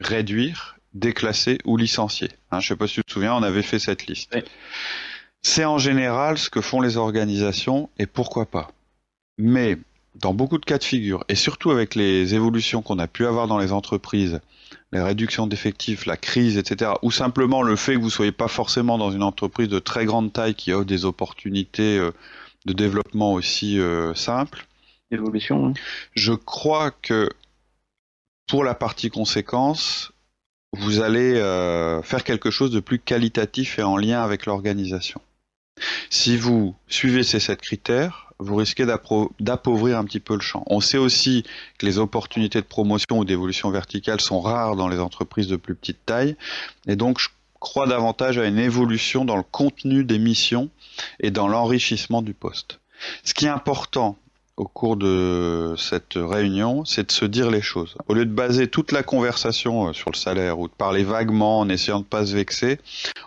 réduire, 0.00 0.76
déclasser 0.94 1.58
ou 1.64 1.76
licencier. 1.76 2.28
Hein, 2.50 2.60
je 2.60 2.66
ne 2.66 2.68
sais 2.68 2.76
pas 2.76 2.86
si 2.86 2.94
tu 2.94 3.04
te 3.04 3.12
souviens, 3.12 3.34
on 3.34 3.42
avait 3.42 3.62
fait 3.62 3.78
cette 3.78 4.06
liste. 4.06 4.36
C'est 5.42 5.64
en 5.64 5.78
général 5.78 6.38
ce 6.38 6.50
que 6.50 6.60
font 6.60 6.80
les 6.80 6.96
organisations 6.96 7.88
et 7.98 8.06
pourquoi 8.06 8.46
pas. 8.46 8.72
Mais 9.38 9.78
dans 10.14 10.34
beaucoup 10.34 10.58
de 10.58 10.64
cas 10.64 10.78
de 10.78 10.84
figure, 10.84 11.24
et 11.28 11.34
surtout 11.34 11.70
avec 11.70 11.94
les 11.94 12.34
évolutions 12.34 12.82
qu'on 12.82 12.98
a 12.98 13.06
pu 13.06 13.26
avoir 13.26 13.46
dans 13.46 13.58
les 13.58 13.72
entreprises, 13.72 14.40
les 14.92 15.00
réductions 15.00 15.46
d'effectifs, 15.46 16.06
la 16.06 16.16
crise, 16.16 16.56
etc., 16.58 16.92
ou 17.02 17.10
simplement 17.10 17.62
le 17.62 17.76
fait 17.76 17.94
que 17.94 17.98
vous 17.98 18.06
ne 18.06 18.10
soyez 18.10 18.32
pas 18.32 18.48
forcément 18.48 18.98
dans 18.98 19.10
une 19.10 19.22
entreprise 19.22 19.68
de 19.68 19.78
très 19.78 20.04
grande 20.04 20.32
taille 20.32 20.54
qui 20.54 20.72
offre 20.72 20.86
des 20.86 21.04
opportunités 21.04 21.98
euh, 21.98 22.12
de 22.66 22.72
développement 22.72 23.32
aussi 23.32 23.78
euh, 23.78 24.14
simples. 24.14 24.66
Évolution. 25.12 25.74
Je 26.14 26.32
crois 26.32 26.90
que 26.90 27.28
pour 28.46 28.64
la 28.64 28.74
partie 28.74 29.10
conséquence, 29.10 30.12
vous 30.72 31.00
allez 31.00 31.36
euh, 31.36 32.02
faire 32.02 32.24
quelque 32.24 32.50
chose 32.50 32.70
de 32.70 32.80
plus 32.80 32.98
qualitatif 32.98 33.78
et 33.78 33.82
en 33.82 33.96
lien 33.96 34.22
avec 34.22 34.46
l'organisation. 34.46 35.20
Si 36.10 36.36
vous 36.36 36.74
suivez 36.88 37.22
ces 37.22 37.40
sept 37.40 37.60
critères, 37.60 38.29
vous 38.40 38.56
risquez 38.56 38.86
d'appauvrir 39.38 39.98
un 39.98 40.04
petit 40.04 40.20
peu 40.20 40.34
le 40.34 40.40
champ. 40.40 40.64
On 40.66 40.80
sait 40.80 40.98
aussi 40.98 41.44
que 41.78 41.86
les 41.86 41.98
opportunités 41.98 42.60
de 42.60 42.66
promotion 42.66 43.18
ou 43.18 43.24
d'évolution 43.24 43.70
verticale 43.70 44.20
sont 44.20 44.40
rares 44.40 44.76
dans 44.76 44.88
les 44.88 44.98
entreprises 44.98 45.48
de 45.48 45.56
plus 45.56 45.74
petite 45.74 46.04
taille, 46.06 46.36
et 46.86 46.96
donc 46.96 47.18
je 47.20 47.28
crois 47.60 47.86
davantage 47.86 48.38
à 48.38 48.46
une 48.46 48.58
évolution 48.58 49.24
dans 49.24 49.36
le 49.36 49.42
contenu 49.42 50.04
des 50.04 50.18
missions 50.18 50.70
et 51.20 51.30
dans 51.30 51.46
l'enrichissement 51.46 52.22
du 52.22 52.34
poste. 52.34 52.80
Ce 53.24 53.34
qui 53.34 53.46
est 53.46 53.50
important 53.50 54.18
au 54.56 54.64
cours 54.64 54.96
de 54.96 55.74
cette 55.78 56.14
réunion, 56.16 56.84
c'est 56.84 57.06
de 57.06 57.12
se 57.12 57.24
dire 57.24 57.50
les 57.50 57.62
choses. 57.62 57.96
Au 58.08 58.14
lieu 58.14 58.26
de 58.26 58.32
baser 58.32 58.68
toute 58.68 58.92
la 58.92 59.02
conversation 59.02 59.88
euh, 59.88 59.92
sur 59.94 60.10
le 60.10 60.16
salaire 60.16 60.58
ou 60.58 60.68
de 60.68 60.72
parler 60.72 61.02
vaguement 61.02 61.60
en 61.60 61.68
essayant 61.70 62.00
de 62.00 62.04
ne 62.04 62.08
pas 62.08 62.26
se 62.26 62.34
vexer, 62.34 62.78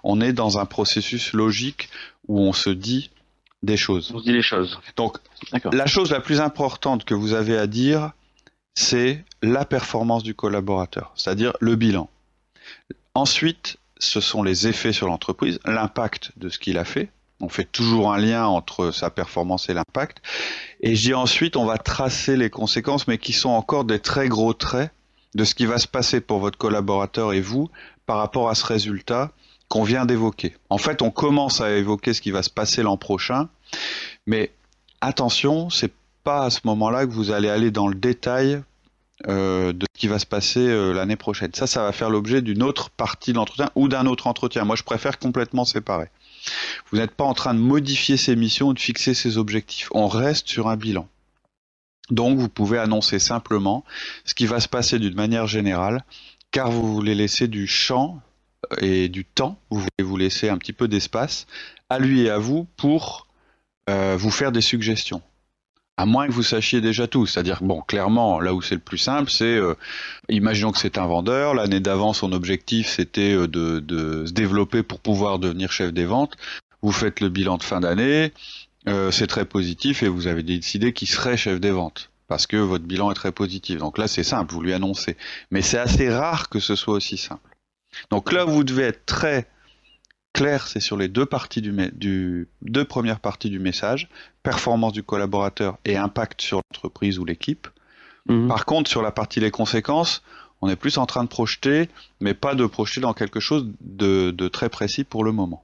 on 0.03 0.21
est 0.21 0.33
dans 0.33 0.59
un 0.59 0.65
processus 0.65 1.33
logique 1.33 1.89
où 2.27 2.39
on 2.39 2.53
se 2.53 2.69
dit 2.69 3.09
des 3.63 3.77
choses. 3.77 4.11
On 4.13 4.19
se 4.19 4.23
dit 4.23 4.33
les 4.33 4.41
choses. 4.41 4.79
Donc, 4.95 5.17
la 5.71 5.87
chose 5.87 6.11
la 6.11 6.19
plus 6.19 6.39
importante 6.39 7.05
que 7.05 7.13
vous 7.13 7.33
avez 7.33 7.57
à 7.57 7.65
dire, 7.65 8.11
c'est 8.75 9.23
la 9.41 9.65
performance 9.65 10.23
du 10.23 10.35
collaborateur, 10.35 11.11
c'est-à-dire 11.15 11.53
le 11.59 11.75
bilan. 11.75 12.09
Ensuite, 13.15 13.77
ce 13.97 14.19
sont 14.19 14.43
les 14.43 14.67
effets 14.67 14.93
sur 14.93 15.07
l'entreprise, 15.07 15.59
l'impact 15.65 16.31
de 16.37 16.49
ce 16.49 16.59
qu'il 16.59 16.77
a 16.77 16.85
fait, 16.85 17.09
on 17.39 17.49
fait 17.49 17.65
toujours 17.65 18.13
un 18.13 18.17
lien 18.17 18.45
entre 18.45 18.91
sa 18.91 19.09
performance 19.09 19.69
et 19.69 19.73
l'impact. 19.73 20.21
Et 20.79 20.95
je 20.95 21.01
dis 21.01 21.13
ensuite, 21.13 21.57
on 21.57 21.65
va 21.65 21.77
tracer 21.77 22.37
les 22.37 22.49
conséquences, 22.49 23.07
mais 23.07 23.17
qui 23.17 23.33
sont 23.33 23.49
encore 23.49 23.83
des 23.83 23.99
très 23.99 24.29
gros 24.29 24.53
traits 24.53 24.91
de 25.35 25.43
ce 25.43 25.55
qui 25.55 25.65
va 25.65 25.77
se 25.77 25.87
passer 25.87 26.21
pour 26.21 26.39
votre 26.39 26.57
collaborateur 26.57 27.33
et 27.33 27.41
vous 27.41 27.69
par 28.05 28.17
rapport 28.17 28.49
à 28.49 28.55
ce 28.55 28.65
résultat 28.65 29.31
qu'on 29.67 29.83
vient 29.83 30.05
d'évoquer. 30.05 30.55
En 30.69 30.77
fait, 30.77 31.01
on 31.01 31.11
commence 31.11 31.61
à 31.61 31.71
évoquer 31.71 32.13
ce 32.13 32.21
qui 32.21 32.31
va 32.31 32.43
se 32.43 32.49
passer 32.49 32.83
l'an 32.83 32.97
prochain, 32.97 33.49
mais 34.25 34.51
attention, 35.01 35.69
c'est 35.69 35.91
pas 36.23 36.45
à 36.45 36.49
ce 36.49 36.59
moment-là 36.65 37.05
que 37.05 37.11
vous 37.11 37.31
allez 37.31 37.49
aller 37.49 37.71
dans 37.71 37.87
le 37.87 37.95
détail 37.95 38.61
euh, 39.27 39.73
de 39.73 39.85
ce 39.93 39.99
qui 39.99 40.07
va 40.07 40.19
se 40.19 40.25
passer 40.25 40.59
euh, 40.59 40.91
l'année 40.91 41.15
prochaine. 41.15 41.51
Ça, 41.53 41.67
ça 41.67 41.83
va 41.83 41.91
faire 41.91 42.09
l'objet 42.09 42.41
d'une 42.41 42.63
autre 42.63 42.89
partie 42.89 43.31
de 43.31 43.37
l'entretien 43.37 43.69
ou 43.75 43.87
d'un 43.87 44.05
autre 44.05 44.27
entretien. 44.27 44.65
Moi, 44.65 44.75
je 44.75 44.83
préfère 44.83 45.19
complètement 45.19 45.65
séparer. 45.65 46.09
Vous 46.91 46.97
n'êtes 46.97 47.11
pas 47.11 47.23
en 47.23 47.33
train 47.33 47.53
de 47.53 47.59
modifier 47.59 48.17
ses 48.17 48.35
missions 48.35 48.69
ou 48.69 48.73
de 48.73 48.79
fixer 48.79 49.13
ses 49.13 49.37
objectifs. 49.37 49.89
On 49.93 50.07
reste 50.07 50.47
sur 50.47 50.67
un 50.67 50.75
bilan. 50.75 51.07
Donc 52.09 52.37
vous 52.37 52.49
pouvez 52.49 52.79
annoncer 52.79 53.17
simplement 53.17 53.85
ce 54.25 54.33
qui 54.33 54.45
va 54.45 54.59
se 54.59 54.67
passer 54.67 54.99
d'une 54.99 55.15
manière 55.15 55.47
générale, 55.47 56.03
car 56.51 56.69
vous 56.69 56.93
voulez 56.93 57.15
laisser 57.15 57.47
du 57.47 57.65
champ 57.65 58.21
et 58.79 59.09
du 59.09 59.25
temps, 59.25 59.59
vous 59.69 59.79
voulez 59.79 60.03
vous 60.03 60.17
laisser 60.17 60.49
un 60.49 60.57
petit 60.57 60.73
peu 60.73 60.87
d'espace 60.87 61.47
à 61.89 61.99
lui 61.99 62.21
et 62.21 62.29
à 62.29 62.37
vous 62.37 62.67
pour 62.77 63.27
euh, 63.89 64.15
vous 64.17 64.31
faire 64.31 64.51
des 64.51 64.61
suggestions 64.61 65.21
à 65.95 66.07
moins 66.07 66.25
que 66.25 66.31
vous 66.31 66.41
sachiez 66.41 66.81
déjà 66.81 67.05
tout. 67.05 67.27
C'est-à-dire, 67.27 67.59
bon, 67.61 67.81
clairement, 67.81 68.39
là 68.39 68.55
où 68.55 68.63
c'est 68.63 68.73
le 68.73 68.81
plus 68.81 68.97
simple, 68.97 69.29
c'est, 69.29 69.43
euh, 69.43 69.75
imaginons 70.27 70.71
que 70.71 70.79
c'est 70.79 70.97
un 70.97 71.05
vendeur, 71.05 71.53
l'année 71.53 71.79
d'avant, 71.79 72.13
son 72.13 72.31
objectif, 72.31 72.87
c'était 72.87 73.35
euh, 73.35 73.47
de, 73.47 74.25
se 74.25 74.31
développer 74.31 74.81
pour 74.81 74.99
pouvoir 74.99 75.37
devenir 75.37 75.71
chef 75.71 75.93
des 75.93 76.05
ventes. 76.05 76.35
Vous 76.81 76.91
faites 76.91 77.19
le 77.19 77.29
bilan 77.29 77.57
de 77.57 77.63
fin 77.63 77.79
d'année, 77.79 78.33
c'est 79.11 79.27
très 79.27 79.45
positif 79.45 80.03
et 80.03 80.09
vous 80.09 80.27
avez 80.27 80.43
décidé 80.43 80.91
qu'il 80.91 81.07
serait 81.07 81.37
chef 81.37 81.61
des 81.61 81.71
ventes 81.71 82.09
parce 82.27 82.47
que 82.47 82.57
votre 82.57 82.83
bilan 82.83 83.11
est 83.11 83.15
très 83.15 83.31
positif. 83.31 83.77
Donc 83.77 83.97
là, 83.97 84.07
c'est 84.07 84.23
simple, 84.23 84.53
vous 84.53 84.61
lui 84.61 84.73
annoncez. 84.73 85.15
Mais 85.51 85.61
c'est 85.61 85.77
assez 85.77 86.09
rare 86.09 86.49
que 86.49 86.59
ce 86.59 86.75
soit 86.75 86.95
aussi 86.95 87.15
simple. 87.15 87.52
Donc 88.09 88.31
là, 88.31 88.45
vous 88.45 88.63
devez 88.63 88.83
être 88.83 89.05
très 89.05 89.47
clair, 90.33 90.67
c'est 90.67 90.79
sur 90.79 90.97
les 90.97 91.07
deux 91.07 91.25
parties 91.25 91.61
du, 91.61 92.47
deux 92.61 92.85
premières 92.85 93.19
parties 93.19 93.49
du 93.49 93.59
message, 93.59 94.09
performance 94.41 94.93
du 94.93 95.03
collaborateur 95.03 95.77
et 95.85 95.95
impact 95.95 96.41
sur 96.41 96.57
l'entreprise 96.57 97.19
ou 97.19 97.25
l'équipe. 97.25 97.67
Mhm. 98.27 98.47
Par 98.47 98.65
contre, 98.65 98.89
sur 98.89 99.01
la 99.01 99.11
partie 99.11 99.39
les 99.39 99.51
conséquences, 99.51 100.23
on 100.61 100.69
est 100.69 100.75
plus 100.75 100.97
en 100.97 101.05
train 101.05 101.23
de 101.23 101.29
projeter, 101.29 101.89
mais 102.19 102.33
pas 102.33 102.55
de 102.55 102.65
projeter 102.65 103.01
dans 103.01 103.13
quelque 103.13 103.39
chose 103.39 103.69
de, 103.81 104.47
très 104.47 104.69
précis 104.69 105.03
pour 105.03 105.23
le 105.23 105.31
moment. 105.31 105.63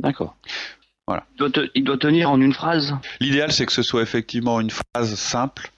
D'accord. 0.00 0.36
Voilà. 1.06 1.26
Il 1.74 1.84
doit, 1.84 1.96
tenir 1.96 2.30
en 2.30 2.40
une 2.40 2.52
phrase? 2.52 2.94
L'idéal, 3.20 3.52
c'est 3.52 3.64
que 3.64 3.72
ce 3.72 3.82
soit 3.82 4.02
effectivement 4.02 4.60
une 4.60 4.70
phrase 4.70 5.14
simple. 5.14 5.70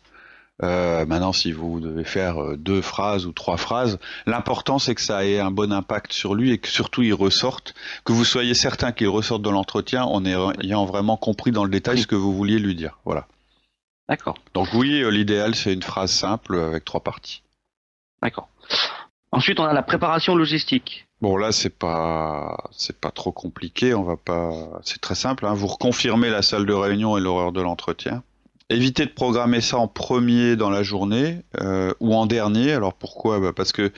Euh, 0.62 1.06
maintenant, 1.06 1.32
si 1.32 1.52
vous 1.52 1.80
devez 1.80 2.04
faire 2.04 2.42
euh, 2.42 2.56
deux 2.56 2.82
phrases 2.82 3.24
ou 3.24 3.32
trois 3.32 3.56
phrases, 3.56 3.98
l'important 4.26 4.78
c'est 4.78 4.94
que 4.94 5.00
ça 5.00 5.24
ait 5.24 5.40
un 5.40 5.50
bon 5.50 5.72
impact 5.72 6.12
sur 6.12 6.34
lui 6.34 6.52
et 6.52 6.58
que 6.58 6.68
surtout 6.68 7.02
il 7.02 7.14
ressorte, 7.14 7.74
que 8.04 8.12
vous 8.12 8.24
soyez 8.24 8.54
certain 8.54 8.92
qu'il 8.92 9.08
ressorte 9.08 9.42
de 9.42 9.50
l'entretien 9.50 10.04
en 10.04 10.24
ayant 10.24 10.84
vraiment 10.84 11.16
compris 11.16 11.50
dans 11.50 11.64
le 11.64 11.70
détail 11.70 11.98
ce 11.98 12.06
que 12.06 12.14
vous 12.14 12.34
vouliez 12.34 12.58
lui 12.58 12.74
dire. 12.74 12.98
Voilà. 13.04 13.26
D'accord. 14.08 14.36
Donc 14.52 14.68
oui, 14.74 15.02
euh, 15.02 15.10
l'idéal 15.10 15.54
c'est 15.54 15.72
une 15.72 15.82
phrase 15.82 16.10
simple 16.10 16.56
avec 16.56 16.84
trois 16.84 17.00
parties. 17.00 17.42
D'accord. 18.22 18.48
Ensuite, 19.32 19.60
on 19.60 19.64
a 19.64 19.72
la 19.72 19.82
préparation 19.82 20.34
logistique. 20.34 21.06
Bon 21.22 21.36
là 21.36 21.52
c'est 21.52 21.78
pas 21.78 22.68
c'est 22.72 22.98
pas 22.98 23.10
trop 23.10 23.32
compliqué, 23.32 23.94
on 23.94 24.02
va 24.02 24.16
pas 24.16 24.52
c'est 24.82 25.00
très 25.00 25.14
simple. 25.14 25.46
Hein. 25.46 25.54
Vous 25.54 25.68
reconfirmez 25.68 26.28
la 26.28 26.42
salle 26.42 26.66
de 26.66 26.72
réunion 26.74 27.16
et 27.16 27.20
l'horaire 27.20 27.52
de 27.52 27.62
l'entretien. 27.62 28.22
Évitez 28.72 29.04
de 29.04 29.10
programmer 29.10 29.60
ça 29.60 29.78
en 29.78 29.88
premier 29.88 30.54
dans 30.54 30.70
la 30.70 30.84
journée 30.84 31.42
euh, 31.60 31.92
ou 31.98 32.14
en 32.14 32.26
dernier. 32.26 32.72
Alors 32.72 32.94
pourquoi? 32.94 33.40
Bah 33.40 33.52
Parce 33.54 33.72
que 33.72 33.92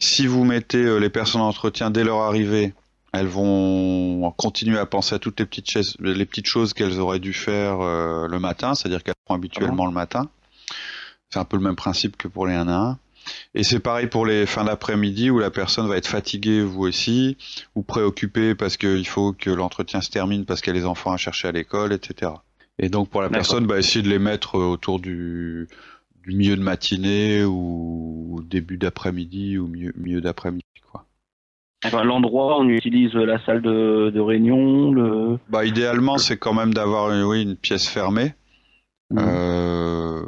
si 0.00 0.26
vous 0.26 0.44
mettez 0.44 0.82
euh, 0.82 0.98
les 0.98 1.10
personnes 1.10 1.42
en 1.42 1.48
entretien 1.48 1.92
dès 1.92 2.02
leur 2.02 2.18
arrivée, 2.18 2.74
elles 3.12 3.28
vont 3.28 4.32
continuer 4.36 4.80
à 4.80 4.86
penser 4.86 5.14
à 5.14 5.20
toutes 5.20 5.38
les 5.38 5.46
petites, 5.46 5.70
choses, 5.70 5.96
les 6.00 6.26
petites 6.26 6.48
choses 6.48 6.74
qu'elles 6.74 6.98
auraient 6.98 7.20
dû 7.20 7.32
faire 7.32 7.80
euh, 7.80 8.26
le 8.26 8.40
matin, 8.40 8.74
c'est-à-dire 8.74 9.04
qu'elles 9.04 9.14
font 9.28 9.34
habituellement 9.34 9.86
le 9.86 9.92
matin. 9.92 10.28
C'est 11.30 11.38
un 11.38 11.44
peu 11.44 11.56
le 11.56 11.62
même 11.62 11.76
principe 11.76 12.16
que 12.16 12.26
pour 12.26 12.48
les 12.48 12.54
1 12.54 12.66
à 12.66 12.74
1. 12.74 12.98
Et 13.54 13.62
c'est 13.62 13.78
pareil 13.78 14.08
pour 14.08 14.26
les 14.26 14.44
fins 14.44 14.64
d'après-midi 14.64 15.30
où 15.30 15.38
la 15.38 15.52
personne 15.52 15.86
va 15.86 15.96
être 15.96 16.08
fatiguée, 16.08 16.62
vous 16.62 16.82
aussi, 16.82 17.36
ou 17.76 17.82
préoccupée 17.82 18.56
parce 18.56 18.76
qu'il 18.76 19.06
faut 19.06 19.32
que 19.32 19.50
l'entretien 19.50 20.00
se 20.00 20.10
termine 20.10 20.44
parce 20.44 20.62
qu'il 20.62 20.74
y 20.74 20.76
a 20.76 20.80
les 20.80 20.86
enfants 20.86 21.12
à 21.12 21.16
chercher 21.16 21.46
à 21.46 21.52
l'école, 21.52 21.92
etc. 21.92 22.32
Et 22.78 22.88
donc 22.88 23.08
pour 23.08 23.22
la 23.22 23.30
personne, 23.30 23.66
bah, 23.66 23.78
essayer 23.78 24.02
de 24.02 24.08
les 24.08 24.18
mettre 24.18 24.56
euh, 24.56 24.66
autour 24.66 25.00
du, 25.00 25.68
milieu 26.26 26.56
de 26.56 26.62
matinée 26.62 27.44
ou 27.44 28.40
début 28.44 28.76
d'après-midi 28.76 29.58
ou 29.58 29.66
milieu, 29.66 29.92
milieu 29.96 30.20
d'après-midi. 30.20 30.64
quoi. 30.90 31.06
L'endroit, 32.04 32.58
on 32.58 32.68
utilise 32.68 33.14
la 33.14 33.44
salle 33.44 33.62
de, 33.62 34.20
réunion. 34.20 34.92
Le... 34.92 35.38
Bah, 35.48 35.64
idéalement, 35.64 36.18
c'est 36.18 36.36
quand 36.36 36.54
même 36.54 36.74
d'avoir 36.74 37.10
oui, 37.26 37.42
une 37.42 37.56
pièce 37.56 37.88
fermée. 37.88 38.34
Mmh. 39.10 39.18
Euh, 39.20 40.24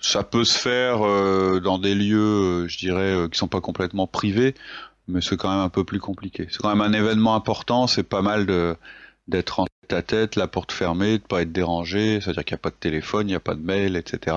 ça 0.00 0.22
peut 0.22 0.44
se 0.44 0.58
faire 0.58 1.02
euh, 1.02 1.60
dans 1.60 1.78
des 1.78 1.94
lieux, 1.94 2.18
euh, 2.64 2.68
je 2.68 2.78
dirais, 2.78 3.28
qui 3.30 3.38
sont 3.38 3.48
pas 3.48 3.60
complètement 3.60 4.06
privés, 4.06 4.54
mais 5.08 5.20
c'est 5.20 5.36
quand 5.36 5.50
même 5.50 5.60
un 5.64 5.68
peu 5.68 5.84
plus 5.84 5.98
compliqué. 5.98 6.46
C'est 6.50 6.60
quand 6.60 6.74
même 6.74 6.80
un 6.80 6.92
événement 6.92 7.34
important. 7.34 7.86
C'est 7.86 8.08
pas 8.08 8.22
mal 8.22 8.46
de 8.46 8.76
d'être 9.28 9.60
en 9.60 9.66
tête 9.66 9.92
à 9.92 10.02
tête, 10.02 10.36
la 10.36 10.46
porte 10.46 10.72
fermée, 10.72 11.18
de 11.18 11.22
pas 11.22 11.42
être 11.42 11.52
dérangé. 11.52 12.20
C'est-à-dire 12.20 12.44
qu'il 12.44 12.54
n'y 12.54 12.60
a 12.60 12.62
pas 12.62 12.70
de 12.70 12.76
téléphone, 12.76 13.28
il 13.28 13.32
n'y 13.32 13.36
a 13.36 13.40
pas 13.40 13.54
de 13.54 13.62
mail, 13.62 13.96
etc. 13.96 14.36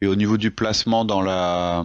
Et 0.00 0.06
au 0.06 0.16
niveau 0.16 0.36
du 0.36 0.50
placement 0.50 1.04
dans 1.04 1.22
la, 1.22 1.84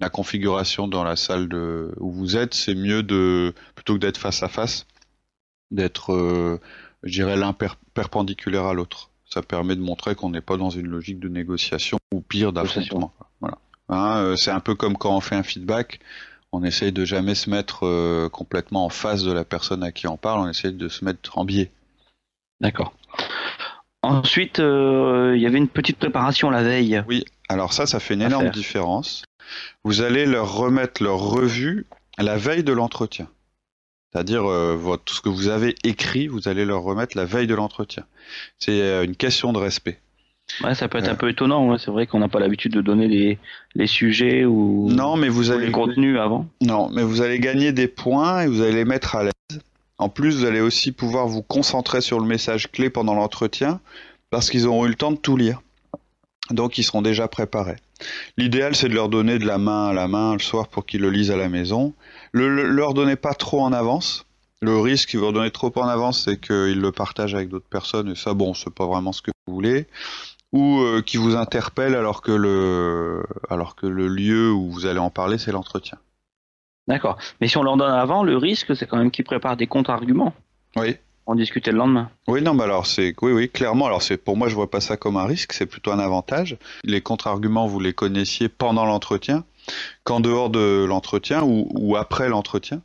la 0.00 0.08
configuration 0.10 0.88
dans 0.88 1.04
la 1.04 1.16
salle 1.16 1.48
de, 1.48 1.92
où 1.98 2.10
vous 2.10 2.36
êtes, 2.36 2.54
c'est 2.54 2.74
mieux 2.74 3.02
de 3.02 3.54
plutôt 3.74 3.94
que 3.94 4.00
d'être 4.00 4.18
face 4.18 4.42
à 4.42 4.48
face, 4.48 4.86
d'être, 5.70 6.60
je 7.02 7.12
dirais, 7.12 7.36
l'un 7.36 7.54
perpendiculaire 7.94 8.64
à 8.64 8.74
l'autre 8.74 9.10
ça 9.32 9.42
permet 9.42 9.76
de 9.76 9.80
montrer 9.80 10.14
qu'on 10.14 10.30
n'est 10.30 10.42
pas 10.42 10.56
dans 10.56 10.70
une 10.70 10.88
logique 10.88 11.18
de 11.18 11.28
négociation 11.28 11.98
ou 12.12 12.20
pire 12.20 12.52
d'affrontement. 12.52 13.14
Voilà. 13.40 13.58
Hein, 13.88 14.16
euh, 14.18 14.36
c'est 14.36 14.50
un 14.50 14.60
peu 14.60 14.74
comme 14.74 14.96
quand 14.98 15.16
on 15.16 15.20
fait 15.20 15.34
un 15.34 15.42
feedback, 15.42 16.00
on 16.52 16.62
essaye 16.62 16.92
de 16.92 17.04
jamais 17.04 17.34
se 17.34 17.50
mettre 17.50 17.86
euh, 17.86 18.28
complètement 18.28 18.84
en 18.84 18.90
face 18.90 19.24
de 19.24 19.32
la 19.32 19.44
personne 19.44 19.82
à 19.82 19.90
qui 19.90 20.06
on 20.06 20.18
parle, 20.18 20.40
on 20.40 20.48
essaye 20.48 20.72
de 20.72 20.88
se 20.88 21.04
mettre 21.04 21.38
en 21.38 21.44
biais. 21.44 21.70
D'accord. 22.60 22.92
Ensuite, 24.02 24.60
euh, 24.60 25.32
il 25.34 25.42
y 25.42 25.46
avait 25.46 25.58
une 25.58 25.68
petite 25.68 25.96
préparation 25.96 26.50
la 26.50 26.62
veille. 26.62 27.02
Oui, 27.08 27.24
alors 27.48 27.72
ça, 27.72 27.86
ça 27.86 28.00
fait 28.00 28.14
une 28.14 28.22
énorme 28.22 28.50
différence. 28.50 29.24
Vous 29.84 30.02
allez 30.02 30.26
leur 30.26 30.54
remettre 30.54 31.02
leur 31.02 31.18
revue 31.18 31.86
la 32.18 32.36
veille 32.36 32.64
de 32.64 32.72
l'entretien. 32.72 33.28
C'est-à-dire 34.12 34.44
euh, 34.44 34.96
tout 35.04 35.14
ce 35.14 35.20
que 35.22 35.30
vous 35.30 35.48
avez 35.48 35.74
écrit, 35.84 36.26
vous 36.26 36.48
allez 36.48 36.64
leur 36.64 36.82
remettre 36.82 37.16
la 37.16 37.24
veille 37.24 37.46
de 37.46 37.54
l'entretien. 37.54 38.04
C'est 38.58 39.04
une 39.04 39.16
question 39.16 39.52
de 39.52 39.58
respect. 39.58 40.00
Ouais, 40.62 40.74
ça 40.74 40.88
peut 40.88 40.98
être 40.98 41.08
un 41.08 41.14
peu 41.14 41.28
étonnant. 41.28 41.76
C'est 41.78 41.90
vrai 41.90 42.06
qu'on 42.06 42.18
n'a 42.18 42.28
pas 42.28 42.40
l'habitude 42.40 42.72
de 42.72 42.80
donner 42.80 43.08
les, 43.08 43.38
les 43.74 43.86
sujets 43.86 44.44
ou, 44.44 44.88
non, 44.90 45.16
mais 45.16 45.28
vous 45.28 45.50
allez, 45.50 45.66
les 45.66 45.72
contenus 45.72 46.18
avant. 46.18 46.46
Non, 46.60 46.90
mais 46.90 47.02
vous 47.02 47.22
allez 47.22 47.38
gagner 47.38 47.72
des 47.72 47.88
points 47.88 48.42
et 48.42 48.46
vous 48.46 48.60
allez 48.60 48.72
les 48.72 48.84
mettre 48.84 49.16
à 49.16 49.24
l'aise. 49.24 49.60
En 49.98 50.08
plus, 50.08 50.38
vous 50.38 50.44
allez 50.44 50.60
aussi 50.60 50.92
pouvoir 50.92 51.26
vous 51.26 51.42
concentrer 51.42 52.00
sur 52.00 52.18
le 52.18 52.26
message 52.26 52.70
clé 52.70 52.90
pendant 52.90 53.14
l'entretien 53.14 53.80
parce 54.30 54.50
qu'ils 54.50 54.66
auront 54.66 54.86
eu 54.86 54.88
le 54.88 54.94
temps 54.94 55.12
de 55.12 55.16
tout 55.16 55.36
lire. 55.36 55.62
Donc, 56.50 56.76
ils 56.76 56.82
seront 56.82 57.02
déjà 57.02 57.28
préparés. 57.28 57.76
L'idéal, 58.36 58.74
c'est 58.74 58.88
de 58.88 58.94
leur 58.94 59.08
donner 59.08 59.38
de 59.38 59.46
la 59.46 59.58
main 59.58 59.88
à 59.88 59.92
la 59.92 60.08
main 60.08 60.32
le 60.32 60.40
soir 60.40 60.68
pour 60.68 60.86
qu'ils 60.86 61.00
le 61.00 61.10
lisent 61.10 61.30
à 61.30 61.36
la 61.36 61.48
maison. 61.48 61.94
Le, 62.32 62.48
leur 62.48 62.94
donnez 62.94 63.16
pas 63.16 63.34
trop 63.34 63.60
en 63.60 63.72
avance. 63.72 64.26
Le 64.60 64.78
risque, 64.78 65.10
si 65.10 65.16
vous 65.16 65.24
leur 65.24 65.32
donnez 65.32 65.50
trop 65.50 65.72
en 65.76 65.88
avance, 65.88 66.24
c'est 66.24 66.40
qu'ils 66.40 66.80
le 66.80 66.92
partagent 66.92 67.34
avec 67.34 67.48
d'autres 67.48 67.68
personnes, 67.68 68.10
et 68.10 68.14
ça, 68.14 68.32
bon, 68.32 68.54
c'est 68.54 68.72
pas 68.72 68.86
vraiment 68.86 69.12
ce 69.12 69.20
que 69.20 69.32
vous 69.46 69.54
voulez. 69.54 69.86
Ou 70.52 70.80
euh, 70.80 71.00
qui 71.00 71.16
vous 71.16 71.34
interpellent 71.34 71.94
alors 71.94 72.20
que 72.20 72.32
le, 72.32 73.22
alors 73.48 73.74
que 73.74 73.86
le 73.86 74.08
lieu 74.08 74.52
où 74.52 74.70
vous 74.70 74.86
allez 74.86 74.98
en 74.98 75.10
parler, 75.10 75.38
c'est 75.38 75.52
l'entretien. 75.52 75.98
D'accord. 76.88 77.16
Mais 77.40 77.48
si 77.48 77.56
on 77.56 77.62
leur 77.62 77.76
donne 77.76 77.92
avant, 77.92 78.22
le 78.22 78.36
risque, 78.36 78.76
c'est 78.76 78.86
quand 78.86 78.98
même 78.98 79.10
qu'ils 79.10 79.24
préparent 79.24 79.56
des 79.56 79.66
contre-arguments. 79.66 80.34
Oui 80.76 80.96
en 81.26 81.34
discuter 81.34 81.70
le 81.70 81.78
lendemain. 81.78 82.10
Oui, 82.26 82.42
non, 82.42 82.54
mais 82.54 82.64
alors 82.64 82.86
c'est, 82.86 83.14
oui, 83.22 83.32
oui, 83.32 83.48
clairement. 83.48 83.86
Alors 83.86 84.02
c'est, 84.02 84.16
pour 84.16 84.36
moi, 84.36 84.48
je 84.48 84.54
vois 84.54 84.70
pas 84.70 84.80
ça 84.80 84.96
comme 84.96 85.16
un 85.16 85.24
risque, 85.24 85.52
c'est 85.52 85.66
plutôt 85.66 85.92
un 85.92 85.98
avantage. 85.98 86.56
Les 86.84 87.00
contre-arguments, 87.00 87.66
vous 87.66 87.80
les 87.80 87.92
connaissiez 87.92 88.48
pendant 88.48 88.84
l'entretien, 88.84 89.44
qu'en 90.04 90.20
dehors 90.20 90.50
de 90.50 90.84
l'entretien 90.84 91.42
ou, 91.44 91.96
après 91.96 92.28
l'entretien. 92.28 92.82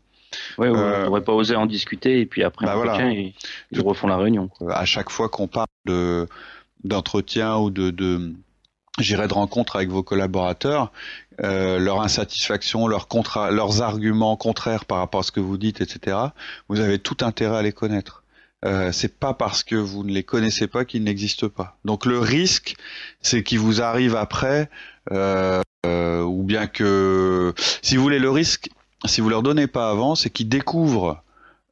Oui, 0.57 0.68
on 0.68 1.05
n'aurait 1.05 1.24
pas 1.24 1.34
osé 1.34 1.55
en 1.55 1.65
discuter 1.65 2.20
et 2.20 2.26
puis 2.26 2.43
après 2.43 2.65
bah 2.65 2.76
l'entretien, 2.76 3.09
ils, 3.72 3.82
refont 3.82 4.07
la 4.07 4.18
réunion. 4.18 4.49
À 4.70 4.86
chaque 4.86 5.09
fois 5.09 5.30
qu'on 5.30 5.47
parle 5.47 5.68
de 5.86 6.28
d'entretien 6.84 7.57
ou 7.57 7.69
de, 7.69 7.89
de 7.89 8.34
j'irai 8.99 9.28
de 9.28 9.34
rencontre 9.34 9.75
avec 9.75 9.89
vos 9.89 10.03
collaborateurs, 10.03 10.91
euh, 11.43 11.78
leur 11.80 12.01
insatisfaction, 12.01 12.88
leurs, 12.88 13.82
arguments 13.82 14.36
contraires 14.36 14.86
par 14.86 14.99
rapport 14.99 15.19
à 15.19 15.23
ce 15.23 15.32
que 15.32 15.39
vous 15.39 15.57
dites, 15.57 15.82
etc. 15.82 16.17
Vous 16.67 16.80
avez 16.80 16.99
tout 16.99 17.17
intérêt 17.21 17.57
à 17.57 17.61
les 17.61 17.73
connaître. 17.73 18.23
Euh, 18.65 18.91
c'est 18.91 19.19
pas 19.19 19.36
parce 19.36 19.63
que 19.63 19.75
vous 19.75 20.03
ne 20.03 20.11
les 20.11 20.23
connaissez 20.23 20.65
pas 20.67 20.84
qu'ils 20.84 21.03
n'existent 21.03 21.49
pas. 21.49 21.78
Donc 21.86 22.05
le 22.05 22.17
risque, 22.17 22.75
c'est 23.21 23.43
qu'ils 23.43 23.59
vous 23.59 23.82
arrivent 23.82 24.15
après, 24.15 24.69
euh, 25.11 25.61
euh, 25.86 26.21
ou 26.23 26.43
bien 26.43 26.67
que, 26.67 27.53
si 27.84 27.97
vous 27.97 28.03
voulez, 28.03 28.19
le 28.19 28.32
risque, 28.32 28.69
si 29.05 29.21
vous 29.21 29.30
leur 29.30 29.43
donnez 29.43 29.67
pas 29.67 29.91
avant, 29.91 30.15
c'est 30.15 30.32
qu'ils 30.32 30.49
découvrent 30.49 31.21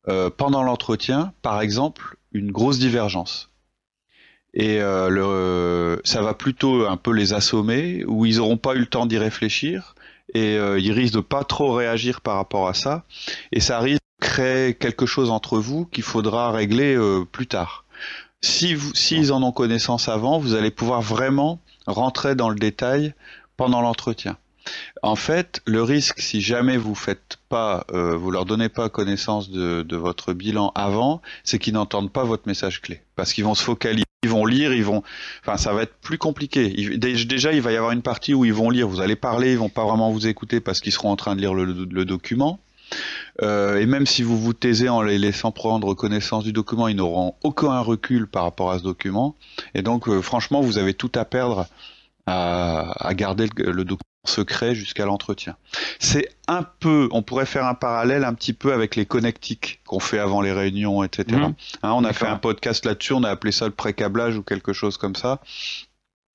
euh, 0.08 0.30
pendant 0.30 0.62
l'entretien, 0.62 1.34
par 1.42 1.62
exemple, 1.62 2.18
une 2.34 2.52
grosse 2.52 2.78
divergence. 2.78 3.50
Et 4.56 4.82
euh, 4.82 5.10
le, 5.10 6.02
ça 6.04 6.22
va 6.22 6.34
plutôt 6.34 6.88
un 6.88 6.98
peu 6.98 7.12
les 7.12 7.34
assommer, 7.34 8.04
où 8.08 8.26
ils 8.26 8.38
n'auront 8.38 8.58
pas 8.58 8.76
eu 8.76 8.80
le 8.80 8.86
temps 8.86 9.06
d'y 9.06 9.18
réfléchir, 9.18 9.96
et 10.34 10.56
ils 10.56 10.92
risquent 10.92 11.16
de 11.16 11.20
pas 11.22 11.44
trop 11.44 11.74
réagir 11.74 12.20
par 12.20 12.38
rapport 12.38 12.68
à 12.68 12.74
ça, 12.74 13.04
et 13.52 13.60
ça 13.60 13.80
risque 13.80 14.02
crée 14.20 14.76
quelque 14.80 15.06
chose 15.06 15.30
entre 15.30 15.60
vous 15.60 15.86
qu'il 15.86 16.04
faudra 16.04 16.52
régler 16.52 16.96
euh, 16.96 17.26
plus 17.26 17.48
tard. 17.48 17.86
Si 18.42 18.74
vous, 18.74 18.94
s'ils 18.94 19.32
en 19.32 19.44
ont 19.44 19.52
connaissance 19.52 20.10
avant, 20.10 20.40
vous 20.40 20.56
allez 20.56 20.72
pouvoir 20.72 21.02
vraiment 21.02 21.60
rentrer 21.88 22.36
dans 22.36 22.50
le 22.50 22.56
détail 22.56 23.14
pendant 23.58 23.82
l'entretien. 23.82 24.38
En 25.04 25.16
fait, 25.16 25.62
le 25.66 25.84
risque, 25.84 26.20
si 26.20 26.42
jamais 26.42 26.78
vous 26.78 26.96
faites 26.96 27.38
pas, 27.50 27.86
euh, 27.94 28.16
vous 28.16 28.32
leur 28.32 28.46
donnez 28.46 28.70
pas 28.70 28.90
connaissance 28.90 29.50
de, 29.50 29.96
votre 29.96 30.34
bilan 30.34 30.72
avant, 30.76 31.22
c'est 31.44 31.60
qu'ils 31.60 31.74
n'entendent 31.74 32.12
pas 32.12 32.24
votre 32.24 32.48
message 32.48 32.82
clé, 32.82 33.02
parce 33.16 33.34
qu'ils 33.34 33.44
vont 33.44 33.56
se 33.56 33.64
focaliser, 33.64 34.06
ils 34.24 34.30
vont 34.30 34.46
lire, 34.46 34.74
ils 34.74 34.84
vont, 34.84 35.04
enfin, 35.42 35.58
ça 35.58 35.74
va 35.74 35.84
être 35.84 35.96
plus 36.02 36.18
compliqué. 36.18 36.98
déjà, 36.98 37.54
il 37.54 37.62
va 37.62 37.72
y 37.72 37.78
avoir 37.78 37.92
une 37.92 38.02
partie 38.02 38.34
où 38.34 38.46
ils 38.46 38.54
vont 38.54 38.70
lire, 38.70 38.88
vous 38.88 39.02
allez 39.02 39.16
parler, 39.16 39.52
ils 39.52 39.58
vont 39.58 39.70
pas 39.70 39.86
vraiment 39.86 40.12
vous 40.12 40.28
écouter 40.28 40.60
parce 40.60 40.80
qu'ils 40.80 40.92
seront 40.94 41.12
en 41.12 41.16
train 41.16 41.36
de 41.36 41.42
lire 41.42 41.54
le, 41.54 41.66
le 41.66 42.06
document. 42.06 42.60
Euh, 43.42 43.80
et 43.80 43.86
même 43.86 44.06
si 44.06 44.24
vous 44.24 44.38
vous 44.38 44.54
taisez 44.54 44.90
en 44.90 45.02
les 45.02 45.18
laissant 45.18 45.52
prendre 45.52 45.94
connaissance 45.94 46.44
du 46.44 46.54
document, 46.54 46.88
ils 46.88 46.96
n'auront 46.96 47.36
aucun 47.44 47.80
recul 47.80 48.28
par 48.28 48.44
rapport 48.44 48.72
à 48.72 48.80
ce 48.80 48.84
document. 48.84 49.36
Et 49.74 49.82
donc, 49.82 50.08
euh, 50.08 50.22
franchement, 50.22 50.62
vous 50.62 50.78
avez 50.78 50.94
tout 50.94 51.12
à 51.16 51.26
perdre 51.26 51.68
à, 52.28 53.14
garder 53.14 53.48
le, 53.58 53.84
document 53.84 54.00
secret 54.26 54.74
jusqu'à 54.74 55.06
l'entretien. 55.06 55.56
C'est 56.00 56.30
un 56.48 56.64
peu, 56.64 57.08
on 57.12 57.22
pourrait 57.22 57.46
faire 57.46 57.66
un 57.66 57.76
parallèle 57.76 58.24
un 58.24 58.34
petit 58.34 58.54
peu 58.54 58.74
avec 58.74 58.96
les 58.96 59.06
connectiques 59.06 59.82
qu'on 59.86 60.00
fait 60.00 60.20
avant 60.20 60.42
les 60.42 60.52
réunions, 60.52 61.04
etc. 61.04 61.38
Mmh. 61.38 61.54
Hein, 61.84 61.92
on 61.94 62.04
a 62.04 62.14
fait 62.14 62.28
un 62.28 62.38
podcast 62.38 62.86
là-dessus, 62.86 63.14
on 63.14 63.24
a 63.24 63.30
appelé 63.30 63.52
ça 63.52 63.66
le 63.66 63.72
pré-câblage 63.72 64.38
ou 64.38 64.44
quelque 64.44 64.74
chose 64.74 64.98
comme 64.98 65.16
ça. 65.16 65.42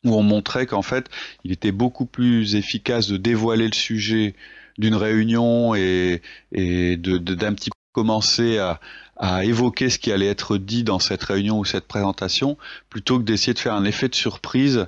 où 0.04 0.14
on 0.14 0.22
montrait 0.22 0.66
qu'en 0.66 0.82
fait, 0.82 1.08
il 1.44 1.52
était 1.52 1.72
beaucoup 1.72 2.06
plus 2.06 2.54
efficace 2.54 3.08
de 3.08 3.16
dévoiler 3.16 3.66
le 3.66 3.74
sujet 3.74 4.34
d'une 4.78 4.94
réunion 4.94 5.74
et, 5.74 6.22
et 6.52 6.96
de, 6.96 7.18
d'un 7.18 7.52
petit 7.54 7.70
peu 7.70 7.76
commencer 7.92 8.58
à, 8.58 8.80
à 9.20 9.44
évoquer 9.44 9.90
ce 9.90 9.98
qui 9.98 10.10
allait 10.10 10.28
être 10.28 10.56
dit 10.56 10.82
dans 10.82 10.98
cette 10.98 11.22
réunion 11.22 11.58
ou 11.58 11.64
cette 11.66 11.86
présentation, 11.86 12.56
plutôt 12.88 13.18
que 13.18 13.24
d'essayer 13.24 13.52
de 13.52 13.58
faire 13.58 13.74
un 13.74 13.84
effet 13.84 14.08
de 14.08 14.14
surprise 14.14 14.86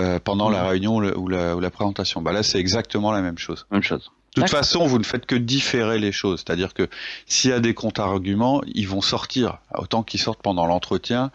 euh, 0.00 0.18
pendant 0.18 0.48
la 0.48 0.66
réunion 0.66 0.96
ou 0.96 1.28
la, 1.28 1.56
ou 1.56 1.60
la 1.60 1.70
présentation. 1.70 2.20
Bah 2.22 2.32
là, 2.32 2.42
c'est 2.42 2.58
exactement 2.58 3.12
la 3.12 3.22
même 3.22 3.38
chose. 3.38 3.66
Même 3.70 3.82
chose. 3.82 4.10
De 4.34 4.40
toute 4.40 4.50
façon, 4.50 4.86
vous 4.86 4.98
ne 4.98 5.04
faites 5.04 5.26
que 5.26 5.36
différer 5.36 5.98
les 5.98 6.10
choses. 6.10 6.42
C'est-à-dire 6.44 6.74
que 6.74 6.88
s'il 7.26 7.50
y 7.50 7.52
a 7.52 7.60
des 7.60 7.74
contre-arguments, 7.74 8.62
ils 8.66 8.88
vont 8.88 9.00
sortir 9.00 9.58
autant 9.76 10.02
qu'ils 10.02 10.20
sortent 10.20 10.42
pendant 10.42 10.66
l'entretien, 10.66 11.30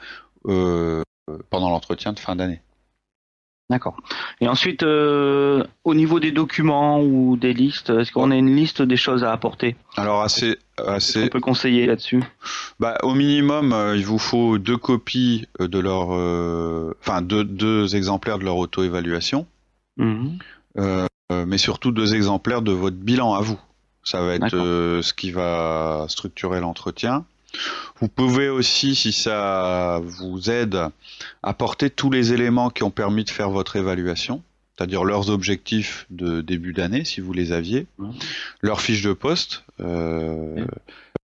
euh, 0.47 1.03
pendant 1.49 1.69
l'entretien 1.69 2.11
de 2.11 2.19
fin 2.19 2.35
d'année. 2.35 2.61
D'accord. 3.69 3.97
Et 4.41 4.47
ensuite, 4.47 4.81
euh, 4.81 5.63
au 5.83 5.93
niveau 5.93 6.19
des 6.19 6.31
documents 6.31 7.01
ou 7.01 7.37
des 7.37 7.53
listes, 7.53 7.91
est-ce 7.91 8.11
qu'on 8.11 8.31
a 8.31 8.35
une 8.35 8.55
liste 8.55 8.81
des 8.81 8.97
choses 8.97 9.23
à 9.23 9.31
apporter 9.31 9.75
Alors 9.95 10.21
assez, 10.23 10.57
assez. 10.77 11.25
On 11.25 11.27
peut 11.27 11.39
conseiller 11.39 11.85
là-dessus. 11.85 12.23
Bah, 12.79 12.97
au 13.03 13.13
minimum, 13.13 13.71
euh, 13.73 13.95
il 13.95 14.05
vous 14.05 14.17
faut 14.17 14.57
deux 14.57 14.77
copies 14.77 15.47
de 15.59 15.77
leur, 15.79 16.07
euh, 16.13 16.95
enfin 17.01 17.21
deux, 17.21 17.43
deux 17.43 17.95
exemplaires 17.95 18.39
de 18.39 18.45
leur 18.45 18.57
auto-évaluation, 18.57 19.45
Mhm. 19.97 20.39
euh, 20.79 21.05
mais 21.45 21.59
surtout 21.59 21.91
deux 21.91 22.15
exemplaires 22.15 22.63
de 22.63 22.71
votre 22.71 22.95
bilan 22.97 23.35
à 23.35 23.41
vous. 23.41 23.59
Ça 24.03 24.21
va 24.23 24.33
être 24.33 24.55
euh, 24.55 25.03
ce 25.03 25.13
qui 25.13 25.29
va 25.29 26.05
structurer 26.07 26.59
l'entretien. 26.59 27.25
Vous 27.99 28.07
pouvez 28.07 28.49
aussi, 28.49 28.95
si 28.95 29.11
ça 29.11 29.99
vous 30.03 30.49
aide, 30.49 30.77
apporter 31.43 31.89
tous 31.89 32.09
les 32.09 32.33
éléments 32.33 32.69
qui 32.69 32.83
ont 32.83 32.91
permis 32.91 33.23
de 33.23 33.29
faire 33.29 33.49
votre 33.49 33.75
évaluation, 33.75 34.41
c'est-à-dire 34.77 35.03
leurs 35.03 35.29
objectifs 35.29 36.05
de 36.09 36.41
début 36.41 36.73
d'année, 36.73 37.03
si 37.03 37.19
vous 37.21 37.33
les 37.33 37.51
aviez, 37.51 37.87
leurs 38.61 38.81
fiches 38.81 39.03
de 39.03 39.13
poste, 39.13 39.63
euh, 39.81 40.65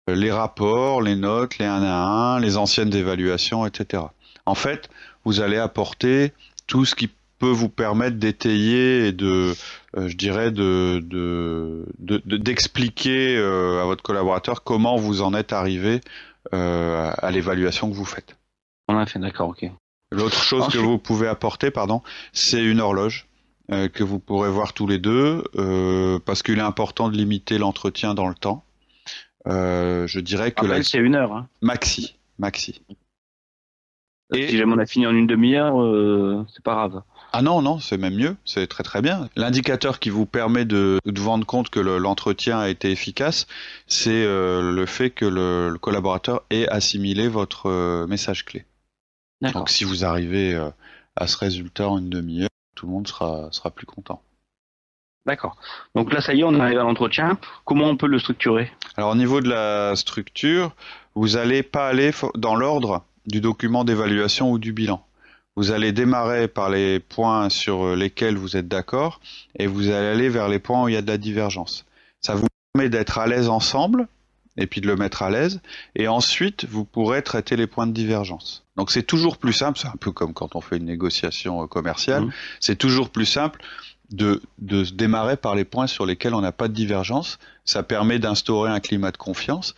les 0.08 0.32
rapports, 0.32 1.02
les 1.02 1.16
notes, 1.16 1.58
les 1.58 1.66
1 1.66 1.84
à 1.84 2.36
1, 2.36 2.40
les 2.40 2.58
anciennes 2.58 2.94
évaluations, 2.94 3.66
etc. 3.66 4.04
En 4.46 4.56
fait, 4.56 4.90
vous 5.26 5.42
allez 5.42 5.58
apporter 5.58 6.34
tout 6.68 6.86
ce 6.86 6.96
qui 6.96 7.10
peut 7.40 7.50
vous 7.50 7.70
permettre 7.70 8.18
d'étayer 8.18 9.08
et 9.08 9.12
de, 9.12 9.54
euh, 9.98 10.08
je 10.08 10.16
dirais, 10.16 10.52
de 10.52 11.00
de- 11.04 11.86
de- 12.00 12.22
de- 12.26 12.38
d'expliquer 12.38 13.36
euh, 13.38 13.82
à 13.82 13.86
votre 13.86 14.04
collaborateur 14.04 14.64
comment 14.64 14.96
vous 14.98 15.22
en 15.22 15.34
êtes 15.34 15.52
arrivé 15.54 16.02
euh, 16.54 17.12
à 17.18 17.32
l'évaluation 17.32 17.90
que 17.90 17.96
vous 17.96 18.06
faites. 18.06 18.38
On 18.88 18.98
a 18.98 19.06
fait, 19.06 19.20
d'accord, 19.20 19.50
ok. 19.50 19.66
L'autre 20.12 20.42
chose 20.44 20.64
Ensuite- 20.64 20.82
que 20.82 20.86
vous 20.86 20.98
pouvez 21.00 21.28
apporter, 21.28 21.72
pardon, 21.72 22.02
c'est 22.34 22.64
une 22.64 22.80
horloge 22.82 23.28
euh, 23.72 23.88
que 23.88 24.04
vous 24.04 24.20
pourrez 24.20 24.50
voir 24.50 24.74
tous 24.74 24.88
les 24.88 25.00
deux, 25.00 25.44
euh, 25.56 26.20
parce 26.26 26.44
qu'il 26.44 26.58
est 26.60 26.62
important 26.62 27.10
de 27.10 27.16
limiter 27.16 27.58
l'entretien 27.58 28.14
dans 28.14 28.28
le 28.28 28.36
temps. 28.36 28.64
Euh, 29.48 30.06
je 30.08 30.20
dirais 30.20 30.52
que 30.52 30.66
la 30.66 30.84
c'est 30.84 30.98
une 31.00 31.16
heure. 31.16 31.34
Hein. 31.34 31.48
maxi, 31.62 32.16
maxi. 32.40 32.82
Et- 34.34 34.50
Si 34.50 34.58
jamais 34.58 34.74
on 34.74 34.80
a 34.80 34.86
fini 34.86 35.06
en 35.08 35.16
une 35.16 35.28
demi-heure, 35.28 35.76
c'est 36.54 36.64
pas 36.64 36.74
grave. 36.74 37.04
Ah 37.36 37.42
non, 37.42 37.64
non, 37.64 37.80
c'est 37.80 37.98
même 37.98 38.14
mieux, 38.16 38.36
c'est 38.46 38.68
très 38.68 38.84
très 38.84 39.02
bien. 39.02 39.28
L'indicateur 39.36 40.00
qui 40.00 40.12
vous 40.12 40.28
permet 40.28 40.66
de, 40.66 41.00
de 41.04 41.20
vous 41.20 41.30
rendre 41.30 41.48
compte 41.48 41.70
que 41.72 41.80
le- 41.80 41.98
l'entretien 41.98 42.60
a 42.60 42.70
été 42.70 42.92
efficace, 42.92 43.48
c'est 43.88 44.24
euh, 44.24 44.72
le 44.72 44.86
fait 44.86 45.10
que 45.10 45.26
le, 45.26 45.70
le 45.70 45.80
collaborateur 45.80 46.44
ait 46.52 46.68
assimilé 46.68 47.28
votre 47.28 47.70
euh, 47.72 48.06
message 48.06 48.46
clé. 48.46 48.66
Donc 49.42 49.70
si 49.70 49.84
vous 49.84 50.06
arrivez 50.06 50.54
euh, 50.54 50.70
à 51.16 51.26
ce 51.26 51.38
résultat 51.38 51.90
en 51.90 51.98
une 51.98 52.10
demi-heure, 52.10 52.50
tout 52.76 52.86
le 52.86 52.92
monde 52.92 53.08
sera, 53.08 53.50
sera 53.52 53.72
plus 53.72 53.88
content. 53.88 54.22
D'accord. 55.26 55.58
Donc 55.96 56.14
là, 56.14 56.22
ça 56.22 56.34
y 56.34 56.42
est, 56.42 56.44
on 56.44 56.60
arrive 56.60 56.78
à 56.80 56.84
l'entretien. 56.84 57.40
Comment 57.66 57.88
on 57.88 57.98
peut 57.98 58.08
le 58.08 58.20
structurer? 58.20 58.72
Alors 58.96 59.12
au 59.12 59.16
niveau 59.16 59.42
de 59.42 59.50
la 59.50 59.96
structure, 59.96 60.76
vous 61.16 61.30
n'allez 61.30 61.64
pas 61.64 61.88
aller 61.88 62.12
dans 62.36 62.56
l'ordre 62.56 63.04
du 63.26 63.42
document 63.42 63.84
d'évaluation 63.86 64.52
ou 64.52 64.60
du 64.60 64.72
bilan. 64.72 65.04
Vous 65.56 65.72
allez 65.72 65.92
démarrer 65.92 66.48
par 66.48 66.70
les 66.70 67.00
points 67.00 67.50
sur 67.50 67.96
lesquels 67.96 68.38
vous 68.38 68.58
êtes 68.58 68.68
d'accord 68.68 69.20
et 69.58 69.68
vous 69.68 69.90
allez 69.90 70.08
aller 70.08 70.30
vers 70.30 70.50
les 70.50 70.60
points 70.60 70.84
où 70.84 70.90
il 70.90 70.94
y 70.96 70.98
a 70.98 71.02
de 71.02 71.08
la 71.08 71.18
divergence. 71.18 71.86
Ça 72.22 72.34
vous 72.36 72.48
permet 72.74 72.90
d'être 72.90 73.20
à 73.20 73.28
l'aise 73.28 73.50
ensemble 73.50 74.08
et 74.58 74.66
puis 74.68 74.82
de 74.82 74.88
le 74.88 74.96
mettre 74.96 75.22
à 75.22 75.30
l'aise 75.30 75.62
et 75.96 76.08
ensuite 76.08 76.66
vous 76.66 76.86
pourrez 76.86 77.22
traiter 77.22 77.56
les 77.56 77.68
points 77.68 77.86
de 77.88 77.92
divergence. 77.92 78.64
Donc 78.78 78.90
c'est 78.92 79.04
toujours 79.04 79.38
plus 79.38 79.54
simple, 79.54 79.78
c'est 79.78 79.88
un 79.88 79.96
peu 80.00 80.12
comme 80.12 80.34
quand 80.34 80.56
on 80.56 80.62
fait 80.62 80.78
une 80.78 80.86
négociation 80.86 81.62
euh, 81.64 81.68
commerciale, 81.68 82.24
Mhm. 82.24 82.32
c'est 82.60 82.76
toujours 82.76 83.10
plus 83.10 83.26
simple 83.28 83.62
de, 84.12 84.42
de 84.60 84.84
se 84.84 84.94
démarrer 84.94 85.38
par 85.38 85.54
les 85.56 85.66
points 85.66 85.88
sur 85.88 86.06
lesquels 86.06 86.34
on 86.34 86.42
n'a 86.42 86.52
pas 86.52 86.68
de 86.68 86.74
divergence. 86.74 87.38
Ça 87.66 87.84
permet 87.84 88.18
d'instaurer 88.20 88.72
un 88.72 88.80
climat 88.80 89.12
de 89.12 89.18
confiance 89.18 89.76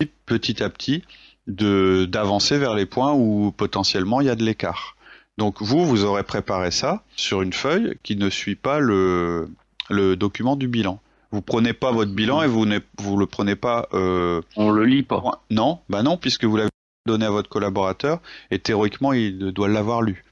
et 0.00 0.08
petit 0.26 0.62
à 0.62 0.68
petit 0.70 1.02
de 1.46 2.06
d'avancer 2.06 2.56
vers 2.56 2.74
les 2.74 2.86
points 2.86 3.12
où 3.12 3.52
potentiellement 3.52 4.20
il 4.22 4.26
y 4.26 4.30
a 4.30 4.34
de 4.36 4.42
l'écart. 4.44 4.93
Donc 5.38 5.62
vous, 5.62 5.84
vous 5.84 6.04
aurez 6.04 6.22
préparé 6.22 6.70
ça 6.70 7.02
sur 7.16 7.42
une 7.42 7.52
feuille 7.52 7.98
qui 8.02 8.16
ne 8.16 8.30
suit 8.30 8.54
pas 8.54 8.78
le, 8.78 9.48
le 9.90 10.16
document 10.16 10.56
du 10.56 10.68
bilan. 10.68 11.00
Vous 11.32 11.42
prenez 11.42 11.72
pas 11.72 11.90
votre 11.90 12.12
bilan 12.12 12.42
et 12.42 12.46
vous 12.46 12.64
ne 12.66 12.78
vous 12.98 13.16
le 13.16 13.26
prenez 13.26 13.56
pas. 13.56 13.88
Euh, 13.92 14.40
On 14.56 14.70
le 14.70 14.84
lit 14.84 15.02
pas. 15.02 15.20
non, 15.50 15.80
bah 15.88 16.02
non, 16.04 16.16
puisque 16.16 16.44
vous 16.44 16.56
l'avez 16.56 16.70
donné 17.06 17.26
à 17.26 17.30
votre 17.30 17.48
collaborateur 17.48 18.20
et 18.52 18.58
théoriquement 18.60 19.12
il 19.12 19.50
doit 19.50 19.68
l'avoir 19.68 20.02
lu. 20.02 20.24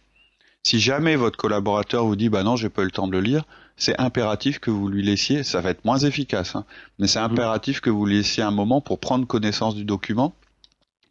Si 0.63 0.79
jamais 0.79 1.17
votre 1.17 1.37
collaborateur 1.37 2.05
vous 2.07 2.15
dit 2.15 2.29
bah 2.29 2.45
non 2.45 2.55
j'ai 2.55 2.69
pas 2.69 2.83
eu 2.83 2.87
le 2.87 2.91
temps 2.93 3.09
de 3.09 3.13
le 3.13 3.21
lire, 3.21 3.45
c'est 3.77 3.99
impératif 4.01 4.61
que 4.61 4.71
vous 4.71 4.87
lui 4.89 5.03
laissiez, 5.03 5.43
ça 5.43 5.61
va 5.61 5.71
être 5.71 5.85
moins 5.85 5.99
efficace, 5.99 6.55
hein, 6.55 6.65
mais 7.01 7.09
c'est 7.09 7.19
impératif 7.19 7.81
que 7.81 7.91
vous 7.91 8.07
laissiez 8.07 8.45
un 8.45 8.53
moment 8.53 8.81
pour 8.81 9.01
prendre 9.01 9.27
connaissance 9.27 9.75
du 9.75 9.85
document, 9.85 10.35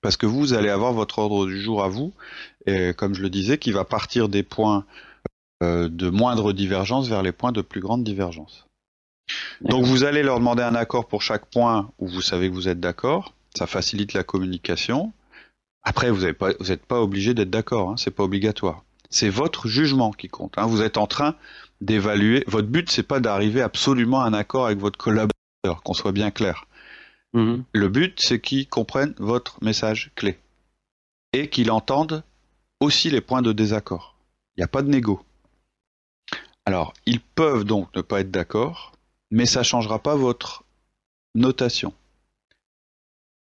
parce 0.01 0.17
que 0.17 0.25
vous 0.25 0.53
allez 0.53 0.69
avoir 0.69 0.93
votre 0.93 1.19
ordre 1.19 1.45
du 1.45 1.61
jour 1.61 1.83
à 1.83 1.87
vous, 1.87 2.13
et 2.65 2.93
comme 2.93 3.13
je 3.13 3.21
le 3.21 3.29
disais, 3.29 3.57
qui 3.57 3.71
va 3.71 3.85
partir 3.85 4.29
des 4.29 4.43
points 4.43 4.85
euh, 5.63 5.89
de 5.89 6.09
moindre 6.09 6.53
divergence 6.53 7.07
vers 7.07 7.21
les 7.21 7.31
points 7.31 7.51
de 7.51 7.61
plus 7.61 7.81
grande 7.81 8.03
divergence. 8.03 8.65
Donc 9.61 9.85
vous 9.85 10.03
allez 10.03 10.23
leur 10.23 10.39
demander 10.39 10.63
un 10.63 10.75
accord 10.75 11.07
pour 11.07 11.21
chaque 11.21 11.45
point 11.45 11.91
où 11.99 12.07
vous 12.07 12.21
savez 12.21 12.49
que 12.49 12.53
vous 12.55 12.67
êtes 12.67 12.79
d'accord, 12.79 13.33
ça 13.55 13.67
facilite 13.67 14.13
la 14.13 14.23
communication. 14.23 15.13
Après, 15.83 16.11
vous 16.11 16.25
n'êtes 16.25 16.85
pas, 16.85 17.01
obligé 17.01 17.33
d'être 17.33 17.49
d'accord, 17.49 17.91
hein, 17.91 17.97
c'est 17.97 18.11
pas 18.11 18.23
obligatoire. 18.23 18.83
C'est 19.09 19.29
votre 19.29 19.67
jugement 19.67 20.11
qui 20.11 20.29
compte. 20.29 20.53
hein. 20.57 20.65
Vous 20.65 20.81
êtes 20.81 20.97
en 20.97 21.07
train 21.07 21.35
d'évaluer. 21.81 22.43
Votre 22.47 22.67
but, 22.67 22.91
c'est 22.91 23.03
pas 23.03 23.19
d'arriver 23.19 23.61
absolument 23.61 24.21
à 24.21 24.27
un 24.27 24.33
accord 24.33 24.67
avec 24.67 24.79
votre 24.79 24.97
collaborateur, 24.97 25.83
qu'on 25.83 25.93
soit 25.93 26.11
bien 26.11 26.31
clair. 26.31 26.65
Mhm. 27.33 27.63
Le 27.73 27.89
but, 27.89 28.19
c'est 28.19 28.41
qu'ils 28.41 28.67
comprennent 28.67 29.15
votre 29.17 29.63
message 29.63 30.11
clé 30.15 30.37
et 31.33 31.49
qu'ils 31.49 31.71
entendent 31.71 32.23
aussi 32.79 33.09
les 33.09 33.21
points 33.21 33.41
de 33.41 33.53
désaccord. 33.53 34.15
Il 34.55 34.61
n'y 34.61 34.65
a 34.65 34.67
pas 34.67 34.81
de 34.81 34.89
négo. 34.89 35.21
Alors, 36.65 36.93
ils 37.05 37.21
peuvent 37.21 37.63
donc 37.63 37.95
ne 37.95 38.01
pas 38.01 38.21
être 38.21 38.31
d'accord, 38.31 38.91
mais 39.31 39.45
ça 39.45 39.59
ne 39.59 39.65
changera 39.65 39.99
pas 39.99 40.15
votre 40.15 40.63
notation. 41.35 41.93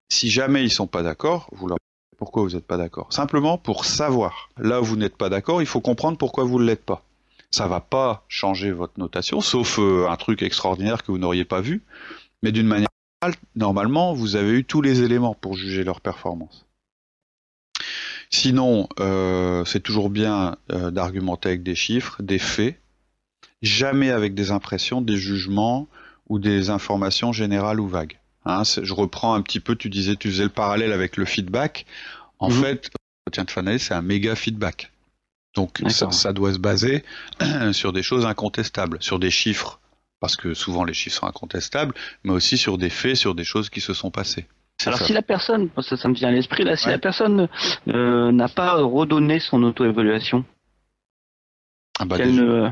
Si 0.09 0.29
jamais 0.29 0.63
ils 0.63 0.71
sont 0.71 0.87
pas 0.87 1.03
d'accord, 1.03 1.49
vous 1.51 1.67
leur 1.67 1.77
dites 1.77 2.17
pourquoi 2.17 2.43
vous 2.43 2.51
n'êtes 2.51 2.65
pas 2.65 2.77
d'accord. 2.77 3.11
Simplement 3.11 3.57
pour 3.57 3.85
savoir. 3.85 4.49
Là 4.57 4.81
où 4.81 4.85
vous 4.85 4.95
n'êtes 4.95 5.17
pas 5.17 5.29
d'accord, 5.29 5.61
il 5.61 5.67
faut 5.67 5.81
comprendre 5.81 6.17
pourquoi 6.17 6.45
vous 6.45 6.59
ne 6.59 6.65
l'êtes 6.65 6.85
pas. 6.85 7.03
Ça 7.51 7.67
va 7.67 7.81
pas 7.81 8.25
changer 8.27 8.71
votre 8.71 8.99
notation, 8.99 9.41
sauf 9.41 9.79
euh, 9.79 10.07
un 10.09 10.15
truc 10.15 10.41
extraordinaire 10.41 11.03
que 11.03 11.11
vous 11.11 11.17
n'auriez 11.17 11.45
pas 11.45 11.61
vu, 11.61 11.83
mais 12.41 12.51
d'une 12.51 12.67
manière 12.67 12.89
normalement, 13.55 14.13
vous 14.13 14.35
avez 14.35 14.51
eu 14.59 14.63
tous 14.65 14.81
les 14.81 15.01
éléments 15.01 15.33
pour 15.33 15.55
juger 15.55 15.83
leur 15.83 16.01
performance. 16.01 16.65
Sinon, 18.29 18.89
euh, 18.99 19.63
c'est 19.65 19.79
toujours 19.79 20.09
bien 20.09 20.57
euh, 20.71 20.91
d'argumenter 20.91 21.49
avec 21.49 21.63
des 21.63 21.75
chiffres, 21.75 22.21
des 22.21 22.39
faits, 22.39 22.79
jamais 23.61 24.11
avec 24.11 24.33
des 24.33 24.51
impressions, 24.51 25.01
des 25.01 25.17
jugements 25.17 25.87
ou 26.27 26.39
des 26.39 26.69
informations 26.69 27.31
générales 27.31 27.79
ou 27.79 27.87
vagues. 27.87 28.19
Hein, 28.45 28.63
je 28.63 28.93
reprends 28.93 29.33
un 29.33 29.41
petit 29.41 29.59
peu, 29.59 29.75
tu 29.75 29.89
disais, 29.89 30.15
tu 30.15 30.29
faisais 30.29 30.43
le 30.43 30.49
parallèle 30.49 30.91
avec 30.91 31.17
le 31.17 31.25
feedback. 31.25 31.85
En 32.39 32.49
Mhm. 32.49 32.61
fait, 32.61 32.89
l'entretien 33.27 33.43
de 33.43 33.51
fin 33.51 33.77
c'est 33.77 33.93
un 33.93 34.01
méga 34.01 34.35
feedback. 34.35 34.91
Donc 35.55 35.81
ça, 35.87 36.11
ça 36.11 36.33
doit 36.33 36.53
se 36.53 36.59
baser 36.59 37.03
sur 37.71 37.93
des 37.93 38.03
choses 38.03 38.25
incontestables, 38.25 38.97
sur 39.01 39.19
des 39.19 39.31
chiffres, 39.31 39.79
parce 40.25 40.37
que 40.37 40.55
souvent 40.55 40.83
les 40.85 40.93
chiffres 40.95 41.17
sont 41.19 41.27
incontestables, 41.27 41.93
mais 42.23 42.31
aussi 42.33 42.57
sur 42.57 42.79
des 42.79 42.89
faits, 42.89 43.15
sur 43.15 43.35
des 43.35 43.43
choses 43.43 43.69
qui 43.69 43.79
se 43.79 43.93
sont 43.93 44.09
passées. 44.09 44.47
Alors 44.87 44.97
ça. 44.97 45.05
si 45.05 45.13
la 45.13 45.21
personne, 45.21 45.69
ça 45.79 46.07
me 46.07 46.15
vient 46.15 46.29
à 46.29 46.31
l'esprit 46.31 46.63
là, 46.63 46.75
si 46.75 46.87
Ouais. 46.87 46.93
la 46.93 46.97
personne 46.97 47.47
euh, 47.89 48.31
n'a 48.31 48.47
pas 48.49 48.73
redonné 48.81 49.39
son 49.39 49.61
auto-évaluation, 49.61 50.43
Ah 51.99 52.05
bah, 52.05 52.17
ne... 52.17 52.69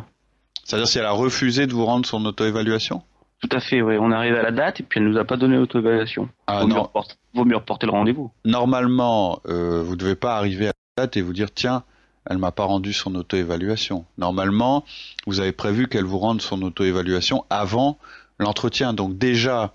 C'est-à-dire 0.64 0.88
si 0.88 0.98
elle 0.98 1.06
a 1.06 1.12
refusé 1.12 1.68
de 1.68 1.74
vous 1.74 1.86
rendre 1.86 2.08
son 2.08 2.26
auto-évaluation? 2.26 3.04
Tout 3.40 3.50
à 3.56 3.60
fait, 3.60 3.84
oui. 3.84 3.98
On 4.00 4.12
arrive 4.12 4.34
à 4.34 4.42
la 4.42 4.52
date 4.52 4.80
et 4.80 4.84
puis 4.84 5.00
elle 5.00 5.08
nous 5.08 5.20
a 5.20 5.24
pas 5.24 5.38
donné 5.38 5.56
l'auto-évaluation. 5.58 6.30
Ah 6.48 6.62
vaut, 6.62 6.68
mieux 6.68 6.74
non, 6.74 6.84
reporter, 6.84 7.16
vaut 7.36 7.46
mieux 7.46 7.58
reporter 7.58 7.86
le 7.86 7.92
rendez-vous. 7.92 8.32
normalement, 8.46 9.40
euh, 9.46 9.84
vous 9.84 9.92
ne 9.92 9.98
devez 9.98 10.16
pas 10.16 10.38
arriver 10.38 10.70
à 10.70 10.74
la 10.98 11.04
date 11.04 11.18
et 11.18 11.22
vous 11.22 11.34
dire 11.34 11.52
tiens, 11.54 11.84
elle 12.30 12.38
m'a 12.38 12.52
pas 12.52 12.64
rendu 12.66 12.94
son 12.94 13.16
auto-évaluation. 13.16 14.06
Normalement, 14.18 14.86
vous 15.28 15.40
avez 15.40 15.52
prévu 15.52 15.88
qu'elle 15.88 16.06
vous 16.06 16.20
rende 16.20 16.41
son 16.41 16.62
auto-évaluation 16.62 17.45
avant 17.50 17.98
l'entretien. 18.40 18.94
Donc 18.94 19.18
déjà, 19.18 19.74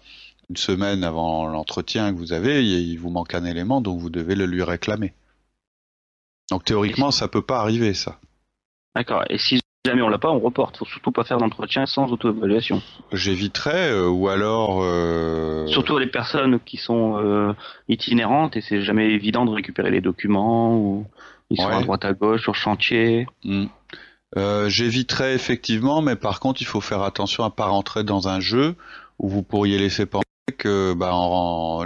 une 0.51 0.57
semaine 0.57 1.05
avant 1.05 1.47
l'entretien 1.47 2.12
que 2.12 2.19
vous 2.19 2.33
avez, 2.33 2.65
il 2.65 2.97
vous 2.97 3.11
manque 3.11 3.35
un 3.35 3.45
élément, 3.45 3.81
donc 3.81 4.01
vous 4.01 4.11
devez 4.11 4.35
le 4.35 4.47
lui 4.47 4.62
réclamer. 4.62 5.12
Donc 6.51 6.65
théoriquement, 6.65 7.11
ça 7.11 7.29
peut 7.29 7.43
pas 7.43 7.61
arriver, 7.61 7.93
ça. 7.93 8.19
D'accord. 8.95 9.25
Et 9.29 9.37
si 9.39 9.61
jamais 9.85 10.03
on 10.03 10.09
l'a 10.09 10.19
pas, 10.19 10.31
on 10.31 10.39
reporte. 10.39 10.79
Faut 10.79 10.87
surtout 10.87 11.12
pas 11.12 11.25
faire 11.25 11.39
d'entretien 11.39 11.85
sans 11.87 12.11
auto-évaluation. 12.11 12.83
J'éviterais, 13.12 13.91
euh, 13.91 14.09
ou 14.09 14.29
alors. 14.29 14.81
Euh, 14.83 15.66
surtout 15.66 15.99
les 15.99 16.07
personnes 16.07 16.59
qui 16.61 16.79
sont 16.79 17.19
euh, 17.19 17.53
itinérantes 17.89 18.57
et 18.57 18.62
c'est 18.62 18.83
jamais 18.83 19.11
évident 19.11 19.45
de 19.45 19.51
récupérer 19.51 19.91
les 19.91 20.01
documents 20.01 20.77
ou 20.77 21.07
ils 21.51 21.57
sont 21.57 21.69
à 21.69 21.83
droite 21.83 22.05
à 22.05 22.12
gauche 22.12 22.43
sur 22.43 22.55
chantier. 22.55 23.27
Hmm. 23.45 23.66
J'éviterais 24.66 25.35
effectivement, 25.35 26.03
mais 26.03 26.16
par 26.16 26.41
contre, 26.41 26.61
il 26.61 26.66
faut 26.66 26.81
faire 26.81 27.03
attention 27.03 27.45
à 27.45 27.51
pas 27.51 27.66
rentrer 27.66 28.05
dans 28.05 28.29
un 28.29 28.41
jeu 28.41 28.77
où 29.19 29.29
vous 29.29 29.43
pourriez 29.43 29.79
laisser 29.79 30.07
penser 30.07 30.25
que 30.59 30.95
bah, 30.95 31.12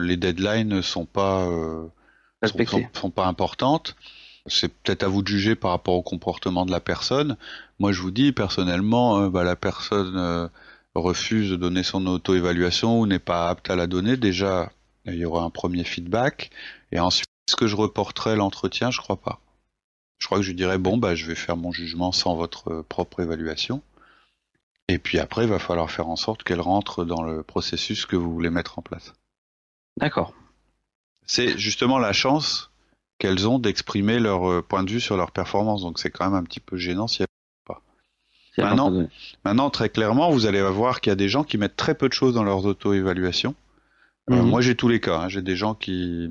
les 0.00 0.16
deadlines 0.16 0.82
sont 0.82 1.06
pas 1.06 1.48
sont, 2.92 3.10
pas 3.10 3.26
importantes 3.26 3.96
c'est 4.46 4.68
peut-être 4.68 5.02
à 5.04 5.08
vous 5.08 5.22
de 5.22 5.28
juger 5.28 5.54
par 5.54 5.70
rapport 5.70 5.94
au 5.94 6.02
comportement 6.02 6.66
de 6.66 6.70
la 6.70 6.80
personne. 6.80 7.36
Moi, 7.78 7.92
je 7.92 8.00
vous 8.00 8.10
dis 8.10 8.32
personnellement, 8.32 9.20
euh, 9.20 9.28
bah, 9.28 9.44
la 9.44 9.56
personne 9.56 10.16
euh, 10.16 10.48
refuse 10.94 11.50
de 11.50 11.56
donner 11.56 11.82
son 11.82 12.06
auto-évaluation 12.06 13.00
ou 13.00 13.06
n'est 13.06 13.18
pas 13.18 13.48
apte 13.48 13.70
à 13.70 13.76
la 13.76 13.86
donner. 13.86 14.16
Déjà, 14.16 14.72
il 15.06 15.14
y 15.14 15.24
aura 15.24 15.44
un 15.44 15.50
premier 15.50 15.84
feedback. 15.84 16.50
Et 16.90 16.98
ensuite, 16.98 17.28
est-ce 17.48 17.56
que 17.56 17.66
je 17.66 17.76
reporterai 17.76 18.36
l'entretien? 18.36 18.90
Je 18.90 19.00
crois 19.00 19.16
pas. 19.16 19.40
Je 20.22 20.28
crois 20.28 20.38
que 20.38 20.44
je 20.44 20.52
dirais 20.52 20.78
bon, 20.78 20.98
bah, 20.98 21.16
je 21.16 21.26
vais 21.26 21.34
faire 21.34 21.56
mon 21.56 21.72
jugement 21.72 22.12
sans 22.12 22.36
votre 22.36 22.70
euh, 22.70 22.82
propre 22.88 23.18
évaluation. 23.18 23.82
Et 24.86 25.00
puis 25.00 25.18
après, 25.18 25.42
il 25.42 25.48
va 25.48 25.58
falloir 25.58 25.90
faire 25.90 26.06
en 26.06 26.14
sorte 26.14 26.44
qu'elle 26.44 26.60
rentre 26.60 27.04
dans 27.04 27.24
le 27.24 27.42
processus 27.42 28.06
que 28.06 28.14
vous 28.14 28.32
voulez 28.32 28.48
mettre 28.48 28.78
en 28.78 28.82
place. 28.82 29.14
D'accord. 29.96 30.32
C'est 31.26 31.58
justement 31.58 31.98
la 31.98 32.12
chance 32.12 32.70
qu'elles 33.18 33.48
ont 33.48 33.58
d'exprimer 33.58 34.20
leur 34.20 34.48
euh, 34.48 34.62
point 34.62 34.84
de 34.84 34.92
vue 34.92 35.00
sur 35.00 35.16
leur 35.16 35.32
performance. 35.32 35.82
Donc 35.82 35.98
c'est 35.98 36.10
quand 36.10 36.26
même 36.26 36.38
un 36.38 36.44
petit 36.44 36.60
peu 36.60 36.76
gênant 36.76 37.08
si 37.08 37.22
elles 37.22 37.28
pas. 37.66 37.82
Maintenant, 38.58 39.08
maintenant, 39.44 39.70
très 39.70 39.88
clairement, 39.88 40.30
vous 40.30 40.46
allez 40.46 40.62
voir 40.62 41.00
qu'il 41.00 41.10
y 41.10 41.14
a 41.14 41.16
des 41.16 41.28
gens 41.28 41.42
qui 41.42 41.58
mettent 41.58 41.74
très 41.74 41.96
peu 41.96 42.08
de 42.08 42.14
choses 42.14 42.34
dans 42.34 42.44
leurs 42.44 42.64
auto-évaluations. 42.64 43.56
Euh, 44.30 44.36
mhm. 44.36 44.50
moi, 44.50 44.60
j'ai 44.60 44.76
tous 44.76 44.86
les 44.86 45.00
cas. 45.00 45.22
Hein. 45.22 45.28
J'ai 45.28 45.42
des 45.42 45.56
gens 45.56 45.74
qui 45.74 46.30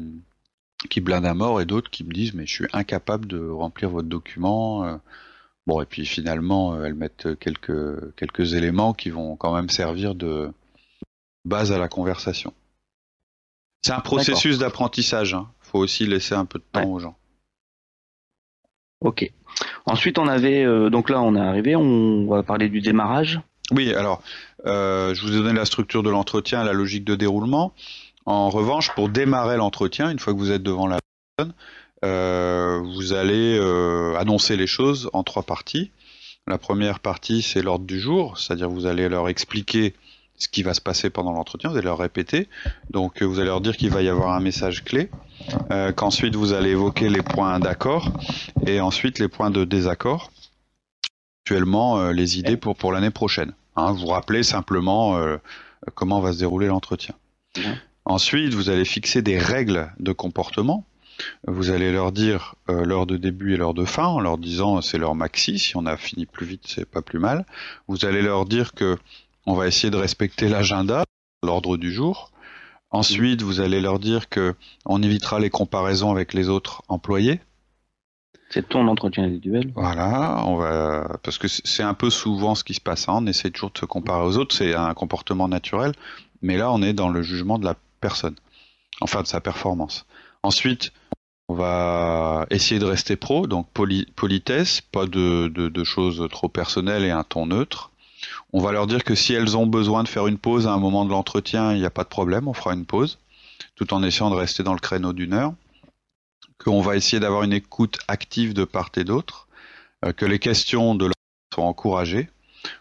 qui 0.89 1.01
blindent 1.01 1.25
à 1.25 1.33
mort 1.33 1.61
et 1.61 1.65
d'autres 1.65 1.89
qui 1.89 2.03
me 2.03 2.11
disent 2.11 2.33
mais 2.33 2.45
je 2.45 2.53
suis 2.53 2.67
incapable 2.73 3.27
de 3.27 3.47
remplir 3.49 3.89
votre 3.89 4.07
document. 4.07 4.85
Euh. 4.85 4.97
Bon, 5.67 5.79
et 5.79 5.85
puis 5.85 6.05
finalement, 6.05 6.83
elles 6.83 6.95
mettent 6.95 7.37
quelques 7.39 8.15
quelques 8.15 8.53
éléments 8.53 8.93
qui 8.93 9.11
vont 9.11 9.35
quand 9.35 9.53
même 9.53 9.69
servir 9.69 10.15
de 10.15 10.51
base 11.45 11.71
à 11.71 11.77
la 11.77 11.87
conversation. 11.87 12.53
C'est 13.83 13.93
un 13.93 13.99
processus 13.99 14.57
d'apprentissage. 14.57 15.33
Hein 15.33 15.47
faut 15.71 15.79
aussi 15.79 16.05
laisser 16.05 16.35
un 16.35 16.45
peu 16.45 16.59
de 16.59 16.65
temps 16.71 16.89
aux 16.89 16.99
gens. 16.99 17.15
Ok. 18.99 19.31
Ensuite, 19.85 20.19
on 20.19 20.27
avait 20.27 20.63
euh, 20.63 20.89
donc 20.89 21.09
là, 21.09 21.21
on 21.21 21.35
est 21.35 21.39
arrivé. 21.39 21.75
On 21.75 22.27
va 22.27 22.43
parler 22.43 22.69
du 22.69 22.81
démarrage. 22.81 23.39
Oui, 23.71 23.93
alors 23.93 24.21
euh, 24.65 25.13
je 25.15 25.21
vous 25.21 25.35
ai 25.35 25.37
donné 25.37 25.53
la 25.53 25.65
structure 25.65 26.03
de 26.03 26.09
l'entretien, 26.09 26.63
la 26.63 26.73
logique 26.73 27.05
de 27.05 27.15
déroulement. 27.15 27.73
En 28.25 28.49
revanche, 28.49 28.93
pour 28.95 29.09
démarrer 29.09 29.57
l'entretien, 29.57 30.09
une 30.09 30.19
fois 30.19 30.33
que 30.33 30.37
vous 30.37 30.51
êtes 30.51 30.63
devant 30.63 30.87
la 30.87 30.99
personne, 31.37 31.53
euh, 32.03 32.81
vous 32.95 33.13
allez 33.13 33.59
annoncer 34.17 34.57
les 34.57 34.67
choses 34.67 35.09
en 35.13 35.23
trois 35.23 35.43
parties. 35.43 35.91
La 36.47 36.57
première 36.57 36.99
partie, 36.99 37.41
c'est 37.41 37.61
l'ordre 37.61 37.85
du 37.85 37.99
jour, 37.99 38.37
c'est-à-dire 38.37 38.69
vous 38.69 38.85
allez 38.85 39.09
leur 39.09 39.29
expliquer 39.29 39.93
ce 40.41 40.47
qui 40.47 40.63
va 40.63 40.73
se 40.73 40.81
passer 40.81 41.11
pendant 41.11 41.31
l'entretien, 41.31 41.69
vous 41.69 41.77
allez 41.77 41.85
leur 41.85 41.99
répéter. 41.99 42.49
Donc 42.89 43.21
vous 43.21 43.37
allez 43.37 43.47
leur 43.47 43.61
dire 43.61 43.77
qu'il 43.77 43.91
va 43.91 44.01
y 44.01 44.09
avoir 44.09 44.33
un 44.33 44.39
message 44.39 44.83
clé. 44.83 45.09
Euh, 45.71 45.91
qu'ensuite 45.91 46.35
vous 46.35 46.53
allez 46.53 46.71
évoquer 46.71 47.09
les 47.09 47.21
points 47.21 47.59
d'accord 47.59 48.11
et 48.65 48.81
ensuite 48.81 49.19
les 49.19 49.27
points 49.27 49.51
de 49.51 49.63
désaccord, 49.63 50.31
actuellement 51.43 51.99
euh, 51.99 52.11
les 52.11 52.39
idées 52.39 52.57
pour, 52.57 52.75
pour 52.75 52.91
l'année 52.91 53.11
prochaine. 53.11 53.53
Hein, 53.75 53.91
vous 53.91 54.07
rappelez 54.07 54.43
simplement 54.43 55.17
euh, 55.17 55.37
comment 55.93 56.19
va 56.19 56.33
se 56.33 56.39
dérouler 56.39 56.67
l'entretien. 56.67 57.15
Ensuite, 58.05 58.53
vous 58.53 58.69
allez 58.69 58.85
fixer 58.85 59.21
des 59.21 59.37
règles 59.37 59.91
de 59.99 60.11
comportement. 60.11 60.85
Vous 61.47 61.69
allez 61.69 61.91
leur 61.91 62.11
dire 62.11 62.55
l'heure 62.67 63.05
de 63.05 63.15
début 63.15 63.53
et 63.53 63.57
l'heure 63.57 63.75
de 63.75 63.85
fin, 63.85 64.07
en 64.07 64.19
leur 64.19 64.37
disant 64.37 64.81
c'est 64.81 64.97
l'heure 64.97 65.13
maxi. 65.13 65.59
Si 65.59 65.77
on 65.77 65.85
a 65.85 65.97
fini 65.97 66.25
plus 66.25 66.45
vite, 66.45 66.63
c'est 66.65 66.89
pas 66.89 67.01
plus 67.01 67.19
mal. 67.19 67.45
Vous 67.87 68.05
allez 68.05 68.21
leur 68.21 68.45
dire 68.45 68.73
que 68.73 68.97
on 69.45 69.53
va 69.53 69.67
essayer 69.67 69.91
de 69.91 69.97
respecter 69.97 70.49
l'agenda, 70.49 71.03
l'ordre 71.43 71.77
du 71.77 71.91
jour. 71.91 72.31
Ensuite, 72.89 73.41
vous 73.41 73.61
allez 73.61 73.81
leur 73.81 73.99
dire 73.99 74.29
que 74.29 74.55
on 74.85 75.01
évitera 75.01 75.39
les 75.39 75.49
comparaisons 75.49 76.11
avec 76.11 76.33
les 76.33 76.49
autres 76.49 76.83
employés. 76.87 77.39
C'est 78.49 78.67
ton 78.67 78.87
entretien 78.87 79.23
individuel. 79.23 79.71
Voilà, 79.75 80.43
on 80.45 80.57
va 80.57 81.19
parce 81.23 81.37
que 81.37 81.47
c'est 81.47 81.83
un 81.83 81.93
peu 81.93 82.09
souvent 82.09 82.55
ce 82.55 82.63
qui 82.63 82.73
se 82.73 82.81
passe. 82.81 83.07
Hein. 83.07 83.19
On 83.21 83.27
essaie 83.27 83.49
toujours 83.51 83.71
de 83.71 83.77
se 83.77 83.85
comparer 83.85 84.25
aux 84.25 84.37
autres, 84.37 84.55
c'est 84.55 84.73
un 84.73 84.93
comportement 84.93 85.47
naturel, 85.47 85.93
mais 86.41 86.57
là 86.57 86.71
on 86.71 86.81
est 86.81 86.93
dans 86.93 87.09
le 87.09 87.21
jugement 87.21 87.59
de 87.59 87.65
la 87.65 87.75
personne, 88.01 88.35
enfin 88.99 89.21
de 89.21 89.27
sa 89.27 89.39
performance. 89.39 90.05
Ensuite, 90.43 90.91
on 91.47 91.53
va 91.53 92.45
essayer 92.49 92.79
de 92.79 92.85
rester 92.85 93.15
pro, 93.15 93.47
donc 93.47 93.67
politesse, 94.15 94.81
pas 94.81 95.05
de, 95.05 95.47
de 95.47 95.83
choses 95.83 96.27
trop 96.31 96.49
personnelles 96.49 97.03
et 97.03 97.11
un 97.11 97.23
ton 97.23 97.45
neutre. 97.45 97.91
On 98.53 98.61
va 98.61 98.71
leur 98.71 98.87
dire 98.87 99.03
que 99.03 99.15
si 99.15 99.33
elles 99.33 99.57
ont 99.57 99.67
besoin 99.67 100.03
de 100.03 100.07
faire 100.07 100.27
une 100.27 100.37
pause 100.37 100.67
à 100.67 100.73
un 100.73 100.77
moment 100.77 101.05
de 101.05 101.11
l'entretien, 101.11 101.73
il 101.73 101.79
n'y 101.79 101.85
a 101.85 101.89
pas 101.89 102.03
de 102.03 102.09
problème, 102.09 102.47
on 102.47 102.53
fera 102.53 102.73
une 102.73 102.85
pause, 102.85 103.19
tout 103.75 103.93
en 103.93 104.03
essayant 104.03 104.29
de 104.29 104.35
rester 104.35 104.63
dans 104.63 104.73
le 104.73 104.79
créneau 104.79 105.13
d'une 105.13 105.33
heure. 105.33 105.53
Qu'on 106.57 106.81
va 106.81 106.95
essayer 106.95 107.19
d'avoir 107.19 107.43
une 107.43 107.53
écoute 107.53 107.99
active 108.07 108.53
de 108.53 108.65
part 108.65 108.91
et 108.95 109.03
d'autre, 109.03 109.47
euh, 110.05 110.13
que 110.13 110.25
les 110.25 110.37
questions 110.37 110.95
de 110.95 111.05
l'autre 111.05 111.15
sont 111.55 111.63
encouragées, 111.63 112.29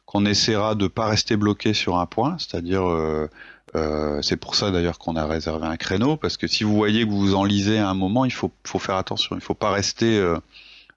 qu'on 0.04 0.26
essaiera 0.26 0.74
de 0.74 0.84
ne 0.84 0.88
pas 0.88 1.06
rester 1.06 1.36
bloqué 1.36 1.72
sur 1.72 1.98
un 1.98 2.06
point, 2.06 2.36
c'est-à-dire 2.38 2.86
euh, 2.86 3.28
euh, 3.76 4.20
c'est 4.22 4.36
pour 4.36 4.54
ça 4.54 4.70
d'ailleurs 4.70 4.98
qu'on 4.98 5.16
a 5.16 5.26
réservé 5.26 5.66
un 5.66 5.76
créneau, 5.76 6.16
parce 6.16 6.36
que 6.36 6.46
si 6.46 6.64
vous 6.64 6.74
voyez 6.74 7.04
que 7.04 7.10
vous 7.10 7.20
vous 7.20 7.34
enlisez 7.34 7.78
à 7.78 7.88
un 7.88 7.94
moment, 7.94 8.24
il 8.24 8.32
faut, 8.32 8.50
faire 8.78 8.96
attention, 8.96 9.36
il 9.36 9.38
ne 9.38 9.44
faut 9.44 9.54
pas 9.54 9.70
rester 9.70 10.22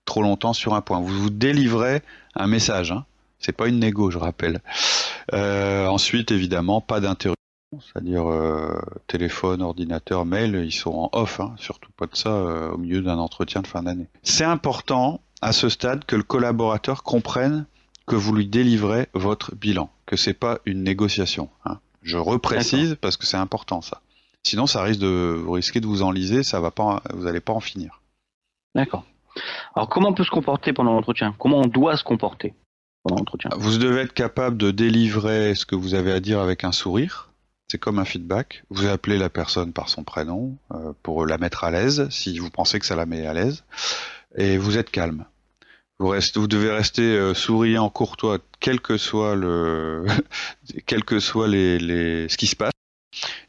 trop 0.05 0.21
longtemps 0.21 0.53
sur 0.53 0.73
un 0.73 0.81
point. 0.81 0.99
Vous 0.99 1.07
vous 1.07 1.29
délivrez 1.29 2.01
un 2.35 2.47
message. 2.47 2.91
Hein. 2.91 3.05
C'est 3.39 3.51
pas 3.51 3.67
une 3.67 3.79
négo, 3.79 4.09
je 4.09 4.17
rappelle. 4.17 4.61
Euh, 5.33 5.87
ensuite, 5.87 6.31
évidemment, 6.31 6.81
pas 6.81 6.99
d'interruption, 6.99 7.35
c'est-à-dire 7.79 8.29
euh, 8.29 8.79
téléphone, 9.07 9.61
ordinateur, 9.61 10.25
mail, 10.25 10.61
ils 10.63 10.71
sont 10.71 10.91
en 10.91 11.09
off, 11.11 11.39
hein, 11.39 11.53
surtout 11.57 11.91
pas 11.97 12.05
de 12.05 12.15
ça 12.15 12.29
euh, 12.29 12.71
au 12.71 12.77
milieu 12.77 13.01
d'un 13.01 13.17
entretien 13.17 13.61
de 13.61 13.67
fin 13.67 13.83
d'année. 13.83 14.07
C'est 14.23 14.45
important 14.45 15.21
à 15.41 15.51
ce 15.51 15.69
stade 15.69 16.05
que 16.05 16.15
le 16.15 16.23
collaborateur 16.23 17.03
comprenne 17.03 17.65
que 18.05 18.15
vous 18.15 18.33
lui 18.33 18.47
délivrez 18.47 19.07
votre 19.13 19.55
bilan, 19.55 19.89
que 20.05 20.15
c'est 20.15 20.33
pas 20.33 20.59
une 20.65 20.83
négociation. 20.83 21.49
Hein. 21.65 21.79
Je 22.03 22.17
reprécise 22.17 22.97
parce 23.01 23.17
que 23.17 23.25
c'est 23.25 23.37
important 23.37 23.81
ça. 23.81 24.01
Sinon, 24.43 24.67
ça 24.67 24.83
risque 24.83 24.99
de 24.99 25.41
vous 25.43 25.53
risquez 25.53 25.79
de 25.79 25.87
vous 25.87 26.03
enliser, 26.03 26.43
ça 26.43 26.59
va 26.59 26.69
pas, 26.69 27.01
vous 27.13 27.23
n'allez 27.23 27.39
pas 27.39 27.53
en 27.53 27.61
finir. 27.61 28.01
D'accord. 28.75 29.05
Alors, 29.75 29.89
comment 29.89 30.09
on 30.09 30.13
peut 30.13 30.25
se 30.25 30.29
comporter 30.29 30.73
pendant 30.73 30.93
l'entretien? 30.93 31.33
Comment 31.39 31.59
on 31.59 31.67
doit 31.67 31.97
se 31.97 32.03
comporter 32.03 32.53
vous 33.57 33.77
devez 33.77 34.01
être 34.01 34.13
capable 34.13 34.57
de 34.57 34.71
délivrer 34.71 35.55
ce 35.55 35.65
que 35.65 35.75
vous 35.75 35.93
avez 35.93 36.11
à 36.11 36.19
dire 36.19 36.39
avec 36.39 36.63
un 36.63 36.71
sourire. 36.71 37.29
C'est 37.67 37.77
comme 37.77 37.99
un 37.99 38.05
feedback. 38.05 38.63
Vous 38.69 38.85
appelez 38.87 39.17
la 39.17 39.29
personne 39.29 39.73
par 39.73 39.89
son 39.89 40.03
prénom 40.03 40.57
euh, 40.73 40.93
pour 41.01 41.25
la 41.25 41.37
mettre 41.37 41.63
à 41.63 41.71
l'aise, 41.71 42.07
si 42.09 42.37
vous 42.37 42.49
pensez 42.49 42.79
que 42.79 42.85
ça 42.85 42.95
la 42.95 43.05
met 43.05 43.25
à 43.25 43.33
l'aise, 43.33 43.63
et 44.37 44.57
vous 44.57 44.77
êtes 44.77 44.89
calme. 44.89 45.25
Vous, 46.03 46.09
restez, 46.09 46.37
vous 46.37 46.47
devez 46.47 46.69
rester 46.69 47.01
euh, 47.01 47.33
souriant, 47.33 47.89
courtois, 47.89 48.39
quel 48.59 48.81
que 48.81 48.97
soit 48.97 49.37
le, 49.37 50.05
quel 50.85 51.05
que 51.05 51.21
soit 51.21 51.47
les, 51.47 51.79
les, 51.79 52.27
ce 52.27 52.35
qui 52.35 52.47
se 52.47 52.57
passe. 52.57 52.73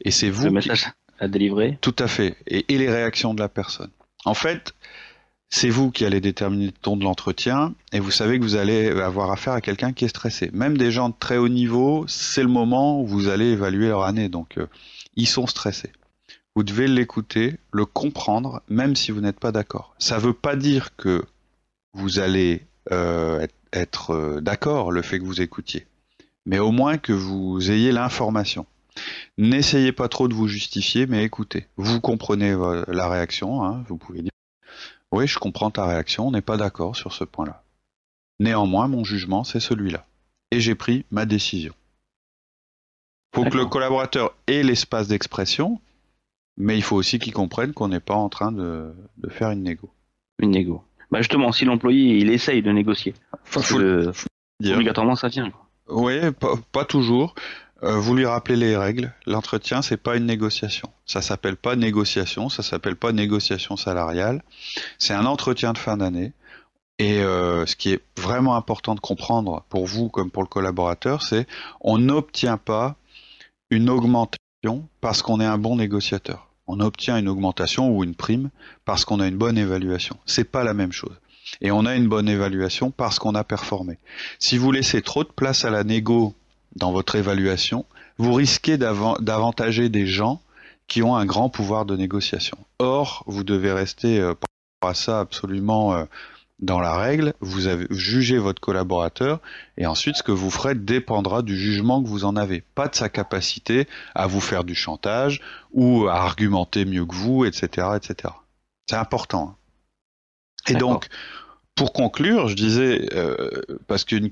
Et 0.04 0.12
c'est 0.12 0.30
vous. 0.30 0.44
Le 0.44 0.52
message 0.52 0.86
à 1.18 1.26
délivrer. 1.26 1.78
Tout 1.80 1.96
à 1.98 2.06
fait. 2.06 2.36
Et, 2.46 2.72
et 2.72 2.78
les 2.78 2.88
réactions 2.88 3.34
de 3.34 3.40
la 3.40 3.48
personne. 3.48 3.90
En 4.24 4.34
fait, 4.34 4.72
c'est 5.48 5.68
vous 5.68 5.90
qui 5.90 6.04
allez 6.04 6.20
déterminer 6.20 6.66
le 6.66 6.70
ton 6.70 6.96
de 6.96 7.02
l'entretien 7.02 7.74
et 7.92 7.98
vous 7.98 8.12
savez 8.12 8.38
que 8.38 8.44
vous 8.44 8.54
allez 8.54 8.88
avoir 9.00 9.32
affaire 9.32 9.54
à 9.54 9.60
quelqu'un 9.60 9.92
qui 9.92 10.04
est 10.04 10.08
stressé. 10.08 10.50
Même 10.52 10.78
des 10.78 10.92
gens 10.92 11.08
de 11.08 11.14
très 11.18 11.38
haut 11.38 11.48
niveau, 11.48 12.04
c'est 12.06 12.42
le 12.42 12.48
moment 12.48 13.00
où 13.00 13.06
vous 13.08 13.26
allez 13.26 13.46
évaluer 13.46 13.88
leur 13.88 14.04
année, 14.04 14.28
donc 14.28 14.58
euh, 14.58 14.68
ils 15.16 15.26
sont 15.26 15.48
stressés. 15.48 15.90
Vous 16.54 16.62
devez 16.62 16.86
l'écouter, 16.86 17.56
le 17.72 17.84
comprendre, 17.84 18.62
même 18.68 18.94
si 18.94 19.10
vous 19.10 19.20
n'êtes 19.20 19.40
pas 19.40 19.50
d'accord. 19.50 19.96
Ça 19.98 20.18
ne 20.18 20.20
veut 20.20 20.32
pas 20.32 20.54
dire 20.54 20.94
que 20.96 21.24
vous 21.94 22.18
allez 22.18 22.66
euh, 22.92 23.46
être 23.72 24.10
euh, 24.10 24.40
d'accord 24.40 24.92
le 24.92 25.02
fait 25.02 25.18
que 25.18 25.24
vous 25.24 25.40
écoutiez, 25.40 25.86
mais 26.46 26.58
au 26.58 26.70
moins 26.70 26.98
que 26.98 27.12
vous 27.12 27.70
ayez 27.70 27.92
l'information. 27.92 28.66
N'essayez 29.38 29.90
pas 29.90 30.08
trop 30.08 30.28
de 30.28 30.34
vous 30.34 30.46
justifier, 30.46 31.06
mais 31.06 31.24
écoutez. 31.24 31.66
Vous 31.76 32.00
comprenez 32.00 32.54
la 32.86 33.08
réaction, 33.08 33.64
hein, 33.64 33.84
vous 33.88 33.96
pouvez 33.96 34.22
dire 34.22 34.30
Oui, 35.10 35.26
je 35.26 35.38
comprends 35.40 35.72
ta 35.72 35.84
réaction, 35.84 36.28
on 36.28 36.30
n'est 36.30 36.42
pas 36.42 36.56
d'accord 36.56 36.94
sur 36.94 37.12
ce 37.12 37.24
point-là. 37.24 37.64
Néanmoins, 38.40 38.88
mon 38.88 39.04
jugement, 39.04 39.44
c'est 39.44 39.60
celui-là. 39.60 40.06
Et 40.50 40.60
j'ai 40.60 40.74
pris 40.74 41.04
ma 41.10 41.26
décision. 41.26 41.74
Il 43.32 43.42
faut 43.42 43.50
que 43.50 43.56
le 43.56 43.66
collaborateur 43.66 44.36
ait 44.46 44.62
l'espace 44.62 45.08
d'expression, 45.08 45.80
mais 46.56 46.76
il 46.76 46.82
faut 46.82 46.96
aussi 46.96 47.18
qu'il 47.18 47.32
comprenne 47.32 47.72
qu'on 47.72 47.88
n'est 47.88 48.00
pas 48.00 48.14
en 48.14 48.28
train 48.28 48.52
de, 48.52 48.94
faire 49.28 49.50
une 49.50 49.64
négo. 49.64 49.90
Une 50.38 50.52
négo. 50.52 50.84
Bah 51.10 51.18
justement, 51.18 51.52
si 51.52 51.64
l'employé 51.64 52.18
il 52.18 52.30
essaye 52.30 52.62
de 52.62 52.70
négocier, 52.70 53.14
faut, 53.44 53.60
obligatoirement 54.60 55.16
ça 55.16 55.28
vient. 55.28 55.50
Oui, 55.88 56.14
pas, 56.72 56.84
toujours. 56.84 57.34
Euh, 57.82 57.98
vous 57.98 58.14
lui 58.14 58.24
rappelez 58.24 58.56
les 58.56 58.76
règles. 58.76 59.12
L'entretien, 59.26 59.82
c'est 59.82 59.98
pas 59.98 60.16
une 60.16 60.24
négociation. 60.24 60.90
Ça 61.04 61.20
s'appelle 61.20 61.56
pas 61.56 61.76
négociation, 61.76 62.48
ça 62.48 62.62
s'appelle 62.62 62.96
pas 62.96 63.12
négociation 63.12 63.76
salariale. 63.76 64.42
C'est 64.98 65.12
un 65.12 65.26
entretien 65.26 65.72
de 65.72 65.78
fin 65.78 65.98
d'année. 65.98 66.32
Et 66.98 67.20
euh, 67.20 67.66
ce 67.66 67.76
qui 67.76 67.90
est 67.92 68.00
vraiment 68.16 68.56
important 68.56 68.94
de 68.94 69.00
comprendre 69.00 69.64
pour 69.68 69.86
vous 69.86 70.08
comme 70.08 70.30
pour 70.30 70.42
le 70.42 70.48
collaborateur, 70.48 71.22
c'est 71.22 71.46
on 71.80 71.98
n'obtient 71.98 72.56
pas 72.56 72.96
une 73.70 73.90
augmentation 73.90 74.88
parce 75.00 75.20
qu'on 75.20 75.40
est 75.40 75.44
un 75.44 75.58
bon 75.58 75.76
négociateur. 75.76 76.53
On 76.66 76.80
obtient 76.80 77.18
une 77.18 77.28
augmentation 77.28 77.90
ou 77.90 78.04
une 78.04 78.14
prime 78.14 78.50
parce 78.84 79.04
qu'on 79.04 79.20
a 79.20 79.26
une 79.26 79.36
bonne 79.36 79.58
évaluation. 79.58 80.16
C'est 80.26 80.50
pas 80.50 80.64
la 80.64 80.74
même 80.74 80.92
chose. 80.92 81.14
Et 81.60 81.70
on 81.70 81.84
a 81.86 81.94
une 81.94 82.08
bonne 82.08 82.28
évaluation 82.28 82.90
parce 82.90 83.18
qu'on 83.18 83.34
a 83.34 83.44
performé. 83.44 83.98
Si 84.38 84.56
vous 84.56 84.72
laissez 84.72 85.02
trop 85.02 85.24
de 85.24 85.28
place 85.28 85.64
à 85.64 85.70
la 85.70 85.84
négo 85.84 86.34
dans 86.76 86.92
votre 86.92 87.16
évaluation, 87.16 87.84
vous 88.18 88.32
risquez 88.32 88.78
d'avantager 88.78 89.88
des 89.88 90.06
gens 90.06 90.40
qui 90.86 91.02
ont 91.02 91.16
un 91.16 91.26
grand 91.26 91.48
pouvoir 91.48 91.84
de 91.84 91.96
négociation. 91.96 92.58
Or, 92.78 93.24
vous 93.26 93.44
devez 93.44 93.72
rester 93.72 94.18
euh, 94.18 94.34
par 94.34 94.48
rapport 94.80 94.90
à 94.90 94.94
ça 94.94 95.20
absolument 95.20 95.94
euh, 95.94 96.04
dans 96.64 96.80
la 96.80 96.96
règle, 96.96 97.34
vous 97.40 97.66
avez 97.66 97.86
jugé 97.90 98.38
votre 98.38 98.60
collaborateur 98.60 99.40
et 99.76 99.86
ensuite 99.86 100.16
ce 100.16 100.22
que 100.22 100.32
vous 100.32 100.50
ferez 100.50 100.74
dépendra 100.74 101.42
du 101.42 101.56
jugement 101.56 102.02
que 102.02 102.08
vous 102.08 102.24
en 102.24 102.36
avez, 102.36 102.62
pas 102.74 102.88
de 102.88 102.94
sa 102.94 103.08
capacité 103.08 103.86
à 104.14 104.26
vous 104.26 104.40
faire 104.40 104.64
du 104.64 104.74
chantage 104.74 105.40
ou 105.72 106.08
à 106.08 106.14
argumenter 106.14 106.86
mieux 106.86 107.04
que 107.04 107.14
vous, 107.14 107.44
etc., 107.44 107.88
etc. 107.96 108.32
C'est 108.88 108.96
important. 108.96 109.56
Et 110.68 110.74
donc, 110.74 111.08
pour 111.74 111.92
conclure, 111.92 112.48
je 112.48 112.54
disais 112.54 113.08
euh, 113.12 113.50
parce 113.86 114.04
qu'une 114.04 114.30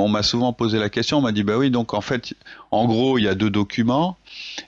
on 0.00 0.08
m'a 0.08 0.22
souvent 0.22 0.52
posé 0.52 0.78
la 0.78 0.88
question, 0.88 1.18
on 1.18 1.20
m'a 1.20 1.32
dit 1.32 1.44
bah 1.44 1.56
oui, 1.56 1.70
donc 1.70 1.94
en 1.94 2.00
fait, 2.00 2.34
en 2.70 2.86
gros, 2.86 3.18
il 3.18 3.24
y 3.24 3.28
a 3.28 3.34
deux 3.34 3.50
documents. 3.50 4.16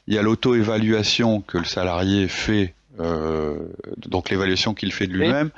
Il 0.07 0.15
y 0.15 0.19
a 0.19 0.23
l'auto-évaluation 0.23 1.41
que 1.41 1.59
le 1.59 1.65
salarié 1.65 2.29
fait, 2.29 2.75
euh, 3.01 3.57
donc 3.97 4.31
l'évaluation 4.31 4.75
qu'il 4.75 4.93
fait 4.93 5.07
de 5.07 5.13
lui-même, 5.13 5.51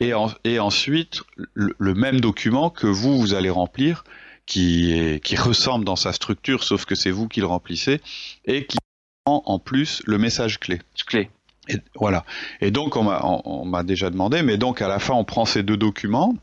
et, 0.00 0.12
et, 0.44 0.58
ensuite 0.58 1.22
le, 1.54 1.94
même 1.94 2.20
document 2.20 2.70
que 2.70 2.86
vous 2.86 3.18
vous 3.18 3.34
allez 3.34 3.50
remplir, 3.50 4.04
qui 4.46 4.92
est, 4.92 5.22
qui 5.22 5.36
ressemble 5.36 5.84
dans 5.84 5.96
sa 5.96 6.12
structure, 6.12 6.62
sauf 6.62 6.84
que 6.84 6.94
c'est 6.94 7.10
vous 7.10 7.28
qui 7.28 7.40
le 7.40 7.46
remplissez, 7.46 8.00
et 8.44 8.66
qui 8.66 8.78
prend 9.24 9.42
en 9.46 9.58
plus 9.58 10.02
le 10.06 10.18
message 10.18 10.60
clé. 10.60 10.80
Clé. 11.06 11.30
Et, 11.68 11.76
voilà. 11.96 12.24
Et 12.60 12.70
donc 12.70 12.96
on 12.96 13.64
m'a 13.64 13.82
déjà 13.82 14.10
demandé, 14.10 14.42
mais 14.42 14.56
donc 14.56 14.80
à 14.80 14.88
la 14.88 14.98
fin 14.98 15.14
on 15.14 15.24
prend 15.24 15.44
ces 15.44 15.62
deux 15.62 15.76
documents 15.76 16.34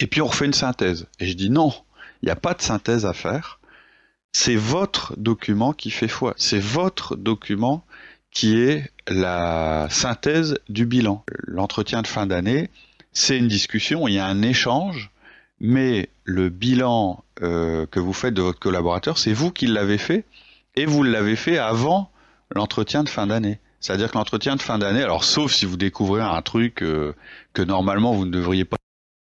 et 0.00 0.06
puis 0.06 0.20
on 0.20 0.26
refait 0.26 0.46
une 0.46 0.52
synthèse. 0.52 1.06
Et 1.18 1.26
je 1.26 1.34
dis 1.34 1.50
non, 1.50 1.72
il 2.22 2.26
n'y 2.26 2.32
a 2.32 2.36
pas 2.36 2.54
de 2.54 2.62
synthèse 2.62 3.06
à 3.06 3.12
faire. 3.12 3.58
C'est 4.32 4.56
votre 4.56 5.14
document 5.16 5.72
qui 5.72 5.90
fait 5.90 6.08
foi. 6.08 6.34
C'est 6.36 6.60
votre 6.60 7.16
document 7.16 7.84
qui 8.34 8.60
est 8.60 8.90
la 9.08 9.86
synthèse 9.90 10.58
du 10.68 10.86
bilan. 10.86 11.24
L'entretien 11.46 12.02
de 12.02 12.06
fin 12.06 12.26
d'année, 12.26 12.68
c'est 13.12 13.38
une 13.38 13.48
discussion, 13.48 14.08
il 14.08 14.14
y 14.14 14.18
a 14.18 14.26
un 14.26 14.42
échange, 14.42 15.10
mais 15.60 16.08
le 16.24 16.48
bilan 16.48 17.22
euh, 17.42 17.86
que 17.86 18.00
vous 18.00 18.12
faites 18.12 18.34
de 18.34 18.42
votre 18.42 18.58
collaborateur, 18.58 19.18
c'est 19.18 19.32
vous 19.32 19.52
qui 19.52 19.66
l'avez 19.66 19.98
fait, 19.98 20.24
et 20.74 20.84
vous 20.84 21.04
l'avez 21.04 21.36
fait 21.36 21.58
avant 21.58 22.10
l'entretien 22.50 23.04
de 23.04 23.08
fin 23.08 23.28
d'année. 23.28 23.60
C'est-à-dire 23.80 24.10
que 24.10 24.18
l'entretien 24.18 24.56
de 24.56 24.62
fin 24.62 24.78
d'année, 24.78 25.02
alors 25.02 25.24
sauf 25.24 25.52
si 25.52 25.64
vous 25.64 25.76
découvrez 25.76 26.22
un 26.22 26.42
truc 26.42 26.82
euh, 26.82 27.14
que 27.52 27.62
normalement 27.62 28.12
vous 28.12 28.24
ne 28.26 28.30
devriez 28.30 28.64
pas 28.64 28.76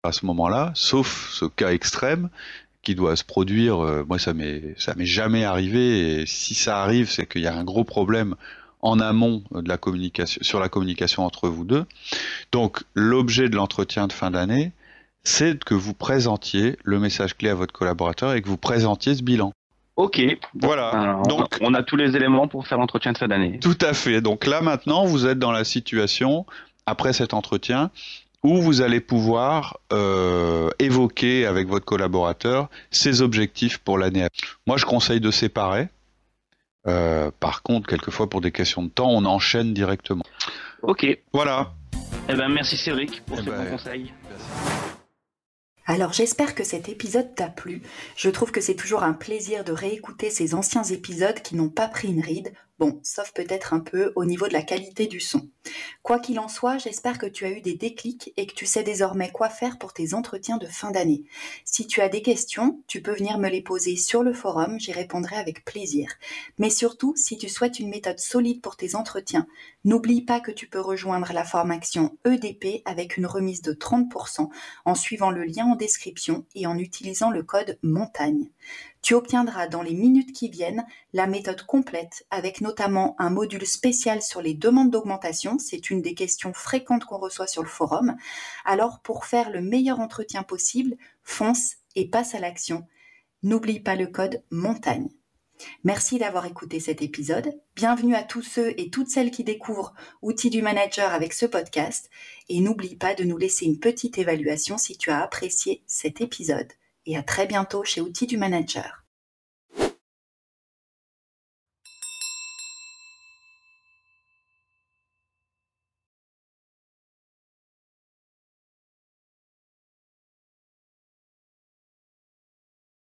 à 0.05 0.12
ce 0.12 0.24
moment-là, 0.26 0.72
sauf 0.74 1.30
ce 1.30 1.44
cas 1.44 1.72
extrême, 1.72 2.30
qui 2.82 2.94
doit 2.94 3.16
se 3.16 3.24
produire. 3.24 3.84
Euh, 3.84 4.05
moi, 4.09 4.18
ça 4.18 4.34
m'est 4.34 4.74
ça 4.78 4.94
m'est 4.94 5.06
jamais 5.06 5.44
arrivé. 5.44 6.22
Et 6.22 6.26
si 6.26 6.55
ça 6.55 6.82
arrive, 6.82 7.10
c'est 7.10 7.26
qu'il 7.26 7.43
y 7.43 7.47
a 7.47 7.55
un 7.55 7.64
gros 7.64 7.84
problème 7.84 8.36
en 8.83 9.01
amont 9.01 9.43
de 9.53 9.69
la 9.69 9.79
communication 9.79 10.43
sur 10.43 10.61
la 10.61 10.69
communication 10.69 11.25
entre 11.25 11.49
vous 11.49 11.65
deux. 11.65 11.87
Donc, 12.51 12.83
l'objet 12.95 13.49
de 13.49 13.57
l'entretien 13.57 14.07
de 14.09 14.13
fin 14.13 14.31
d'année, 14.31 14.73
c'est 15.25 15.63
que 15.63 15.75
vous 15.75 15.95
présentiez 15.95 16.77
le 16.83 16.99
message 16.99 17.37
clé 17.37 17.49
à 17.49 17.55
votre 17.55 17.73
collaborateur 17.73 18.35
et 18.35 18.43
que 18.43 18.49
vous 18.49 18.57
présentiez 18.57 19.15
ce 19.15 19.23
bilan. 19.23 19.53
Ok. 19.97 20.21
Voilà. 20.55 21.23
Donc, 21.29 21.59
on 21.61 21.75
a 21.75 21.83
tous 21.83 21.97
les 21.97 22.17
éléments 22.17 22.49
pour 22.49 22.67
faire 22.67 22.79
l'entretien 22.79 23.13
de 23.13 23.19
fin 23.19 23.29
d'année. 23.29 23.59
Tout 23.61 23.79
à 23.81 23.93
fait. 23.93 24.21
Donc 24.21 24.47
là, 24.47 24.61
maintenant, 24.61 25.05
vous 25.05 25.27
êtes 25.27 25.39
dans 25.39 25.53
la 25.53 25.65
situation 25.65 26.47
après 26.87 27.13
cet 27.13 27.35
entretien 27.35 27.91
où 28.43 28.61
vous 28.61 28.81
allez 28.81 29.01
pouvoir 29.01 29.79
euh, 29.93 30.71
évoquer 30.81 31.47
avec 31.47 31.69
votre 31.69 31.85
collaborateur 31.85 32.69
ses 32.91 33.23
objectifs 33.23 33.79
pour 33.79 33.99
l'année. 33.99 34.27
Moi, 34.67 34.77
je 34.77 34.85
conseille 34.85 35.21
de 35.21 35.31
séparer. 35.31 35.89
Euh, 36.87 37.31
par 37.39 37.63
contre, 37.63 37.89
quelquefois, 37.89 38.29
pour 38.29 38.41
des 38.41 38.53
questions 38.53 38.83
de 38.83 38.89
temps, 38.89 39.11
on 39.11 39.25
enchaîne 39.25 39.73
directement. 39.73 40.25
Ok. 40.83 41.07
Voilà. 41.33 41.75
Eh 42.29 42.35
ben, 42.35 42.49
merci 42.49 42.77
Cédric 42.77 43.25
pour 43.25 43.39
eh 43.39 43.45
ce 43.45 43.51
ben, 43.51 43.71
conseil. 43.71 44.13
Alors 45.87 46.13
j'espère 46.13 46.55
que 46.55 46.63
cet 46.63 46.89
épisode 46.89 47.35
t'a 47.35 47.49
plu. 47.49 47.83
Je 48.17 48.31
trouve 48.31 48.53
que 48.53 48.61
c'est 48.61 48.77
toujours 48.77 49.03
un 49.03 49.13
plaisir 49.13 49.65
de 49.65 49.73
réécouter 49.73 50.31
ces 50.31 50.55
anciens 50.55 50.85
épisodes 50.85 51.43
qui 51.43 51.57
n'ont 51.57 51.69
pas 51.69 51.89
pris 51.89 52.09
une 52.09 52.21
ride, 52.21 52.53
bon, 52.83 52.99
sauf 53.05 53.31
peut-être 53.33 53.75
un 53.75 53.79
peu 53.79 54.13
au 54.17 54.25
niveau 54.25 54.49
de 54.49 54.53
la 54.53 54.63
qualité 54.63 55.07
du 55.07 55.21
son. 55.21 55.49
Quoi 56.03 56.19
qu'il 56.19 56.41
en 56.41 56.49
soit, 56.49 56.79
j'espère 56.79 57.17
que 57.17 57.27
tu 57.27 57.45
as 57.45 57.51
eu 57.53 57.61
des 57.61 57.75
déclics 57.75 58.33
et 58.37 58.45
que 58.45 58.55
tu 58.55 58.67
sais 58.67 58.83
désormais 58.83 59.31
quoi 59.31 59.49
faire 59.49 59.79
pour 59.79 59.93
tes 59.93 60.15
entretiens 60.15 60.57
de 60.57 60.67
fin 60.67 60.91
d'année. 60.91 61.23
Si 61.65 61.87
tu 61.87 62.01
as 62.01 62.09
des 62.09 62.23
questions, 62.23 62.83
tu 62.89 63.01
peux 63.01 63.15
venir 63.15 63.39
me 63.39 63.49
les 63.49 63.63
poser 63.63 63.95
sur 63.95 64.25
le 64.25 64.33
forum, 64.33 64.81
j'y 64.81 64.91
répondrai 64.91 65.37
avec 65.37 65.65
plaisir. 65.65 66.11
Mais 66.59 66.71
surtout, 66.71 67.15
si 67.15 67.39
tu 67.39 67.49
souhaites 67.49 67.79
une 67.79 67.89
méthode 67.89 68.19
solide 68.19 68.61
pour 68.61 68.75
tes 68.75 68.97
entretiens, 68.97 69.47
n'oublie 69.85 70.23
pas 70.23 70.41
que 70.41 70.51
tu 70.51 70.69
peux 70.69 70.81
rejoindre 70.81 71.33
la 71.33 71.45
formation 71.45 72.19
EDP 72.25 72.83
avec 72.85 73.17
une 73.17 73.27
remise 73.27 73.63
de 73.63 73.75
30% 73.75 74.49
en 74.85 74.95
suivant 74.97 75.31
le 75.31 75.45
lien 75.45 75.67
en 75.67 75.77
description 75.77 76.47
et 76.57 76.67
en 76.67 76.77
utilisant 76.79 77.31
le 77.31 77.45
code 77.45 77.79
montagne. 77.85 78.51
Tu 79.03 79.15
obtiendras 79.15 79.66
dans 79.66 79.83
les 79.83 79.95
minutes 79.95 80.33
qui 80.33 80.49
viennent 80.49 80.87
la 81.12 81.27
méthode 81.27 81.62
complète 81.66 82.24
avec 82.31 82.61
notamment 82.61 83.16
un 83.19 83.31
module 83.31 83.66
spécial 83.66 84.23
sur 84.23 84.41
les 84.41 84.55
demandes 84.55 84.93
d'augmentation. 84.93 85.59
C'est 85.59 85.91
une 85.91 86.03
des 86.03 86.15
questions 86.15 86.53
fréquentes 86.53 87.05
qu'on 87.05 87.19
reçoit 87.19 87.49
sur 87.49 87.65
le 87.65 87.69
forum. 87.69 88.16
Alors 88.65 89.01
pour 89.01 89.24
faire 89.24 89.51
le 89.51 89.61
meilleur 89.61 89.99
entretien 89.99 90.45
possible, 90.45 90.97
fonce 91.24 91.79
et 91.97 92.09
passe 92.09 92.37
à 92.37 92.39
l'action. 92.39 92.87
N'oublie 93.43 93.81
pas 93.81 93.97
le 93.97 94.07
code 94.07 94.45
montagne. 94.51 95.09
Merci 95.83 96.19
d'avoir 96.19 96.47
écouté 96.47 96.79
cet 96.79 97.03
épisode. 97.03 97.59
Bienvenue 97.74 98.15
à 98.15 98.23
tous 98.23 98.43
ceux 98.43 98.73
et 98.81 98.89
toutes 98.89 99.09
celles 99.09 99.33
qui 99.33 99.43
découvrent 99.43 99.95
Outils 100.23 100.51
du 100.51 100.62
Manager 100.62 101.12
avec 101.12 101.33
ce 101.33 101.47
podcast. 101.47 102.09
Et 102.49 102.61
n'oublie 102.61 102.95
pas 102.95 103.15
de 103.15 103.24
nous 103.24 103.37
laisser 103.37 103.65
une 103.65 103.81
petite 103.81 104.19
évaluation 104.19 104.79
si 104.79 104.97
tu 104.97 105.11
as 105.11 105.23
apprécié 105.23 105.83
cet 105.89 106.20
épisode 106.20 106.73
et 107.07 107.16
à 107.16 107.23
très 107.23 107.47
bientôt 107.47 107.85
chez 107.85 108.01
Outils 108.01 108.27
du 108.27 108.37
Manager. 108.37 109.02